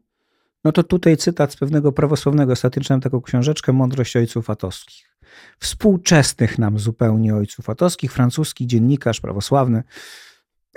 No 0.65 0.73
to 0.73 0.82
tutaj 0.82 1.16
cytat 1.16 1.53
z 1.53 1.57
pewnego 1.57 1.93
prawosławnego. 1.93 2.53
Ostatnio 2.53 3.01
taką 3.01 3.20
książeczkę 3.20 3.73
Mądrość 3.73 4.16
ojców 4.16 4.51
atowskich. 4.51 5.11
Współczesnych 5.59 6.59
nam 6.59 6.78
zupełnie 6.78 7.35
ojców 7.35 7.70
atowskich, 7.70 8.12
francuski 8.12 8.66
dziennikarz 8.66 9.20
prawosławny, 9.20 9.82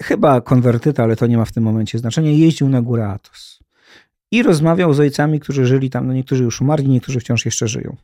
chyba 0.01 0.41
konwertyta, 0.41 1.03
ale 1.03 1.15
to 1.15 1.27
nie 1.27 1.37
ma 1.37 1.45
w 1.45 1.51
tym 1.51 1.63
momencie 1.63 1.99
znaczenia, 1.99 2.31
jeździł 2.31 2.69
na 2.69 2.81
górę 2.81 3.07
Atos. 3.07 3.59
I 4.31 4.43
rozmawiał 4.43 4.93
z 4.93 4.99
ojcami, 4.99 5.39
którzy 5.39 5.65
żyli 5.65 5.89
tam, 5.89 6.07
no 6.07 6.13
niektórzy 6.13 6.43
już 6.43 6.61
umarli, 6.61 6.89
niektórzy 6.89 7.19
wciąż 7.19 7.45
jeszcze 7.45 7.67
żyją. 7.67 7.95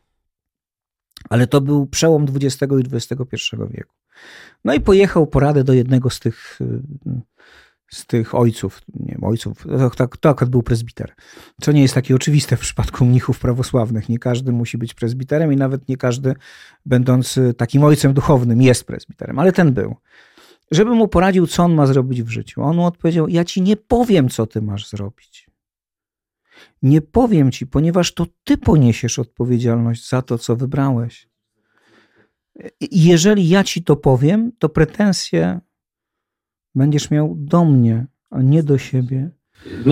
Ale 1.30 1.46
to 1.46 1.60
był 1.60 1.86
przełom 1.86 2.26
XX 2.34 2.72
i 2.72 2.96
XXI 2.96 3.36
wieku. 3.70 3.94
No 4.64 4.74
i 4.74 4.80
pojechał 4.80 5.26
poradę 5.26 5.64
do 5.64 5.72
jednego 5.72 6.10
z 6.10 6.20
tych 6.20 6.60
y, 6.60 6.82
z 7.90 8.06
tych 8.06 8.34
ojców, 8.34 8.80
nie 8.94 9.12
wiem, 9.12 9.24
ojców, 9.24 9.66
to, 9.78 9.90
to, 9.90 10.08
to 10.20 10.28
akurat 10.28 10.50
był 10.50 10.62
prezbiter, 10.62 11.14
co 11.60 11.72
nie 11.72 11.82
jest 11.82 11.94
takie 11.94 12.14
oczywiste 12.14 12.56
w 12.56 12.60
przypadku 12.60 13.04
mnichów 13.04 13.38
prawosławnych. 13.38 14.08
Nie 14.08 14.18
każdy 14.18 14.52
musi 14.52 14.78
być 14.78 14.94
prezbiterem 14.94 15.52
i 15.52 15.56
nawet 15.56 15.88
nie 15.88 15.96
każdy, 15.96 16.34
będąc 16.86 17.38
takim 17.56 17.84
ojcem 17.84 18.12
duchownym, 18.12 18.62
jest 18.62 18.84
prezbiterem, 18.84 19.38
ale 19.38 19.52
ten 19.52 19.72
był. 19.72 19.96
Żeby 20.70 20.90
mu 20.90 21.08
poradził, 21.08 21.46
co 21.46 21.62
on 21.62 21.74
ma 21.74 21.86
zrobić 21.86 22.22
w 22.22 22.28
życiu. 22.28 22.62
On 22.62 22.76
mu 22.76 22.86
odpowiedział: 22.86 23.28
Ja 23.28 23.44
ci 23.44 23.62
nie 23.62 23.76
powiem, 23.76 24.28
co 24.28 24.46
ty 24.46 24.62
masz 24.62 24.88
zrobić. 24.88 25.50
Nie 26.82 27.00
powiem 27.00 27.52
ci, 27.52 27.66
ponieważ 27.66 28.14
to 28.14 28.26
ty 28.44 28.58
poniesiesz 28.58 29.18
odpowiedzialność 29.18 30.08
za 30.08 30.22
to, 30.22 30.38
co 30.38 30.56
wybrałeś. 30.56 31.28
Jeżeli 32.80 33.48
ja 33.48 33.64
ci 33.64 33.84
to 33.84 33.96
powiem, 33.96 34.52
to 34.58 34.68
pretensje 34.68 35.60
będziesz 36.74 37.10
miał 37.10 37.34
do 37.38 37.64
mnie, 37.64 38.06
a 38.30 38.42
nie 38.42 38.62
do 38.62 38.78
siebie. 38.78 39.30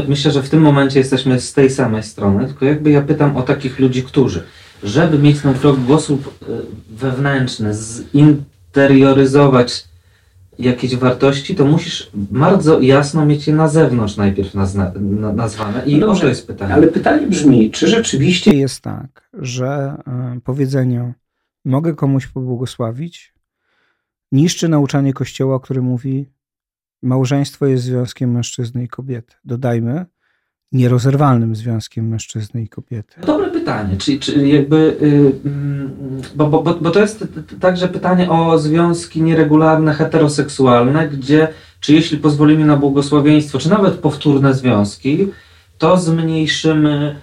Myślę, 0.08 0.30
że 0.30 0.42
w 0.42 0.50
tym 0.50 0.60
momencie 0.60 0.98
jesteśmy 0.98 1.40
z 1.40 1.52
tej 1.52 1.70
samej 1.70 2.02
strony, 2.02 2.46
tylko 2.46 2.64
jakby 2.64 2.90
ja 2.90 3.02
pytam 3.02 3.36
o 3.36 3.42
takich 3.42 3.78
ludzi, 3.78 4.02
którzy, 4.02 4.42
żeby 4.82 5.18
mieć 5.18 5.40
ten 5.40 5.54
kręgosłup 5.54 6.42
e, 6.42 6.46
wewnętrzny, 6.90 7.74
zinterioryzować 7.74 9.88
jakieś 10.58 10.96
wartości, 10.96 11.54
to 11.54 11.64
musisz 11.64 12.10
bardzo 12.14 12.80
jasno 12.80 13.26
mieć 13.26 13.46
je 13.46 13.54
na 13.54 13.68
zewnątrz 13.68 14.16
najpierw 14.16 14.54
nazna, 14.54 14.92
nazwane. 15.34 15.84
I 15.86 15.98
no 15.98 16.14
to 16.14 16.28
jest 16.28 16.46
pytanie. 16.46 16.74
Ale 16.74 16.86
pytanie 16.86 17.26
brzmi, 17.26 17.70
czy 17.70 17.88
rzeczywiście 17.88 18.54
jest 18.54 18.80
tak, 18.80 19.30
że 19.32 19.96
y, 20.36 20.40
powiedzenie 20.40 21.14
mogę 21.64 21.94
komuś 21.94 22.26
pobłogosławić 22.26 23.34
niszczy 24.32 24.68
nauczanie 24.68 25.12
Kościoła, 25.12 25.60
który 25.60 25.82
mówi 25.82 26.26
Małżeństwo 27.02 27.66
jest 27.66 27.84
związkiem 27.84 28.30
mężczyzny 28.32 28.84
i 28.84 28.88
kobiety. 28.88 29.34
Dodajmy, 29.44 30.06
nierozerwalnym 30.72 31.56
związkiem 31.56 32.08
mężczyzny 32.08 32.62
i 32.62 32.68
kobiety? 32.68 33.20
Dobre 33.26 33.50
pytanie. 33.50 33.96
Czy, 33.96 34.18
czy 34.18 34.48
jakby, 34.48 34.96
yy, 35.00 36.30
bo, 36.34 36.46
bo, 36.46 36.62
bo 36.62 36.90
to 36.90 37.00
jest 37.00 37.24
także 37.60 37.88
pytanie 37.88 38.30
o 38.30 38.58
związki 38.58 39.22
nieregularne, 39.22 39.94
heteroseksualne, 39.94 41.08
gdzie 41.08 41.48
czy 41.80 41.92
jeśli 41.94 42.18
pozwolimy 42.18 42.64
na 42.64 42.76
błogosławieństwo, 42.76 43.58
czy 43.58 43.70
nawet 43.70 43.94
powtórne 43.94 44.54
związki, 44.54 45.28
to 45.78 45.96
zmniejszymy 45.96 47.16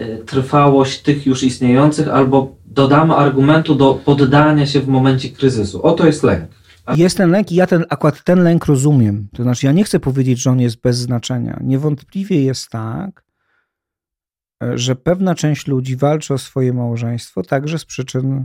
y, 0.00 0.22
trwałość 0.26 1.02
tych 1.02 1.26
już 1.26 1.42
istniejących 1.42 2.08
albo 2.08 2.56
dodamy 2.66 3.14
argumentu 3.14 3.74
do 3.74 3.94
poddania 3.94 4.66
się 4.66 4.80
w 4.80 4.88
momencie 4.88 5.28
kryzysu. 5.28 5.82
Oto 5.82 6.06
jest 6.06 6.22
lęk. 6.22 6.59
Jest 6.96 7.16
ten 7.16 7.30
lęk 7.30 7.52
i 7.52 7.54
ja 7.54 7.66
ten, 7.66 7.84
akurat 7.90 8.24
ten 8.24 8.42
lęk 8.42 8.66
rozumiem. 8.66 9.28
To 9.32 9.42
znaczy, 9.42 9.66
ja 9.66 9.72
nie 9.72 9.84
chcę 9.84 10.00
powiedzieć, 10.00 10.38
że 10.38 10.50
on 10.50 10.60
jest 10.60 10.80
bez 10.80 10.96
znaczenia. 10.96 11.60
Niewątpliwie 11.64 12.42
jest 12.44 12.68
tak, 12.68 13.24
że 14.74 14.96
pewna 14.96 15.34
część 15.34 15.66
ludzi 15.66 15.96
walczy 15.96 16.34
o 16.34 16.38
swoje 16.38 16.72
małżeństwo 16.72 17.42
także 17.42 17.78
z 17.78 17.84
przyczyn 17.84 18.44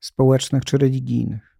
społecznych 0.00 0.64
czy 0.64 0.78
religijnych. 0.78 1.58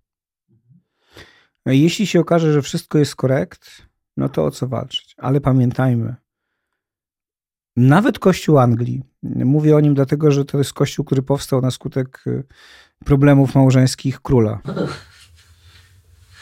Jeśli 1.66 2.06
się 2.06 2.20
okaże, 2.20 2.52
że 2.52 2.62
wszystko 2.62 2.98
jest 2.98 3.16
korekt, 3.16 3.82
no 4.16 4.28
to 4.28 4.44
o 4.44 4.50
co 4.50 4.68
walczyć? 4.68 5.14
Ale 5.18 5.40
pamiętajmy, 5.40 6.16
nawet 7.76 8.18
Kościół 8.18 8.58
Anglii, 8.58 9.02
mówię 9.22 9.76
o 9.76 9.80
nim 9.80 9.94
dlatego, 9.94 10.30
że 10.30 10.44
to 10.44 10.58
jest 10.58 10.72
Kościół, 10.72 11.04
który 11.04 11.22
powstał 11.22 11.60
na 11.60 11.70
skutek 11.70 12.24
problemów 13.04 13.54
małżeńskich 13.54 14.20
króla. 14.20 14.60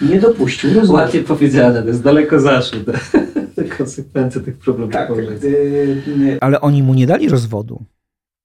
Nie 0.01 0.21
dopuścił 0.21 0.75
rozwodu. 0.75 0.93
Ładnie 0.93 1.21
powiedziane, 1.21 1.83
to 1.83 1.89
jest 1.89 2.03
daleko 2.03 2.41
zaszły 2.41 2.81
te, 2.81 2.93
te 3.57 3.65
konsekwencje 3.65 4.41
tych 4.41 4.59
problemów 4.59 4.93
tak, 4.93 5.11
Ale 6.41 6.61
oni 6.61 6.83
mu 6.83 6.95
nie 6.95 7.07
dali 7.07 7.29
rozwodu. 7.29 7.85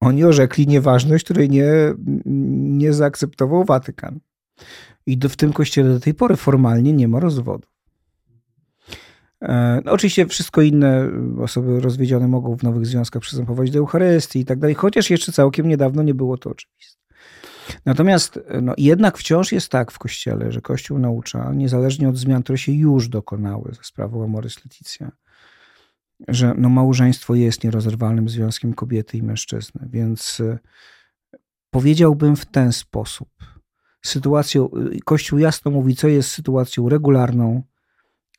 Oni 0.02 0.24
orzekli 0.24 0.68
nieważność, 0.68 1.26
której 1.26 1.50
nie, 1.50 1.72
nie 2.80 2.94
zaakceptował 2.94 3.66
Watykan. 3.66 4.20
I 5.06 5.18
do, 5.18 5.30
w 5.30 5.36
tym 5.36 5.54
kościele 5.54 5.90
do 5.90 6.00
tej 6.00 6.14
pory 6.14 6.36
formalnie 6.36 6.94
nie 6.94 7.08
ma 7.08 7.20
rozwodu. 7.20 7.68
E, 9.42 9.82
no, 9.86 9.92
oczywiście 9.92 10.26
wszystko 10.26 10.62
inne 10.62 11.10
osoby 11.42 11.80
rozwiedzione 11.80 12.28
mogą 12.28 12.58
w 12.58 12.64
nowych 12.64 12.86
związkach 12.86 13.22
przystępować 13.22 13.72
do 13.72 13.80
Eucharystii 13.80 14.40
i 14.40 14.46
tak 14.46 14.60
dalej, 14.60 14.76
chociaż 14.76 15.10
jeszcze 15.10 15.32
całkiem 15.32 15.68
niedawno 15.68 16.04
nie 16.04 16.14
było 16.14 16.38
to 16.38 16.50
oczywiste. 16.50 17.01
Natomiast 17.86 18.40
no, 18.62 18.74
jednak 18.78 19.18
wciąż 19.18 19.52
jest 19.52 19.70
tak 19.70 19.92
w 19.92 20.00
Kościele, 20.00 20.52
że 20.52 20.62
Kościół 20.62 21.00
naucza, 21.00 21.54
niezależnie 21.54 22.10
od 22.10 22.18
zmian, 22.18 22.44
które 22.44 22.58
się 22.58 22.72
już 22.72 23.10
dokonały 23.10 23.72
ze 23.74 23.84
sprawą 23.84 24.24
Amoris 24.24 24.66
Leticia, 24.66 25.12
że 26.28 26.54
no, 26.58 26.70
małżeństwo 26.70 27.36
jest 27.36 27.64
nierozerwalnym 27.64 28.30
związkiem 28.30 28.74
kobiety 28.74 29.18
i 29.18 29.24
mężczyzny. 29.24 29.90
Więc 29.90 30.40
e, 30.40 30.60
powiedziałbym 31.70 32.36
w 32.36 32.46
ten 32.46 32.72
sposób. 32.72 33.30
Sytuacją, 34.02 34.70
Kościół 35.06 35.40
jasno 35.40 35.72
mówi, 35.72 35.96
co 35.96 36.08
jest 36.08 36.32
sytuacją 36.32 36.90
regularną, 36.90 37.64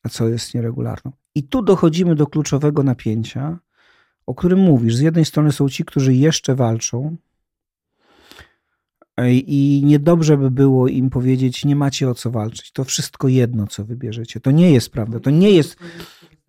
a 0.02 0.08
co 0.08 0.28
jest 0.28 0.54
nieregularną. 0.54 1.12
I 1.34 1.42
tu 1.42 1.62
dochodzimy 1.62 2.14
do 2.14 2.26
kluczowego 2.26 2.82
napięcia, 2.82 3.58
o 4.26 4.34
którym 4.34 4.58
mówisz. 4.58 4.96
Z 4.96 5.00
jednej 5.00 5.24
strony 5.24 5.52
są 5.52 5.68
ci, 5.68 5.84
którzy 5.84 6.14
jeszcze 6.14 6.54
walczą, 6.54 7.16
i 9.30 9.82
niedobrze 9.84 10.36
by 10.36 10.50
było 10.50 10.88
im 10.88 11.10
powiedzieć, 11.10 11.64
nie 11.64 11.76
macie 11.76 12.10
o 12.10 12.14
co 12.14 12.30
walczyć. 12.30 12.72
To 12.72 12.84
wszystko 12.84 13.28
jedno, 13.28 13.66
co 13.66 13.84
wybierzecie. 13.84 14.40
To 14.40 14.50
nie 14.50 14.72
jest 14.72 14.90
prawda. 14.90 15.20
To 15.20 15.30
nie 15.30 15.50
jest, 15.50 15.76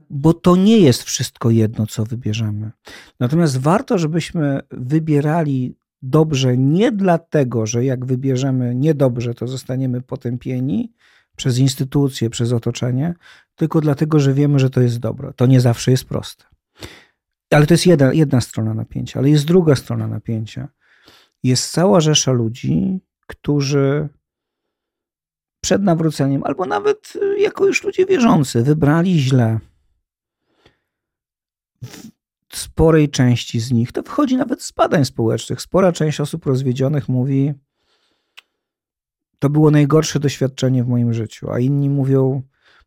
bo 0.10 0.34
to 0.34 0.56
nie 0.56 0.78
jest 0.78 1.04
wszystko 1.04 1.50
jedno, 1.50 1.88
co 1.88 2.06
wybierzemy. 2.06 2.72
Natomiast 3.20 3.58
warto, 3.58 3.98
żebyśmy 3.98 4.60
wybierali 4.72 5.76
dobrze 6.02 6.58
nie 6.58 6.92
dlatego, 6.92 7.66
że 7.66 7.86
jak 7.86 8.06
wybierzemy 8.06 8.76
niedobrze, 8.76 9.34
to 9.34 9.48
zostaniemy 9.48 10.02
potępieni 10.02 10.94
przez 11.36 11.58
instytucje, 11.58 12.30
przez 12.30 12.52
otoczenie, 12.52 13.14
tylko 13.56 13.82
dlatego, 13.82 14.20
że 14.20 14.34
wiemy, 14.34 14.60
że 14.60 14.70
to 14.70 14.82
jest 14.82 15.00
dobro. 15.00 15.34
To 15.34 15.46
nie 15.46 15.62
zawsze 15.62 15.92
jest 15.92 16.06
proste. 16.06 16.44
Ale 17.50 17.66
to 17.66 17.74
jest 17.74 17.86
jedna, 17.86 18.14
jedna 18.14 18.42
strona 18.42 18.74
napięcia, 18.74 19.20
ale 19.20 19.30
jest 19.30 19.46
druga 19.46 19.76
strona 19.76 20.08
napięcia. 20.08 20.68
Jest 21.44 21.72
cała 21.72 22.02
rzesza 22.02 22.32
ludzi, 22.32 23.00
którzy 23.28 24.10
przed 25.64 25.82
nawróceniem, 25.82 26.44
albo 26.44 26.66
nawet 26.66 27.14
jako 27.38 27.66
już 27.66 27.84
ludzie 27.84 28.06
wierzący, 28.06 28.64
wybrali 28.64 29.20
źle. 29.20 29.60
W 32.50 32.58
sporej 32.58 33.10
części 33.10 33.60
z 33.60 33.72
nich, 33.72 33.92
to 33.92 34.04
wychodzi 34.04 34.38
nawet 34.38 34.62
z 34.62 34.72
badań 34.72 35.06
społecznych, 35.06 35.62
spora 35.62 35.92
część 35.92 36.20
osób 36.20 36.46
rozwiedzionych 36.46 37.10
mówi, 37.10 37.54
to 39.40 39.50
było 39.50 39.72
najgorsze 39.72 40.20
doświadczenie 40.20 40.84
w 40.84 40.88
moim 40.88 41.14
życiu, 41.14 41.52
a 41.52 41.60
inni 41.60 41.90
mówią, 41.90 42.42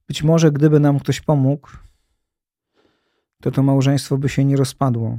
być 0.08 0.22
może 0.22 0.52
gdyby 0.52 0.80
nam 0.80 1.00
ktoś 1.00 1.20
pomógł, 1.20 1.68
to 3.42 3.50
to 3.50 3.62
małżeństwo 3.62 4.18
by 4.18 4.28
się 4.28 4.44
nie 4.44 4.56
rozpadło. 4.56 5.18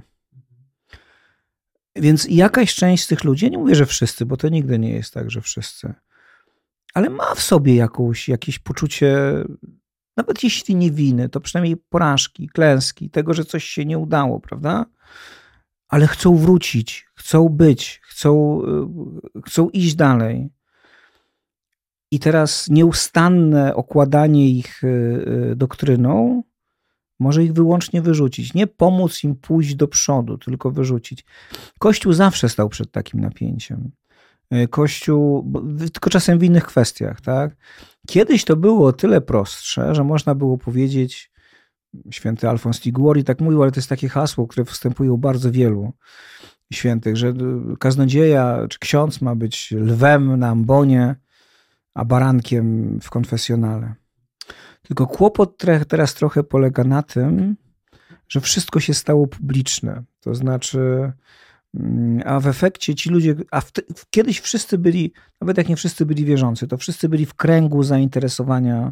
Więc 2.01 2.27
jakaś 2.29 2.75
część 2.75 3.03
z 3.03 3.07
tych 3.07 3.23
ludzi, 3.23 3.45
ja 3.45 3.51
nie 3.51 3.57
mówię, 3.57 3.75
że 3.75 3.85
wszyscy, 3.85 4.25
bo 4.25 4.37
to 4.37 4.49
nigdy 4.49 4.79
nie 4.79 4.93
jest 4.93 5.13
tak, 5.13 5.31
że 5.31 5.41
wszyscy, 5.41 5.93
ale 6.93 7.09
ma 7.09 7.35
w 7.35 7.41
sobie 7.41 7.75
jakąś, 7.75 8.29
jakieś 8.29 8.59
poczucie, 8.59 9.17
nawet 10.17 10.43
jeśli 10.43 10.75
nie 10.75 10.91
winy, 10.91 11.29
to 11.29 11.39
przynajmniej 11.39 11.77
porażki, 11.77 12.49
klęski, 12.49 13.09
tego, 13.09 13.33
że 13.33 13.45
coś 13.45 13.63
się 13.63 13.85
nie 13.85 13.97
udało, 13.97 14.39
prawda? 14.39 14.85
Ale 15.87 16.07
chcą 16.07 16.35
wrócić, 16.35 17.07
chcą 17.15 17.49
być, 17.49 18.01
chcą, 18.03 18.61
y, 19.35 19.41
chcą 19.45 19.69
iść 19.69 19.95
dalej. 19.95 20.49
I 22.11 22.19
teraz 22.19 22.69
nieustanne 22.69 23.75
okładanie 23.75 24.49
ich 24.49 24.83
y, 24.83 24.87
y, 25.51 25.55
doktryną 25.55 26.43
może 27.19 27.43
ich 27.43 27.53
wyłącznie 27.53 28.01
wyrzucić. 28.01 28.53
Nie 28.53 28.67
pomóc 28.67 29.23
im 29.23 29.35
pójść 29.35 29.75
do 29.75 29.87
przodu, 29.87 30.37
tylko 30.37 30.71
wyrzucić. 30.71 31.25
Kościół 31.79 32.13
zawsze 32.13 32.49
stał 32.49 32.69
przed 32.69 32.91
takim 32.91 33.19
napięciem. 33.19 33.91
Y, 34.53 34.67
Kościół, 34.67 35.53
tylko 35.93 36.09
czasem 36.09 36.39
w 36.39 36.43
innych 36.43 36.65
kwestiach, 36.65 37.21
tak? 37.21 37.55
Kiedyś 38.07 38.45
to 38.45 38.55
było 38.55 38.87
o 38.87 38.93
tyle 38.93 39.21
prostsze, 39.21 39.95
że 39.95 40.03
można 40.03 40.35
było 40.35 40.57
powiedzieć, 40.57 41.31
święty 42.11 42.49
Alfons 42.49 42.85
Liguori 42.85 43.23
tak 43.23 43.41
mówił, 43.41 43.63
ale 43.63 43.71
to 43.71 43.79
jest 43.79 43.89
takie 43.89 44.09
hasło, 44.09 44.47
które 44.47 44.63
występuje 44.63 45.11
u 45.11 45.17
bardzo 45.17 45.51
wielu 45.51 45.93
świętych, 46.73 47.17
że 47.17 47.33
kaznodzieja 47.79 48.67
czy 48.69 48.79
ksiądz 48.79 49.21
ma 49.21 49.35
być 49.35 49.71
lwem 49.71 50.39
na 50.39 50.47
ambonie, 50.47 51.15
a 51.93 52.05
barankiem 52.05 52.99
w 53.01 53.09
konfesjonale. 53.09 53.95
Tylko 54.81 55.07
kłopot 55.07 55.57
teraz 55.87 56.13
trochę 56.13 56.43
polega 56.43 56.83
na 56.83 57.03
tym, 57.03 57.55
że 58.29 58.41
wszystko 58.41 58.79
się 58.79 58.93
stało 58.93 59.27
publiczne. 59.27 60.03
To 60.19 60.35
znaczy, 60.35 61.11
mm, 61.75 62.21
a 62.25 62.39
w 62.39 62.47
efekcie 62.47 62.95
ci 62.95 63.09
ludzie, 63.09 63.35
a 63.51 63.61
w, 63.61 63.71
kiedyś 64.09 64.39
wszyscy 64.39 64.77
byli, 64.77 65.13
nawet 65.41 65.57
jak 65.57 65.69
nie 65.69 65.75
wszyscy 65.75 66.05
byli 66.05 66.25
wierzący, 66.25 66.67
to 66.67 66.77
wszyscy 66.77 67.09
byli 67.09 67.25
w 67.25 67.33
kręgu 67.33 67.83
zainteresowania 67.83 68.91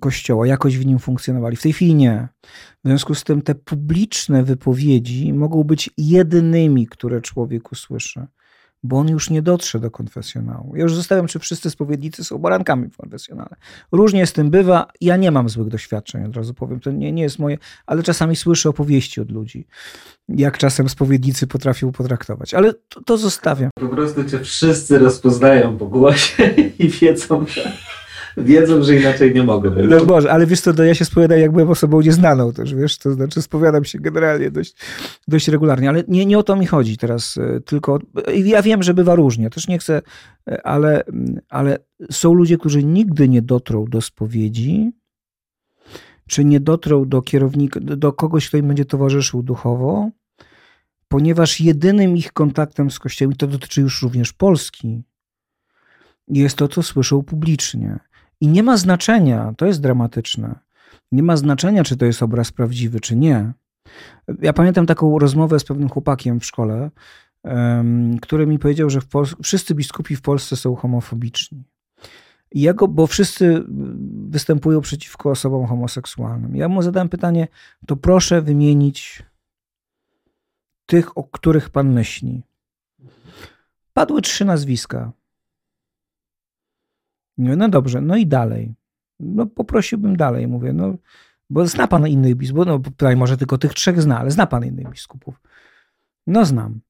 Kościoła, 0.00 0.46
jakoś 0.46 0.78
w 0.78 0.86
nim 0.86 0.98
funkcjonowali. 0.98 1.56
W 1.56 1.62
tej 1.62 1.72
chwili 1.72 1.94
nie. 1.94 2.28
W 2.84 2.88
związku 2.88 3.14
z 3.14 3.24
tym 3.24 3.42
te 3.42 3.54
publiczne 3.54 4.42
wypowiedzi 4.42 5.32
mogą 5.32 5.64
być 5.64 5.90
jedynymi, 5.96 6.86
które 6.86 7.20
człowiek 7.20 7.72
usłyszy 7.72 8.26
bo 8.86 8.98
on 8.98 9.08
już 9.08 9.30
nie 9.30 9.42
dotrze 9.42 9.80
do 9.80 9.90
konfesjonału. 9.90 10.76
Ja 10.76 10.82
już 10.82 10.94
zostawiam, 10.94 11.26
czy 11.26 11.38
wszyscy 11.38 11.70
spowiednicy 11.70 12.24
są 12.24 12.38
barankami 12.38 12.88
w 12.90 12.96
konfesjonale. 12.96 13.56
Różnie 13.92 14.26
z 14.26 14.32
tym 14.32 14.50
bywa. 14.50 14.86
Ja 15.00 15.16
nie 15.16 15.30
mam 15.30 15.48
złych 15.48 15.68
doświadczeń, 15.68 16.24
od 16.24 16.36
razu 16.36 16.54
powiem. 16.54 16.80
To 16.80 16.90
nie, 16.90 17.12
nie 17.12 17.22
jest 17.22 17.38
moje, 17.38 17.58
ale 17.86 18.02
czasami 18.02 18.36
słyszę 18.36 18.68
opowieści 18.68 19.20
od 19.20 19.30
ludzi, 19.30 19.66
jak 20.28 20.58
czasem 20.58 20.88
spowiednicy 20.88 21.46
potrafią 21.46 21.92
potraktować. 21.92 22.54
Ale 22.54 22.74
to, 22.74 23.00
to 23.02 23.18
zostawiam. 23.18 23.70
Po 23.80 23.88
prostu 23.88 24.24
cię 24.24 24.40
wszyscy 24.40 24.98
rozpoznają 24.98 25.78
po 25.78 25.86
głosie 25.86 26.44
i 26.78 26.88
wiedzą, 26.88 27.46
że 27.46 27.72
wiedzą, 28.36 28.82
że 28.82 28.96
inaczej 28.96 29.34
nie 29.34 29.42
mogą. 29.42 29.70
No 29.88 30.06
Boże, 30.06 30.32
ale 30.32 30.46
wiesz 30.46 30.60
co, 30.60 30.74
to 30.74 30.84
ja 30.84 30.94
się 30.94 31.04
spowiadam, 31.04 31.38
jak 31.38 31.52
byłem 31.52 31.70
osobą 31.70 32.00
nieznaną 32.00 32.52
też, 32.52 32.74
wiesz, 32.74 32.98
to 32.98 33.12
znaczy 33.12 33.42
spowiadam 33.42 33.84
się 33.84 33.98
generalnie 33.98 34.50
dość, 34.50 34.76
dość 35.28 35.48
regularnie, 35.48 35.88
ale 35.88 36.04
nie, 36.08 36.26
nie 36.26 36.38
o 36.38 36.42
to 36.42 36.56
mi 36.56 36.66
chodzi 36.66 36.96
teraz, 36.96 37.38
e, 37.38 37.60
tylko 37.60 37.98
ja 38.34 38.62
wiem, 38.62 38.82
że 38.82 38.94
bywa 38.94 39.14
różnie, 39.14 39.50
też 39.50 39.68
nie 39.68 39.78
chcę, 39.78 40.02
e, 40.48 40.66
ale, 40.66 41.04
ale 41.48 41.78
są 42.10 42.34
ludzie, 42.34 42.58
którzy 42.58 42.84
nigdy 42.84 43.28
nie 43.28 43.42
dotrą 43.42 43.84
do 43.84 44.00
spowiedzi, 44.00 44.92
czy 46.28 46.44
nie 46.44 46.60
dotrą 46.60 47.08
do 47.08 47.22
kierownika, 47.22 47.80
do 47.80 48.12
kogoś, 48.12 48.48
kto 48.48 48.56
im 48.56 48.68
będzie 48.68 48.84
towarzyszył 48.84 49.42
duchowo, 49.42 50.10
ponieważ 51.08 51.60
jedynym 51.60 52.16
ich 52.16 52.32
kontaktem 52.32 52.90
z 52.90 52.98
Kościołem, 52.98 53.32
i 53.32 53.36
to 53.36 53.46
dotyczy 53.46 53.80
już 53.80 54.02
również 54.02 54.32
Polski, 54.32 55.02
jest 56.28 56.56
to, 56.56 56.68
co 56.68 56.82
słyszą 56.82 57.22
publicznie. 57.22 57.98
I 58.40 58.48
nie 58.48 58.62
ma 58.62 58.76
znaczenia, 58.76 59.54
to 59.56 59.66
jest 59.66 59.80
dramatyczne, 59.80 60.58
nie 61.12 61.22
ma 61.22 61.36
znaczenia, 61.36 61.84
czy 61.84 61.96
to 61.96 62.04
jest 62.04 62.22
obraz 62.22 62.52
prawdziwy, 62.52 63.00
czy 63.00 63.16
nie. 63.16 63.52
Ja 64.42 64.52
pamiętam 64.52 64.86
taką 64.86 65.18
rozmowę 65.18 65.60
z 65.60 65.64
pewnym 65.64 65.88
chłopakiem 65.88 66.40
w 66.40 66.46
szkole, 66.46 66.90
który 68.22 68.46
mi 68.46 68.58
powiedział, 68.58 68.90
że 68.90 69.00
wszyscy 69.42 69.74
biskupi 69.74 70.16
w 70.16 70.22
Polsce 70.22 70.56
są 70.56 70.74
homofobiczni. 70.74 71.64
I 72.52 72.60
ja 72.60 72.74
go, 72.74 72.88
bo 72.88 73.06
wszyscy 73.06 73.64
występują 74.28 74.80
przeciwko 74.80 75.30
osobom 75.30 75.66
homoseksualnym. 75.66 76.56
Ja 76.56 76.68
mu 76.68 76.82
zadałem 76.82 77.08
pytanie, 77.08 77.48
to 77.86 77.96
proszę 77.96 78.42
wymienić 78.42 79.22
tych, 80.86 81.18
o 81.18 81.24
których 81.24 81.70
pan 81.70 81.92
myśli. 81.92 82.42
Padły 83.92 84.22
trzy 84.22 84.44
nazwiska. 84.44 85.12
No 87.38 87.68
dobrze, 87.68 88.00
no 88.00 88.16
i 88.16 88.26
dalej. 88.26 88.74
No 89.20 89.46
poprosiłbym 89.46 90.16
dalej, 90.16 90.48
mówię, 90.48 90.72
no 90.72 90.94
bo 91.50 91.66
zna 91.66 91.86
pan 91.86 92.08
innych 92.08 92.34
biskupów, 92.34 92.66
no 92.66 92.78
tutaj 92.78 93.16
może 93.16 93.36
tylko 93.36 93.58
tych 93.58 93.74
trzech 93.74 94.02
zna, 94.02 94.18
ale 94.18 94.30
zna 94.30 94.46
pan 94.46 94.64
innych 94.64 94.90
biskupów. 94.90 95.40
No 96.26 96.44
znam. 96.44 96.80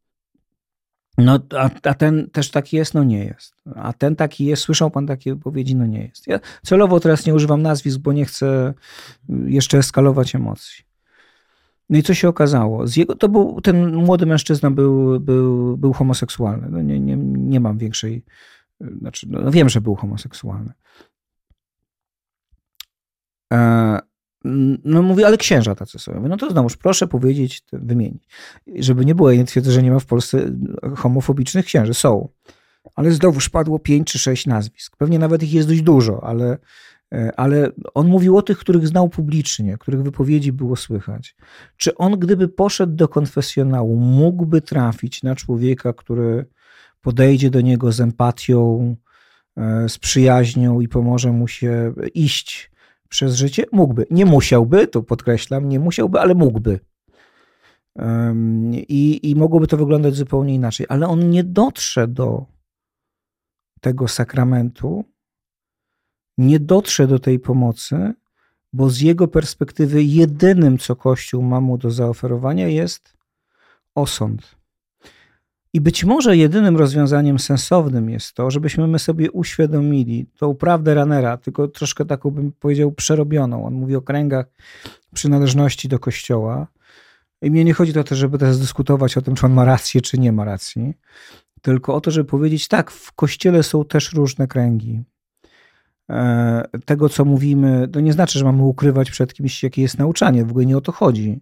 No, 1.18 1.38
a, 1.58 1.70
a, 1.82 1.94
ten 1.94 2.30
też 2.30 2.50
taki 2.50 2.76
jest? 2.76 2.94
No 2.94 3.04
nie 3.04 3.24
jest. 3.24 3.54
A 3.74 3.92
ten 3.92 4.16
taki 4.16 4.44
jest? 4.44 4.62
Słyszał 4.62 4.90
pan 4.90 5.06
takie 5.06 5.34
wypowiedzi? 5.34 5.76
No 5.76 5.86
nie 5.86 6.02
jest. 6.02 6.26
Ja 6.26 6.40
celowo 6.62 7.00
teraz 7.00 7.26
nie 7.26 7.34
używam 7.34 7.62
nazwisk, 7.62 7.98
bo 7.98 8.12
nie 8.12 8.24
chcę 8.24 8.74
jeszcze 9.46 9.78
eskalować 9.78 10.34
emocji. 10.34 10.84
No 11.90 11.98
i 11.98 12.02
co 12.02 12.14
się 12.14 12.28
okazało? 12.28 12.86
Z 12.86 12.96
jego, 12.96 13.14
to 13.14 13.28
był, 13.28 13.60
ten 13.60 13.96
młody 13.96 14.26
mężczyzna 14.26 14.70
był, 14.70 15.20
był, 15.20 15.76
był 15.76 15.92
homoseksualny. 15.92 16.68
No 16.70 16.82
nie, 16.82 17.00
nie, 17.00 17.16
nie 17.36 17.60
mam 17.60 17.78
większej, 17.78 18.24
znaczy, 18.80 19.26
no 19.30 19.50
wiem, 19.50 19.68
że 19.68 19.80
był 19.80 19.94
homoseksualny. 19.94 20.72
E, 23.52 23.98
no 24.84 25.02
mówię, 25.02 25.26
ale 25.26 25.36
księża 25.36 25.74
tacy 25.74 25.98
są. 25.98 26.28
no 26.28 26.36
to 26.36 26.50
znowuż 26.50 26.76
proszę 26.76 27.08
powiedzieć, 27.08 27.62
wymienić. 27.72 28.28
Żeby 28.74 29.04
nie 29.04 29.14
było, 29.14 29.30
ja 29.30 29.36
nie 29.36 29.44
twierdzę, 29.44 29.72
że 29.72 29.82
nie 29.82 29.90
ma 29.90 29.98
w 29.98 30.06
Polsce 30.06 30.50
homofobicznych 30.96 31.66
księży. 31.66 31.94
Są. 31.94 32.28
Ale 32.94 33.12
znowuż 33.12 33.48
padło 33.48 33.78
pięć 33.78 34.12
czy 34.12 34.18
sześć 34.18 34.46
nazwisk. 34.46 34.96
Pewnie 34.96 35.18
nawet 35.18 35.42
ich 35.42 35.52
jest 35.52 35.68
dość 35.68 35.82
dużo, 35.82 36.24
ale, 36.24 36.58
e, 37.12 37.32
ale 37.36 37.70
on 37.94 38.08
mówił 38.08 38.36
o 38.36 38.42
tych, 38.42 38.58
których 38.58 38.88
znał 38.88 39.08
publicznie, 39.08 39.78
których 39.78 40.02
wypowiedzi 40.02 40.52
było 40.52 40.76
słychać. 40.76 41.36
Czy 41.76 41.94
on, 41.94 42.18
gdyby 42.18 42.48
poszedł 42.48 42.92
do 42.92 43.08
konfesjonału, 43.08 43.96
mógłby 43.96 44.60
trafić 44.60 45.22
na 45.22 45.36
człowieka, 45.36 45.92
który 45.92 46.46
podejdzie 47.06 47.50
do 47.50 47.60
niego 47.60 47.92
z 47.92 48.00
empatią, 48.00 48.96
e, 49.56 49.88
z 49.88 49.98
przyjaźnią 49.98 50.80
i 50.80 50.88
pomoże 50.88 51.32
mu 51.32 51.48
się 51.48 51.94
iść 52.14 52.70
przez 53.08 53.34
życie? 53.34 53.64
Mógłby. 53.72 54.06
Nie 54.10 54.26
musiałby, 54.26 54.88
to 54.88 55.02
podkreślam, 55.02 55.68
nie 55.68 55.80
musiałby, 55.80 56.20
ale 56.20 56.34
mógłby. 56.34 56.80
I, 58.88 59.30
I 59.30 59.36
mogłoby 59.36 59.66
to 59.66 59.76
wyglądać 59.76 60.14
zupełnie 60.14 60.54
inaczej, 60.54 60.86
ale 60.88 61.08
on 61.08 61.30
nie 61.30 61.44
dotrze 61.44 62.08
do 62.08 62.46
tego 63.80 64.08
sakramentu, 64.08 65.04
nie 66.38 66.60
dotrze 66.60 67.06
do 67.06 67.18
tej 67.18 67.38
pomocy, 67.38 68.14
bo 68.72 68.90
z 68.90 69.00
jego 69.00 69.28
perspektywy 69.28 70.02
jedynym, 70.02 70.78
co 70.78 70.96
Kościół 70.96 71.42
ma 71.42 71.60
mu 71.60 71.78
do 71.78 71.90
zaoferowania, 71.90 72.68
jest 72.68 73.16
osąd. 73.94 74.55
I 75.76 75.80
być 75.80 76.04
może 76.04 76.36
jedynym 76.36 76.76
rozwiązaniem 76.76 77.38
sensownym 77.38 78.10
jest 78.10 78.34
to, 78.34 78.50
żebyśmy 78.50 78.86
my 78.86 78.98
sobie 78.98 79.30
uświadomili 79.30 80.26
tą 80.38 80.54
prawdę 80.54 80.94
Ranera, 80.94 81.36
tylko 81.36 81.68
troszkę 81.68 82.04
taką 82.04 82.30
bym 82.30 82.52
powiedział 82.52 82.92
przerobioną. 82.92 83.66
On 83.66 83.74
mówi 83.74 83.96
o 83.96 84.02
kręgach 84.02 84.46
przynależności 85.14 85.88
do 85.88 85.98
Kościoła. 85.98 86.66
I 87.42 87.50
mnie 87.50 87.64
nie 87.64 87.74
chodzi 87.74 87.98
o 87.98 88.04
to, 88.04 88.14
żeby 88.14 88.38
teraz 88.38 88.60
dyskutować 88.60 89.16
o 89.16 89.22
tym, 89.22 89.34
czy 89.34 89.46
on 89.46 89.52
ma 89.52 89.64
rację, 89.64 90.00
czy 90.00 90.18
nie 90.18 90.32
ma 90.32 90.44
racji, 90.44 90.94
tylko 91.62 91.94
o 91.94 92.00
to, 92.00 92.10
żeby 92.10 92.30
powiedzieć, 92.30 92.68
tak, 92.68 92.90
w 92.90 93.12
Kościele 93.12 93.62
są 93.62 93.84
też 93.84 94.12
różne 94.12 94.46
kręgi. 94.46 95.02
E, 96.10 96.62
tego, 96.84 97.08
co 97.08 97.24
mówimy, 97.24 97.88
to 97.92 98.00
nie 98.00 98.12
znaczy, 98.12 98.38
że 98.38 98.44
mamy 98.44 98.62
ukrywać 98.62 99.10
przed 99.10 99.34
kimś, 99.34 99.62
jakie 99.62 99.82
jest 99.82 99.98
nauczanie. 99.98 100.44
W 100.44 100.50
ogóle 100.50 100.66
nie 100.66 100.76
o 100.76 100.80
to 100.80 100.92
chodzi. 100.92 101.40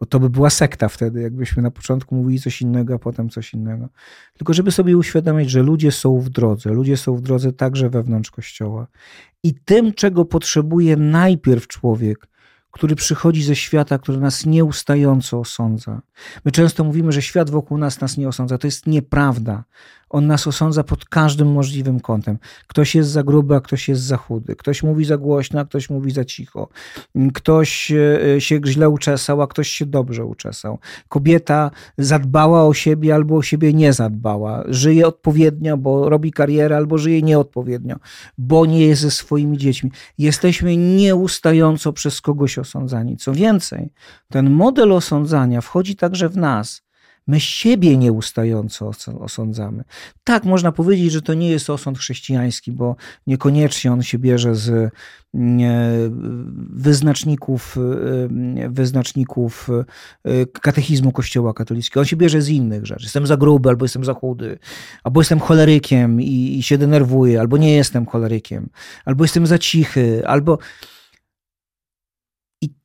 Bo 0.00 0.06
to 0.06 0.20
by 0.20 0.30
była 0.30 0.50
sekta 0.50 0.88
wtedy, 0.88 1.20
jakbyśmy 1.20 1.62
na 1.62 1.70
początku 1.70 2.14
mówili 2.14 2.40
coś 2.40 2.62
innego, 2.62 2.94
a 2.94 2.98
potem 2.98 3.28
coś 3.28 3.54
innego. 3.54 3.88
Tylko 4.36 4.54
żeby 4.54 4.70
sobie 4.70 4.96
uświadomić, 4.96 5.50
że 5.50 5.62
ludzie 5.62 5.92
są 5.92 6.18
w 6.20 6.28
drodze. 6.28 6.70
Ludzie 6.70 6.96
są 6.96 7.16
w 7.16 7.20
drodze 7.20 7.52
także 7.52 7.90
wewnątrz 7.90 8.30
Kościoła. 8.30 8.86
I 9.42 9.54
tym, 9.54 9.92
czego 9.92 10.24
potrzebuje 10.24 10.96
najpierw 10.96 11.66
człowiek, 11.66 12.28
który 12.70 12.96
przychodzi 12.96 13.42
ze 13.42 13.56
świata, 13.56 13.98
który 13.98 14.18
nas 14.18 14.46
nieustająco 14.46 15.40
osądza. 15.40 16.02
My 16.44 16.52
często 16.52 16.84
mówimy, 16.84 17.12
że 17.12 17.22
świat 17.22 17.50
wokół 17.50 17.78
nas 17.78 18.00
nas 18.00 18.16
nie 18.16 18.28
osądza. 18.28 18.58
To 18.58 18.66
jest 18.66 18.86
nieprawda. 18.86 19.64
On 20.10 20.26
nas 20.26 20.46
osądza 20.46 20.84
pod 20.84 21.04
każdym 21.04 21.52
możliwym 21.52 22.00
kątem. 22.00 22.38
Ktoś 22.66 22.94
jest 22.94 23.10
za 23.10 23.22
gruby, 23.22 23.54
a 23.54 23.60
ktoś 23.60 23.88
jest 23.88 24.02
za 24.02 24.16
chudy. 24.16 24.56
Ktoś 24.56 24.82
mówi 24.82 25.04
za 25.04 25.16
głośno, 25.16 25.60
a 25.60 25.64
ktoś 25.64 25.90
mówi 25.90 26.10
za 26.10 26.24
cicho. 26.24 26.68
Ktoś 27.34 27.92
e, 28.36 28.40
się 28.40 28.60
źle 28.66 28.88
uczesał, 28.88 29.42
a 29.42 29.46
ktoś 29.46 29.68
się 29.68 29.86
dobrze 29.86 30.24
uczesał. 30.24 30.78
Kobieta 31.08 31.70
zadbała 31.98 32.66
o 32.66 32.74
siebie 32.74 33.14
albo 33.14 33.36
o 33.36 33.42
siebie 33.42 33.72
nie 33.72 33.92
zadbała. 33.92 34.64
Żyje 34.68 35.06
odpowiednio, 35.06 35.76
bo 35.76 36.08
robi 36.08 36.32
karierę, 36.32 36.76
albo 36.76 36.98
żyje 36.98 37.22
nieodpowiednio, 37.22 37.96
bo 38.38 38.66
nie 38.66 38.86
jest 38.86 39.02
ze 39.02 39.10
swoimi 39.10 39.58
dziećmi. 39.58 39.90
Jesteśmy 40.18 40.76
nieustająco 40.76 41.92
przez 41.92 42.20
kogoś 42.20 42.58
osądzani. 42.58 43.16
Co 43.16 43.32
więcej, 43.32 43.90
ten 44.28 44.50
model 44.50 44.92
osądzania 44.92 45.60
wchodzi 45.60 45.96
także 45.96 46.28
w 46.28 46.36
nas. 46.36 46.89
My 47.30 47.40
siebie 47.40 47.96
nieustająco 47.96 48.90
osądzamy. 49.20 49.84
Tak, 50.24 50.44
można 50.44 50.72
powiedzieć, 50.72 51.12
że 51.12 51.22
to 51.22 51.34
nie 51.34 51.50
jest 51.50 51.70
osąd 51.70 51.98
chrześcijański, 51.98 52.72
bo 52.72 52.96
niekoniecznie 53.26 53.92
on 53.92 54.02
się 54.02 54.18
bierze 54.18 54.54
z 54.54 54.92
wyznaczników, 56.70 57.76
wyznaczników 58.68 59.68
e, 60.24 60.46
katechizmu 60.46 61.12
Kościoła 61.12 61.54
katolickiego. 61.54 62.00
On 62.00 62.06
się 62.06 62.16
bierze 62.16 62.42
z 62.42 62.48
innych 62.48 62.86
rzeczy. 62.86 63.02
Jestem 63.02 63.26
za 63.26 63.36
gruby, 63.36 63.68
albo 63.68 63.84
jestem 63.84 64.04
za 64.04 64.14
chudy, 64.14 64.58
albo 65.04 65.20
jestem 65.20 65.40
cholerykiem 65.40 66.20
i, 66.20 66.58
i 66.58 66.62
się 66.62 66.78
denerwuję, 66.78 67.40
albo 67.40 67.56
nie 67.56 67.72
jestem 67.72 68.06
cholerykiem, 68.06 68.68
albo 69.04 69.24
jestem 69.24 69.46
za 69.46 69.58
cichy, 69.58 70.22
albo 70.26 70.58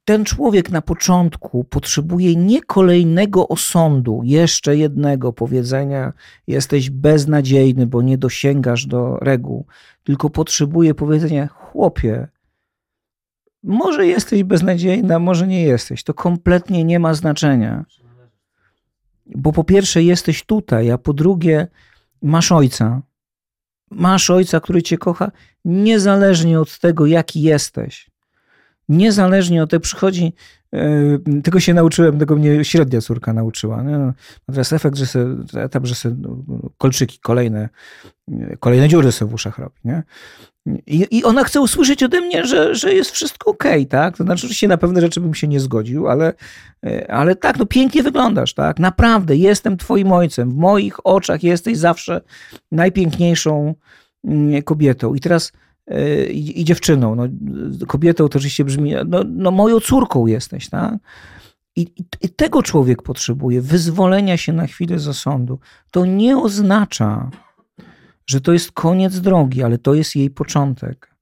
ten 0.06 0.26
człowiek 0.26 0.70
na 0.70 0.82
początku 0.82 1.64
potrzebuje 1.64 2.36
nie 2.36 2.62
kolejnego 2.62 3.48
osądu, 3.48 4.22
jeszcze 4.24 4.78
jednego 4.78 5.34
powiedzenia: 5.34 6.14
jesteś 6.48 6.90
beznadziejny, 6.90 7.88
bo 7.88 8.02
nie 8.02 8.18
dosięgasz 8.18 8.86
do 8.86 9.18
reguł, 9.18 9.66
tylko 10.04 10.30
potrzebuje 10.30 10.96
powiedzenia: 10.96 11.48
chłopie, 11.48 12.28
może 13.64 14.08
jesteś 14.08 14.44
beznadziejna, 14.44 15.20
może 15.20 15.48
nie 15.48 15.64
jesteś. 15.64 16.04
To 16.04 16.14
kompletnie 16.14 16.84
nie 16.84 17.00
ma 17.00 17.14
znaczenia. 17.14 17.86
Bo 19.26 19.52
po 19.52 19.64
pierwsze 19.64 20.04
jesteś 20.04 20.44
tutaj, 20.44 20.92
a 20.92 20.98
po 20.98 21.14
drugie 21.14 21.68
masz 22.22 22.52
ojca. 22.52 23.02
Masz 23.92 24.30
ojca, 24.30 24.60
który 24.60 24.84
cię 24.84 24.98
kocha, 24.98 25.32
niezależnie 25.66 26.60
od 26.60 26.80
tego, 26.80 27.06
jaki 27.06 27.42
jesteś 27.42 28.15
niezależnie 28.90 29.64
od 29.64 29.70
tego 29.70 29.82
przychodzi, 29.82 30.34
e, 30.74 31.42
tego 31.44 31.60
się 31.60 31.74
nauczyłem, 31.74 32.20
tego 32.20 32.36
mnie 32.36 32.66
średnia 32.66 33.02
córka 33.02 33.34
nauczyła. 33.34 33.84
No, 33.84 34.14
teraz 34.46 34.74
efekt, 34.74 34.98
że 34.98 35.06
se, 35.06 35.36
etap, 35.58 35.86
że 35.86 35.96
se 35.96 36.16
no, 36.20 36.38
kolczyki 36.78 37.20
kolejne, 37.20 37.70
kolejne 38.60 38.88
dziury 38.88 39.12
sobie 39.12 39.32
w 39.32 39.34
uszach 39.34 39.60
robi. 39.60 39.76
Nie? 39.86 40.04
I, 40.88 41.08
I 41.12 41.24
ona 41.24 41.44
chce 41.44 41.62
usłyszeć 41.62 42.04
ode 42.04 42.22
mnie, 42.22 42.46
że, 42.46 42.76
że 42.76 42.94
jest 42.94 43.12
wszystko 43.12 43.52
ok, 43.52 43.64
tak? 43.90 44.18
To 44.18 44.24
znaczy, 44.24 44.40
oczywiście 44.40 44.68
na 44.68 44.78
pewne 44.78 45.02
rzeczy 45.02 45.22
bym 45.22 45.34
się 45.34 45.48
nie 45.48 45.60
zgodził, 45.60 46.08
ale, 46.08 46.34
e, 46.86 47.12
ale 47.12 47.36
tak, 47.36 47.60
no 47.60 47.66
pięknie 47.66 48.04
wyglądasz, 48.04 48.54
tak? 48.54 48.80
Naprawdę, 48.80 49.36
jestem 49.36 49.78
twoim 49.78 50.12
ojcem. 50.12 50.52
W 50.52 50.56
moich 50.56 51.06
oczach 51.06 51.44
jesteś 51.44 51.78
zawsze 51.78 52.22
najpiękniejszą 52.72 53.76
mm, 54.24 54.64
kobietą. 54.64 55.16
I 55.16 55.20
teraz 55.20 55.52
i, 56.32 56.62
i 56.62 56.66
dziewczyną. 56.66 57.16
No, 57.16 57.24
kobietą 57.88 58.18
to 58.30 58.38
oczywiście 58.38 58.66
brzmi, 58.66 58.94
no, 59.08 59.24
no 59.28 59.52
moją 59.52 59.80
córką 59.80 60.26
jesteś, 60.26 60.70
tak? 60.70 60.94
I, 61.76 61.88
I, 62.22 62.30
tego 62.30 62.64
człowiek 62.64 63.02
potrzebuje, 63.02 63.62
wyzwolenia 63.62 64.38
się 64.38 64.54
na 64.54 64.68
chwilę 64.68 65.00
z 65.00 65.08
osądu. 65.08 65.60
To 65.92 66.06
nie 66.06 66.38
oznacza, 66.38 67.32
że 68.28 68.42
to 68.42 68.54
jest 68.54 68.72
koniec 68.72 69.20
drogi, 69.20 69.64
ale 69.64 69.78
to 69.78 69.94
jest 69.94 70.16
jej 70.16 70.30
początek. 70.30 71.16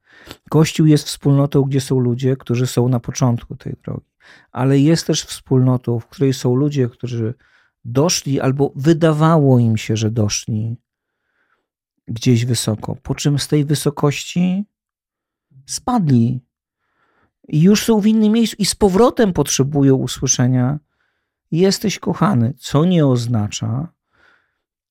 Kościół 0.49 0.85
jest 0.85 1.07
wspólnotą, 1.07 1.61
gdzie 1.61 1.81
są 1.81 1.99
ludzie, 1.99 2.35
którzy 2.37 2.67
są 2.67 2.89
na 2.89 2.99
początku 2.99 3.55
tej 3.55 3.75
drogi, 3.85 4.07
ale 4.51 4.79
jest 4.79 5.07
też 5.07 5.23
wspólnotą, 5.23 5.99
w 5.99 6.07
której 6.07 6.33
są 6.33 6.55
ludzie, 6.55 6.89
którzy 6.89 7.33
doszli 7.85 8.39
albo 8.39 8.73
wydawało 8.75 9.59
im 9.59 9.77
się, 9.77 9.97
że 9.97 10.11
doszli 10.11 10.77
gdzieś 12.07 12.45
wysoko, 12.45 12.95
po 12.95 13.15
czym 13.15 13.39
z 13.39 13.47
tej 13.47 13.65
wysokości 13.65 14.65
spadli 15.65 16.41
i 17.47 17.61
już 17.61 17.85
są 17.85 17.99
w 17.99 18.07
innym 18.07 18.33
miejscu 18.33 18.55
i 18.59 18.65
z 18.65 18.75
powrotem 18.75 19.33
potrzebują 19.33 19.95
usłyszenia: 19.95 20.79
Jesteś 21.51 21.99
kochany, 21.99 22.53
co 22.57 22.85
nie 22.85 23.07
oznacza, 23.07 23.87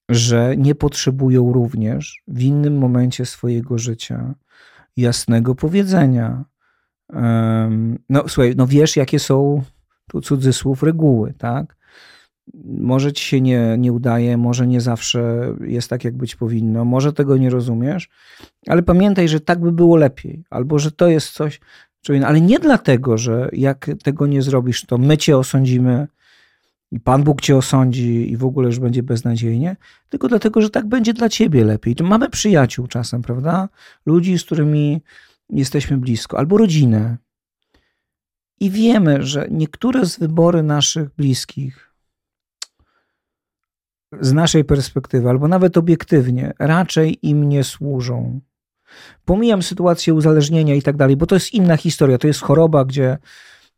że 0.08 0.54
nie 0.56 0.74
potrzebują 0.74 1.52
również 1.52 2.22
w 2.28 2.40
innym 2.42 2.78
momencie 2.78 3.26
swojego 3.26 3.78
życia 3.78 4.34
jasnego 4.96 5.54
powiedzenia. 5.54 6.44
No, 8.08 8.28
słuchaj, 8.28 8.54
no 8.56 8.66
wiesz, 8.66 8.96
jakie 8.96 9.18
są 9.18 9.62
tu 10.10 10.20
cudzysłów 10.20 10.82
reguły, 10.82 11.34
tak? 11.38 11.76
Może 12.64 13.12
ci 13.12 13.24
się 13.24 13.40
nie, 13.40 13.76
nie 13.78 13.92
udaje, 13.92 14.36
może 14.36 14.66
nie 14.66 14.80
zawsze 14.80 15.54
jest 15.60 15.90
tak, 15.90 16.04
jak 16.04 16.16
być 16.16 16.36
powinno, 16.36 16.84
może 16.84 17.12
tego 17.12 17.36
nie 17.36 17.50
rozumiesz, 17.50 18.08
ale 18.66 18.82
pamiętaj, 18.82 19.28
że 19.28 19.40
tak 19.40 19.60
by 19.60 19.72
było 19.72 19.96
lepiej, 19.96 20.44
albo 20.50 20.78
że 20.78 20.90
to 20.90 21.08
jest 21.08 21.30
coś, 21.30 21.60
ale 22.26 22.40
nie 22.40 22.58
dlatego, 22.58 23.18
że 23.18 23.48
jak 23.52 23.90
tego 24.02 24.26
nie 24.26 24.42
zrobisz, 24.42 24.84
to 24.84 24.98
my 24.98 25.18
cię 25.18 25.38
osądzimy 25.38 26.06
i 26.92 27.00
Pan 27.00 27.22
Bóg 27.24 27.40
cię 27.40 27.56
osądzi 27.56 28.32
i 28.32 28.36
w 28.36 28.44
ogóle 28.44 28.66
już 28.66 28.78
będzie 28.78 29.02
beznadziejnie, 29.02 29.76
tylko 30.08 30.28
dlatego, 30.28 30.60
że 30.60 30.70
tak 30.70 30.86
będzie 30.86 31.12
dla 31.14 31.28
ciebie 31.28 31.64
lepiej. 31.64 31.94
To 31.94 32.04
mamy 32.04 32.30
przyjaciół 32.30 32.86
czasem, 32.86 33.22
prawda? 33.22 33.68
Ludzi, 34.06 34.38
z 34.38 34.44
którymi 34.44 35.02
jesteśmy 35.50 35.98
blisko, 35.98 36.38
albo 36.38 36.58
rodzinę. 36.58 37.16
I 38.60 38.70
wiemy, 38.70 39.22
że 39.22 39.46
niektóre 39.50 40.06
z 40.06 40.18
wybory 40.18 40.62
naszych 40.62 41.14
bliskich, 41.14 41.91
z 44.20 44.32
naszej 44.32 44.64
perspektywy, 44.64 45.28
albo 45.28 45.48
nawet 45.48 45.76
obiektywnie, 45.76 46.52
raczej 46.58 47.18
im 47.22 47.48
nie 47.48 47.64
służą. 47.64 48.40
Pomijam 49.24 49.62
sytuację 49.62 50.14
uzależnienia 50.14 50.74
i 50.74 50.82
tak 50.82 50.96
dalej, 50.96 51.16
bo 51.16 51.26
to 51.26 51.34
jest 51.34 51.54
inna 51.54 51.76
historia. 51.76 52.18
To 52.18 52.26
jest 52.26 52.40
choroba, 52.40 52.84
gdzie, 52.84 53.18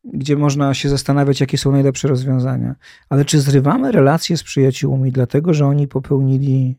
gdzie 0.04 0.36
można 0.36 0.74
się 0.74 0.88
zastanawiać, 0.88 1.40
jakie 1.40 1.58
są 1.58 1.72
najlepsze 1.72 2.08
rozwiązania. 2.08 2.74
Ale 3.08 3.24
czy 3.24 3.40
zrywamy 3.40 3.92
relacje 3.92 4.36
z 4.36 4.42
przyjaciółmi, 4.42 5.12
dlatego 5.12 5.54
że 5.54 5.66
oni 5.66 5.88
popełnili 5.88 6.76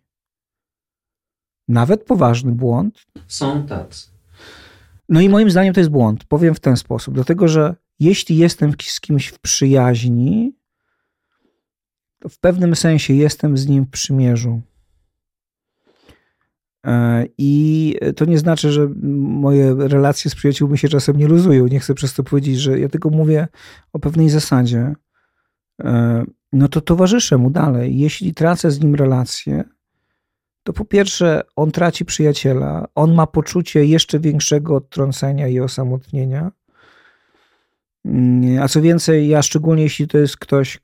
nawet 1.67 2.03
poważny 2.03 2.51
błąd? 2.51 3.05
Są 3.27 3.67
tacy. 3.67 4.07
No 5.09 5.21
i 5.21 5.29
moim 5.29 5.51
zdaniem 5.51 5.73
to 5.73 5.79
jest 5.79 5.89
błąd. 5.89 6.23
Powiem 6.23 6.55
w 6.55 6.59
ten 6.59 6.77
sposób. 6.77 7.13
Dlatego, 7.13 7.47
że 7.47 7.75
jeśli 7.99 8.37
jestem 8.37 8.73
z 8.81 8.99
kimś 8.99 9.27
w 9.27 9.39
przyjaźni, 9.39 10.55
w 12.29 12.39
pewnym 12.39 12.75
sensie 12.75 13.13
jestem 13.13 13.57
z 13.57 13.67
nim 13.67 13.85
w 13.85 13.89
przymierzu. 13.89 14.61
E, 16.85 17.25
I 17.37 17.95
to 18.15 18.25
nie 18.25 18.37
znaczy, 18.37 18.71
że 18.71 18.89
moje 19.01 19.75
relacje 19.79 20.31
z 20.31 20.35
przyjaciółmi 20.35 20.77
się 20.77 20.87
czasem 20.87 21.17
nie 21.17 21.27
luzują. 21.27 21.67
Nie 21.67 21.79
chcę 21.79 21.93
przez 21.93 22.13
to 22.13 22.23
powiedzieć, 22.23 22.59
że 22.59 22.79
ja 22.79 22.89
tylko 22.89 23.09
mówię 23.09 23.47
o 23.93 23.99
pewnej 23.99 24.29
zasadzie. 24.29 24.93
E, 25.83 26.23
no 26.53 26.67
to 26.67 26.81
towarzyszę 26.81 27.37
mu 27.37 27.49
dalej. 27.49 27.97
Jeśli 27.97 28.33
tracę 28.33 28.71
z 28.71 28.79
nim 28.79 28.95
relację, 28.95 29.63
to 30.63 30.73
po 30.73 30.85
pierwsze 30.85 31.41
on 31.55 31.71
traci 31.71 32.05
przyjaciela, 32.05 32.87
on 32.95 33.13
ma 33.13 33.27
poczucie 33.27 33.85
jeszcze 33.85 34.19
większego 34.19 34.75
odtrącenia 34.75 35.47
i 35.47 35.59
osamotnienia. 35.59 36.51
Mm, 38.05 38.63
a 38.63 38.67
co 38.67 38.81
więcej, 38.81 39.27
ja 39.27 39.41
szczególnie 39.41 39.83
jeśli 39.83 40.07
to 40.07 40.17
jest 40.17 40.37
ktoś, 40.37 40.79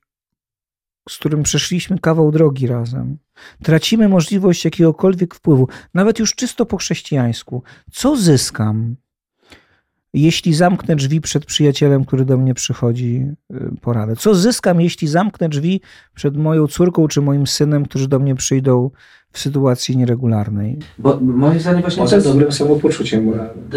z 1.08 1.18
którym 1.18 1.42
przeszliśmy 1.42 1.98
kawał 1.98 2.32
drogi 2.32 2.66
razem, 2.66 3.18
tracimy 3.62 4.08
możliwość 4.08 4.64
jakiegokolwiek 4.64 5.34
wpływu, 5.34 5.68
nawet 5.94 6.18
już 6.18 6.34
czysto 6.34 6.66
po 6.66 6.76
chrześcijańsku. 6.76 7.62
Co 7.92 8.16
zyskam, 8.16 8.96
jeśli 10.14 10.54
zamknę 10.54 10.96
drzwi 10.96 11.20
przed 11.20 11.46
przyjacielem, 11.46 12.04
który 12.04 12.24
do 12.24 12.36
mnie 12.36 12.54
przychodzi 12.54 13.26
y, 13.52 13.70
poradę? 13.80 14.16
Co 14.16 14.34
zyskam, 14.34 14.80
jeśli 14.80 15.08
zamknę 15.08 15.48
drzwi 15.48 15.80
przed 16.14 16.36
moją 16.36 16.66
córką 16.66 17.08
czy 17.08 17.20
moim 17.20 17.46
synem, 17.46 17.84
którzy 17.84 18.08
do 18.08 18.18
mnie 18.18 18.34
przyjdą 18.34 18.90
w 19.32 19.38
sytuacji 19.38 19.96
nieregularnej? 19.96 20.78
Bo 20.98 21.18
moim 21.20 21.60
zdaniem 21.60 21.80
właśnie... 21.80 22.02
Poza 22.02 22.20
dobrym 22.20 22.52
samopoczuciem 22.52 23.24
moralnym. 23.24 23.68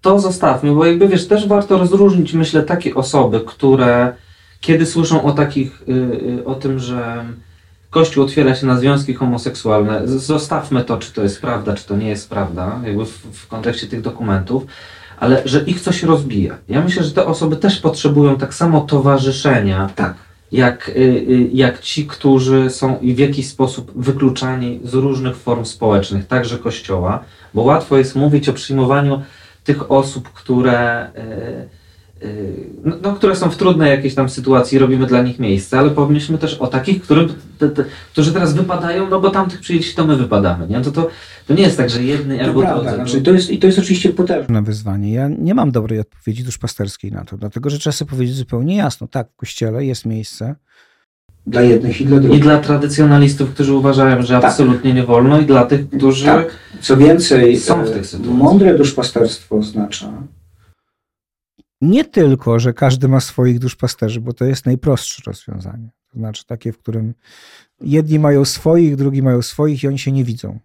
To 0.00 0.20
zostawmy, 0.20 0.74
bo 0.74 0.86
jakby 0.86 1.08
wiesz, 1.08 1.26
też 1.26 1.48
warto 1.48 1.78
rozróżnić, 1.78 2.32
myślę, 2.32 2.62
takie 2.62 2.94
osoby, 2.94 3.40
które 3.46 4.14
kiedy 4.64 4.86
słyszą 4.86 5.22
o 5.22 5.32
takich, 5.32 5.82
y, 5.88 5.92
y, 6.40 6.44
o 6.44 6.54
tym, 6.54 6.78
że 6.78 7.24
Kościół 7.90 8.24
otwiera 8.24 8.54
się 8.54 8.66
na 8.66 8.78
związki 8.78 9.14
homoseksualne, 9.14 10.08
zostawmy 10.08 10.84
to, 10.84 10.96
czy 10.96 11.12
to 11.12 11.22
jest 11.22 11.40
prawda, 11.40 11.74
czy 11.74 11.86
to 11.86 11.96
nie 11.96 12.08
jest 12.08 12.30
prawda, 12.30 12.80
jakby 12.84 13.04
w, 13.04 13.18
w 13.32 13.48
kontekście 13.48 13.86
tych 13.86 14.00
dokumentów, 14.00 14.66
ale 15.20 15.42
że 15.44 15.60
ich 15.60 15.80
coś 15.80 16.02
rozbija. 16.02 16.58
Ja 16.68 16.80
myślę, 16.84 17.04
że 17.04 17.10
te 17.10 17.26
osoby 17.26 17.56
też 17.56 17.80
potrzebują 17.80 18.36
tak 18.36 18.54
samo 18.54 18.80
towarzyszenia, 18.80 19.90
tak. 19.94 20.14
jak, 20.52 20.88
y, 20.88 21.50
jak 21.52 21.80
ci, 21.80 22.06
którzy 22.06 22.70
są 22.70 22.98
w 23.02 23.18
jakiś 23.18 23.48
sposób 23.48 23.92
wykluczani 23.96 24.80
z 24.84 24.94
różnych 24.94 25.36
form 25.36 25.64
społecznych, 25.64 26.26
także 26.26 26.58
Kościoła, 26.58 27.24
bo 27.54 27.62
łatwo 27.62 27.98
jest 27.98 28.16
mówić 28.16 28.48
o 28.48 28.52
przyjmowaniu 28.52 29.22
tych 29.64 29.90
osób, 29.90 30.32
które 30.32 31.10
no, 32.84 32.96
no, 33.02 33.12
które 33.12 33.36
są 33.36 33.50
w 33.50 33.56
trudnej 33.56 33.90
jakiejś 33.90 34.14
tam 34.14 34.28
sytuacji, 34.28 34.78
robimy 34.78 35.06
dla 35.06 35.22
nich 35.22 35.38
miejsce, 35.38 35.78
ale 35.78 35.90
pomyślmy 35.90 36.38
też 36.38 36.54
o 36.54 36.66
takich, 36.66 37.02
którym, 37.02 37.28
te, 37.58 37.68
te, 37.68 37.84
którzy 38.12 38.32
teraz 38.32 38.54
wypadają, 38.54 39.10
no 39.10 39.20
bo 39.20 39.30
tamtych 39.30 39.60
przyjęci 39.60 39.94
to 39.94 40.06
my 40.06 40.16
wypadamy. 40.16 40.68
Nie? 40.68 40.80
To, 40.80 40.92
to, 40.92 41.08
to 41.46 41.54
nie 41.54 41.62
jest 41.62 41.76
tak, 41.76 41.90
że 41.90 42.02
jedny 42.02 42.38
to 42.38 42.44
albo 42.44 42.60
prawda, 42.60 42.90
to, 42.90 42.96
znaczy, 42.96 43.22
to 43.22 43.32
jest, 43.32 43.50
I 43.50 43.58
to 43.58 43.66
jest 43.66 43.78
oczywiście 43.78 44.10
potężne 44.10 44.62
wyzwanie. 44.62 45.12
Ja 45.12 45.28
nie 45.38 45.54
mam 45.54 45.70
dobrej 45.70 46.00
odpowiedzi 46.00 46.44
duszpasterskiej 46.44 47.12
na 47.12 47.24
to, 47.24 47.36
dlatego 47.36 47.70
że 47.70 47.78
trzeba 47.78 47.92
sobie 47.92 48.10
powiedzieć 48.10 48.36
zupełnie 48.36 48.76
jasno. 48.76 49.06
Tak, 49.08 49.28
w 49.32 49.36
kościele 49.36 49.84
jest 49.84 50.06
miejsce 50.06 50.54
dla 51.46 51.62
jednych 51.62 52.00
i 52.00 52.06
dla 52.06 52.20
drugich. 52.20 52.38
I 52.38 52.42
dla 52.42 52.58
tradycjonalistów, 52.58 53.50
którzy 53.50 53.74
uważają, 53.74 54.22
że 54.22 54.34
tak. 54.34 54.44
absolutnie 54.44 54.94
nie 54.94 55.02
wolno, 55.02 55.40
i 55.40 55.46
dla 55.46 55.66
tych, 55.66 55.88
którzy 55.90 56.24
tak. 56.24 56.46
Co 56.80 56.96
więcej, 56.96 57.56
są 57.56 57.84
w 57.84 57.90
tych 57.90 58.06
sytuacjach. 58.06 58.38
Mądre 58.38 58.78
duszpasterstwo 58.78 59.56
oznacza, 59.56 60.12
nie 61.84 62.04
tylko, 62.04 62.58
że 62.58 62.72
każdy 62.72 63.08
ma 63.08 63.20
swoich 63.20 63.58
duszpasterzy, 63.58 64.20
bo 64.20 64.32
to 64.32 64.44
jest 64.44 64.66
najprostsze 64.66 65.22
rozwiązanie. 65.26 65.90
To 66.12 66.18
znaczy 66.18 66.46
takie, 66.46 66.72
w 66.72 66.78
którym 66.78 67.14
jedni 67.80 68.18
mają 68.18 68.44
swoich, 68.44 68.96
drugi 68.96 69.22
mają 69.22 69.42
swoich 69.42 69.82
i 69.82 69.88
oni 69.88 69.98
się 69.98 70.12
nie 70.12 70.24
widzą. 70.24 70.58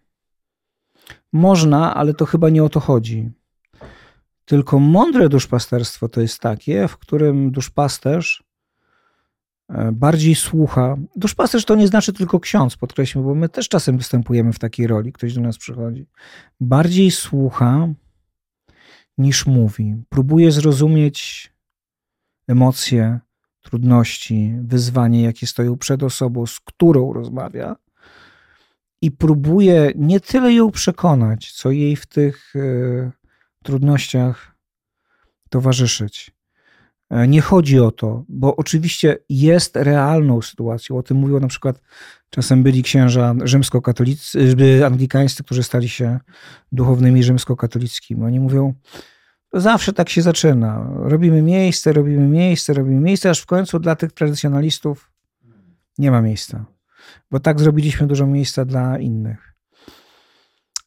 Można, 1.33 1.95
ale 1.95 2.13
to 2.13 2.25
chyba 2.25 2.49
nie 2.49 2.63
o 2.63 2.69
to 2.69 2.79
chodzi. 2.79 3.31
Tylko 4.45 4.79
mądre 4.79 5.29
duszpasterstwo 5.29 6.09
to 6.09 6.21
jest 6.21 6.39
takie, 6.39 6.87
w 6.87 6.97
którym 6.97 7.51
duszpasterz 7.51 8.43
e, 9.69 9.91
bardziej 9.91 10.35
słucha. 10.35 10.97
Duszpasterz 11.15 11.65
to 11.65 11.75
nie 11.75 11.87
znaczy 11.87 12.13
tylko 12.13 12.39
ksiądz, 12.39 12.77
podkreślmy, 12.77 13.27
bo 13.27 13.35
my 13.35 13.49
też 13.49 13.69
czasem 13.69 13.97
występujemy 13.97 14.53
w 14.53 14.59
takiej 14.59 14.87
roli, 14.87 15.13
ktoś 15.13 15.33
do 15.33 15.41
nas 15.41 15.57
przychodzi. 15.57 16.05
Bardziej 16.59 17.11
słucha, 17.11 17.87
niż 19.19 19.45
mówi. 19.45 19.95
Próbuje 20.09 20.51
zrozumieć 20.51 21.51
emocje, 22.47 23.19
trudności, 23.61 24.55
wyzwanie, 24.61 25.23
jakie 25.23 25.47
stoją 25.47 25.77
przed 25.77 26.03
osobą, 26.03 26.45
z 26.45 26.59
którą 26.59 27.13
rozmawia, 27.13 27.75
i 29.01 29.11
próbuje 29.11 29.91
nie 29.95 30.19
tyle 30.19 30.53
ją 30.53 30.71
przekonać, 30.71 31.51
co 31.51 31.71
jej 31.71 31.95
w 31.95 32.05
tych 32.05 32.55
y, 32.55 33.11
trudnościach 33.63 34.55
towarzyszyć. 35.49 36.31
E, 37.09 37.27
nie 37.27 37.41
chodzi 37.41 37.79
o 37.79 37.91
to, 37.91 38.23
bo 38.29 38.55
oczywiście 38.55 39.17
jest 39.29 39.75
realną 39.75 40.41
sytuacją. 40.41 40.97
O 40.97 41.03
tym 41.03 41.17
mówią 41.17 41.39
na 41.39 41.47
przykład 41.47 41.81
czasem 42.29 42.63
byli 42.63 42.83
księża 42.83 43.35
rzymskokatolicy, 43.43 44.55
anglikańscy, 44.85 45.43
którzy 45.43 45.63
stali 45.63 45.89
się 45.89 46.19
duchownymi 46.71 47.23
rzymskokatolickimi. 47.23 48.23
Oni 48.23 48.39
mówią, 48.39 48.73
zawsze 49.53 49.93
tak 49.93 50.09
się 50.09 50.21
zaczyna. 50.21 50.89
Robimy 50.95 51.41
miejsce, 51.41 51.93
robimy 51.93 52.27
miejsce, 52.27 52.73
robimy 52.73 52.99
miejsce, 53.01 53.29
aż 53.29 53.39
w 53.39 53.45
końcu 53.45 53.79
dla 53.79 53.95
tych 53.95 54.11
tradycjonalistów 54.11 55.11
nie 55.97 56.11
ma 56.11 56.21
miejsca. 56.21 56.65
Bo 57.31 57.39
tak 57.39 57.59
zrobiliśmy 57.59 58.07
dużo 58.07 58.27
miejsca 58.27 58.65
dla 58.65 58.99
innych. 58.99 59.55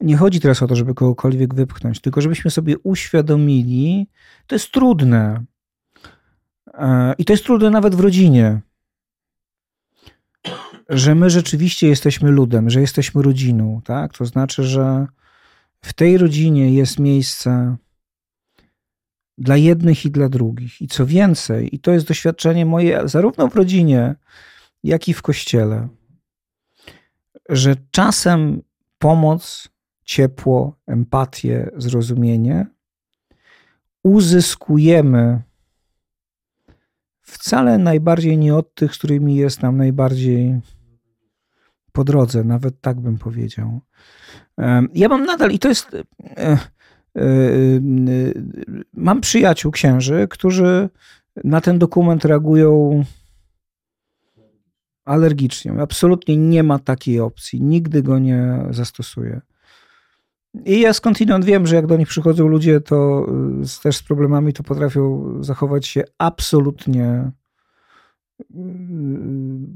Nie 0.01 0.17
chodzi 0.17 0.41
teraz 0.41 0.63
o 0.63 0.67
to, 0.67 0.77
żeby 0.77 0.95
kogokolwiek 0.95 1.55
wypchnąć, 1.55 2.01
tylko 2.01 2.21
żebyśmy 2.21 2.51
sobie 2.51 2.79
uświadomili, 2.79 4.11
to 4.47 4.55
jest 4.55 4.73
trudne, 4.73 5.45
I 7.19 7.25
to 7.25 7.33
jest 7.33 7.45
trudne 7.45 7.71
nawet 7.71 7.95
w 7.95 8.01
rodzinie, 8.01 8.61
że 10.89 11.15
my 11.15 11.31
rzeczywiście 11.31 11.89
jesteśmy 11.89 12.31
ludem, 12.31 12.71
że 12.71 12.81
jesteśmy 12.81 13.23
rodziną, 13.23 13.81
tak? 13.85 14.17
To 14.19 14.25
znaczy, 14.25 14.65
że 14.65 15.07
w 15.81 15.93
tej 15.93 16.19
rodzinie 16.19 16.75
jest 16.75 16.99
miejsce 16.99 17.77
dla 19.39 19.57
jednych 19.57 20.05
i 20.05 20.11
dla 20.11 20.29
drugich. 20.29 20.81
I 20.81 20.89
co 20.89 21.07
więcej, 21.07 21.75
i 21.75 21.79
to 21.79 21.91
jest 21.91 22.09
doświadczenie 22.09 22.67
moje 22.67 23.09
zarówno 23.09 23.49
w 23.49 23.57
rodzinie, 23.57 24.15
jak 24.85 25.09
i 25.09 25.15
w 25.15 25.23
kościele, 25.23 25.89
że 27.49 27.77
czasem 27.91 28.63
pomoc, 28.99 29.69
ciepło, 30.05 30.77
empatię, 30.87 31.71
zrozumienie 31.77 32.67
uzyskujemy 34.03 35.43
wcale 37.33 37.79
najbardziej 37.79 38.39
nie 38.39 38.55
od 38.55 38.75
tych, 38.75 38.95
z 38.95 38.99
którymi 38.99 39.37
jest 39.37 39.63
nam 39.63 39.77
najbardziej 39.77 40.61
po 41.93 42.05
drodze, 42.05 42.45
nawet 42.45 42.81
tak 42.81 43.01
bym 43.01 43.19
powiedział. 43.19 43.81
Ja 44.95 45.09
mam 45.09 45.25
nadal, 45.25 45.51
i 45.51 45.59
to 45.59 45.69
jest. 45.69 45.95
E, 45.95 46.03
e, 46.39 46.59
e, 47.17 47.29
mam 48.93 49.21
przyjaciół 49.21 49.73
księży, 49.73 50.27
którzy 50.31 50.89
na 51.45 51.61
ten 51.61 51.79
dokument 51.79 52.25
reagują 52.25 53.05
alergicznie. 55.05 55.73
Absolutnie 55.73 56.37
nie 56.37 56.63
ma 56.63 56.79
takiej 56.79 57.21
opcji. 57.21 57.63
Nigdy 57.63 58.03
go 58.03 58.19
nie 58.19 58.59
zastosuję. 58.71 59.41
I 60.55 60.81
ja 60.81 60.93
skądinąd 60.93 61.45
wiem, 61.45 61.67
że 61.67 61.77
jak 61.77 61.87
do 61.87 61.97
nich 61.97 62.09
przychodzą 62.09 62.49
ludzie, 62.49 62.81
to 62.81 63.27
y, 63.63 63.67
z, 63.67 63.81
też 63.81 63.97
z 63.97 64.03
problemami, 64.03 64.53
to 64.53 64.63
potrafią 64.63 65.35
zachować 65.41 65.87
się 65.87 66.05
absolutnie, 66.19 67.31
y, 68.41 68.45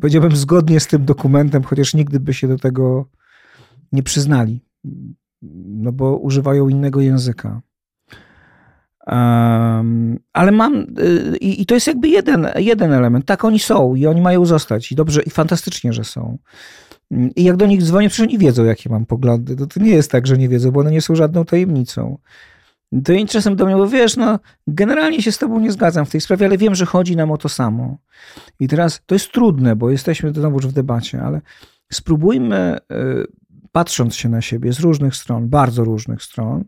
powiedziałbym, 0.00 0.36
zgodnie 0.36 0.80
z 0.80 0.86
tym 0.86 1.04
dokumentem, 1.04 1.62
chociaż 1.62 1.94
nigdy 1.94 2.20
by 2.20 2.34
się 2.34 2.48
do 2.48 2.58
tego 2.58 3.08
nie 3.92 4.02
przyznali, 4.02 4.60
no 5.66 5.92
bo 5.92 6.16
używają 6.16 6.68
innego 6.68 7.00
języka. 7.00 7.60
Um, 9.06 10.18
ale 10.32 10.52
mam, 10.52 10.86
y, 10.98 11.36
i 11.40 11.66
to 11.66 11.74
jest 11.74 11.86
jakby 11.86 12.08
jeden, 12.08 12.48
jeden 12.56 12.92
element. 12.92 13.26
Tak, 13.26 13.44
oni 13.44 13.58
są 13.58 13.94
i 13.94 14.06
oni 14.06 14.20
mają 14.20 14.44
zostać. 14.44 14.92
I 14.92 14.94
dobrze, 14.94 15.22
i 15.22 15.30
fantastycznie, 15.30 15.92
że 15.92 16.04
są. 16.04 16.38
I 17.10 17.44
jak 17.44 17.56
do 17.56 17.66
nich 17.66 17.82
dzwonię, 17.82 18.08
przecież 18.08 18.28
oni 18.28 18.38
wiedzą, 18.38 18.64
jakie 18.64 18.90
mam 18.90 19.06
poglądy. 19.06 19.56
To, 19.56 19.66
to 19.66 19.80
nie 19.80 19.90
jest 19.90 20.10
tak, 20.10 20.26
że 20.26 20.38
nie 20.38 20.48
wiedzą, 20.48 20.70
bo 20.70 20.80
one 20.80 20.90
nie 20.90 21.00
są 21.00 21.14
żadną 21.14 21.44
tajemnicą. 21.44 22.18
To 23.04 23.12
oni 23.12 23.26
czasem 23.26 23.56
do 23.56 23.66
mnie 23.66 23.76
mówią, 23.76 23.90
wiesz, 23.90 24.16
no 24.16 24.38
generalnie 24.66 25.22
się 25.22 25.32
z 25.32 25.38
tobą 25.38 25.60
nie 25.60 25.72
zgadzam 25.72 26.06
w 26.06 26.10
tej 26.10 26.20
sprawie, 26.20 26.46
ale 26.46 26.58
wiem, 26.58 26.74
że 26.74 26.86
chodzi 26.86 27.16
nam 27.16 27.30
o 27.30 27.38
to 27.38 27.48
samo. 27.48 27.98
I 28.60 28.68
teraz 28.68 29.00
to 29.06 29.14
jest 29.14 29.32
trudne, 29.32 29.76
bo 29.76 29.90
jesteśmy 29.90 30.32
znowu 30.32 30.58
w 30.58 30.72
debacie, 30.72 31.22
ale 31.22 31.40
spróbujmy, 31.92 32.78
y, 32.92 33.26
patrząc 33.72 34.14
się 34.14 34.28
na 34.28 34.40
siebie 34.40 34.72
z 34.72 34.80
różnych 34.80 35.16
stron, 35.16 35.48
bardzo 35.48 35.84
różnych 35.84 36.22
stron, 36.22 36.64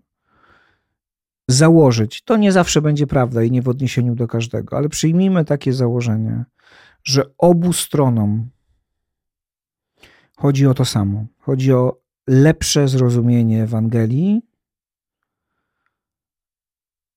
założyć, 1.49 2.23
to 2.23 2.37
nie 2.37 2.53
zawsze 2.53 2.83
będzie 2.83 3.07
prawda 3.07 3.43
i 3.43 3.51
nie 3.51 3.63
w 3.63 3.69
odniesieniu 3.69 4.15
do 4.15 4.29
każdego, 4.29 4.77
ale 4.77 4.89
przyjmijmy 4.89 5.45
takie 5.45 5.73
założenie, 5.73 6.45
że 7.05 7.25
obu 7.39 7.73
stronom 7.73 8.51
chodzi 10.39 10.67
o 10.67 10.75
to 10.75 10.85
samo. 10.85 11.27
Chodzi 11.39 11.73
o 11.73 12.01
lepsze 12.27 12.89
zrozumienie 12.89 13.63
Ewangelii 13.63 14.43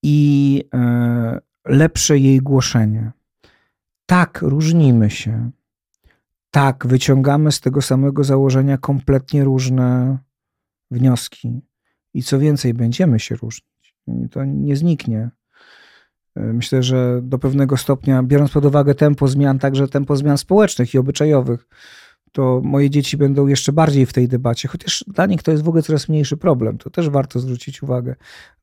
i 0.03 0.64
e, 0.73 1.39
lepsze 1.65 2.18
jej 2.18 2.39
głoszenie. 2.39 3.11
Tak, 4.06 4.41
różnimy 4.41 5.10
się. 5.10 5.52
Tak, 6.52 6.88
wyciągamy 6.88 7.52
z 7.52 7.60
tego 7.60 7.81
samego 7.81 8.23
założenia 8.23 8.77
kompletnie 8.77 9.43
różne 9.43 10.18
wnioski. 10.91 11.61
I 12.14 12.23
co 12.23 12.39
więcej, 12.39 12.73
będziemy 12.73 13.19
się 13.19 13.35
różnić. 13.35 13.95
To 14.31 14.45
nie 14.45 14.76
zniknie. 14.76 15.30
E, 16.35 16.41
myślę, 16.41 16.84
że 16.84 17.19
do 17.23 17.39
pewnego 17.39 17.77
stopnia, 17.77 18.23
biorąc 18.23 18.52
pod 18.52 18.65
uwagę 18.65 18.95
tempo 18.95 19.27
zmian, 19.27 19.60
także 19.60 19.88
tempo 19.88 20.15
zmian 20.15 20.38
społecznych 20.38 20.93
i 20.93 20.98
obyczajowych, 20.98 21.68
to 22.31 22.61
moje 22.63 22.89
dzieci 22.89 23.17
będą 23.17 23.47
jeszcze 23.47 23.73
bardziej 23.73 24.05
w 24.05 24.13
tej 24.13 24.27
debacie, 24.27 24.67
chociaż 24.67 25.03
dla 25.07 25.25
nich 25.25 25.43
to 25.43 25.51
jest 25.51 25.63
w 25.63 25.67
ogóle 25.67 25.83
coraz 25.83 26.09
mniejszy 26.09 26.37
problem. 26.37 26.77
To 26.77 26.89
też 26.89 27.09
warto 27.09 27.39
zwrócić 27.39 27.83
uwagę. 27.83 28.15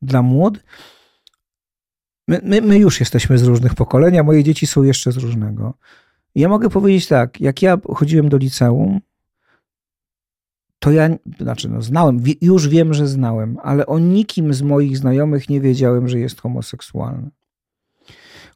Dla 0.02 0.22
młodych, 0.22 0.64
my, 2.28 2.40
my, 2.44 2.60
my 2.60 2.78
już 2.78 3.00
jesteśmy 3.00 3.38
z 3.38 3.42
różnych 3.42 3.74
pokoleń, 3.74 4.18
a 4.18 4.22
moje 4.22 4.44
dzieci 4.44 4.66
są 4.66 4.82
jeszcze 4.82 5.12
z 5.12 5.16
różnego. 5.16 5.74
Ja 6.34 6.48
mogę 6.48 6.70
powiedzieć 6.70 7.06
tak, 7.06 7.40
jak 7.40 7.62
ja 7.62 7.78
chodziłem 7.94 8.28
do 8.28 8.36
liceum, 8.36 9.00
to 10.78 10.90
ja, 10.90 11.08
znaczy 11.40 11.68
no 11.68 11.82
znałem, 11.82 12.22
już 12.40 12.68
wiem, 12.68 12.94
że 12.94 13.08
znałem, 13.08 13.58
ale 13.62 13.86
o 13.86 13.98
nikim 13.98 14.54
z 14.54 14.62
moich 14.62 14.98
znajomych 14.98 15.48
nie 15.48 15.60
wiedziałem, 15.60 16.08
że 16.08 16.18
jest 16.18 16.40
homoseksualny. 16.40 17.30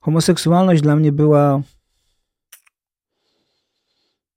Homoseksualność 0.00 0.82
dla 0.82 0.96
mnie 0.96 1.12
była 1.12 1.62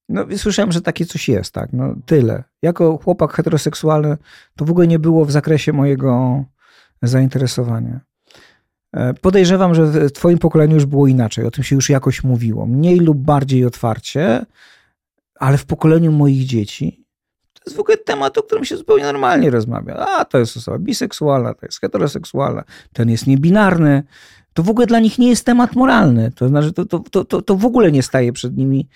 no, 0.09 0.25
słyszałem, 0.37 0.71
że 0.71 0.81
takie 0.81 1.05
coś 1.05 1.29
jest, 1.29 1.53
tak. 1.53 1.69
No, 1.73 1.95
tyle. 2.05 2.43
Jako 2.61 2.97
chłopak 2.97 3.33
heteroseksualny 3.33 4.17
to 4.55 4.65
w 4.65 4.71
ogóle 4.71 4.87
nie 4.87 4.99
było 4.99 5.25
w 5.25 5.31
zakresie 5.31 5.73
mojego 5.73 6.43
zainteresowania. 7.01 7.99
E, 8.93 9.13
podejrzewam, 9.13 9.75
że 9.75 9.85
w 9.85 10.11
Twoim 10.11 10.37
pokoleniu 10.37 10.73
już 10.73 10.85
było 10.85 11.07
inaczej. 11.07 11.45
O 11.45 11.51
tym 11.51 11.63
się 11.63 11.75
już 11.75 11.89
jakoś 11.89 12.23
mówiło. 12.23 12.65
Mniej 12.65 12.99
lub 12.99 13.17
bardziej 13.17 13.65
otwarcie, 13.65 14.45
ale 15.39 15.57
w 15.57 15.65
pokoleniu 15.65 16.11
moich 16.11 16.45
dzieci 16.45 17.05
to 17.65 17.69
jest 17.69 17.77
w 17.77 17.79
ogóle 17.79 17.97
temat, 17.97 18.37
o 18.37 18.43
którym 18.43 18.65
się 18.65 18.77
zupełnie 18.77 19.03
normalnie 19.03 19.49
rozmawia. 19.49 19.95
A, 19.95 20.25
to 20.25 20.37
jest 20.37 20.57
osoba 20.57 20.79
biseksualna, 20.79 21.53
to 21.53 21.65
jest 21.65 21.81
heteroseksualna, 21.81 22.63
ten 22.93 23.09
jest 23.09 23.27
niebinarny. 23.27 24.03
To 24.53 24.63
w 24.63 24.69
ogóle 24.69 24.87
dla 24.87 24.99
nich 24.99 25.19
nie 25.19 25.29
jest 25.29 25.45
temat 25.45 25.75
moralny. 25.75 26.31
To 26.31 26.47
znaczy, 26.47 26.73
to, 26.73 26.85
to, 26.85 27.25
to, 27.25 27.41
to 27.41 27.55
w 27.55 27.65
ogóle 27.65 27.91
nie 27.91 28.03
staje 28.03 28.33
przed 28.33 28.57
nimi 28.57 28.87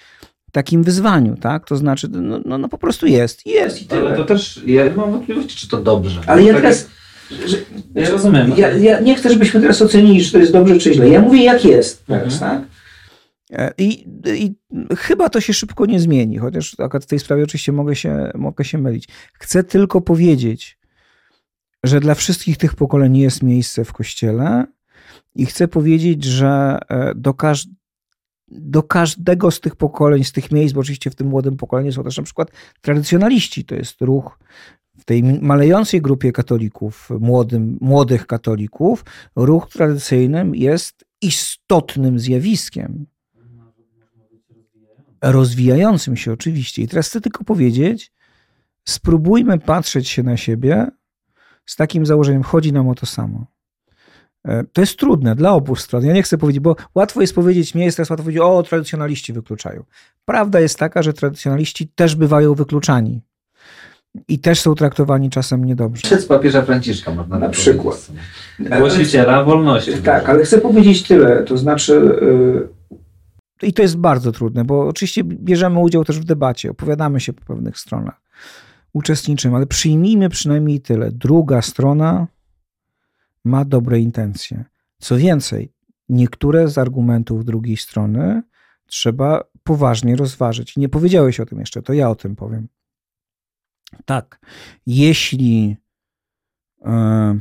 takim 0.52 0.84
wyzwaniu, 0.84 1.36
tak? 1.36 1.66
To 1.66 1.76
znaczy, 1.76 2.08
no, 2.12 2.40
no, 2.46 2.58
no 2.58 2.70
po 2.70 2.78
prostu 2.78 3.08
jest, 3.08 3.46
jest 3.46 3.82
i 3.82 3.86
tyle. 3.86 4.08
Ale 4.08 4.18
to 4.18 4.26
też, 4.26 4.62
ja 4.66 4.84
mam 4.96 5.12
wątpliwości, 5.12 5.58
czy 5.58 5.68
to 5.68 5.78
dobrze. 5.78 6.22
Ale 6.28 6.44
ja 6.44 6.54
tak 6.54 6.62
teraz... 6.62 6.88
Że, 7.46 7.58
ja 7.96 8.10
rozumiem. 8.10 8.54
Ja, 8.58 8.70
ja, 8.70 9.00
nie 9.00 9.16
chcę, 9.16 9.30
żebyśmy 9.30 9.62
teraz 9.62 9.82
ocenili, 9.82 10.26
czy 10.26 10.32
to 10.32 10.38
jest 10.38 10.52
dobrze, 10.52 10.78
czy 10.78 10.94
źle. 10.94 11.10
Ja 11.10 11.22
mówię, 11.22 11.44
jak 11.44 11.66
jest 11.66 12.06
teraz, 12.06 12.34
mhm. 12.34 12.40
tak? 12.40 12.70
E, 13.52 13.74
I, 13.78 14.08
I, 14.26 14.56
chyba 14.98 15.30
to 15.30 15.42
się 15.42 15.54
szybko 15.54 15.86
nie 15.86 16.00
zmieni, 16.00 16.38
chociaż 16.38 16.76
akurat 16.80 17.04
w 17.04 17.08
tej 17.08 17.20
sprawie 17.20 17.44
oczywiście 17.44 17.72
mogę 17.72 17.96
się, 17.96 18.32
mogę 18.36 18.66
się 18.66 18.78
mylić. 18.78 19.08
Chcę 19.34 19.64
tylko 19.64 20.02
powiedzieć, 20.02 20.80
że 21.84 22.00
dla 22.00 22.16
wszystkich 22.16 22.58
tych 22.58 22.76
pokoleń 22.76 23.18
jest 23.18 23.44
miejsce 23.44 23.86
w 23.86 23.94
kościele 23.94 24.66
i 25.36 25.46
chcę 25.46 25.68
powiedzieć, 25.68 26.24
że 26.24 26.80
e, 26.90 27.16
do, 27.16 27.34
każ 27.34 27.68
do 28.52 28.84
każdego 28.84 29.52
z 29.52 29.60
tych 29.60 29.76
pokoleń, 29.76 30.24
z 30.24 30.32
tych 30.32 30.52
miejsc, 30.52 30.74
bo 30.74 30.82
oczywiście 30.82 31.10
w 31.10 31.16
tym 31.16 31.28
młodym 31.28 31.58
pokoleniu 31.58 31.92
są 31.92 32.04
też 32.04 32.18
na 32.18 32.24
przykład 32.24 32.52
tradycjonaliści, 32.82 33.66
to 33.66 33.76
jest 33.76 34.02
ruch 34.02 34.40
w 35.00 35.06
tej 35.06 35.24
malejącej 35.24 36.02
grupie 36.02 36.32
katolików, 36.32 37.10
młodym, 37.20 37.78
młodych 37.82 38.28
katolików, 38.28 39.06
ruch 39.36 39.70
tradycyjnym 39.70 40.56
jest 40.56 41.06
istotnym 41.22 42.20
zjawiskiem. 42.20 43.06
Rozwijającym 45.22 46.18
się 46.18 46.34
oczywiście. 46.34 46.82
I 46.82 46.88
teraz 46.88 47.08
chcę 47.08 47.22
tylko 47.22 47.44
powiedzieć, 47.44 48.12
spróbujmy 48.88 49.60
patrzeć 49.60 50.10
się 50.10 50.24
na 50.24 50.38
siebie 50.38 50.88
z 51.66 51.76
takim 51.76 52.06
założeniem, 52.06 52.44
chodzi 52.44 52.74
nam 52.74 52.90
o 52.90 52.96
to 52.96 53.06
samo. 53.06 53.46
E, 54.50 54.64
to 54.74 54.82
jest 54.82 54.98
trudne 55.00 55.36
dla 55.36 55.54
obu 55.54 55.76
stron. 55.76 56.06
Ja 56.06 56.14
nie 56.14 56.24
chcę 56.24 56.38
powiedzieć, 56.38 56.60
bo 56.60 56.76
łatwo 56.96 57.22
jest 57.22 57.36
powiedzieć, 57.36 57.74
nie 57.74 57.86
jest 57.86 57.98
teraz 57.98 58.10
łatwo 58.10 58.24
powiedzieć, 58.24 58.42
o, 58.42 58.64
tradycjonaliści 58.64 59.34
wykluczają. 59.34 59.84
Prawda 60.26 60.60
jest 60.60 60.80
taka, 60.80 61.02
że 61.02 61.14
tradycjonaliści 61.14 61.88
też 61.88 62.16
bywają 62.16 62.54
wykluczani. 62.54 63.22
I 64.28 64.40
też 64.40 64.62
są 64.62 64.76
traktowani 64.76 65.30
czasem 65.30 65.66
niedobrze. 65.66 66.02
Przez 66.02 66.26
papieża 66.26 66.62
Franciszka 66.62 67.16
można 67.16 67.40
Na 67.40 67.50
przykład. 67.50 68.12
Głosiciela 68.60 69.44
wolności. 69.44 69.94
Tak, 69.94 70.30
ale 70.30 70.44
chcę 70.44 70.58
powiedzieć 70.58 71.04
tyle. 71.04 71.44
To 71.44 71.58
znaczy, 71.58 72.18
yy, 72.22 73.68
i 73.68 73.74
to 73.74 73.82
jest 73.82 73.98
bardzo 73.98 74.32
trudne, 74.32 74.66
bo 74.66 74.88
oczywiście 74.88 75.24
bierzemy 75.24 75.80
udział 75.80 76.06
też 76.06 76.20
w 76.20 76.24
debacie, 76.24 76.72
opowiadamy 76.72 77.20
się 77.20 77.34
po 77.34 77.46
pewnych 77.46 77.78
stronach, 77.78 78.22
uczestniczymy, 78.94 79.56
ale 79.56 79.66
przyjmijmy 79.66 80.30
przynajmniej 80.30 80.82
tyle. 80.82 81.12
Druga 81.12 81.62
strona 81.62 82.28
ma 83.45 83.66
dobre 83.66 83.99
intencje. 83.99 84.66
Co 84.98 85.18
więcej, 85.18 85.74
niektóre 86.10 86.68
z 86.68 86.78
argumentów 86.78 87.45
drugiej 87.45 87.78
strony 87.78 88.44
trzeba 88.86 89.44
poważnie 89.64 90.16
rozważyć. 90.16 90.78
Nie 90.78 90.90
powiedziałeś 90.90 91.40
o 91.40 91.45
tym 91.45 91.60
jeszcze, 91.60 91.82
to 91.82 91.94
ja 91.94 92.10
o 92.10 92.16
tym 92.16 92.36
powiem. 92.36 92.68
Tak, 94.06 94.40
jeśli 94.86 95.78
e, 96.86 97.38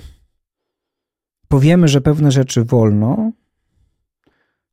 powiemy, 1.48 1.88
że 1.88 2.00
pewne 2.00 2.32
rzeczy 2.32 2.64
wolno, 2.64 3.32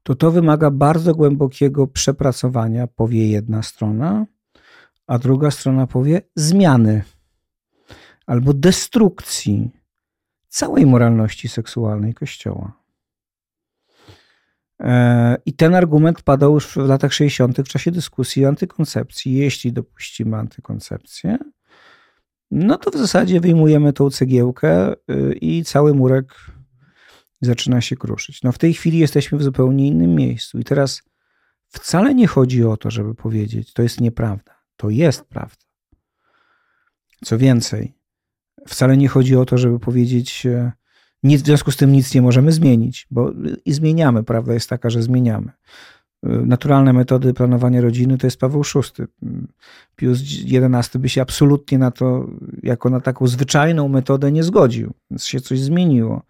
to 0.04 0.16
to 0.16 0.32
wymaga 0.32 0.72
bardzo 0.72 1.16
głębokiego 1.16 1.88
przepracowania, 1.88 2.88
powie 2.88 3.30
jedna 3.30 3.64
strona, 3.64 4.26
a 5.08 5.20
druga 5.20 5.52
strona 5.52 5.88
powie 5.88 6.22
zmiany 6.36 7.04
albo 8.26 8.54
destrukcji 8.54 9.72
całej 10.56 10.86
moralności 10.86 11.50
seksualnej 11.50 12.14
Kościoła. 12.14 12.72
E, 14.80 15.38
I 15.46 15.54
ten 15.54 15.76
argument 15.76 16.22
padał 16.22 16.54
już 16.54 16.68
w 16.68 16.76
latach 16.76 17.14
60. 17.14 17.58
w 17.62 17.68
czasie 17.68 17.92
dyskusji 17.92 18.46
o 18.46 18.48
antykoncepcji. 18.48 19.34
Jeśli 19.34 19.74
dopuścimy 19.74 20.38
antykoncepcję, 20.38 21.38
no 22.52 22.78
to 22.78 22.92
w 22.92 22.98
zasadzie 22.98 23.40
wyjmujemy 23.40 23.94
tą 23.94 24.10
cegiełkę 24.10 24.94
y, 24.94 25.34
i 25.42 25.64
cały 25.64 25.94
murek 25.94 26.36
zaczyna 27.42 27.82
się 27.82 27.96
kruszyć. 27.96 28.44
No 28.44 28.52
w 28.52 28.58
tej 28.58 28.74
chwili 28.74 29.00
jesteśmy 29.00 29.38
w 29.38 29.44
zupełnie 29.44 29.88
innym 29.88 30.16
miejscu. 30.16 30.60
I 30.60 30.64
teraz 30.64 31.02
wcale 31.68 32.16
nie 32.16 32.28
chodzi 32.28 32.66
o 32.66 32.78
to, 32.78 32.92
żeby 32.92 33.16
powiedzieć, 33.16 33.74
to 33.74 33.82
jest 33.84 34.02
nieprawda. 34.02 34.56
To 34.78 34.90
jest 34.90 35.26
prawda. 35.26 35.66
Co 37.26 37.38
więcej, 37.38 37.95
wcale 38.68 38.98
nie 38.98 39.08
chodzi 39.08 39.36
o 39.36 39.46
to, 39.46 39.58
żeby 39.58 39.80
powiedzieć, 39.80 40.46
e, 40.46 40.72
nic, 41.24 41.42
w 41.42 41.46
związku 41.46 41.72
z 41.72 41.78
tym 41.78 41.92
nic 41.92 42.14
nie 42.14 42.22
możemy 42.22 42.52
zmienić, 42.52 43.08
bo 43.12 43.32
i 43.66 43.74
zmieniamy. 43.74 44.24
Prawda 44.24 44.54
jest 44.54 44.70
taka, 44.70 44.90
że 44.90 45.02
zmieniamy. 45.02 45.52
E, 46.24 46.30
naturalne 46.30 46.94
metody 46.94 47.34
planowania 47.34 47.82
rodziny 47.82 48.18
to 48.18 48.28
jest 48.28 48.40
Paweł 48.40 48.64
VI. 48.64 49.04
Pius 49.96 50.20
XI 50.52 51.00
by 51.00 51.10
się 51.10 51.22
absolutnie 51.22 51.78
na 51.78 51.92
to, 51.92 52.28
jako 52.64 52.90
na 52.90 53.02
taką 53.02 53.28
zwyczajną 53.28 53.88
metodę 53.88 54.32
nie 54.32 54.44
zgodził, 54.44 54.94
więc 55.12 55.26
się 55.26 55.40
coś 55.40 55.60
zmieniło. 55.60 56.22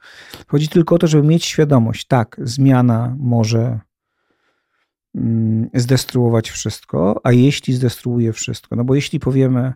Chodzi 0.48 0.68
tylko 0.68 0.96
o 0.96 0.98
to, 0.98 1.08
żeby 1.08 1.28
mieć 1.28 1.46
świadomość, 1.46 2.08
tak, 2.08 2.38
zmiana 2.44 3.16
może 3.20 3.80
mm, 5.16 5.70
zdestruować 5.74 6.50
wszystko, 6.50 7.22
a 7.24 7.32
jeśli 7.32 7.74
zdestruuje 7.74 8.34
wszystko, 8.34 8.76
no 8.76 8.84
bo 8.84 8.96
jeśli 8.96 9.20
powiemy, 9.20 9.74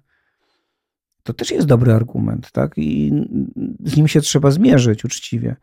to 1.30 1.34
też 1.34 1.52
jest 1.52 1.68
dobry 1.68 1.94
argument, 1.94 2.52
tak? 2.52 2.74
I 2.78 3.12
z 3.86 3.98
nim 3.98 4.08
się 4.08 4.22
trzeba 4.22 4.52
zmierzyć 4.52 5.06
uczciwie. 5.06 5.56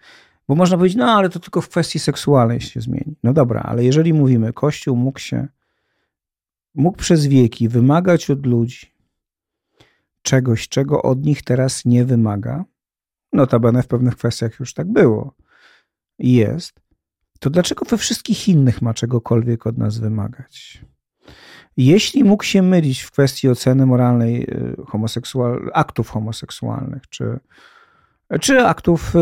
Bo 0.49 0.55
można 0.55 0.77
powiedzieć, 0.77 0.99
no 0.99 1.07
ale 1.07 1.29
to 1.29 1.41
tylko 1.41 1.61
w 1.61 1.69
kwestii 1.69 1.99
seksualnej 1.99 2.61
się 2.61 2.81
zmieni. 2.81 3.17
No 3.23 3.33
dobra, 3.33 3.61
ale 3.61 3.85
jeżeli 3.85 4.15
mówimy, 4.15 4.53
Kościół 4.53 4.97
mógł 4.97 5.19
się, 5.19 5.49
mógł 6.75 6.99
przez 6.99 7.27
wieki 7.27 7.69
wymagać 7.69 8.31
od 8.31 8.47
ludzi 8.47 8.87
czegoś, 10.23 10.69
czego 10.69 11.03
od 11.03 11.25
nich 11.25 11.43
teraz 11.43 11.85
nie 11.85 12.05
wymaga, 12.05 12.65
notabene 13.33 13.83
w 13.83 13.87
pewnych 13.87 14.17
kwestiach 14.17 14.61
już 14.61 14.75
tak 14.75 14.93
było 14.93 15.35
jest, 16.19 16.81
to 17.41 17.51
dlaczego 17.51 17.85
we 17.85 17.99
wszystkich 17.99 18.49
innych 18.49 18.83
ma 18.83 18.95
czegokolwiek 18.95 19.67
od 19.67 19.79
nas 19.79 19.99
wymagać? 19.99 20.85
Jeśli 21.77 22.25
mógł 22.25 22.45
się 22.45 22.63
mylić 22.63 23.01
w 23.01 23.11
kwestii 23.11 23.49
oceny 23.49 23.87
moralnej 23.87 24.43
y, 24.43 24.77
homoseksual, 24.87 25.71
aktów 25.75 26.11
homoseksualnych, 26.11 27.03
czy, 27.09 27.39
czy 28.41 28.67
aktów 28.67 29.17
y, 29.17 29.19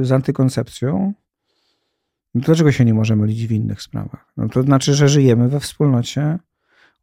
y, 0.00 0.04
z 0.04 0.12
antykoncepcją, 0.12 1.14
to 2.32 2.40
dlaczego 2.40 2.72
się 2.72 2.84
nie 2.84 2.94
może 2.94 3.16
mylić 3.16 3.46
w 3.46 3.52
innych 3.52 3.82
sprawach? 3.82 4.32
No 4.36 4.48
to 4.48 4.62
znaczy, 4.62 4.94
że 4.94 5.08
żyjemy 5.08 5.48
we 5.48 5.60
wspólnocie 5.60 6.38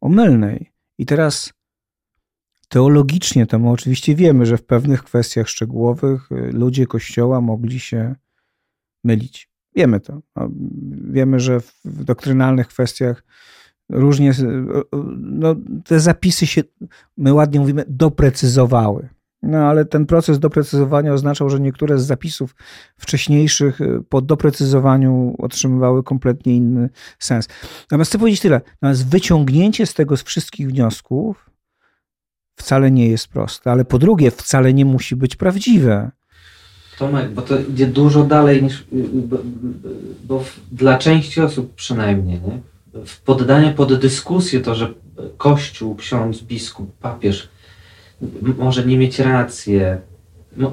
omylnej. 0.01 0.71
I 0.97 1.05
teraz 1.05 1.53
teologicznie 2.69 3.45
to 3.45 3.59
my 3.59 3.69
oczywiście 3.69 4.15
wiemy, 4.15 4.45
że 4.45 4.57
w 4.57 4.65
pewnych 4.65 5.03
kwestiach 5.03 5.49
szczegółowych 5.49 6.29
ludzie 6.31 6.87
Kościoła 6.87 7.41
mogli 7.41 7.79
się 7.79 8.15
mylić. 9.03 9.49
Wiemy 9.75 9.99
to. 9.99 10.21
No, 10.35 10.49
wiemy, 11.11 11.39
że 11.39 11.59
w 11.85 12.03
doktrynalnych 12.03 12.67
kwestiach 12.67 13.23
różnie, 13.89 14.31
no, 15.17 15.55
te 15.85 15.99
zapisy 15.99 16.47
się, 16.47 16.61
my 17.17 17.33
ładnie 17.33 17.59
mówimy, 17.59 17.85
doprecyzowały. 17.87 19.09
No 19.45 19.57
ale 19.57 19.85
ten 19.85 20.05
proces 20.05 20.39
doprecyzowania 20.39 21.13
oznaczał, 21.13 21.49
że 21.49 21.59
niektóre 21.59 21.99
z 21.99 22.05
zapisów 22.05 22.55
wcześniejszych 22.97 23.81
y, 23.81 24.03
po 24.09 24.21
doprecyzowaniu 24.21 25.35
otrzymywały 25.37 26.03
kompletnie 26.03 26.55
inny 26.55 26.89
sens. 27.19 27.47
Natomiast 27.81 28.11
chcę 28.11 28.19
powiedzieć 28.19 28.41
tyle. 28.41 28.61
Natomiast 28.81 29.07
wyciągnięcie 29.09 29.85
z 29.85 29.93
tego 29.93 30.17
z 30.17 30.23
wszystkich 30.23 30.67
wniosków 30.67 31.49
wcale 32.55 32.91
nie 32.91 33.07
jest 33.07 33.27
proste, 33.27 33.71
ale 33.71 33.85
po 33.85 33.99
drugie 33.99 34.31
wcale 34.31 34.73
nie 34.73 34.85
musi 34.85 35.15
być 35.15 35.35
prawdziwe. 35.35 36.11
Tomek, 36.99 37.31
bo 37.33 37.41
to 37.41 37.59
idzie 37.59 37.87
dużo 37.87 38.23
dalej 38.23 38.63
niż, 38.63 38.85
bo, 39.13 39.37
bo 40.23 40.43
dla 40.71 40.97
części 40.97 41.41
osób 41.41 41.75
przynajmniej, 41.75 42.41
nie? 42.41 42.59
Poddanie 43.25 43.71
pod 43.71 43.93
dyskusję 43.99 44.59
to, 44.59 44.75
że 44.75 44.93
Kościół, 45.37 45.95
ksiądz, 45.95 46.41
biskup, 46.41 46.91
papież 47.01 47.49
może 48.57 48.85
nie 48.85 48.97
mieć 48.97 49.19
rację, 49.19 49.97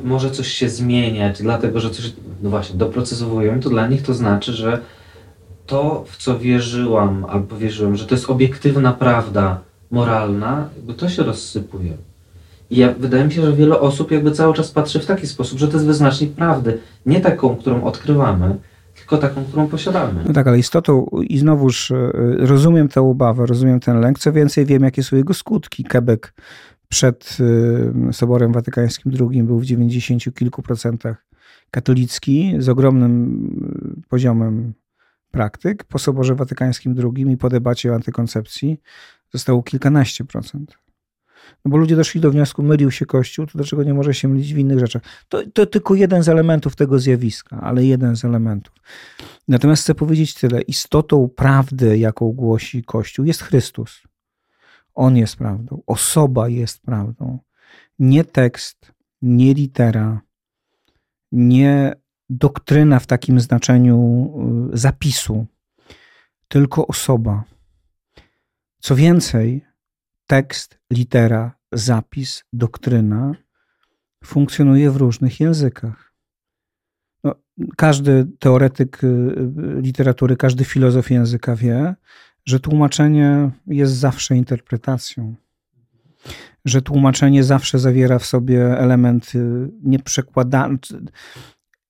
może 0.04 0.30
coś 0.30 0.48
się 0.48 0.68
zmieniać, 0.68 1.42
dlatego 1.42 1.80
że 1.80 1.90
coś, 1.90 2.12
no 2.42 2.50
właśnie, 2.50 2.76
doprecyzowują, 2.76 3.60
to 3.60 3.70
dla 3.70 3.86
nich 3.86 4.02
to 4.02 4.14
znaczy, 4.14 4.52
że 4.52 4.80
to, 5.66 6.04
w 6.08 6.16
co 6.16 6.38
wierzyłam 6.38 7.24
albo 7.28 7.56
wierzyłem, 7.56 7.96
że 7.96 8.06
to 8.06 8.14
jest 8.14 8.30
obiektywna 8.30 8.92
prawda 8.92 9.60
moralna, 9.90 10.68
jakby 10.76 10.94
to 10.94 11.08
się 11.08 11.22
rozsypuje. 11.22 11.92
I 12.70 12.76
ja, 12.76 12.94
wydaje 12.98 13.24
mi 13.24 13.32
się, 13.32 13.42
że 13.42 13.52
wiele 13.52 13.80
osób 13.80 14.10
jakby 14.10 14.30
cały 14.30 14.54
czas 14.54 14.70
patrzy 14.70 15.00
w 15.00 15.06
taki 15.06 15.26
sposób, 15.26 15.58
że 15.58 15.68
to 15.68 15.72
jest 15.72 15.86
wyznacznik 15.86 16.32
prawdy. 16.32 16.78
Nie 17.06 17.20
taką, 17.20 17.56
którą 17.56 17.84
odkrywamy, 17.84 18.56
tylko 19.12 19.28
taką, 19.28 19.44
którą 19.44 19.68
posiadamy. 19.68 20.24
No 20.26 20.32
tak, 20.32 20.46
ale 20.46 20.58
istotą 20.58 21.06
i 21.22 21.38
znowuż 21.38 21.90
e, 21.90 22.10
rozumiem 22.36 22.88
tę 22.88 23.00
obawę, 23.00 23.46
rozumiem 23.46 23.80
ten 23.80 24.00
lęk. 24.00 24.18
Co 24.18 24.32
więcej, 24.32 24.66
wiem, 24.66 24.82
jakie 24.82 25.02
są 25.02 25.16
jego 25.16 25.34
skutki. 25.34 25.84
Quebec 25.84 26.20
przed 26.88 27.38
e, 28.08 28.12
Soborem 28.12 28.52
Watykańskim 28.52 29.12
II 29.20 29.42
był 29.42 29.58
w 29.58 29.64
90 29.64 30.34
kilku 30.34 30.62
procentach 30.62 31.26
katolicki 31.70 32.54
z 32.58 32.68
ogromnym 32.68 33.40
e, 33.98 34.08
poziomem 34.08 34.74
praktyk. 35.30 35.84
Po 35.84 35.98
Soborze 35.98 36.34
Watykańskim 36.34 36.94
II 37.16 37.32
i 37.32 37.36
po 37.36 37.48
debacie 37.48 37.92
o 37.92 37.94
antykoncepcji 37.94 38.80
zostało 39.32 39.62
kilkanaście 39.62 40.24
procent. 40.24 40.81
No 41.64 41.70
bo 41.70 41.76
ludzie 41.76 41.96
doszli 41.96 42.20
do 42.20 42.30
wniosku, 42.30 42.62
mylił 42.62 42.90
się 42.90 43.06
Kościół, 43.06 43.46
to 43.46 43.52
dlaczego 43.54 43.82
nie 43.82 43.94
może 43.94 44.14
się 44.14 44.28
mylić 44.28 44.54
w 44.54 44.58
innych 44.58 44.78
rzeczach? 44.78 45.02
To, 45.28 45.42
to 45.54 45.66
tylko 45.66 45.94
jeden 45.94 46.22
z 46.22 46.28
elementów 46.28 46.76
tego 46.76 46.98
zjawiska, 46.98 47.60
ale 47.60 47.84
jeden 47.84 48.16
z 48.16 48.24
elementów. 48.24 48.74
Natomiast 49.48 49.82
chcę 49.82 49.94
powiedzieć 49.94 50.34
tyle. 50.34 50.60
Istotą 50.60 51.28
prawdy, 51.36 51.98
jaką 51.98 52.32
głosi 52.32 52.84
Kościół, 52.84 53.24
jest 53.24 53.42
Chrystus. 53.42 54.02
On 54.94 55.16
jest 55.16 55.36
prawdą. 55.36 55.82
Osoba 55.86 56.48
jest 56.48 56.82
prawdą. 56.82 57.38
Nie 57.98 58.24
tekst, 58.24 58.92
nie 59.22 59.54
litera, 59.54 60.20
nie 61.32 61.92
doktryna 62.30 62.98
w 62.98 63.06
takim 63.06 63.40
znaczeniu 63.40 64.28
y, 64.72 64.78
zapisu, 64.78 65.46
tylko 66.48 66.86
osoba. 66.86 67.44
Co 68.78 68.96
więcej, 68.96 69.64
tekst, 70.32 70.78
litera, 70.90 71.52
zapis, 71.72 72.44
doktryna 72.52 73.32
funkcjonuje 74.24 74.90
w 74.90 74.96
różnych 74.96 75.40
językach. 75.40 76.14
No, 77.24 77.34
każdy 77.76 78.26
teoretyk 78.38 79.04
y, 79.04 79.06
y, 79.06 79.80
literatury, 79.80 80.36
każdy 80.36 80.64
filozof 80.64 81.10
języka 81.10 81.56
wie, 81.56 81.94
że 82.44 82.60
tłumaczenie 82.60 83.50
jest 83.66 83.92
zawsze 83.92 84.36
interpretacją. 84.36 85.34
Że 86.64 86.82
tłumaczenie 86.82 87.44
zawsze 87.44 87.78
zawiera 87.78 88.18
w 88.18 88.26
sobie 88.26 88.78
elementy 88.78 89.68
nieprzekładalne, 89.82 90.78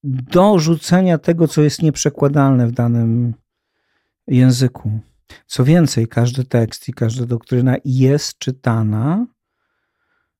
do 0.05 0.59
rzucenia 0.59 1.19
tego, 1.19 1.49
co 1.49 1.63
jest 1.63 1.83
nieprzekładalne 1.83 2.67
w 2.67 2.73
danym 2.73 3.35
języku. 4.27 5.01
Co 5.47 5.65
więcej, 5.65 6.09
każdy 6.09 6.45
tekst 6.45 6.89
i 6.89 6.93
każda 6.93 7.27
doktryna 7.27 7.77
jest 7.85 8.39
czytana 8.39 9.27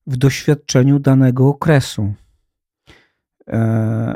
w 0.07 0.17
doświadczeniu 0.17 0.99
danego 0.99 1.47
okresu. 1.47 2.13
E, 3.47 4.15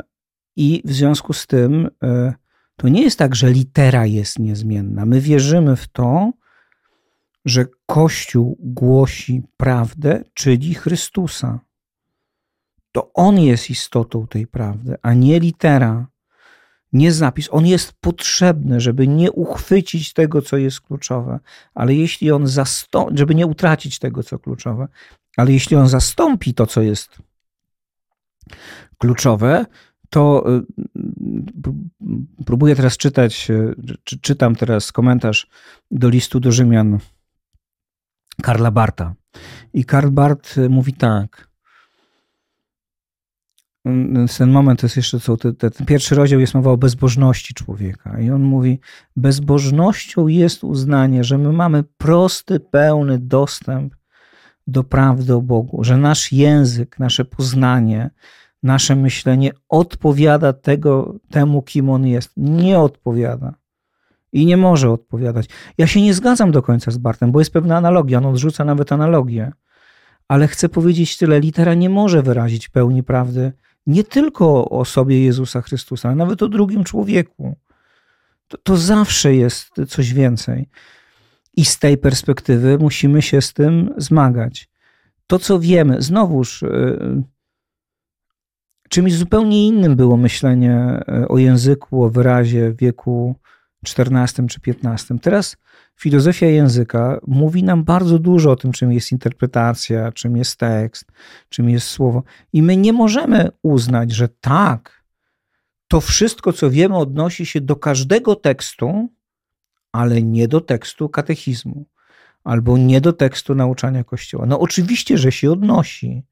I 0.56 0.82
w 0.84 0.92
związku 0.92 1.32
z 1.32 1.46
tym 1.46 1.88
e, 2.02 2.34
to 2.76 2.88
nie 2.88 3.02
jest 3.02 3.18
tak, 3.18 3.34
że 3.34 3.50
litera 3.50 4.06
jest 4.06 4.38
niezmienna. 4.38 5.06
My 5.06 5.20
wierzymy 5.20 5.76
w 5.76 5.88
to, 5.88 6.32
że 7.44 7.66
Kościół 7.86 8.58
głosi 8.60 9.42
prawdę, 9.56 10.24
czyli 10.34 10.74
Chrystusa. 10.74 11.60
To 12.92 13.12
On 13.12 13.40
jest 13.40 13.70
istotą 13.70 14.26
tej 14.26 14.46
prawdy, 14.46 14.96
a 15.02 15.14
nie 15.14 15.40
litera 15.40 16.06
nie 16.92 17.12
zapis. 17.12 17.48
On 17.50 17.66
jest 17.66 17.92
potrzebny, 17.92 18.80
żeby 18.80 19.08
nie 19.08 19.32
uchwycić 19.32 20.12
tego, 20.12 20.42
co 20.42 20.56
jest 20.56 20.80
kluczowe, 20.80 21.40
ale 21.74 21.94
jeśli 21.94 22.30
on 22.30 22.46
zastąpi, 22.46 23.18
żeby 23.18 23.34
nie 23.34 23.46
utracić 23.46 23.98
tego, 23.98 24.22
co 24.22 24.38
kluczowe, 24.38 24.88
ale 25.36 25.52
jeśli 25.52 25.76
on 25.76 25.88
zastąpi 25.88 26.54
to, 26.54 26.66
co 26.66 26.82
jest 26.82 27.18
kluczowe, 28.98 29.66
to 30.10 30.44
y, 30.56 30.62
próbuję 32.46 32.76
teraz 32.76 32.96
czytać, 32.96 33.50
y, 33.50 33.74
czy, 34.04 34.20
czytam 34.20 34.56
teraz 34.56 34.92
komentarz 34.92 35.46
do 35.90 36.08
listu 36.08 36.40
do 36.40 36.52
Rzymian 36.52 36.98
Karla 38.42 38.70
Barta. 38.70 39.14
I 39.72 39.84
Karl 39.84 40.10
Bart 40.10 40.54
mówi 40.68 40.92
tak 40.92 41.47
ten 44.38 44.50
moment 44.50 44.82
jest 44.82 44.96
jeszcze 44.96 45.20
co, 45.20 45.36
ten, 45.36 45.54
ten 45.54 45.86
pierwszy 45.86 46.14
rozdział 46.14 46.40
jest 46.40 46.54
mowa 46.54 46.70
o 46.70 46.76
bezbożności 46.76 47.54
człowieka 47.54 48.20
i 48.20 48.30
on 48.30 48.42
mówi, 48.42 48.80
bezbożnością 49.16 50.26
jest 50.26 50.64
uznanie, 50.64 51.24
że 51.24 51.38
my 51.38 51.52
mamy 51.52 51.84
prosty, 51.98 52.60
pełny 52.60 53.18
dostęp 53.18 53.94
do 54.66 54.84
prawdy 54.84 55.34
o 55.34 55.42
Bogu, 55.42 55.84
że 55.84 55.96
nasz 55.96 56.32
język, 56.32 56.98
nasze 56.98 57.24
poznanie, 57.24 58.10
nasze 58.62 58.96
myślenie 58.96 59.50
odpowiada 59.68 60.52
tego, 60.52 61.14
temu, 61.30 61.62
kim 61.62 61.90
on 61.90 62.06
jest. 62.06 62.32
Nie 62.36 62.78
odpowiada. 62.78 63.54
I 64.32 64.46
nie 64.46 64.56
może 64.56 64.90
odpowiadać. 64.90 65.48
Ja 65.78 65.86
się 65.86 66.02
nie 66.02 66.14
zgadzam 66.14 66.50
do 66.50 66.62
końca 66.62 66.90
z 66.90 66.98
Bartem, 66.98 67.32
bo 67.32 67.38
jest 67.38 67.52
pewna 67.52 67.76
analogia. 67.76 68.18
On 68.18 68.26
odrzuca 68.26 68.64
nawet 68.64 68.92
analogię. 68.92 69.52
Ale 70.28 70.48
chcę 70.48 70.68
powiedzieć 70.68 71.18
tyle. 71.18 71.40
Litera 71.40 71.74
nie 71.74 71.90
może 71.90 72.22
wyrazić 72.22 72.68
pełni 72.68 73.02
prawdy 73.02 73.52
nie 73.88 74.04
tylko 74.04 74.46
o 74.46 74.70
osobie 74.70 75.24
Jezusa 75.24 75.62
Chrystusa, 75.62 76.08
ale 76.08 76.16
nawet 76.16 76.42
o 76.42 76.48
drugim 76.48 76.84
człowieku. 76.84 77.56
To, 78.48 78.58
to 78.58 78.76
zawsze 78.76 79.34
jest 79.34 79.70
coś 79.88 80.12
więcej. 80.12 80.68
I 81.56 81.64
z 81.64 81.78
tej 81.78 81.98
perspektywy 81.98 82.78
musimy 82.78 83.22
się 83.22 83.40
z 83.40 83.52
tym 83.52 83.94
zmagać. 83.96 84.68
To, 85.26 85.38
co 85.38 85.58
wiemy, 85.58 86.02
znowuż, 86.02 86.62
y, 86.62 87.22
czymś 88.88 89.14
zupełnie 89.14 89.66
innym 89.66 89.96
było 89.96 90.16
myślenie 90.16 91.00
y, 91.22 91.28
o 91.28 91.38
języku, 91.38 92.04
o 92.04 92.10
wyrazie 92.10 92.72
wieku 92.72 93.36
XIV 93.86 94.46
czy 94.48 94.60
XV. 94.66 95.18
Teraz 95.22 95.56
filozofia 95.96 96.46
języka 96.46 97.20
mówi 97.26 97.62
nam 97.62 97.84
bardzo 97.84 98.18
dużo 98.18 98.50
o 98.50 98.56
tym, 98.56 98.72
czym 98.72 98.92
jest 98.92 99.12
interpretacja, 99.12 100.12
czym 100.12 100.36
jest 100.36 100.56
tekst, 100.56 101.04
czym 101.48 101.70
jest 101.70 101.86
słowo. 101.86 102.22
I 102.52 102.62
my 102.62 102.76
nie 102.76 102.92
możemy 102.92 103.48
uznać, 103.62 104.12
że 104.12 104.28
tak, 104.28 105.04
to 105.88 106.00
wszystko, 106.00 106.52
co 106.52 106.70
wiemy, 106.70 106.96
odnosi 106.96 107.46
się 107.46 107.60
do 107.60 107.76
każdego 107.76 108.36
tekstu, 108.36 109.08
ale 109.92 110.22
nie 110.22 110.48
do 110.48 110.60
tekstu 110.60 111.08
katechizmu 111.08 111.86
albo 112.44 112.78
nie 112.78 113.00
do 113.00 113.12
tekstu 113.12 113.54
nauczania 113.54 114.04
Kościoła. 114.04 114.46
No 114.46 114.60
oczywiście, 114.60 115.18
że 115.18 115.32
się 115.32 115.52
odnosi. 115.52 116.22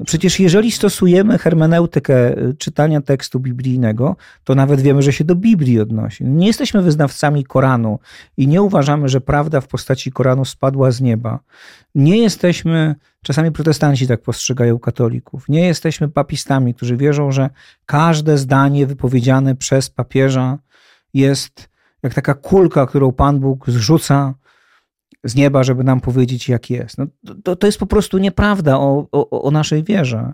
No 0.00 0.06
przecież 0.06 0.40
jeżeli 0.40 0.72
stosujemy 0.72 1.38
hermeneutykę 1.38 2.38
y, 2.38 2.54
czytania 2.54 3.00
tekstu 3.00 3.40
biblijnego, 3.40 4.16
to 4.44 4.54
nawet 4.54 4.80
wiemy, 4.80 5.02
że 5.02 5.12
się 5.12 5.24
do 5.24 5.34
Biblii 5.34 5.80
odnosi. 5.80 6.24
Nie 6.24 6.46
jesteśmy 6.46 6.82
wyznawcami 6.82 7.44
Koranu 7.44 7.98
i 8.36 8.48
nie 8.48 8.62
uważamy, 8.62 9.08
że 9.08 9.20
prawda 9.20 9.60
w 9.60 9.68
postaci 9.68 10.12
Koranu 10.12 10.44
spadła 10.44 10.90
z 10.90 11.00
nieba. 11.00 11.40
Nie 11.94 12.18
jesteśmy, 12.18 12.94
czasami 13.22 13.52
protestanci 13.52 14.06
tak 14.06 14.22
postrzegają 14.22 14.78
katolików, 14.78 15.48
nie 15.48 15.66
jesteśmy 15.66 16.08
papistami, 16.08 16.74
którzy 16.74 16.96
wierzą, 16.96 17.32
że 17.32 17.50
każde 17.86 18.38
zdanie 18.38 18.86
wypowiedziane 18.86 19.54
przez 19.54 19.90
papieża 19.90 20.58
jest 21.14 21.68
jak 22.02 22.14
taka 22.14 22.34
kulka, 22.34 22.86
którą 22.86 23.12
Pan 23.12 23.40
Bóg 23.40 23.70
zrzuca 23.70 24.34
z 25.24 25.34
nieba, 25.34 25.62
żeby 25.62 25.84
nam 25.84 26.00
powiedzieć, 26.00 26.48
jak 26.48 26.70
jest. 26.70 26.98
No, 26.98 27.06
to, 27.44 27.56
to 27.56 27.66
jest 27.66 27.78
po 27.78 27.86
prostu 27.86 28.18
nieprawda 28.18 28.78
o, 28.78 29.06
o, 29.12 29.42
o 29.42 29.50
naszej 29.50 29.84
wierze. 29.84 30.32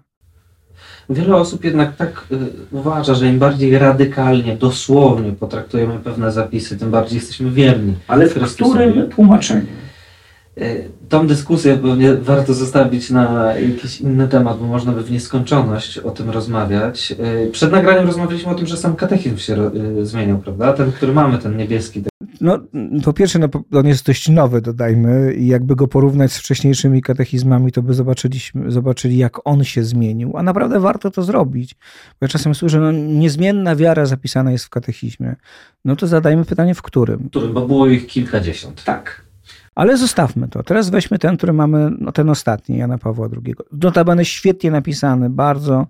Wiele 1.11 1.37
osób 1.37 1.65
jednak 1.65 1.97
tak 1.97 2.27
y, 2.33 2.37
uważa, 2.71 3.15
że 3.15 3.29
im 3.29 3.39
bardziej 3.39 3.79
radykalnie, 3.79 4.57
dosłownie 4.57 5.33
potraktujemy 5.33 5.99
pewne 5.99 6.33
zapisy, 6.33 6.79
tym 6.79 6.91
bardziej 6.91 7.17
jesteśmy 7.17 7.51
wierni. 7.51 7.95
Ale 8.09 8.29
w 8.29 8.55
którym 8.55 9.09
tłumaczeniu? 9.09 9.67
Y, 10.59 10.89
tą 11.09 11.27
dyskusję 11.27 11.77
pewnie 11.77 12.15
warto 12.15 12.55
zostawić 12.55 13.11
na 13.11 13.55
jakiś 13.55 14.01
inny 14.01 14.29
temat, 14.29 14.59
bo 14.59 14.67
można 14.67 14.93
by 14.93 15.03
w 15.03 15.11
nieskończoność 15.11 15.99
o 15.99 16.11
tym 16.11 16.31
rozmawiać. 16.31 17.15
Y, 17.47 17.51
przed 17.53 17.73
nagraniem 17.73 18.07
rozmawialiśmy 18.07 18.53
o 18.53 18.55
tym, 18.55 18.67
że 18.67 18.77
sam 18.77 18.97
katechizm 18.97 19.37
się 19.37 19.71
zmieniał, 20.03 20.39
prawda? 20.39 20.73
Ten, 20.73 20.93
który 20.93 21.12
mamy, 21.12 21.39
ten 21.39 21.57
niebieski, 21.57 22.03
no, 22.41 22.59
po 23.05 23.12
pierwsze, 23.12 23.39
no, 23.39 23.49
on 23.73 23.87
jest 23.87 24.07
dość 24.07 24.29
nowy, 24.29 24.61
dodajmy, 24.61 25.35
i 25.35 25.47
jakby 25.47 25.77
go 25.77 25.89
porównać 25.89 26.33
z 26.33 26.39
wcześniejszymi 26.39 27.03
katechizmami, 27.03 27.73
to 27.73 27.83
by 27.83 27.95
zobaczyliśmy, 27.95 28.71
zobaczyli, 28.71 29.19
jak 29.19 29.49
on 29.49 29.65
się 29.65 29.85
zmienił. 29.85 30.37
A 30.37 30.43
naprawdę 30.43 30.81
warto 30.81 31.11
to 31.11 31.23
zrobić. 31.23 31.75
Bo 31.75 32.17
ja 32.21 32.29
czasem 32.29 32.55
słyszę, 32.55 32.81
no, 32.81 32.93
niezmienna 32.93 33.77
wiara 33.77 34.07
zapisana 34.07 34.53
jest 34.53 34.65
w 34.65 34.71
katechizmie. 34.71 35.37
No 35.85 35.97
to 35.97 36.07
zadajmy 36.07 36.45
pytanie, 36.45 36.75
w 36.75 36.83
którym? 36.83 37.19
W 37.19 37.31
którym, 37.31 37.53
bo 37.53 37.67
było 37.67 37.87
ich 37.87 38.07
kilkadziesiąt. 38.07 38.85
Tak. 38.85 39.31
Ale 39.75 39.97
zostawmy 39.97 40.49
to. 40.49 40.62
Teraz 40.62 40.91
weźmy 40.91 41.19
ten, 41.19 41.37
który 41.37 41.53
mamy, 41.53 41.91
no 41.99 42.12
ten 42.12 42.31
ostatni, 42.31 42.79
Jana 42.79 42.99
Pawła 42.99 43.29
II. 43.45 43.55
Notabene 43.73 44.25
świetnie 44.25 44.71
napisany, 44.71 45.31
bardzo 45.31 45.87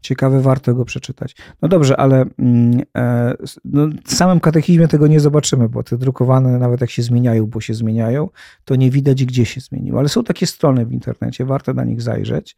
ciekawy, 0.00 0.42
warto 0.42 0.74
go 0.74 0.84
przeczytać. 0.84 1.36
No 1.62 1.68
dobrze, 1.68 1.96
ale 1.96 2.24
mm, 2.38 2.82
e, 2.96 3.34
no, 3.64 3.88
w 4.04 4.14
samym 4.14 4.40
katechizmie 4.40 4.88
tego 4.88 5.06
nie 5.06 5.20
zobaczymy, 5.20 5.68
bo 5.68 5.82
te 5.82 5.98
drukowane, 5.98 6.58
nawet 6.58 6.80
jak 6.80 6.90
się 6.90 7.02
zmieniają, 7.02 7.46
bo 7.46 7.60
się 7.60 7.74
zmieniają, 7.74 8.28
to 8.64 8.76
nie 8.76 8.90
widać, 8.90 9.24
gdzie 9.24 9.46
się 9.46 9.60
zmieniło. 9.60 9.98
Ale 9.98 10.08
są 10.08 10.24
takie 10.24 10.46
strony 10.46 10.86
w 10.86 10.92
internecie, 10.92 11.44
warto 11.44 11.74
na 11.74 11.84
nich 11.84 12.02
zajrzeć. 12.02 12.56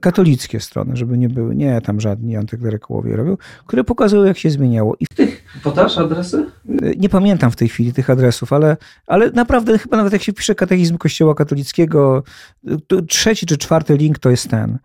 Katolickie 0.00 0.60
strony, 0.60 0.96
żeby 0.96 1.18
nie 1.18 1.28
były, 1.28 1.56
nie 1.56 1.80
tam 1.80 2.00
żadni 2.00 2.36
antyklerykołowie 2.36 3.16
robią, 3.16 3.36
które 3.66 3.84
pokazują, 3.84 4.24
jak 4.24 4.38
się 4.38 4.50
zmieniało. 4.50 4.96
I 5.00 5.06
w 5.06 5.14
tych 5.14 5.44
podasz 5.62 5.98
adresy? 5.98 6.46
Nie 6.96 7.08
pamiętam 7.08 7.50
w 7.50 7.56
tej 7.56 7.68
chwili 7.68 7.92
tych 7.92 8.10
adresów, 8.10 8.52
ale, 8.52 8.76
ale 9.06 9.30
naprawdę 9.30 9.78
chyba 9.78 9.96
nawet 9.96 10.12
jak 10.12 10.22
się 10.22 10.32
pisze 10.32 10.54
katechizm 10.54 10.98
Kościoła 10.98 11.34
katolickiego, 11.34 12.22
trzeci 13.08 13.46
czy 13.46 13.56
czwarty 13.56 13.96
link 13.96 14.18
to 14.18 14.30
jest 14.30 14.50
ten. 14.50 14.78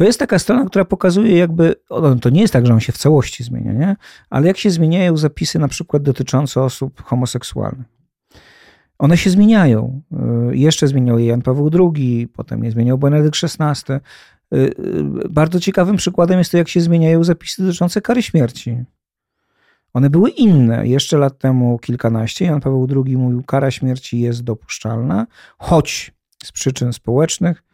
To 0.00 0.04
jest 0.04 0.18
taka 0.18 0.38
strona, 0.38 0.64
która 0.64 0.84
pokazuje 0.84 1.36
jakby, 1.38 1.74
no 1.90 2.16
to 2.16 2.30
nie 2.30 2.40
jest 2.40 2.52
tak, 2.52 2.66
że 2.66 2.72
on 2.72 2.80
się 2.80 2.92
w 2.92 2.98
całości 2.98 3.44
zmienia, 3.44 3.72
nie? 3.72 3.96
ale 4.30 4.46
jak 4.46 4.58
się 4.58 4.70
zmieniają 4.70 5.16
zapisy 5.16 5.58
na 5.58 5.68
przykład 5.68 6.02
dotyczące 6.02 6.62
osób 6.62 7.02
homoseksualnych. 7.02 7.86
One 8.98 9.16
się 9.16 9.30
zmieniają. 9.30 10.02
Y, 10.52 10.56
jeszcze 10.56 10.88
zmieniał 10.88 11.18
je 11.18 11.26
Jan 11.26 11.42
Paweł 11.42 11.70
II, 11.74 12.28
potem 12.28 12.64
je 12.64 12.70
zmieniał 12.70 12.98
Benedykt 12.98 13.36
XVI. 13.44 13.92
Y, 13.92 14.56
y, 14.56 14.72
bardzo 15.30 15.60
ciekawym 15.60 15.96
przykładem 15.96 16.38
jest 16.38 16.50
to, 16.50 16.56
jak 16.56 16.68
się 16.68 16.80
zmieniają 16.80 17.24
zapisy 17.24 17.62
dotyczące 17.62 18.00
kary 18.00 18.22
śmierci. 18.22 18.84
One 19.92 20.10
były 20.10 20.30
inne. 20.30 20.86
Jeszcze 20.86 21.18
lat 21.18 21.38
temu 21.38 21.78
kilkanaście 21.78 22.44
Jan 22.44 22.60
Paweł 22.60 22.88
II 23.06 23.16
mówił, 23.16 23.42
kara 23.42 23.70
śmierci 23.70 24.20
jest 24.20 24.42
dopuszczalna, 24.42 25.26
choć 25.58 26.12
z 26.44 26.52
przyczyn 26.52 26.92
społecznych 26.92 27.69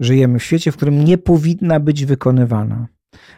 Żyjemy 0.00 0.38
w 0.38 0.44
świecie, 0.44 0.72
w 0.72 0.76
którym 0.76 1.04
nie 1.04 1.18
powinna 1.18 1.80
być 1.80 2.04
wykonywana. 2.04 2.86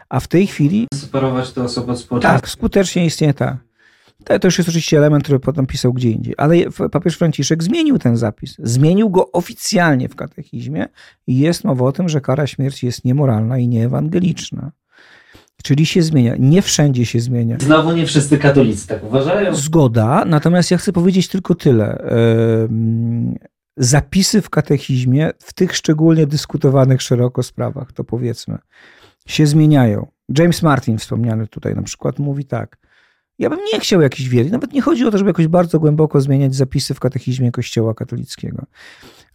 A 0.09 0.19
w 0.19 0.27
tej 0.27 0.47
chwili. 0.47 0.87
Separować 0.93 1.51
te 1.51 1.63
osoby 1.63 1.91
od 1.91 1.99
społeczeństwa. 1.99 2.41
Tak, 2.41 2.49
skutecznie 2.49 3.05
istnieje 3.05 3.33
tak. 3.33 3.57
To 4.23 4.47
już 4.47 4.57
jest 4.57 4.69
oczywiście 4.69 4.97
element, 4.97 5.23
który 5.23 5.39
potem 5.39 5.65
pisał 5.65 5.93
gdzie 5.93 6.11
indziej. 6.11 6.33
Ale 6.37 6.55
papież 6.91 7.17
Franciszek 7.17 7.63
zmienił 7.63 7.99
ten 7.99 8.17
zapis. 8.17 8.55
Zmienił 8.59 9.09
go 9.09 9.31
oficjalnie 9.31 10.09
w 10.09 10.15
katechizmie 10.15 10.87
i 11.27 11.37
jest 11.37 11.63
mowa 11.63 11.85
o 11.85 11.91
tym, 11.91 12.09
że 12.09 12.21
kara 12.21 12.47
śmierci 12.47 12.85
jest 12.85 13.05
niemoralna 13.05 13.57
i 13.57 13.67
nieewangeliczna. 13.67 14.71
Czyli 15.63 15.85
się 15.85 16.01
zmienia. 16.01 16.35
Nie 16.39 16.61
wszędzie 16.61 17.05
się 17.05 17.19
zmienia. 17.19 17.57
Znowu 17.59 17.91
nie 17.91 18.05
wszyscy 18.05 18.37
katolicy 18.37 18.87
tak 18.87 19.03
uważają. 19.03 19.55
Zgoda, 19.55 20.25
natomiast 20.25 20.71
ja 20.71 20.77
chcę 20.77 20.93
powiedzieć 20.93 21.27
tylko 21.27 21.55
tyle 21.55 22.03
zapisy 23.79 24.41
w 24.41 24.49
katechizmie, 24.49 25.31
w 25.39 25.53
tych 25.53 25.75
szczególnie 25.75 26.27
dyskutowanych 26.27 27.01
szeroko 27.01 27.43
sprawach, 27.43 27.91
to 27.91 28.03
powiedzmy, 28.03 28.57
się 29.27 29.47
zmieniają. 29.47 30.07
James 30.37 30.63
Martin, 30.63 30.97
wspomniany 30.97 31.47
tutaj 31.47 31.75
na 31.75 31.81
przykład, 31.81 32.19
mówi 32.19 32.45
tak. 32.45 32.77
Ja 33.39 33.49
bym 33.49 33.59
nie 33.73 33.79
chciał 33.79 34.01
jakiejś 34.01 34.29
wiedzy. 34.29 34.51
Nawet 34.51 34.73
nie 34.73 34.81
chodzi 34.81 35.05
o 35.05 35.11
to, 35.11 35.17
żeby 35.17 35.29
jakoś 35.29 35.47
bardzo 35.47 35.79
głęboko 35.79 36.21
zmieniać 36.21 36.55
zapisy 36.55 36.93
w 36.93 36.99
katechizmie 36.99 37.51
Kościoła 37.51 37.93
katolickiego. 37.93 38.65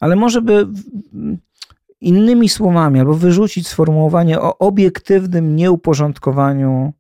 Ale 0.01 0.17
może 0.17 0.43
by 0.43 0.67
innymi 2.01 2.49
słowami, 2.49 3.01
albo 3.01 3.15
wyrzucić 3.15 3.69
sformułowanie 3.69 4.41
o 4.41 4.59
obiektywnym 4.59 5.57
nieuporządkowaniu 5.57 6.93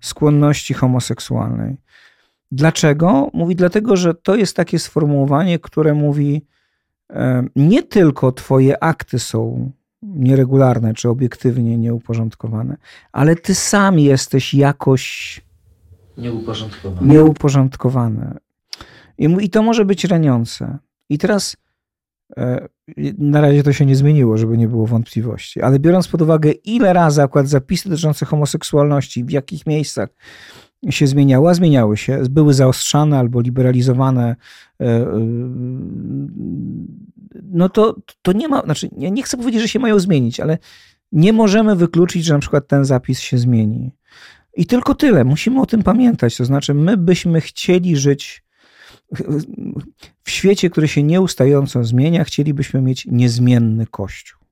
skłonności 0.00 0.74
homoseksualnej. 0.74 1.76
Dlaczego? 2.52 3.30
Mówi 3.32 3.56
dlatego, 3.56 3.96
że 3.96 4.14
to 4.14 4.36
jest 4.36 4.56
takie 4.56 4.78
sformułowanie, 4.78 5.58
które 5.58 5.94
mówi, 5.94 6.46
nie 7.56 7.82
tylko 7.82 8.32
Twoje 8.32 8.82
akty 8.82 9.18
są 9.18 9.70
nieregularne 10.02 10.94
czy 10.94 11.08
obiektywnie 11.08 11.78
nieuporządkowane, 11.78 12.76
ale 13.12 13.36
Ty 13.36 13.54
sam 13.54 13.98
jesteś 13.98 14.54
jakoś 14.54 15.40
nieuporządkowany. 16.18 17.14
nieuporządkowany. 17.14 18.34
I, 19.18 19.36
I 19.40 19.50
to 19.50 19.62
może 19.62 19.84
być 19.84 20.04
raniące. 20.04 20.78
I 21.08 21.18
teraz 21.18 21.56
e, 22.36 22.68
na 23.18 23.40
razie 23.40 23.62
to 23.62 23.72
się 23.72 23.86
nie 23.86 23.96
zmieniło, 23.96 24.38
żeby 24.38 24.58
nie 24.58 24.68
było 24.68 24.86
wątpliwości, 24.86 25.62
ale 25.62 25.78
biorąc 25.78 26.08
pod 26.08 26.22
uwagę, 26.22 26.50
ile 26.50 26.92
razy 26.92 27.22
akurat 27.22 27.48
zapisy 27.48 27.88
dotyczące 27.88 28.26
homoseksualności, 28.26 29.24
w 29.24 29.30
jakich 29.30 29.66
miejscach 29.66 30.08
się 30.90 31.06
zmieniały, 31.06 31.50
a 31.50 31.54
zmieniały 31.54 31.96
się, 31.96 32.22
były 32.30 32.54
zaostrzane 32.54 33.18
albo 33.18 33.40
liberalizowane, 33.40 34.36
e, 34.80 34.84
e, 34.84 35.20
no 37.42 37.68
to, 37.68 37.96
to 38.22 38.32
nie 38.32 38.48
ma, 38.48 38.62
znaczy 38.62 38.88
nie 38.92 39.22
chcę 39.22 39.36
powiedzieć, 39.36 39.62
że 39.62 39.68
się 39.68 39.78
mają 39.78 39.98
zmienić, 39.98 40.40
ale 40.40 40.58
nie 41.12 41.32
możemy 41.32 41.76
wykluczyć, 41.76 42.24
że 42.24 42.34
na 42.34 42.40
przykład 42.40 42.68
ten 42.68 42.84
zapis 42.84 43.20
się 43.20 43.38
zmieni. 43.38 43.92
I 44.56 44.66
tylko 44.66 44.94
tyle, 44.94 45.24
musimy 45.24 45.60
o 45.60 45.66
tym 45.66 45.82
pamiętać. 45.82 46.36
To 46.36 46.44
znaczy, 46.44 46.74
my 46.74 46.96
byśmy 46.96 47.40
chcieli 47.40 47.96
żyć 47.96 48.44
w 50.22 50.30
świecie, 50.30 50.70
który 50.70 50.88
się 50.88 51.02
nieustająco 51.02 51.84
zmienia, 51.84 52.24
chcielibyśmy 52.24 52.82
mieć 52.82 53.06
niezmienny 53.06 53.86
Kościół 53.86 54.45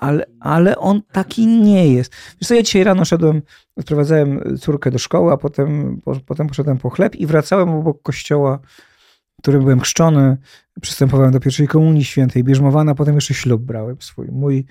ale, 0.00 0.26
ale 0.40 0.78
on 0.78 1.02
taki 1.12 1.46
nie 1.46 1.92
jest. 1.92 2.12
Wiesz 2.40 2.48
co, 2.48 2.54
ja 2.54 2.62
dzisiaj 2.62 2.84
rano 2.84 3.04
szedłem, 3.04 3.42
odprowadzałem 3.76 4.58
córkę 4.58 4.90
do 4.90 4.98
szkoły, 4.98 5.32
a 5.32 5.36
potem, 5.36 6.00
po, 6.04 6.16
potem 6.26 6.46
poszedłem 6.46 6.78
po 6.78 6.90
chleb 6.90 7.16
i 7.16 7.26
wracałem 7.26 7.68
obok 7.68 8.02
kościoła, 8.02 8.58
w 9.38 9.42
którym 9.42 9.62
byłem 9.62 9.80
chrzczony, 9.80 10.36
przystępowałem 10.80 11.32
do 11.32 11.40
pierwszej 11.40 11.68
komunii 11.68 12.04
świętej, 12.04 12.44
bierzmowana, 12.44 12.94
potem 12.94 13.14
jeszcze 13.14 13.34
ślub 13.34 13.62
brałem 13.62 13.96
swój. 14.00 14.28
Mój 14.32 14.66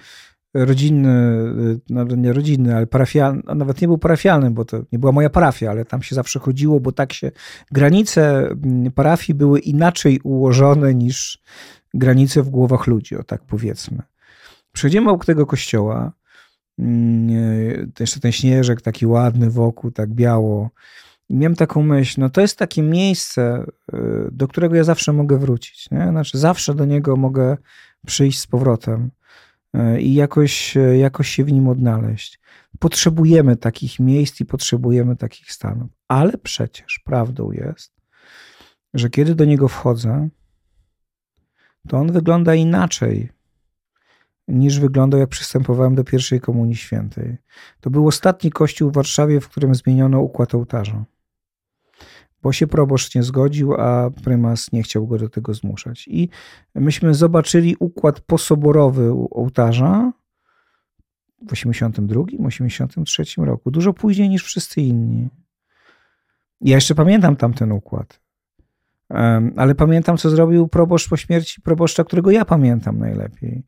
rodzinny, 0.55 1.43
no 1.89 2.03
nie 2.03 2.33
rodzinny, 2.33 2.75
ale 2.75 2.87
parafialny, 2.87 3.41
nawet 3.55 3.81
nie 3.81 3.87
był 3.87 3.97
parafialny, 3.97 4.51
bo 4.51 4.65
to 4.65 4.81
nie 4.91 4.99
była 4.99 5.11
moja 5.11 5.29
parafia, 5.29 5.71
ale 5.71 5.85
tam 5.85 6.03
się 6.03 6.15
zawsze 6.15 6.39
chodziło, 6.39 6.79
bo 6.79 6.91
tak 6.91 7.13
się, 7.13 7.31
granice 7.71 8.47
mm, 8.49 8.91
parafii 8.91 9.37
były 9.37 9.59
inaczej 9.59 10.19
ułożone 10.23 10.93
niż 10.93 11.39
granice 11.93 12.43
w 12.43 12.49
głowach 12.49 12.87
ludzi, 12.87 13.17
o 13.17 13.23
tak 13.23 13.41
powiedzmy. 13.43 14.01
Przychodzimy 14.75 15.09
obok 15.09 15.25
tego 15.25 15.45
kościoła, 15.45 16.11
mm, 16.79 17.91
jeszcze 17.99 18.19
ten 18.19 18.31
śnieżek 18.31 18.81
taki 18.81 19.05
ładny 19.05 19.49
wokół, 19.49 19.91
tak 19.91 20.09
biało. 20.09 20.69
I 21.29 21.35
miałem 21.35 21.55
taką 21.55 21.83
myśl, 21.83 22.21
no 22.21 22.29
to 22.29 22.41
jest 22.41 22.57
takie 22.57 22.81
miejsce, 22.81 23.65
y, 23.93 23.97
do 24.31 24.47
którego 24.47 24.75
ja 24.75 24.83
zawsze 24.83 25.13
mogę 25.13 25.37
wrócić. 25.37 25.91
Nie? 25.91 26.07
Znaczy 26.09 26.37
zawsze 26.37 26.75
do 26.75 26.85
niego 26.85 27.15
mogę 27.15 27.57
przyjść 28.05 28.39
z 28.39 28.47
powrotem. 28.47 29.11
e, 29.73 30.01
i 30.01 30.13
jakoś, 30.13 30.77
jakoś 30.99 31.29
się 31.29 31.43
w 31.43 31.51
nim 31.51 31.67
odnaleźć. 31.67 32.39
Potrzebujemy 32.79 33.55
takich 33.55 33.99
miejsc 33.99 34.41
i 34.41 34.45
potrzebujemy 34.45 35.15
takich 35.15 35.51
stanów. 35.51 35.89
Ale 36.07 36.37
przecież 36.37 36.99
prawdą 37.05 37.51
jest, 37.51 37.93
że 38.93 39.09
kiedy 39.09 39.35
do 39.35 39.45
niego 39.45 39.67
wchodzę, 39.67 40.29
to 41.87 41.97
on 41.97 42.11
wygląda 42.11 42.55
inaczej 42.55 43.34
niż 44.47 44.79
wyglądał, 44.79 45.19
jak 45.19 45.29
przystępowałem 45.29 45.95
do 45.95 46.03
pierwszej 46.03 46.41
Komunii 46.41 46.75
Świętej. 46.75 47.37
To 47.81 47.89
był 47.89 48.07
ostatni 48.07 48.51
kościół 48.51 48.89
w 48.89 48.93
Warszawie, 48.93 49.41
w 49.41 49.49
którym 49.49 49.75
zmieniono 49.75 50.19
układ 50.19 50.55
ołtarza. 50.55 51.05
Bo 52.41 52.53
się 52.53 52.67
proboszcz 52.67 53.15
nie 53.15 53.23
zgodził, 53.23 53.73
a 53.73 54.09
prymas 54.23 54.71
nie 54.71 54.83
chciał 54.83 55.07
go 55.07 55.17
do 55.17 55.29
tego 55.29 55.53
zmuszać. 55.53 56.07
I 56.07 56.29
myśmy 56.75 57.13
zobaczyli 57.13 57.75
układ 57.79 58.19
posoborowy 58.19 59.11
ołtarza 59.31 60.11
w 61.47 61.51
82, 61.51 62.21
83 62.45 63.23
roku, 63.37 63.71
dużo 63.71 63.93
później 63.93 64.29
niż 64.29 64.43
wszyscy 64.43 64.81
inni. 64.81 65.29
Ja 66.61 66.75
jeszcze 66.75 66.95
pamiętam 66.95 67.35
tamten 67.35 67.71
układ. 67.71 68.24
Ale 69.55 69.75
pamiętam, 69.75 70.17
co 70.17 70.29
zrobił 70.29 70.67
proboszcz 70.67 71.09
po 71.09 71.17
śmierci 71.17 71.61
proboszcza, 71.61 72.03
którego 72.03 72.31
ja 72.31 72.45
pamiętam 72.45 72.99
najlepiej. 72.99 73.63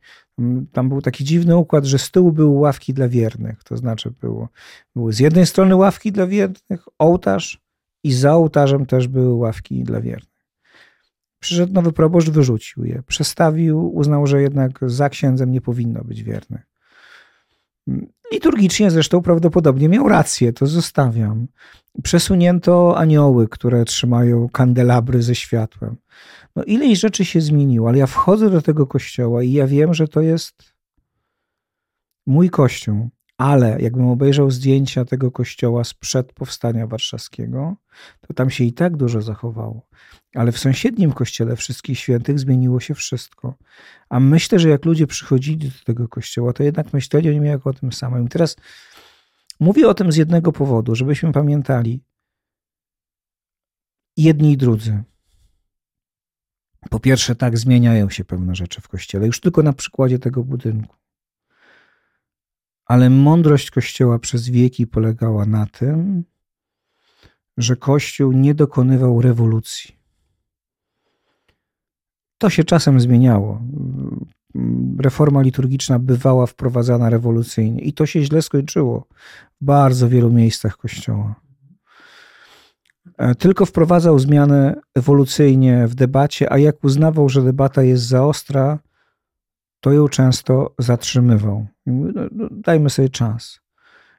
Tam 0.72 0.88
był 0.88 1.02
taki 1.02 1.24
dziwny 1.24 1.56
układ, 1.56 1.84
że 1.84 1.98
z 1.98 2.10
tyłu 2.10 2.32
były 2.32 2.58
ławki 2.58 2.94
dla 2.94 3.08
wiernych. 3.08 3.64
To 3.64 3.76
znaczy 3.76 4.10
było, 4.20 4.48
były 4.96 5.12
z 5.12 5.18
jednej 5.18 5.46
strony 5.46 5.76
ławki 5.76 6.12
dla 6.12 6.26
wiernych, 6.26 6.88
ołtarz 6.98 7.60
i 8.04 8.12
za 8.12 8.34
ołtarzem 8.34 8.86
też 8.86 9.08
były 9.08 9.34
ławki 9.34 9.84
dla 9.84 10.00
wiernych. 10.00 10.38
Przyszedł 11.40 11.72
nowy 11.72 11.92
proboszcz, 11.92 12.30
wyrzucił 12.30 12.84
je. 12.84 13.02
Przestawił, 13.06 13.94
uznał, 13.94 14.26
że 14.26 14.42
jednak 14.42 14.78
za 14.82 15.08
księdzem 15.08 15.52
nie 15.52 15.60
powinno 15.60 16.04
być 16.04 16.22
wiernych. 16.22 16.77
Liturgicznie 18.32 18.90
zresztą 18.90 19.22
prawdopodobnie 19.22 19.88
miał 19.88 20.08
rację, 20.08 20.52
to 20.52 20.66
zostawiam. 20.66 21.46
Przesunięto 22.02 22.98
anioły, 22.98 23.48
które 23.48 23.84
trzymają 23.84 24.48
kandelabry 24.48 25.22
ze 25.22 25.34
światłem. 25.34 25.96
No 26.56 26.64
ileś 26.64 27.00
rzeczy 27.00 27.24
się 27.24 27.40
zmieniło, 27.40 27.88
ale 27.88 27.98
ja 27.98 28.06
wchodzę 28.06 28.50
do 28.50 28.62
tego 28.62 28.86
kościoła 28.86 29.42
i 29.42 29.52
ja 29.52 29.66
wiem, 29.66 29.94
że 29.94 30.08
to 30.08 30.20
jest 30.20 30.74
mój 32.26 32.50
kościół. 32.50 33.08
Ale 33.38 33.80
jakbym 33.80 34.06
obejrzał 34.06 34.50
zdjęcia 34.50 35.04
tego 35.04 35.30
kościoła 35.30 35.84
sprzed 35.84 36.32
powstania 36.32 36.86
warszawskiego, 36.86 37.76
to 38.20 38.34
tam 38.34 38.50
się 38.50 38.64
i 38.64 38.72
tak 38.72 38.96
dużo 38.96 39.22
zachowało. 39.22 39.86
Ale 40.34 40.52
w 40.52 40.58
sąsiednim 40.58 41.12
kościele 41.12 41.56
wszystkich 41.56 41.98
świętych 41.98 42.38
zmieniło 42.38 42.80
się 42.80 42.94
wszystko. 42.94 43.54
A 44.08 44.20
myślę, 44.20 44.58
że 44.58 44.68
jak 44.68 44.84
ludzie 44.84 45.06
przychodzili 45.06 45.68
do 45.68 45.84
tego 45.84 46.08
kościoła, 46.08 46.52
to 46.52 46.62
jednak 46.62 46.92
myśleli 46.92 47.28
o 47.28 47.32
nim 47.32 47.44
jako 47.44 47.70
o 47.70 47.72
tym 47.72 47.92
samym. 47.92 48.26
I 48.26 48.28
teraz 48.28 48.56
mówię 49.60 49.88
o 49.88 49.94
tym 49.94 50.12
z 50.12 50.16
jednego 50.16 50.52
powodu, 50.52 50.94
żebyśmy 50.94 51.32
pamiętali, 51.32 52.00
jedni 54.16 54.52
i 54.52 54.56
drudzy. 54.56 55.02
Po 56.90 57.00
pierwsze, 57.00 57.34
tak 57.34 57.58
zmieniają 57.58 58.10
się 58.10 58.24
pewne 58.24 58.54
rzeczy 58.54 58.80
w 58.80 58.88
kościele, 58.88 59.26
już 59.26 59.40
tylko 59.40 59.62
na 59.62 59.72
przykładzie 59.72 60.18
tego 60.18 60.44
budynku. 60.44 60.96
Ale 62.88 63.10
mądrość 63.10 63.70
Kościoła 63.70 64.18
przez 64.18 64.48
wieki 64.48 64.86
polegała 64.86 65.46
na 65.46 65.66
tym, 65.66 66.24
że 67.56 67.76
Kościół 67.76 68.32
nie 68.32 68.54
dokonywał 68.54 69.22
rewolucji. 69.22 69.98
To 72.38 72.50
się 72.50 72.64
czasem 72.64 73.00
zmieniało. 73.00 73.62
Reforma 74.98 75.42
liturgiczna 75.42 75.98
bywała 75.98 76.46
wprowadzana 76.46 77.10
rewolucyjnie 77.10 77.80
i 77.80 77.92
to 77.92 78.06
się 78.06 78.22
źle 78.24 78.42
skończyło 78.42 79.06
w 79.60 79.64
bardzo 79.64 80.08
wielu 80.08 80.32
miejscach 80.32 80.76
Kościoła. 80.76 81.34
E, 83.18 83.34
tylko 83.34 83.66
wprowadzał 83.66 84.18
zmiany 84.18 84.74
ewolucyjnie 84.94 85.86
w 85.86 85.94
debacie, 85.94 86.52
a 86.52 86.58
jak 86.58 86.84
uznawał, 86.84 87.28
że 87.28 87.42
debata 87.42 87.82
jest 87.82 88.04
za 88.04 88.24
ostra, 88.24 88.78
to 89.80 89.92
ją 89.92 90.08
często 90.08 90.74
zatrzymywał. 90.78 91.66
No, 91.92 92.22
no, 92.32 92.48
dajmy 92.50 92.90
sobie 92.90 93.08
czas. 93.08 93.60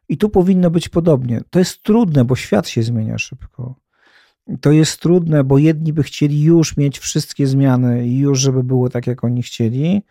I 0.09 0.17
tu 0.17 0.29
powinno 0.29 0.71
być 0.71 0.89
podobnie. 0.89 1.41
To 1.49 1.59
jest 1.59 1.83
trudne, 1.83 2.25
bo 2.25 2.35
świat 2.35 2.67
się 2.67 2.83
zmienia 2.83 3.17
szybko. 3.17 3.75
To 4.61 4.71
jest 4.71 4.99
trudne, 5.01 5.43
bo 5.43 5.57
jedni 5.57 5.93
by 5.93 6.03
chcieli 6.03 6.41
już 6.41 6.77
mieć 6.77 6.99
wszystkie 6.99 7.47
zmiany 7.47 8.07
i 8.07 8.17
już, 8.17 8.39
żeby 8.39 8.63
było 8.63 8.89
tak, 8.89 9.07
jak 9.07 9.23
oni 9.23 9.43
chcieli, 9.43 10.01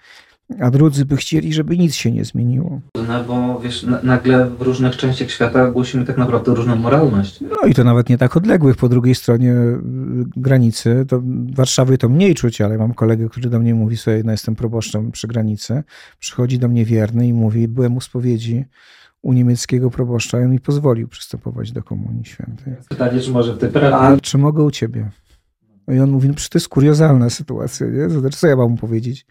a 0.60 0.70
drudzy 0.70 1.04
by 1.04 1.16
chcieli, 1.16 1.52
żeby 1.52 1.78
nic 1.78 1.94
się 1.94 2.12
nie 2.12 2.24
zmieniło. 2.24 2.80
No 3.08 3.24
bo 3.24 3.60
wiesz, 3.60 3.86
nagle 4.02 4.50
w 4.50 4.62
różnych 4.62 4.96
częściach 4.96 5.30
świata 5.30 5.70
głosimy 5.70 6.04
tak 6.04 6.18
naprawdę 6.18 6.54
różną 6.54 6.76
moralność. 6.76 7.40
No 7.40 7.68
i 7.68 7.74
to 7.74 7.84
nawet 7.84 8.08
nie 8.08 8.18
tak 8.18 8.36
odległych 8.36 8.76
po 8.76 8.88
drugiej 8.88 9.14
stronie 9.14 9.52
y, 9.52 9.78
granicy. 10.36 11.04
To 11.08 11.20
w 11.20 11.54
Warszawie 11.54 11.98
to 11.98 12.08
mniej 12.08 12.34
czuć, 12.34 12.60
ale 12.60 12.78
mam 12.78 12.94
kolegę, 12.94 13.28
który 13.28 13.50
do 13.50 13.58
mnie 13.58 13.74
mówi 13.74 13.96
sobie, 13.96 14.22
no 14.24 14.32
jestem 14.32 14.56
proboszczem 14.56 15.12
przy 15.12 15.28
granicy. 15.28 15.82
Przychodzi 16.18 16.58
do 16.58 16.68
mnie 16.68 16.84
wierny 16.84 17.28
i 17.28 17.32
mówi, 17.32 17.68
byłem 17.68 17.96
u 17.96 18.00
spowiedzi 18.00 18.64
u 19.22 19.32
niemieckiego 19.32 19.90
proboszcza 19.90 20.40
i 20.40 20.44
on 20.44 20.50
mi 20.50 20.60
pozwolił 20.60 21.08
przystępować 21.08 21.72
do 21.72 21.82
Komunii 21.82 22.24
Świętej. 22.24 22.74
Pytanie, 22.88 23.20
czy 23.20 23.30
może 23.30 23.54
w 23.54 23.58
tej 23.58 23.70
A 23.92 24.16
czy 24.22 24.38
mogę 24.38 24.62
u 24.62 24.70
ciebie? 24.70 25.10
I 25.88 26.00
on 26.00 26.10
mówi, 26.10 26.28
no 26.28 26.34
przecież 26.34 26.50
to 26.50 26.58
jest 26.58 26.68
kuriozalna 26.68 27.30
sytuacja, 27.30 27.86
nie? 27.86 28.10
Znaczy, 28.10 28.38
co 28.38 28.46
ja 28.46 28.56
mam 28.56 28.70
mu 28.70 28.76
powiedzieć? 28.76 29.26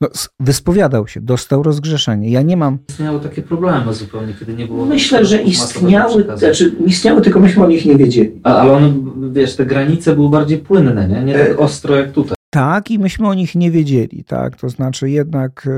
No, 0.00 0.08
wyspowiadał 0.40 1.08
się, 1.08 1.20
dostał 1.20 1.62
rozgrzeszenie. 1.62 2.30
Ja 2.30 2.42
nie 2.42 2.56
mam. 2.56 2.78
Istniały 2.88 3.20
takie 3.20 3.42
problemy 3.42 3.94
zupełnie, 3.94 4.34
kiedy 4.34 4.54
nie 4.54 4.66
było. 4.66 4.86
Myślę, 4.86 5.24
że 5.24 5.42
istniały, 5.42 6.24
znaczy 6.36 6.74
istniały, 6.86 7.22
tylko 7.22 7.40
myśmy 7.40 7.64
o 7.64 7.68
nich 7.68 7.86
nie 7.86 7.96
wiedzieli. 7.96 8.40
A, 8.42 8.56
ale 8.56 8.72
one, 8.72 8.94
wiesz, 9.32 9.56
te 9.56 9.66
granice 9.66 10.14
były 10.14 10.30
bardziej 10.30 10.58
płynne, 10.58 11.08
nie? 11.08 11.22
Nie 11.24 11.34
tak 11.34 11.48
e... 11.48 11.58
ostro 11.58 11.96
jak 11.96 12.12
tutaj. 12.12 12.34
Tak, 12.50 12.90
i 12.90 12.98
myśmy 12.98 13.28
o 13.28 13.34
nich 13.34 13.54
nie 13.54 13.70
wiedzieli, 13.70 14.24
tak. 14.24 14.56
To 14.56 14.68
znaczy 14.68 15.10
jednak. 15.10 15.68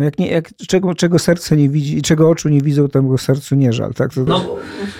No 0.00 0.04
jak 0.04 0.18
nie, 0.18 0.28
jak, 0.30 0.50
czego, 0.68 0.94
czego 0.94 1.18
serce 1.18 1.56
nie 1.56 1.68
widzi, 1.68 2.02
czego 2.02 2.30
oczu 2.30 2.48
nie 2.48 2.60
widzą, 2.60 2.88
tego 2.88 3.18
sercu 3.18 3.54
nie 3.54 3.72
żal. 3.72 3.94
Tak? 3.94 4.14
To, 4.14 4.24
no, 4.24 4.56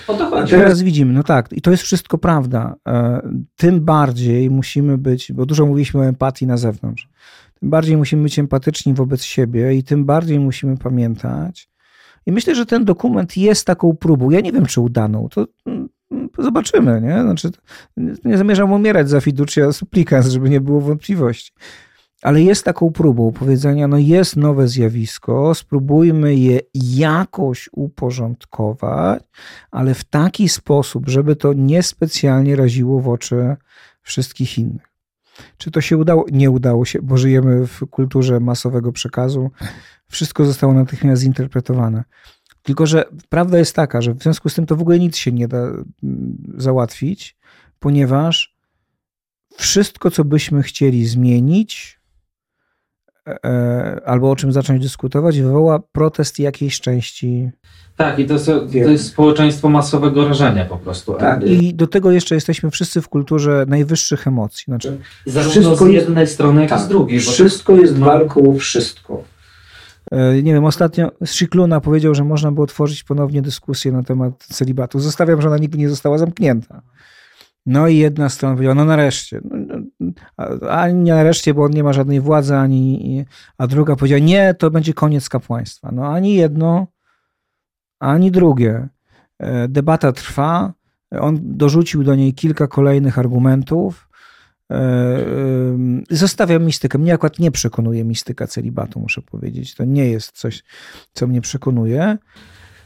o 0.07 0.13
to 0.13 0.29
chodzi. 0.29 0.51
Teraz 0.51 0.81
widzimy, 0.81 1.13
no 1.13 1.23
tak, 1.23 1.53
i 1.53 1.61
to 1.61 1.71
jest 1.71 1.83
wszystko 1.83 2.17
prawda. 2.17 2.75
E, 2.87 3.21
tym 3.55 3.79
bardziej 3.79 4.49
musimy 4.49 4.97
być, 4.97 5.31
bo 5.31 5.45
dużo 5.45 5.65
mówiliśmy 5.65 5.99
o 5.99 6.05
empatii 6.05 6.47
na 6.47 6.57
zewnątrz, 6.57 7.09
tym 7.59 7.69
bardziej 7.69 7.97
musimy 7.97 8.23
być 8.23 8.39
empatyczni 8.39 8.93
wobec 8.93 9.23
siebie 9.23 9.75
i 9.75 9.83
tym 9.83 10.05
bardziej 10.05 10.39
musimy 10.39 10.77
pamiętać. 10.77 11.69
I 12.25 12.31
myślę, 12.31 12.55
że 12.55 12.65
ten 12.65 12.85
dokument 12.85 13.37
jest 13.37 13.67
taką 13.67 13.95
próbą. 13.95 14.29
Ja 14.29 14.41
nie 14.41 14.51
wiem, 14.51 14.65
czy 14.65 14.81
udaną. 14.81 15.29
To, 15.29 15.45
to 15.45 15.51
mm, 15.65 15.89
zobaczymy, 16.37 17.01
nie? 17.01 17.21
Znaczy, 17.21 17.51
nie 18.25 18.37
zamierzam 18.37 18.71
umierać 18.71 19.09
za 19.09 19.21
fiducia 19.21 19.71
supplicans, 19.71 20.27
żeby 20.27 20.49
nie 20.49 20.61
było 20.61 20.81
wątpliwości 20.81 21.51
ale 22.21 22.41
jest 22.41 22.65
taką 22.65 22.91
próbą 22.91 23.31
powiedzenia, 23.31 23.87
no 23.87 23.97
jest 23.97 24.35
nowe 24.35 24.67
zjawisko, 24.67 25.55
spróbujmy 25.55 26.35
je 26.35 26.59
jakoś 26.73 27.69
uporządkować, 27.71 29.23
ale 29.71 29.93
w 29.93 30.03
taki 30.03 30.49
sposób, 30.49 31.09
żeby 31.09 31.35
to 31.35 31.53
niespecjalnie 31.53 32.55
raziło 32.55 32.99
w 32.99 33.09
oczy 33.09 33.55
wszystkich 34.01 34.57
innych. 34.57 34.91
Czy 35.57 35.71
to 35.71 35.81
się 35.81 35.97
udało? 35.97 36.25
Nie 36.31 36.51
udało 36.51 36.85
się, 36.85 36.99
bo 37.01 37.17
żyjemy 37.17 37.67
w 37.67 37.79
kulturze 37.79 38.39
masowego 38.39 38.91
przekazu. 38.91 39.51
Wszystko 40.07 40.45
zostało 40.45 40.73
natychmiast 40.73 41.21
zinterpretowane. 41.21 42.03
Tylko, 42.63 42.85
że 42.85 43.05
prawda 43.29 43.57
jest 43.57 43.75
taka, 43.75 44.01
że 44.01 44.13
w 44.13 44.23
związku 44.23 44.49
z 44.49 44.55
tym 44.55 44.65
to 44.65 44.75
w 44.75 44.81
ogóle 44.81 44.99
nic 44.99 45.17
się 45.17 45.31
nie 45.31 45.47
da 45.47 45.57
mm, 45.57 45.87
załatwić, 46.57 47.37
ponieważ 47.79 48.55
wszystko, 49.57 50.11
co 50.11 50.25
byśmy 50.25 50.63
chcieli 50.63 51.05
zmienić, 51.07 52.00
albo 54.05 54.31
o 54.31 54.35
czym 54.35 54.51
zacząć 54.51 54.81
dyskutować, 54.83 55.41
wywoła 55.41 55.79
protest 55.91 56.39
jakiejś 56.39 56.79
części. 56.79 57.51
Tak, 57.97 58.19
i 58.19 58.25
to, 58.25 58.35
to 58.39 58.89
jest 58.91 59.07
społeczeństwo 59.07 59.69
masowego 59.69 60.27
rażenia 60.27 60.65
po 60.65 60.77
prostu. 60.77 61.13
Tak, 61.13 61.43
i 61.43 61.73
do 61.73 61.87
tego 61.87 62.11
jeszcze 62.11 62.35
jesteśmy 62.35 62.71
wszyscy 62.71 63.01
w 63.01 63.09
kulturze 63.09 63.65
najwyższych 63.67 64.27
emocji. 64.27 64.63
Znaczy, 64.67 64.97
Zarówno 65.25 65.75
z 65.75 65.81
jednej 65.81 66.21
jest, 66.21 66.33
strony, 66.33 66.61
jak 66.61 66.69
tak, 66.69 66.79
i 66.79 66.81
z 66.81 66.83
tak, 66.83 66.91
drugiej. 66.91 67.19
Wszystko 67.19 67.75
jest 67.75 67.99
no... 67.99 68.05
walką 68.05 68.49
o 68.49 68.53
wszystko. 68.53 69.23
E, 70.11 70.43
nie 70.43 70.53
wiem, 70.53 70.65
ostatnio 70.65 71.11
Szykluna 71.25 71.81
powiedział, 71.81 72.15
że 72.15 72.23
można 72.23 72.51
by 72.51 72.61
otworzyć 72.61 73.03
ponownie 73.03 73.41
dyskusję 73.41 73.91
na 73.91 74.03
temat 74.03 74.45
celibatu. 74.49 74.99
Zostawiam, 74.99 75.41
że 75.41 75.47
ona 75.47 75.57
nigdy 75.57 75.77
nie 75.77 75.89
została 75.89 76.17
zamknięta. 76.17 76.81
No 77.65 77.87
i 77.87 77.97
jedna 77.97 78.29
strona 78.29 78.55
powiedziała, 78.55 78.75
no 78.75 78.85
nareszcie. 78.85 79.41
No, 79.43 79.57
ani 80.69 80.93
nie 80.93 81.13
nareszcie, 81.13 81.53
bo 81.53 81.63
on 81.63 81.71
nie 81.71 81.83
ma 81.83 81.93
żadnej 81.93 82.21
władzy, 82.21 82.55
ani, 82.55 83.25
a 83.57 83.67
druga 83.67 83.95
powiedziała, 83.95 84.19
nie, 84.19 84.53
to 84.53 84.71
będzie 84.71 84.93
koniec 84.93 85.29
kapłaństwa. 85.29 85.89
No 85.91 86.07
ani 86.07 86.35
jedno, 86.35 86.87
ani 87.99 88.31
drugie. 88.31 88.89
E, 89.39 89.67
debata 89.67 90.11
trwa. 90.11 90.73
On 91.19 91.39
dorzucił 91.41 92.03
do 92.03 92.15
niej 92.15 92.33
kilka 92.33 92.67
kolejnych 92.67 93.19
argumentów. 93.19 94.07
Zostawiam 96.09 96.63
mistykę. 96.65 96.97
Mnie 96.97 97.13
akurat 97.13 97.39
nie 97.39 97.51
przekonuje 97.51 98.03
mistyka 98.03 98.47
celibatu, 98.47 98.99
muszę 98.99 99.21
powiedzieć. 99.21 99.75
To 99.75 99.85
nie 99.85 100.09
jest 100.09 100.31
coś, 100.31 100.63
co 101.13 101.27
mnie 101.27 101.41
przekonuje. 101.41 102.17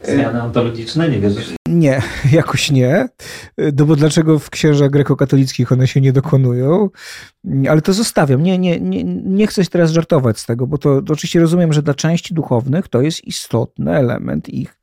Zmiany 0.03 0.43
ontologiczne, 0.43 1.09
nie 1.09 1.19
wierzysz? 1.19 1.55
Nie, 1.67 2.01
jakoś 2.31 2.71
nie. 2.71 3.07
No 3.57 3.85
bo 3.85 3.95
dlaczego 3.95 4.39
w 4.39 4.49
księżach 4.49 4.89
grekokatolickich 4.89 5.71
one 5.71 5.87
się 5.87 6.01
nie 6.01 6.13
dokonują? 6.13 6.89
Ale 7.69 7.81
to 7.81 7.93
zostawiam. 7.93 8.43
Nie, 8.43 8.57
nie, 8.57 8.79
nie, 8.79 9.03
nie 9.03 9.47
chcę 9.47 9.65
teraz 9.65 9.91
żartować 9.91 10.39
z 10.39 10.45
tego, 10.45 10.67
bo 10.67 10.77
to, 10.77 11.01
to 11.01 11.13
oczywiście 11.13 11.39
rozumiem, 11.39 11.73
że 11.73 11.81
dla 11.81 11.93
części 11.93 12.33
duchownych 12.33 12.87
to 12.87 13.01
jest 13.01 13.23
istotny 13.23 13.91
element 13.91 14.49
ich 14.49 14.77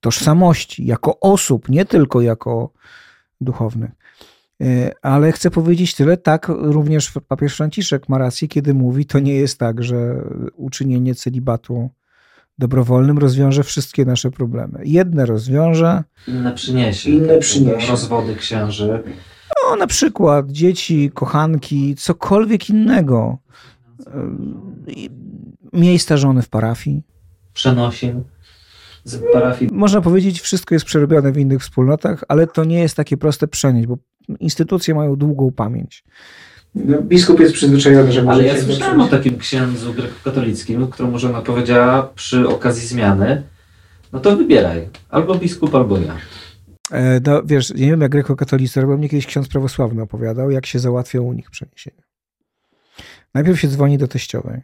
tożsamości, 0.00 0.86
jako 0.86 1.20
osób, 1.20 1.68
nie 1.68 1.84
tylko 1.84 2.20
jako 2.20 2.72
duchownych. 3.40 3.90
E, 4.62 4.92
ale 5.02 5.32
chcę 5.32 5.50
powiedzieć 5.50 5.94
tyle, 5.94 6.16
tak 6.16 6.48
również 6.48 7.12
papież 7.28 7.56
Franciszek 7.56 8.08
ma 8.08 8.18
rację, 8.18 8.48
kiedy 8.48 8.74
mówi, 8.74 9.06
to 9.06 9.18
nie 9.18 9.34
jest 9.34 9.58
tak, 9.58 9.82
że 9.82 10.24
uczynienie 10.54 11.14
celibatu 11.14 11.90
dobrowolnym 12.58 13.18
rozwiąże 13.18 13.62
wszystkie 13.62 14.04
nasze 14.04 14.30
problemy. 14.30 14.80
Jedne 14.84 15.26
rozwiąże, 15.26 16.04
inne 16.28 16.52
przyniesie. 16.52 17.10
Inne 17.10 17.38
przyniesie. 17.38 17.90
Rozwody 17.90 18.36
księży. 18.36 19.02
No, 19.64 19.76
na 19.76 19.86
przykład 19.86 20.50
dzieci, 20.50 21.10
kochanki, 21.14 21.94
cokolwiek 21.94 22.70
innego. 22.70 23.38
E, 24.06 24.12
miejsca 25.72 26.16
żony 26.16 26.42
w 26.42 26.48
parafii. 26.48 27.02
Przenosin 27.52 28.24
z 29.04 29.32
parafii. 29.32 29.70
Można 29.74 30.00
powiedzieć, 30.00 30.40
wszystko 30.40 30.74
jest 30.74 30.84
przerobione 30.84 31.32
w 31.32 31.38
innych 31.38 31.60
wspólnotach, 31.60 32.24
ale 32.28 32.46
to 32.46 32.64
nie 32.64 32.78
jest 32.80 32.96
takie 32.96 33.16
proste 33.16 33.48
przenieść, 33.48 33.86
bo 33.86 33.98
instytucje 34.40 34.94
mają 34.94 35.16
długą 35.16 35.52
pamięć. 35.52 36.04
No, 36.74 37.02
biskup 37.02 37.40
jest 37.40 37.54
przyzwyczajony, 37.54 38.12
że 38.12 38.22
może 38.22 38.34
Ale 38.34 38.44
ja 38.44 38.62
słyszałem 38.62 39.00
o 39.00 39.08
takim 39.08 39.38
księdzu 39.38 39.94
grekokatolickim, 39.94 40.86
któremu 40.86 41.18
żona 41.18 41.42
powiedziała 41.42 42.02
przy 42.02 42.48
okazji 42.48 42.88
zmiany, 42.88 43.42
no 44.12 44.20
to 44.20 44.36
wybieraj, 44.36 44.88
albo 45.08 45.34
biskup, 45.34 45.74
albo 45.74 45.98
ja. 45.98 46.16
E, 46.90 47.20
no, 47.26 47.42
wiesz, 47.44 47.74
nie 47.74 47.86
wiem 47.86 48.00
jak 48.00 48.10
grekokatolicy 48.10 48.80
robią, 48.80 48.96
mnie 48.96 49.08
kiedyś 49.08 49.26
ksiądz 49.26 49.48
prawosławny 49.48 50.02
opowiadał, 50.02 50.50
jak 50.50 50.66
się 50.66 50.78
załatwia 50.78 51.20
u 51.20 51.32
nich 51.32 51.50
przeniesienie. 51.50 52.02
Najpierw 53.34 53.60
się 53.60 53.68
dzwoni 53.68 53.98
do 53.98 54.08
teściowej. 54.08 54.62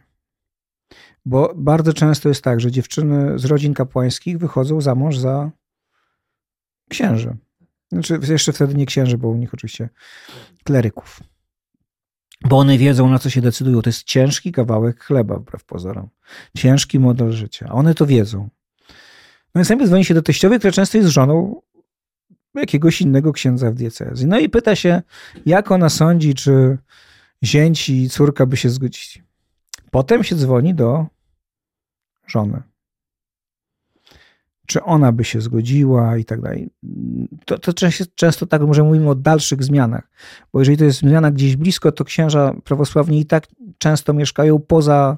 Bo 1.25 1.53
bardzo 1.55 1.93
często 1.93 2.29
jest 2.29 2.43
tak, 2.43 2.59
że 2.59 2.71
dziewczyny 2.71 3.39
z 3.39 3.45
rodzin 3.45 3.73
kapłańskich 3.73 4.37
wychodzą 4.37 4.81
za 4.81 4.95
mąż 4.95 5.17
za 5.17 5.51
księży. 6.89 7.37
Znaczy, 7.91 8.19
jeszcze 8.29 8.53
wtedy 8.53 8.73
nie 8.75 8.85
księży, 8.85 9.17
bo 9.17 9.27
u 9.27 9.35
nich 9.35 9.53
oczywiście 9.53 9.89
kleryków. 10.63 11.19
Bo 12.41 12.57
one 12.57 12.77
wiedzą, 12.77 13.09
na 13.09 13.19
co 13.19 13.29
się 13.29 13.41
decydują. 13.41 13.81
To 13.81 13.89
jest 13.89 14.03
ciężki 14.03 14.51
kawałek 14.51 15.03
chleba, 15.03 15.35
wbrew 15.35 15.63
pozorom. 15.63 16.09
Ciężki 16.57 16.99
model 16.99 17.31
życia. 17.31 17.69
One 17.71 17.95
to 17.95 18.05
wiedzą. 18.05 18.49
No 19.55 19.59
więc 19.59 19.69
najpierw 19.69 19.89
dzwoni 19.89 20.05
się 20.05 20.13
do 20.13 20.21
teściowej, 20.21 20.59
która 20.59 20.71
często 20.71 20.97
jest 20.97 21.09
żoną 21.09 21.61
jakiegoś 22.55 23.01
innego 23.01 23.33
księdza 23.33 23.71
w 23.71 23.75
diecezji. 23.75 24.27
No 24.27 24.39
i 24.39 24.49
pyta 24.49 24.75
się, 24.75 25.01
jak 25.45 25.71
ona 25.71 25.89
sądzi, 25.89 26.33
czy 26.33 26.77
zięć 27.43 27.89
i 27.89 28.09
córka 28.09 28.45
by 28.45 28.57
się 28.57 28.69
zgodzili. 28.69 29.25
Potem 29.91 30.23
się 30.23 30.35
dzwoni 30.35 30.73
do 30.73 31.05
żony. 32.27 32.61
Czy 34.65 34.83
ona 34.83 35.11
by 35.11 35.23
się 35.23 35.41
zgodziła 35.41 36.17
i 36.17 36.25
tak 36.25 36.41
dalej. 36.41 36.69
To, 37.45 37.59
to 37.59 37.73
często 38.15 38.45
tak, 38.45 38.61
może 38.61 38.83
mówimy 38.83 39.09
o 39.09 39.15
dalszych 39.15 39.63
zmianach, 39.63 40.09
bo 40.53 40.59
jeżeli 40.59 40.77
to 40.77 40.83
jest 40.83 40.99
zmiana 40.99 41.31
gdzieś 41.31 41.55
blisko, 41.55 41.91
to 41.91 42.03
księża 42.03 42.55
prawosławni 42.63 43.19
i 43.19 43.25
tak 43.25 43.47
często 43.77 44.13
mieszkają 44.13 44.59
poza 44.59 45.17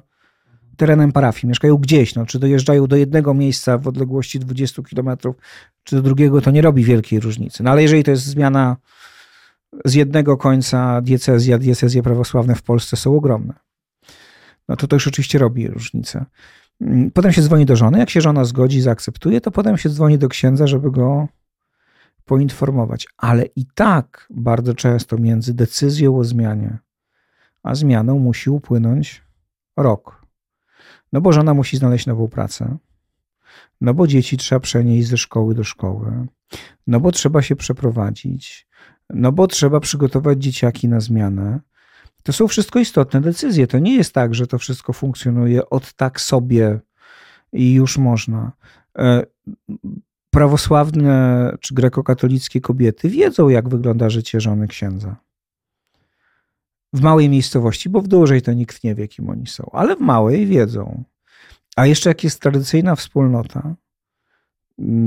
terenem 0.76 1.12
parafii, 1.12 1.48
mieszkają 1.48 1.76
gdzieś, 1.76 2.14
no, 2.14 2.26
czy 2.26 2.38
dojeżdżają 2.38 2.86
do 2.86 2.96
jednego 2.96 3.34
miejsca 3.34 3.78
w 3.78 3.88
odległości 3.88 4.38
20 4.38 4.82
kilometrów, 4.82 5.36
czy 5.84 5.96
do 5.96 6.02
drugiego, 6.02 6.40
to 6.40 6.50
nie 6.50 6.62
robi 6.62 6.84
wielkiej 6.84 7.20
różnicy. 7.20 7.62
No 7.62 7.70
ale 7.70 7.82
jeżeli 7.82 8.04
to 8.04 8.10
jest 8.10 8.24
zmiana 8.24 8.76
z 9.84 9.94
jednego 9.94 10.36
końca 10.36 11.00
diecezji, 11.00 11.58
diecezje 11.58 12.02
prawosławne 12.02 12.54
w 12.54 12.62
Polsce 12.62 12.96
są 12.96 13.16
ogromne, 13.16 13.54
no 14.68 14.76
to 14.76 14.86
to 14.86 14.96
już 14.96 15.08
oczywiście 15.08 15.38
robi 15.38 15.68
różnicę. 15.68 16.24
Mm, 16.80 17.10
potem 17.10 17.32
się 17.32 17.42
dzwoni 17.42 17.66
do 17.66 17.76
żony. 17.76 17.98
Jak 17.98 18.10
się 18.10 18.20
żona 18.20 18.44
zgodzi, 18.44 18.80
zaakceptuje, 18.80 19.40
to 19.40 19.50
potem 19.50 19.78
się 19.78 19.88
dzwoni 19.88 20.18
do 20.18 20.28
księdza, 20.28 20.66
żeby 20.66 20.90
go 20.90 21.28
poinformować. 22.24 23.06
Ale 23.16 23.44
i 23.56 23.66
tak 23.74 24.26
bardzo 24.30 24.74
często 24.74 25.18
między 25.18 25.54
decyzją 25.54 26.18
o 26.18 26.24
zmianie 26.24 26.78
a 27.62 27.74
zmianą 27.74 28.18
musi 28.18 28.50
upłynąć 28.50 29.22
rok. 29.76 30.26
No 31.12 31.20
bo 31.20 31.32
żona 31.32 31.54
musi 31.54 31.76
znaleźć 31.76 32.06
nową 32.06 32.28
pracę. 32.28 32.76
No 33.80 33.94
bo 33.94 34.06
dzieci 34.06 34.36
trzeba 34.36 34.60
przenieść 34.60 35.08
ze 35.08 35.16
szkoły 35.16 35.54
do 35.54 35.64
szkoły. 35.64 36.26
No 36.86 37.00
bo 37.00 37.12
trzeba 37.12 37.42
się 37.42 37.56
przeprowadzić. 37.56 38.68
No 39.10 39.32
bo 39.32 39.46
trzeba 39.46 39.80
przygotować 39.80 40.42
dzieciaki 40.42 40.88
na 40.88 41.00
zmianę. 41.00 41.60
To 42.22 42.32
są 42.32 42.48
wszystko 42.48 42.78
istotne 42.78 43.20
decyzje. 43.20 43.66
To 43.66 43.78
nie 43.78 43.96
jest 43.96 44.12
tak, 44.12 44.34
że 44.34 44.46
to 44.46 44.58
wszystko 44.58 44.92
funkcjonuje 44.92 45.70
od 45.70 45.92
tak 45.92 46.20
sobie 46.20 46.80
i 47.52 47.74
już 47.74 47.98
można. 47.98 48.52
E, 48.98 49.22
prawosławne 50.30 51.52
czy 51.60 51.74
grekokatolickie 51.74 52.60
kobiety 52.60 53.08
wiedzą, 53.08 53.48
jak 53.48 53.68
wygląda 53.68 54.10
życie 54.10 54.40
żony 54.40 54.68
księdza. 54.68 55.16
W 56.92 57.00
małej 57.00 57.28
miejscowości, 57.28 57.88
bo 57.88 58.00
w 58.00 58.08
dużej 58.08 58.42
to 58.42 58.52
nikt 58.52 58.84
nie 58.84 58.94
wie, 58.94 59.08
kim 59.08 59.30
oni 59.30 59.46
są, 59.46 59.70
ale 59.72 59.96
w 59.96 60.00
małej 60.00 60.46
wiedzą. 60.46 61.04
A 61.76 61.86
jeszcze 61.86 62.10
jak 62.10 62.24
jest 62.24 62.40
tradycyjna 62.40 62.96
wspólnota, 62.96 63.74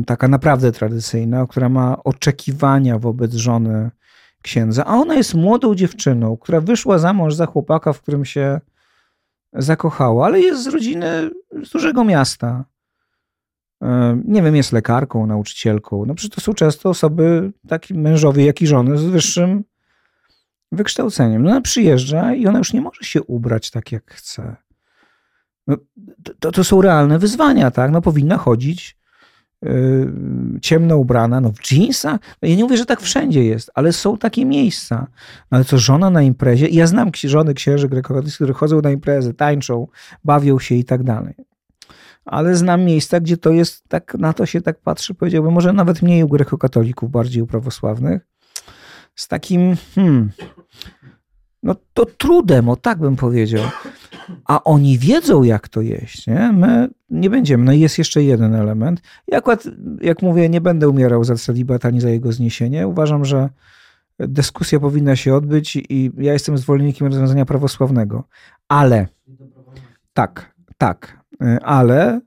taka 0.06 0.28
naprawdę 0.28 0.72
tradycyjna, 0.72 1.48
która 1.48 1.70
ma 1.70 2.04
oczekiwania 2.04 3.00
wobec 3.00 3.34
żony 3.34 3.92
księdza, 4.42 4.86
a 4.86 4.96
ona 4.96 5.16
jest 5.16 5.34
młodą 5.34 5.76
dziewczyną, 5.76 6.38
która 6.38 6.62
wyszła 6.62 6.98
za 6.98 7.14
mąż 7.14 7.34
za 7.34 7.46
chłopaka, 7.46 7.94
w 7.94 8.02
którym 8.02 8.26
się 8.26 8.60
zakochała, 9.54 10.26
ale 10.26 10.40
jest 10.40 10.64
z 10.64 10.68
rodziny 10.68 11.30
z 11.64 11.70
dużego 11.70 12.04
miasta. 12.04 12.66
E, 13.82 14.22
nie 14.26 14.42
wiem, 14.42 14.56
jest 14.56 14.72
lekarką, 14.72 15.26
nauczycielką. 15.26 16.06
No 16.06 16.16
przecież 16.16 16.36
to 16.36 16.42
są 16.42 16.54
często 16.54 16.90
osoby, 16.90 17.52
takie 17.68 17.94
mężowie, 17.94 18.46
jak 18.46 18.62
i 18.62 18.68
żony 18.68 18.98
z 18.98 19.04
wyższym 19.04 19.64
wykształceniem. 20.72 21.44
No 21.44 21.50
ona 21.50 21.62
przyjeżdża 21.62 22.34
i 22.34 22.48
ona 22.48 22.58
już 22.58 22.74
nie 22.74 22.82
może 22.82 23.04
się 23.04 23.24
ubrać 23.24 23.72
tak, 23.72 23.92
jak 23.92 24.12
chce. 24.12 24.56
No, 25.68 25.78
to, 26.40 26.52
to 26.52 26.64
są 26.64 26.82
realne 26.82 27.20
wyzwania, 27.20 27.72
tak? 27.72 27.92
No 27.92 28.02
powinna 28.02 28.38
chodzić 28.38 28.98
ciemno 30.62 30.98
ubrana, 30.98 31.42
no 31.42 31.52
w 31.52 31.72
jeansach. 31.72 32.20
No 32.42 32.50
ja 32.50 32.56
nie 32.56 32.64
mówię, 32.64 32.78
że 32.78 32.86
tak 32.86 33.02
wszędzie 33.02 33.44
jest, 33.44 33.72
ale 33.74 33.94
są 33.94 34.18
takie 34.18 34.46
miejsca. 34.46 35.08
No 35.52 35.56
ale 35.56 35.66
co, 35.66 35.78
żona 35.78 36.10
na 36.10 36.22
imprezie? 36.22 36.68
Ja 36.68 36.88
znam 36.88 37.12
żony 37.24 37.54
księży 37.54 37.90
grekokatolickich, 37.90 38.36
które 38.36 38.54
chodzą 38.54 38.82
na 38.82 38.92
imprezy, 38.92 39.34
tańczą, 39.34 39.88
bawią 40.24 40.60
się 40.60 40.76
i 40.76 40.84
tak 40.84 41.04
dalej. 41.04 41.34
Ale 42.26 42.56
znam 42.56 42.84
miejsca, 42.84 43.20
gdzie 43.20 43.38
to 43.38 43.52
jest 43.52 43.84
tak, 43.88 44.16
na 44.20 44.34
to 44.34 44.46
się 44.46 44.62
tak 44.62 44.80
patrzy, 44.80 45.14
powiedziałbym, 45.14 45.54
może 45.54 45.74
nawet 45.74 46.02
mniej 46.02 46.24
u 46.24 46.28
grekokatolików, 46.28 47.12
bardziej 47.12 47.44
u 47.44 47.48
prawosławnych, 47.48 48.28
z 49.16 49.28
takim, 49.28 49.76
hmm, 49.96 50.32
no 51.64 51.76
to 51.94 52.06
trudem, 52.06 52.70
o 52.70 52.76
tak 52.76 53.00
bym 53.00 53.16
powiedział. 53.16 53.64
A 54.46 54.64
oni 54.64 54.98
wiedzą, 54.98 55.44
jak 55.44 55.70
to 55.70 55.82
jeść. 55.82 56.28
Nie? 56.28 56.52
My 56.52 56.90
nie 57.12 57.30
będziemy. 57.30 57.64
No 57.64 57.72
i 57.72 57.80
jest 57.80 57.98
jeszcze 57.98 58.24
jeden 58.24 58.56
element. 58.56 59.02
Ja 59.28 59.38
akurat, 59.38 59.64
jak 60.02 60.22
mówię, 60.22 60.50
nie 60.50 60.62
będę 60.62 60.90
umierał 60.90 61.24
za 61.24 61.36
celibat 61.36 61.86
ani 61.86 62.02
za 62.02 62.10
jego 62.10 62.32
zniesienie. 62.32 62.88
Uważam, 62.88 63.26
że 63.26 63.50
dyskusja 64.20 64.80
powinna 64.80 65.16
się 65.16 65.36
odbyć 65.36 65.76
i 65.76 66.12
ja 66.18 66.34
jestem 66.34 66.58
zwolennikiem 66.58 67.08
rozwiązania 67.08 67.46
prawosławnego. 67.46 68.24
Ale, 68.68 69.08
tak, 70.14 70.56
tak, 70.78 71.24
ale 71.62 72.22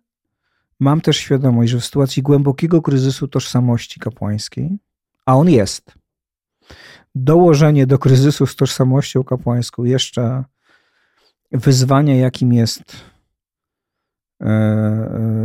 mam 0.81 1.01
też 1.01 1.17
świadomość, 1.17 1.73
że 1.73 1.81
w 1.81 1.85
sytuacji 1.85 2.23
głębokiego 2.23 2.83
kryzysu 2.83 3.29
tożsamości 3.29 4.01
kapłańskiej, 4.01 4.79
a 5.27 5.37
on 5.37 5.51
jest, 5.51 5.95
dołożenie 7.15 7.87
do 7.87 7.99
kryzysu 7.99 8.47
z 8.47 8.57
tożsamością 8.57 9.25
kapłańską 9.25 9.85
jeszcze 9.85 10.45
wyzwania, 11.53 12.17
jakim 12.17 12.53
jest 12.53 13.14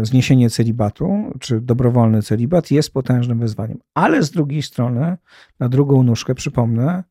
zniesienie 0.01 0.49
celibatu, 0.49 1.33
czy 1.39 1.61
dobrowolny 1.61 2.21
celibat, 2.21 2.71
jest 2.71 2.93
potężnym 2.93 3.39
wyzwaniem. 3.39 3.77
Ale 3.93 4.23
z 4.23 4.31
drugiej 4.31 4.61
strony, 4.61 5.17
na 5.59 5.69
drugą 5.69 6.03
nóżkę, 6.03 6.35
przypomnę, 6.35 7.03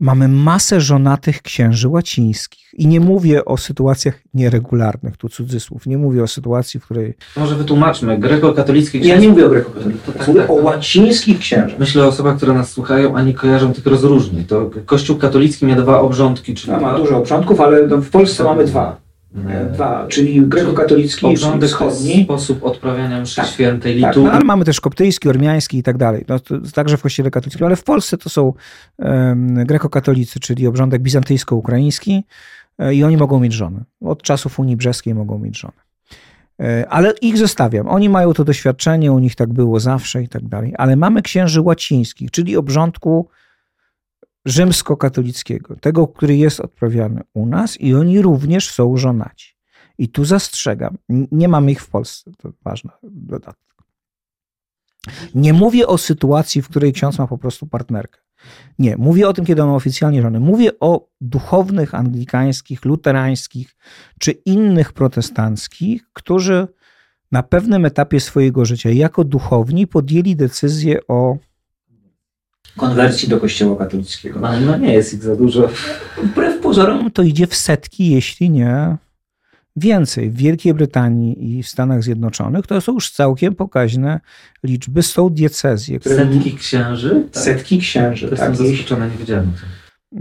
Mamy 0.00 0.28
masę 0.28 0.80
żonatych 0.80 1.42
księży 1.42 1.88
łacińskich. 1.88 2.74
I 2.74 2.86
nie 2.86 3.00
mówię 3.00 3.44
o 3.44 3.56
sytuacjach 3.56 4.20
nieregularnych, 4.34 5.16
tu 5.16 5.28
cudzysłów. 5.28 5.86
Nie 5.86 5.98
mówię 5.98 6.22
o 6.22 6.26
sytuacji, 6.26 6.80
w 6.80 6.84
której. 6.84 7.14
Może 7.36 7.56
wytłumaczmy. 7.56 8.18
Grekokatolicki 8.18 9.06
Ja 9.06 9.16
nie 9.16 9.28
mówię 9.28 9.46
o 9.46 9.48
grekokatolikach, 9.48 10.14
Tak, 10.16 10.28
mówię 10.28 10.40
tak, 10.40 10.50
o 10.50 10.54
tak. 10.54 10.64
łacińskich 10.64 11.38
księżach. 11.38 11.78
Myślę 11.78 12.04
o 12.04 12.08
osobach, 12.08 12.36
które 12.36 12.54
nas 12.54 12.70
słuchają, 12.70 13.16
a 13.16 13.22
nie 13.22 13.34
kojarzą 13.34 13.72
tych 13.72 13.86
rozróżnień. 13.86 14.44
To 14.44 14.70
Kościół 14.86 15.16
katolicki 15.16 15.66
ma 15.66 15.74
dwa 15.74 16.00
obrządki, 16.00 16.54
czyli 16.54 16.72
No, 16.72 16.80
ma 16.80 16.98
dużo 16.98 17.16
obrządków, 17.18 17.60
ale 17.60 17.86
no, 17.86 17.96
w 17.96 18.10
Polsce 18.10 18.44
mamy 18.44 18.64
dwa. 18.64 19.07
E, 19.48 19.70
Dwa, 19.72 20.06
czyli 20.08 20.46
grekokatolicki 20.46 21.32
i 21.32 21.36
wschodni. 21.36 22.24
sposób 22.24 22.64
odprawiania 22.64 23.20
mszy 23.20 23.36
Tak, 23.36 23.46
świętej, 23.46 24.00
tak, 24.00 24.08
liturgii. 24.08 24.30
No, 24.30 24.32
ale 24.32 24.44
mamy 24.44 24.64
też 24.64 24.80
koptyjski, 24.80 25.28
ormiański 25.28 25.78
i 25.78 25.82
tak 25.82 25.96
dalej. 25.96 26.24
No, 26.28 26.38
to 26.38 26.54
także 26.74 26.96
w 26.96 27.02
kościele 27.02 27.30
katolickim, 27.30 27.66
ale 27.66 27.76
w 27.76 27.84
Polsce 27.84 28.18
to 28.18 28.28
są 28.30 28.52
um, 28.98 29.66
grekokatolicy, 29.66 30.40
czyli 30.40 30.66
obrządek 30.66 31.02
bizantyjsko-ukraiński 31.02 32.24
e, 32.78 32.94
i 32.94 33.04
oni 33.04 33.16
mogą 33.16 33.40
mieć 33.40 33.52
żony. 33.52 33.84
Od 34.00 34.22
czasów 34.22 34.58
Unii 34.58 34.76
Brzeskiej 34.76 35.14
mogą 35.14 35.38
mieć 35.38 35.58
żony. 35.58 35.74
E, 36.60 36.88
Ale 36.88 37.12
ich 37.22 37.38
zostawiam. 37.38 37.88
Oni 37.88 38.08
mają 38.08 38.32
to 38.32 38.44
doświadczenie, 38.44 39.12
u 39.12 39.18
nich 39.18 39.34
tak 39.34 39.52
było 39.52 39.80
zawsze 39.80 40.22
i 40.22 40.28
tak 40.28 40.48
dalej. 40.48 40.74
Ale 40.78 40.96
mamy 40.96 41.22
księży 41.22 41.60
łacińskich, 41.60 42.30
czyli 42.30 42.56
obrządku 42.56 43.28
rzymskokatolickiego, 44.44 45.76
tego, 45.76 46.08
który 46.08 46.36
jest 46.36 46.60
odprawiany 46.60 47.20
u 47.34 47.46
nas 47.46 47.80
i 47.80 47.94
oni 47.94 48.22
również 48.22 48.70
są 48.70 48.96
żonaci. 48.96 49.54
I 49.98 50.08
tu 50.08 50.24
zastrzegam, 50.24 50.98
nie 51.08 51.48
mamy 51.48 51.72
ich 51.72 51.82
w 51.82 51.88
Polsce, 51.88 52.30
to 52.38 52.52
ważny 52.64 52.90
dodatek. 53.02 53.68
Nie 55.34 55.52
mówię 55.52 55.86
o 55.86 55.98
sytuacji, 55.98 56.62
w 56.62 56.68
której 56.68 56.92
ksiądz 56.92 57.18
ma 57.18 57.26
po 57.26 57.38
prostu 57.38 57.66
partnerkę. 57.66 58.20
Nie, 58.78 58.96
mówię 58.96 59.28
o 59.28 59.32
tym, 59.32 59.44
kiedy 59.44 59.62
on 59.62 59.68
ma 59.68 59.74
oficjalnie 59.74 60.22
żonę. 60.22 60.40
Mówię 60.40 60.70
o 60.80 61.08
duchownych 61.20 61.94
anglikańskich, 61.94 62.84
luterańskich 62.84 63.76
czy 64.18 64.30
innych 64.30 64.92
protestanckich, 64.92 66.10
którzy 66.12 66.68
na 67.32 67.42
pewnym 67.42 67.84
etapie 67.84 68.20
swojego 68.20 68.64
życia 68.64 68.90
jako 68.90 69.24
duchowni 69.24 69.86
podjęli 69.86 70.36
decyzję 70.36 71.06
o 71.08 71.36
Konwersji 72.76 73.28
do 73.28 73.38
kościoła 73.40 73.76
katolickiego. 73.76 74.40
No, 74.40 74.60
no 74.60 74.76
nie 74.76 74.92
jest 74.92 75.14
ich 75.14 75.22
za 75.22 75.36
dużo. 75.36 75.68
Wbrew 76.22 76.60
pozorom 76.60 77.10
to 77.10 77.22
idzie 77.22 77.46
w 77.46 77.54
setki, 77.54 78.10
jeśli 78.10 78.50
nie 78.50 78.96
więcej. 79.76 80.30
W 80.30 80.36
Wielkiej 80.36 80.74
Brytanii 80.74 81.58
i 81.58 81.62
w 81.62 81.68
Stanach 81.68 82.02
Zjednoczonych 82.02 82.66
to 82.66 82.80
są 82.80 82.92
już 82.92 83.10
całkiem 83.10 83.54
pokaźne 83.54 84.20
liczby. 84.62 85.02
Są 85.02 85.30
diecezje, 85.30 86.00
które 86.00 86.16
Setki 86.16 86.54
księży? 86.54 87.24
Tak. 87.32 87.42
Setki 87.44 87.78
księży. 87.78 88.26
To 88.26 88.30
jestem 88.34 88.52
Tak, 88.52 88.60
jeśli- 88.60 88.76
zaskoczony, 88.76 89.10
nie 89.10 89.16
wiedziałem. 89.18 89.52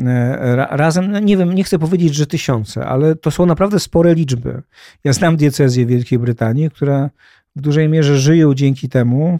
e, 0.05 0.55
ra, 0.55 0.67
razem, 0.71 1.11
no 1.11 1.19
nie 1.19 1.37
wiem, 1.37 1.55
nie 1.55 1.63
chcę 1.63 1.79
powiedzieć, 1.79 2.15
że 2.15 2.27
tysiące, 2.27 2.85
ale 2.85 3.15
to 3.15 3.31
są 3.31 3.45
naprawdę 3.45 3.79
spore 3.79 4.13
liczby. 4.15 4.61
Ja 5.03 5.13
znam 5.13 5.37
diecezję 5.37 5.85
Wielkiej 5.85 6.19
Brytanii, 6.19 6.71
które 6.71 7.09
w 7.55 7.61
dużej 7.61 7.89
mierze 7.89 8.17
żyją 8.17 8.53
dzięki 8.53 8.89
temu, 8.89 9.39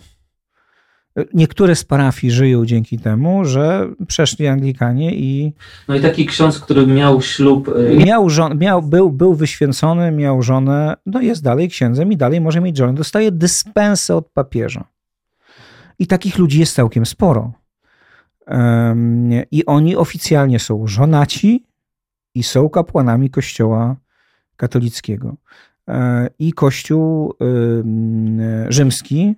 niektóre 1.33 1.75
z 1.75 1.83
parafii 1.83 2.31
żyją 2.31 2.65
dzięki 2.65 2.99
temu, 2.99 3.45
że 3.45 3.89
przeszli 4.07 4.47
Anglikanie 4.47 5.15
i 5.15 5.53
No 5.87 5.95
i 5.95 6.01
taki 6.01 6.25
ksiądz, 6.25 6.59
który 6.59 6.87
miał 6.87 7.21
ślub... 7.21 7.67
y, 7.67 7.97
Miał, 8.05 8.29
żon, 8.29 8.57
miał 8.57 8.81
był, 8.81 9.11
był 9.11 9.33
wyświęcony, 9.33 10.11
miał 10.11 10.41
żonę, 10.41 10.95
no 11.05 11.21
jest 11.21 11.43
dalej 11.43 11.69
księdzem 11.69 12.11
i 12.11 12.17
dalej 12.17 12.41
może 12.41 12.61
mieć 12.61 12.77
żonę. 12.77 12.93
Dostaje 12.93 13.31
dyspensę 13.31 14.15
od 14.15 14.29
papieża. 14.29 14.83
I 15.99 16.07
takich 16.07 16.37
ludzi 16.37 16.59
jest 16.59 16.75
całkiem 16.75 17.05
sporo. 17.05 17.51
I 19.51 19.65
oni 19.65 19.95
oficjalnie 19.95 20.59
są 20.59 20.87
żonaci 20.87 21.65
i 22.35 22.43
są 22.43 22.69
kapłanami 22.69 23.29
Kościoła 23.29 23.95
katolickiego. 24.55 25.35
E, 25.87 26.29
I 26.39 26.53
Kościół 26.53 27.33
ym, 27.41 28.41
rzymski 28.69 29.35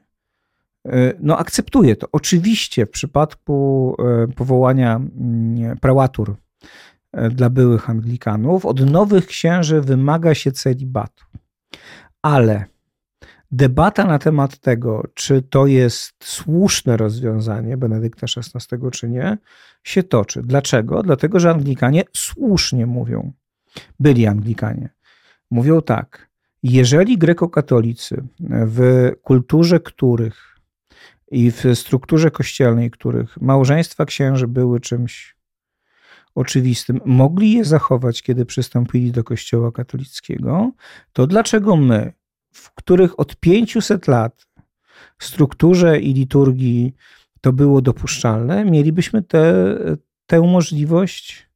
no, 1.19 1.37
akceptuje 1.37 1.95
to. 1.95 2.07
Oczywiście 2.11 2.85
w 2.85 2.89
przypadku 2.89 3.95
e, 3.99 4.27
powołania 4.27 4.95
mm, 4.95 5.77
prałatur 5.77 6.35
e, 7.11 7.29
dla 7.29 7.49
byłych 7.49 7.89
Anglikanów, 7.89 8.65
od 8.65 8.91
nowych 8.91 9.25
księży 9.25 9.81
wymaga 9.81 10.35
się 10.35 10.51
celibatu. 10.51 11.25
Ale 12.21 12.65
debata 13.51 14.05
na 14.05 14.19
temat 14.19 14.57
tego, 14.57 15.03
czy 15.13 15.41
to 15.41 15.67
jest 15.67 16.13
słuszne 16.23 16.97
rozwiązanie 16.97 17.77
Benedykta 17.77 18.27
XVI, 18.37 18.77
czy 18.91 19.09
nie, 19.09 19.37
się 19.83 20.03
toczy. 20.03 20.41
Dlaczego? 20.43 21.03
Dlatego, 21.03 21.39
że 21.39 21.49
Anglikanie 21.49 22.03
słusznie 22.13 22.85
mówią, 22.85 23.31
byli 23.99 24.27
Anglikanie, 24.27 24.89
mówią 25.51 25.81
tak, 25.81 26.29
jeżeli 26.63 27.17
grekokatolicy 27.17 28.23
w 28.49 29.11
kulturze 29.21 29.79
których 29.79 30.59
i 31.31 31.51
w 31.51 31.64
strukturze 31.73 32.31
kościelnej 32.31 32.91
których 32.91 33.41
małżeństwa 33.41 34.06
księży 34.06 34.47
były 34.47 34.80
czymś 34.80 35.35
oczywistym, 36.35 37.01
mogli 37.06 37.51
je 37.51 37.65
zachować, 37.65 38.22
kiedy 38.22 38.45
przystąpili 38.45 39.11
do 39.11 39.23
Kościoła 39.23 39.72
katolickiego, 39.72 40.72
to 41.14 41.27
dlaczego 41.27 41.76
my, 41.76 42.14
w 42.53 42.72
których 42.72 43.19
od 43.19 43.35
500 43.35 44.07
lat 44.07 44.47
w 45.18 45.26
strukturze 45.26 45.99
i 45.99 46.14
liturgii 46.14 46.93
to 47.41 47.53
było 47.53 47.81
dopuszczalne, 47.81 48.65
mielibyśmy 48.65 49.23
tę 49.23 49.76
tę 50.30 50.41
możliwość 50.41 51.49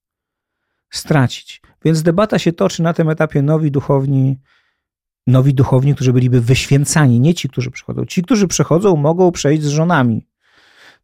stracić. 0.90 1.62
Więc 1.86 2.02
debata 2.02 2.40
się 2.40 2.54
toczy 2.54 2.84
na 2.84 2.94
tym 2.94 3.10
etapie 3.10 3.42
nowi 3.42 3.72
duchowni, 3.72 4.40
nowi 5.28 5.54
duchowni, 5.54 5.96
którzy 5.96 6.14
byliby 6.14 6.42
wyświęcani, 6.42 7.20
nie 7.20 7.34
ci, 7.34 7.50
którzy 7.50 7.72
przychodzą. 7.72 8.06
Ci, 8.06 8.24
którzy 8.24 8.48
przychodzą, 8.48 8.96
mogą 8.96 9.32
przejść 9.32 9.64
z 9.64 9.68
żonami. 9.68 10.28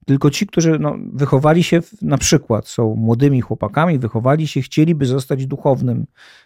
Tylko 0.06 0.30
ci, 0.30 0.48
którzy 0.48 0.80
no, 0.80 0.96
wychowali 1.14 1.64
się, 1.64 1.80
na 2.02 2.18
przykład 2.18 2.68
są 2.68 2.96
młodymi 2.96 3.42
chłopakami, 3.42 4.00
wychowali 4.00 4.48
się, 4.48 4.62
chcieliby 4.62 5.06
zostać 5.06 5.46
duchownym 5.46 6.06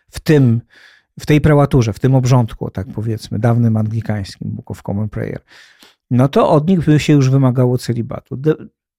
w 0.10 0.20
tym, 0.20 0.62
w 1.20 1.26
tej 1.26 1.42
prałaturze, 1.42 1.94
w 1.94 2.00
tym 2.00 2.16
obrządku, 2.16 2.70
tak 2.70 2.88
powiedzmy, 2.96 3.40
dawnym 3.40 3.78
anglikańskim, 3.78 4.52
Book 4.52 4.72
of 4.72 4.84
Common 4.84 5.10
Prayer, 5.10 5.42
no 6.12 6.28
to 6.28 6.50
od 6.50 6.68
nich 6.68 6.86
by 6.86 7.00
się 7.00 7.14
już 7.14 7.30
wymagało 7.30 7.78
celibatu. 7.78 8.38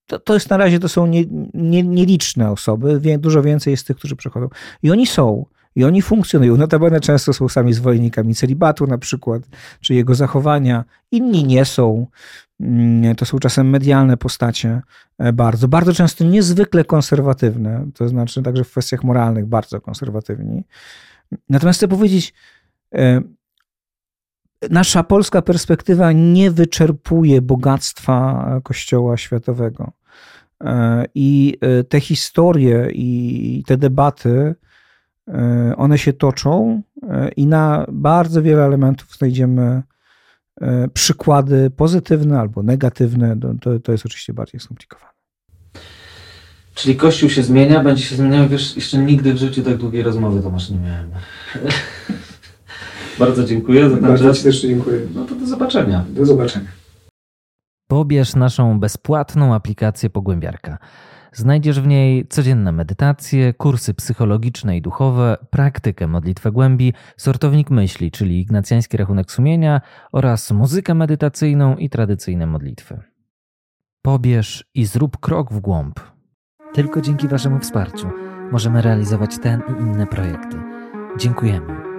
To, 0.07 0.19
to 0.19 0.35
jest 0.35 0.51
na 0.51 0.57
razie, 0.57 0.79
to 0.79 0.89
są 0.89 1.07
nie, 1.07 1.25
nie, 1.55 1.83
nieliczne 1.83 2.51
osoby, 2.51 3.19
dużo 3.19 3.43
więcej 3.43 3.71
jest 3.71 3.87
tych, 3.87 3.97
którzy 3.97 4.17
przychodzą. 4.17 4.49
I 4.83 4.91
oni 4.91 5.07
są, 5.07 5.47
i 5.75 5.85
oni 5.85 6.03
funkcjonują. 6.03 6.57
Notabene 6.57 7.01
często 7.01 7.33
są 7.33 7.49
sami 7.49 7.73
zwolennikami 7.73 8.35
celibatu 8.35 8.87
na 8.87 8.99
przykład, 8.99 9.43
czy 9.81 9.95
jego 9.95 10.15
zachowania. 10.15 10.85
Inni 11.11 11.45
nie 11.45 11.65
są. 11.65 12.07
Mm, 12.61 13.15
To 13.15 13.25
są 13.25 13.39
czasem 13.39 13.71
medialne 13.71 14.17
postacie 14.17 14.83
e, 15.19 15.33
bardzo, 15.33 15.69
bardzo 15.69 15.93
często 15.93 16.25
niezwykle 16.25 16.85
konserwatywne, 16.85 17.87
to 17.95 18.09
znaczy 18.09 18.43
także 18.43 18.65
w 18.65 18.71
kwestiach 18.71 19.05
moralnych 19.05 19.47
bardzo 19.47 19.81
konserwatywni. 19.81 20.65
Natomiast 21.49 21.79
chcę 21.79 21.89
powiedzieć, 21.89 22.35
e, 22.95 23.21
nasza 24.71 25.03
polska 25.03 25.43
perspektywa 25.43 26.13
nie 26.13 26.51
wyczerpuje 26.51 27.43
bogactwa 27.43 28.47
Kościoła 28.65 29.17
Światowego. 29.17 29.93
E, 30.65 31.05
I 31.15 31.59
te 31.89 32.01
historie 32.01 32.89
i 32.93 33.63
te 33.67 33.77
debaty, 33.77 34.55
one 35.77 35.99
się 35.99 36.13
toczą 36.13 36.83
e, 37.11 37.29
i 37.29 37.47
na 37.47 37.87
bardzo 37.93 38.43
wiele 38.43 38.65
elementów 38.65 39.17
znajdziemy 39.17 39.83
e, 40.61 40.89
przykłady 40.89 41.71
pozytywne 41.71 42.41
albo 42.41 42.63
negatywne. 42.63 43.41
To- 43.41 43.55
To, 43.61 43.81
to 43.81 43.93
jest 43.93 44.07
oczywiście 44.07 44.33
bardziej 44.35 44.61
skomplikowane. 44.61 45.13
Czyli 46.75 46.97
Kościół 46.97 47.31
się 47.31 47.43
zmienia, 47.43 47.83
będzie 47.85 48.03
się 48.03 48.17
zmieniał. 48.17 48.49
Wiesz, 48.49 48.77
jeszcze 48.77 48.99
nigdy 48.99 49.35
w 49.35 49.37
życiu 49.37 49.63
tak 49.63 49.77
długiej 49.77 50.03
rozmowy, 50.03 50.43
Tomasz, 50.43 50.71
nie 50.71 50.79
miałem. 50.79 51.11
Bardzo 53.19 53.45
dziękuję 53.45 53.91
za 53.91 53.97
ten 53.97 54.05
Bardzo 54.05 54.25
czas. 54.25 54.39
Ci 54.39 54.45
też 54.45 54.63
dziękuję. 54.63 55.01
No 55.15 55.25
to 55.25 55.35
do 55.35 55.47
zobaczenia. 55.47 56.05
Do 56.09 56.27
zobaczenia. 56.27 56.69
Pobierz 57.89 58.35
naszą 58.35 58.81
bezpłatną 58.81 59.55
aplikację 59.55 60.11
Pogłębiarka. 60.11 60.79
Znajdziesz 61.35 61.81
w 61.81 61.87
niej 61.87 62.27
codzienne 62.29 62.73
medytacje, 62.73 63.55
kursy 63.55 63.95
psychologiczne 63.95 64.77
i 64.77 64.83
duchowe, 64.83 65.37
praktykę 65.51 66.07
modlitwę 66.07 66.53
głębi, 66.53 66.93
sortownik 67.17 67.71
myśli, 67.71 68.11
czyli 68.11 68.41
ignacjański 68.41 68.97
rachunek 68.97 69.33
sumienia 69.33 69.81
oraz 70.13 70.51
muzykę 70.51 70.95
medytacyjną 70.95 71.77
i 71.77 71.91
tradycyjne 71.91 72.47
modlitwy. 72.47 73.01
Pobierz 74.03 74.71
i 74.75 74.85
zrób 74.85 75.19
krok 75.19 75.53
w 75.53 75.61
głąb. 75.61 76.01
Tylko 76.73 77.01
dzięki 77.01 77.29
Waszemu 77.29 77.59
wsparciu 77.59 78.11
możemy 78.53 78.83
realizować 78.83 79.39
ten 79.39 79.63
i 79.69 79.83
inne 79.83 80.07
projekty. 80.07 80.57
Dziękujemy. 81.19 81.94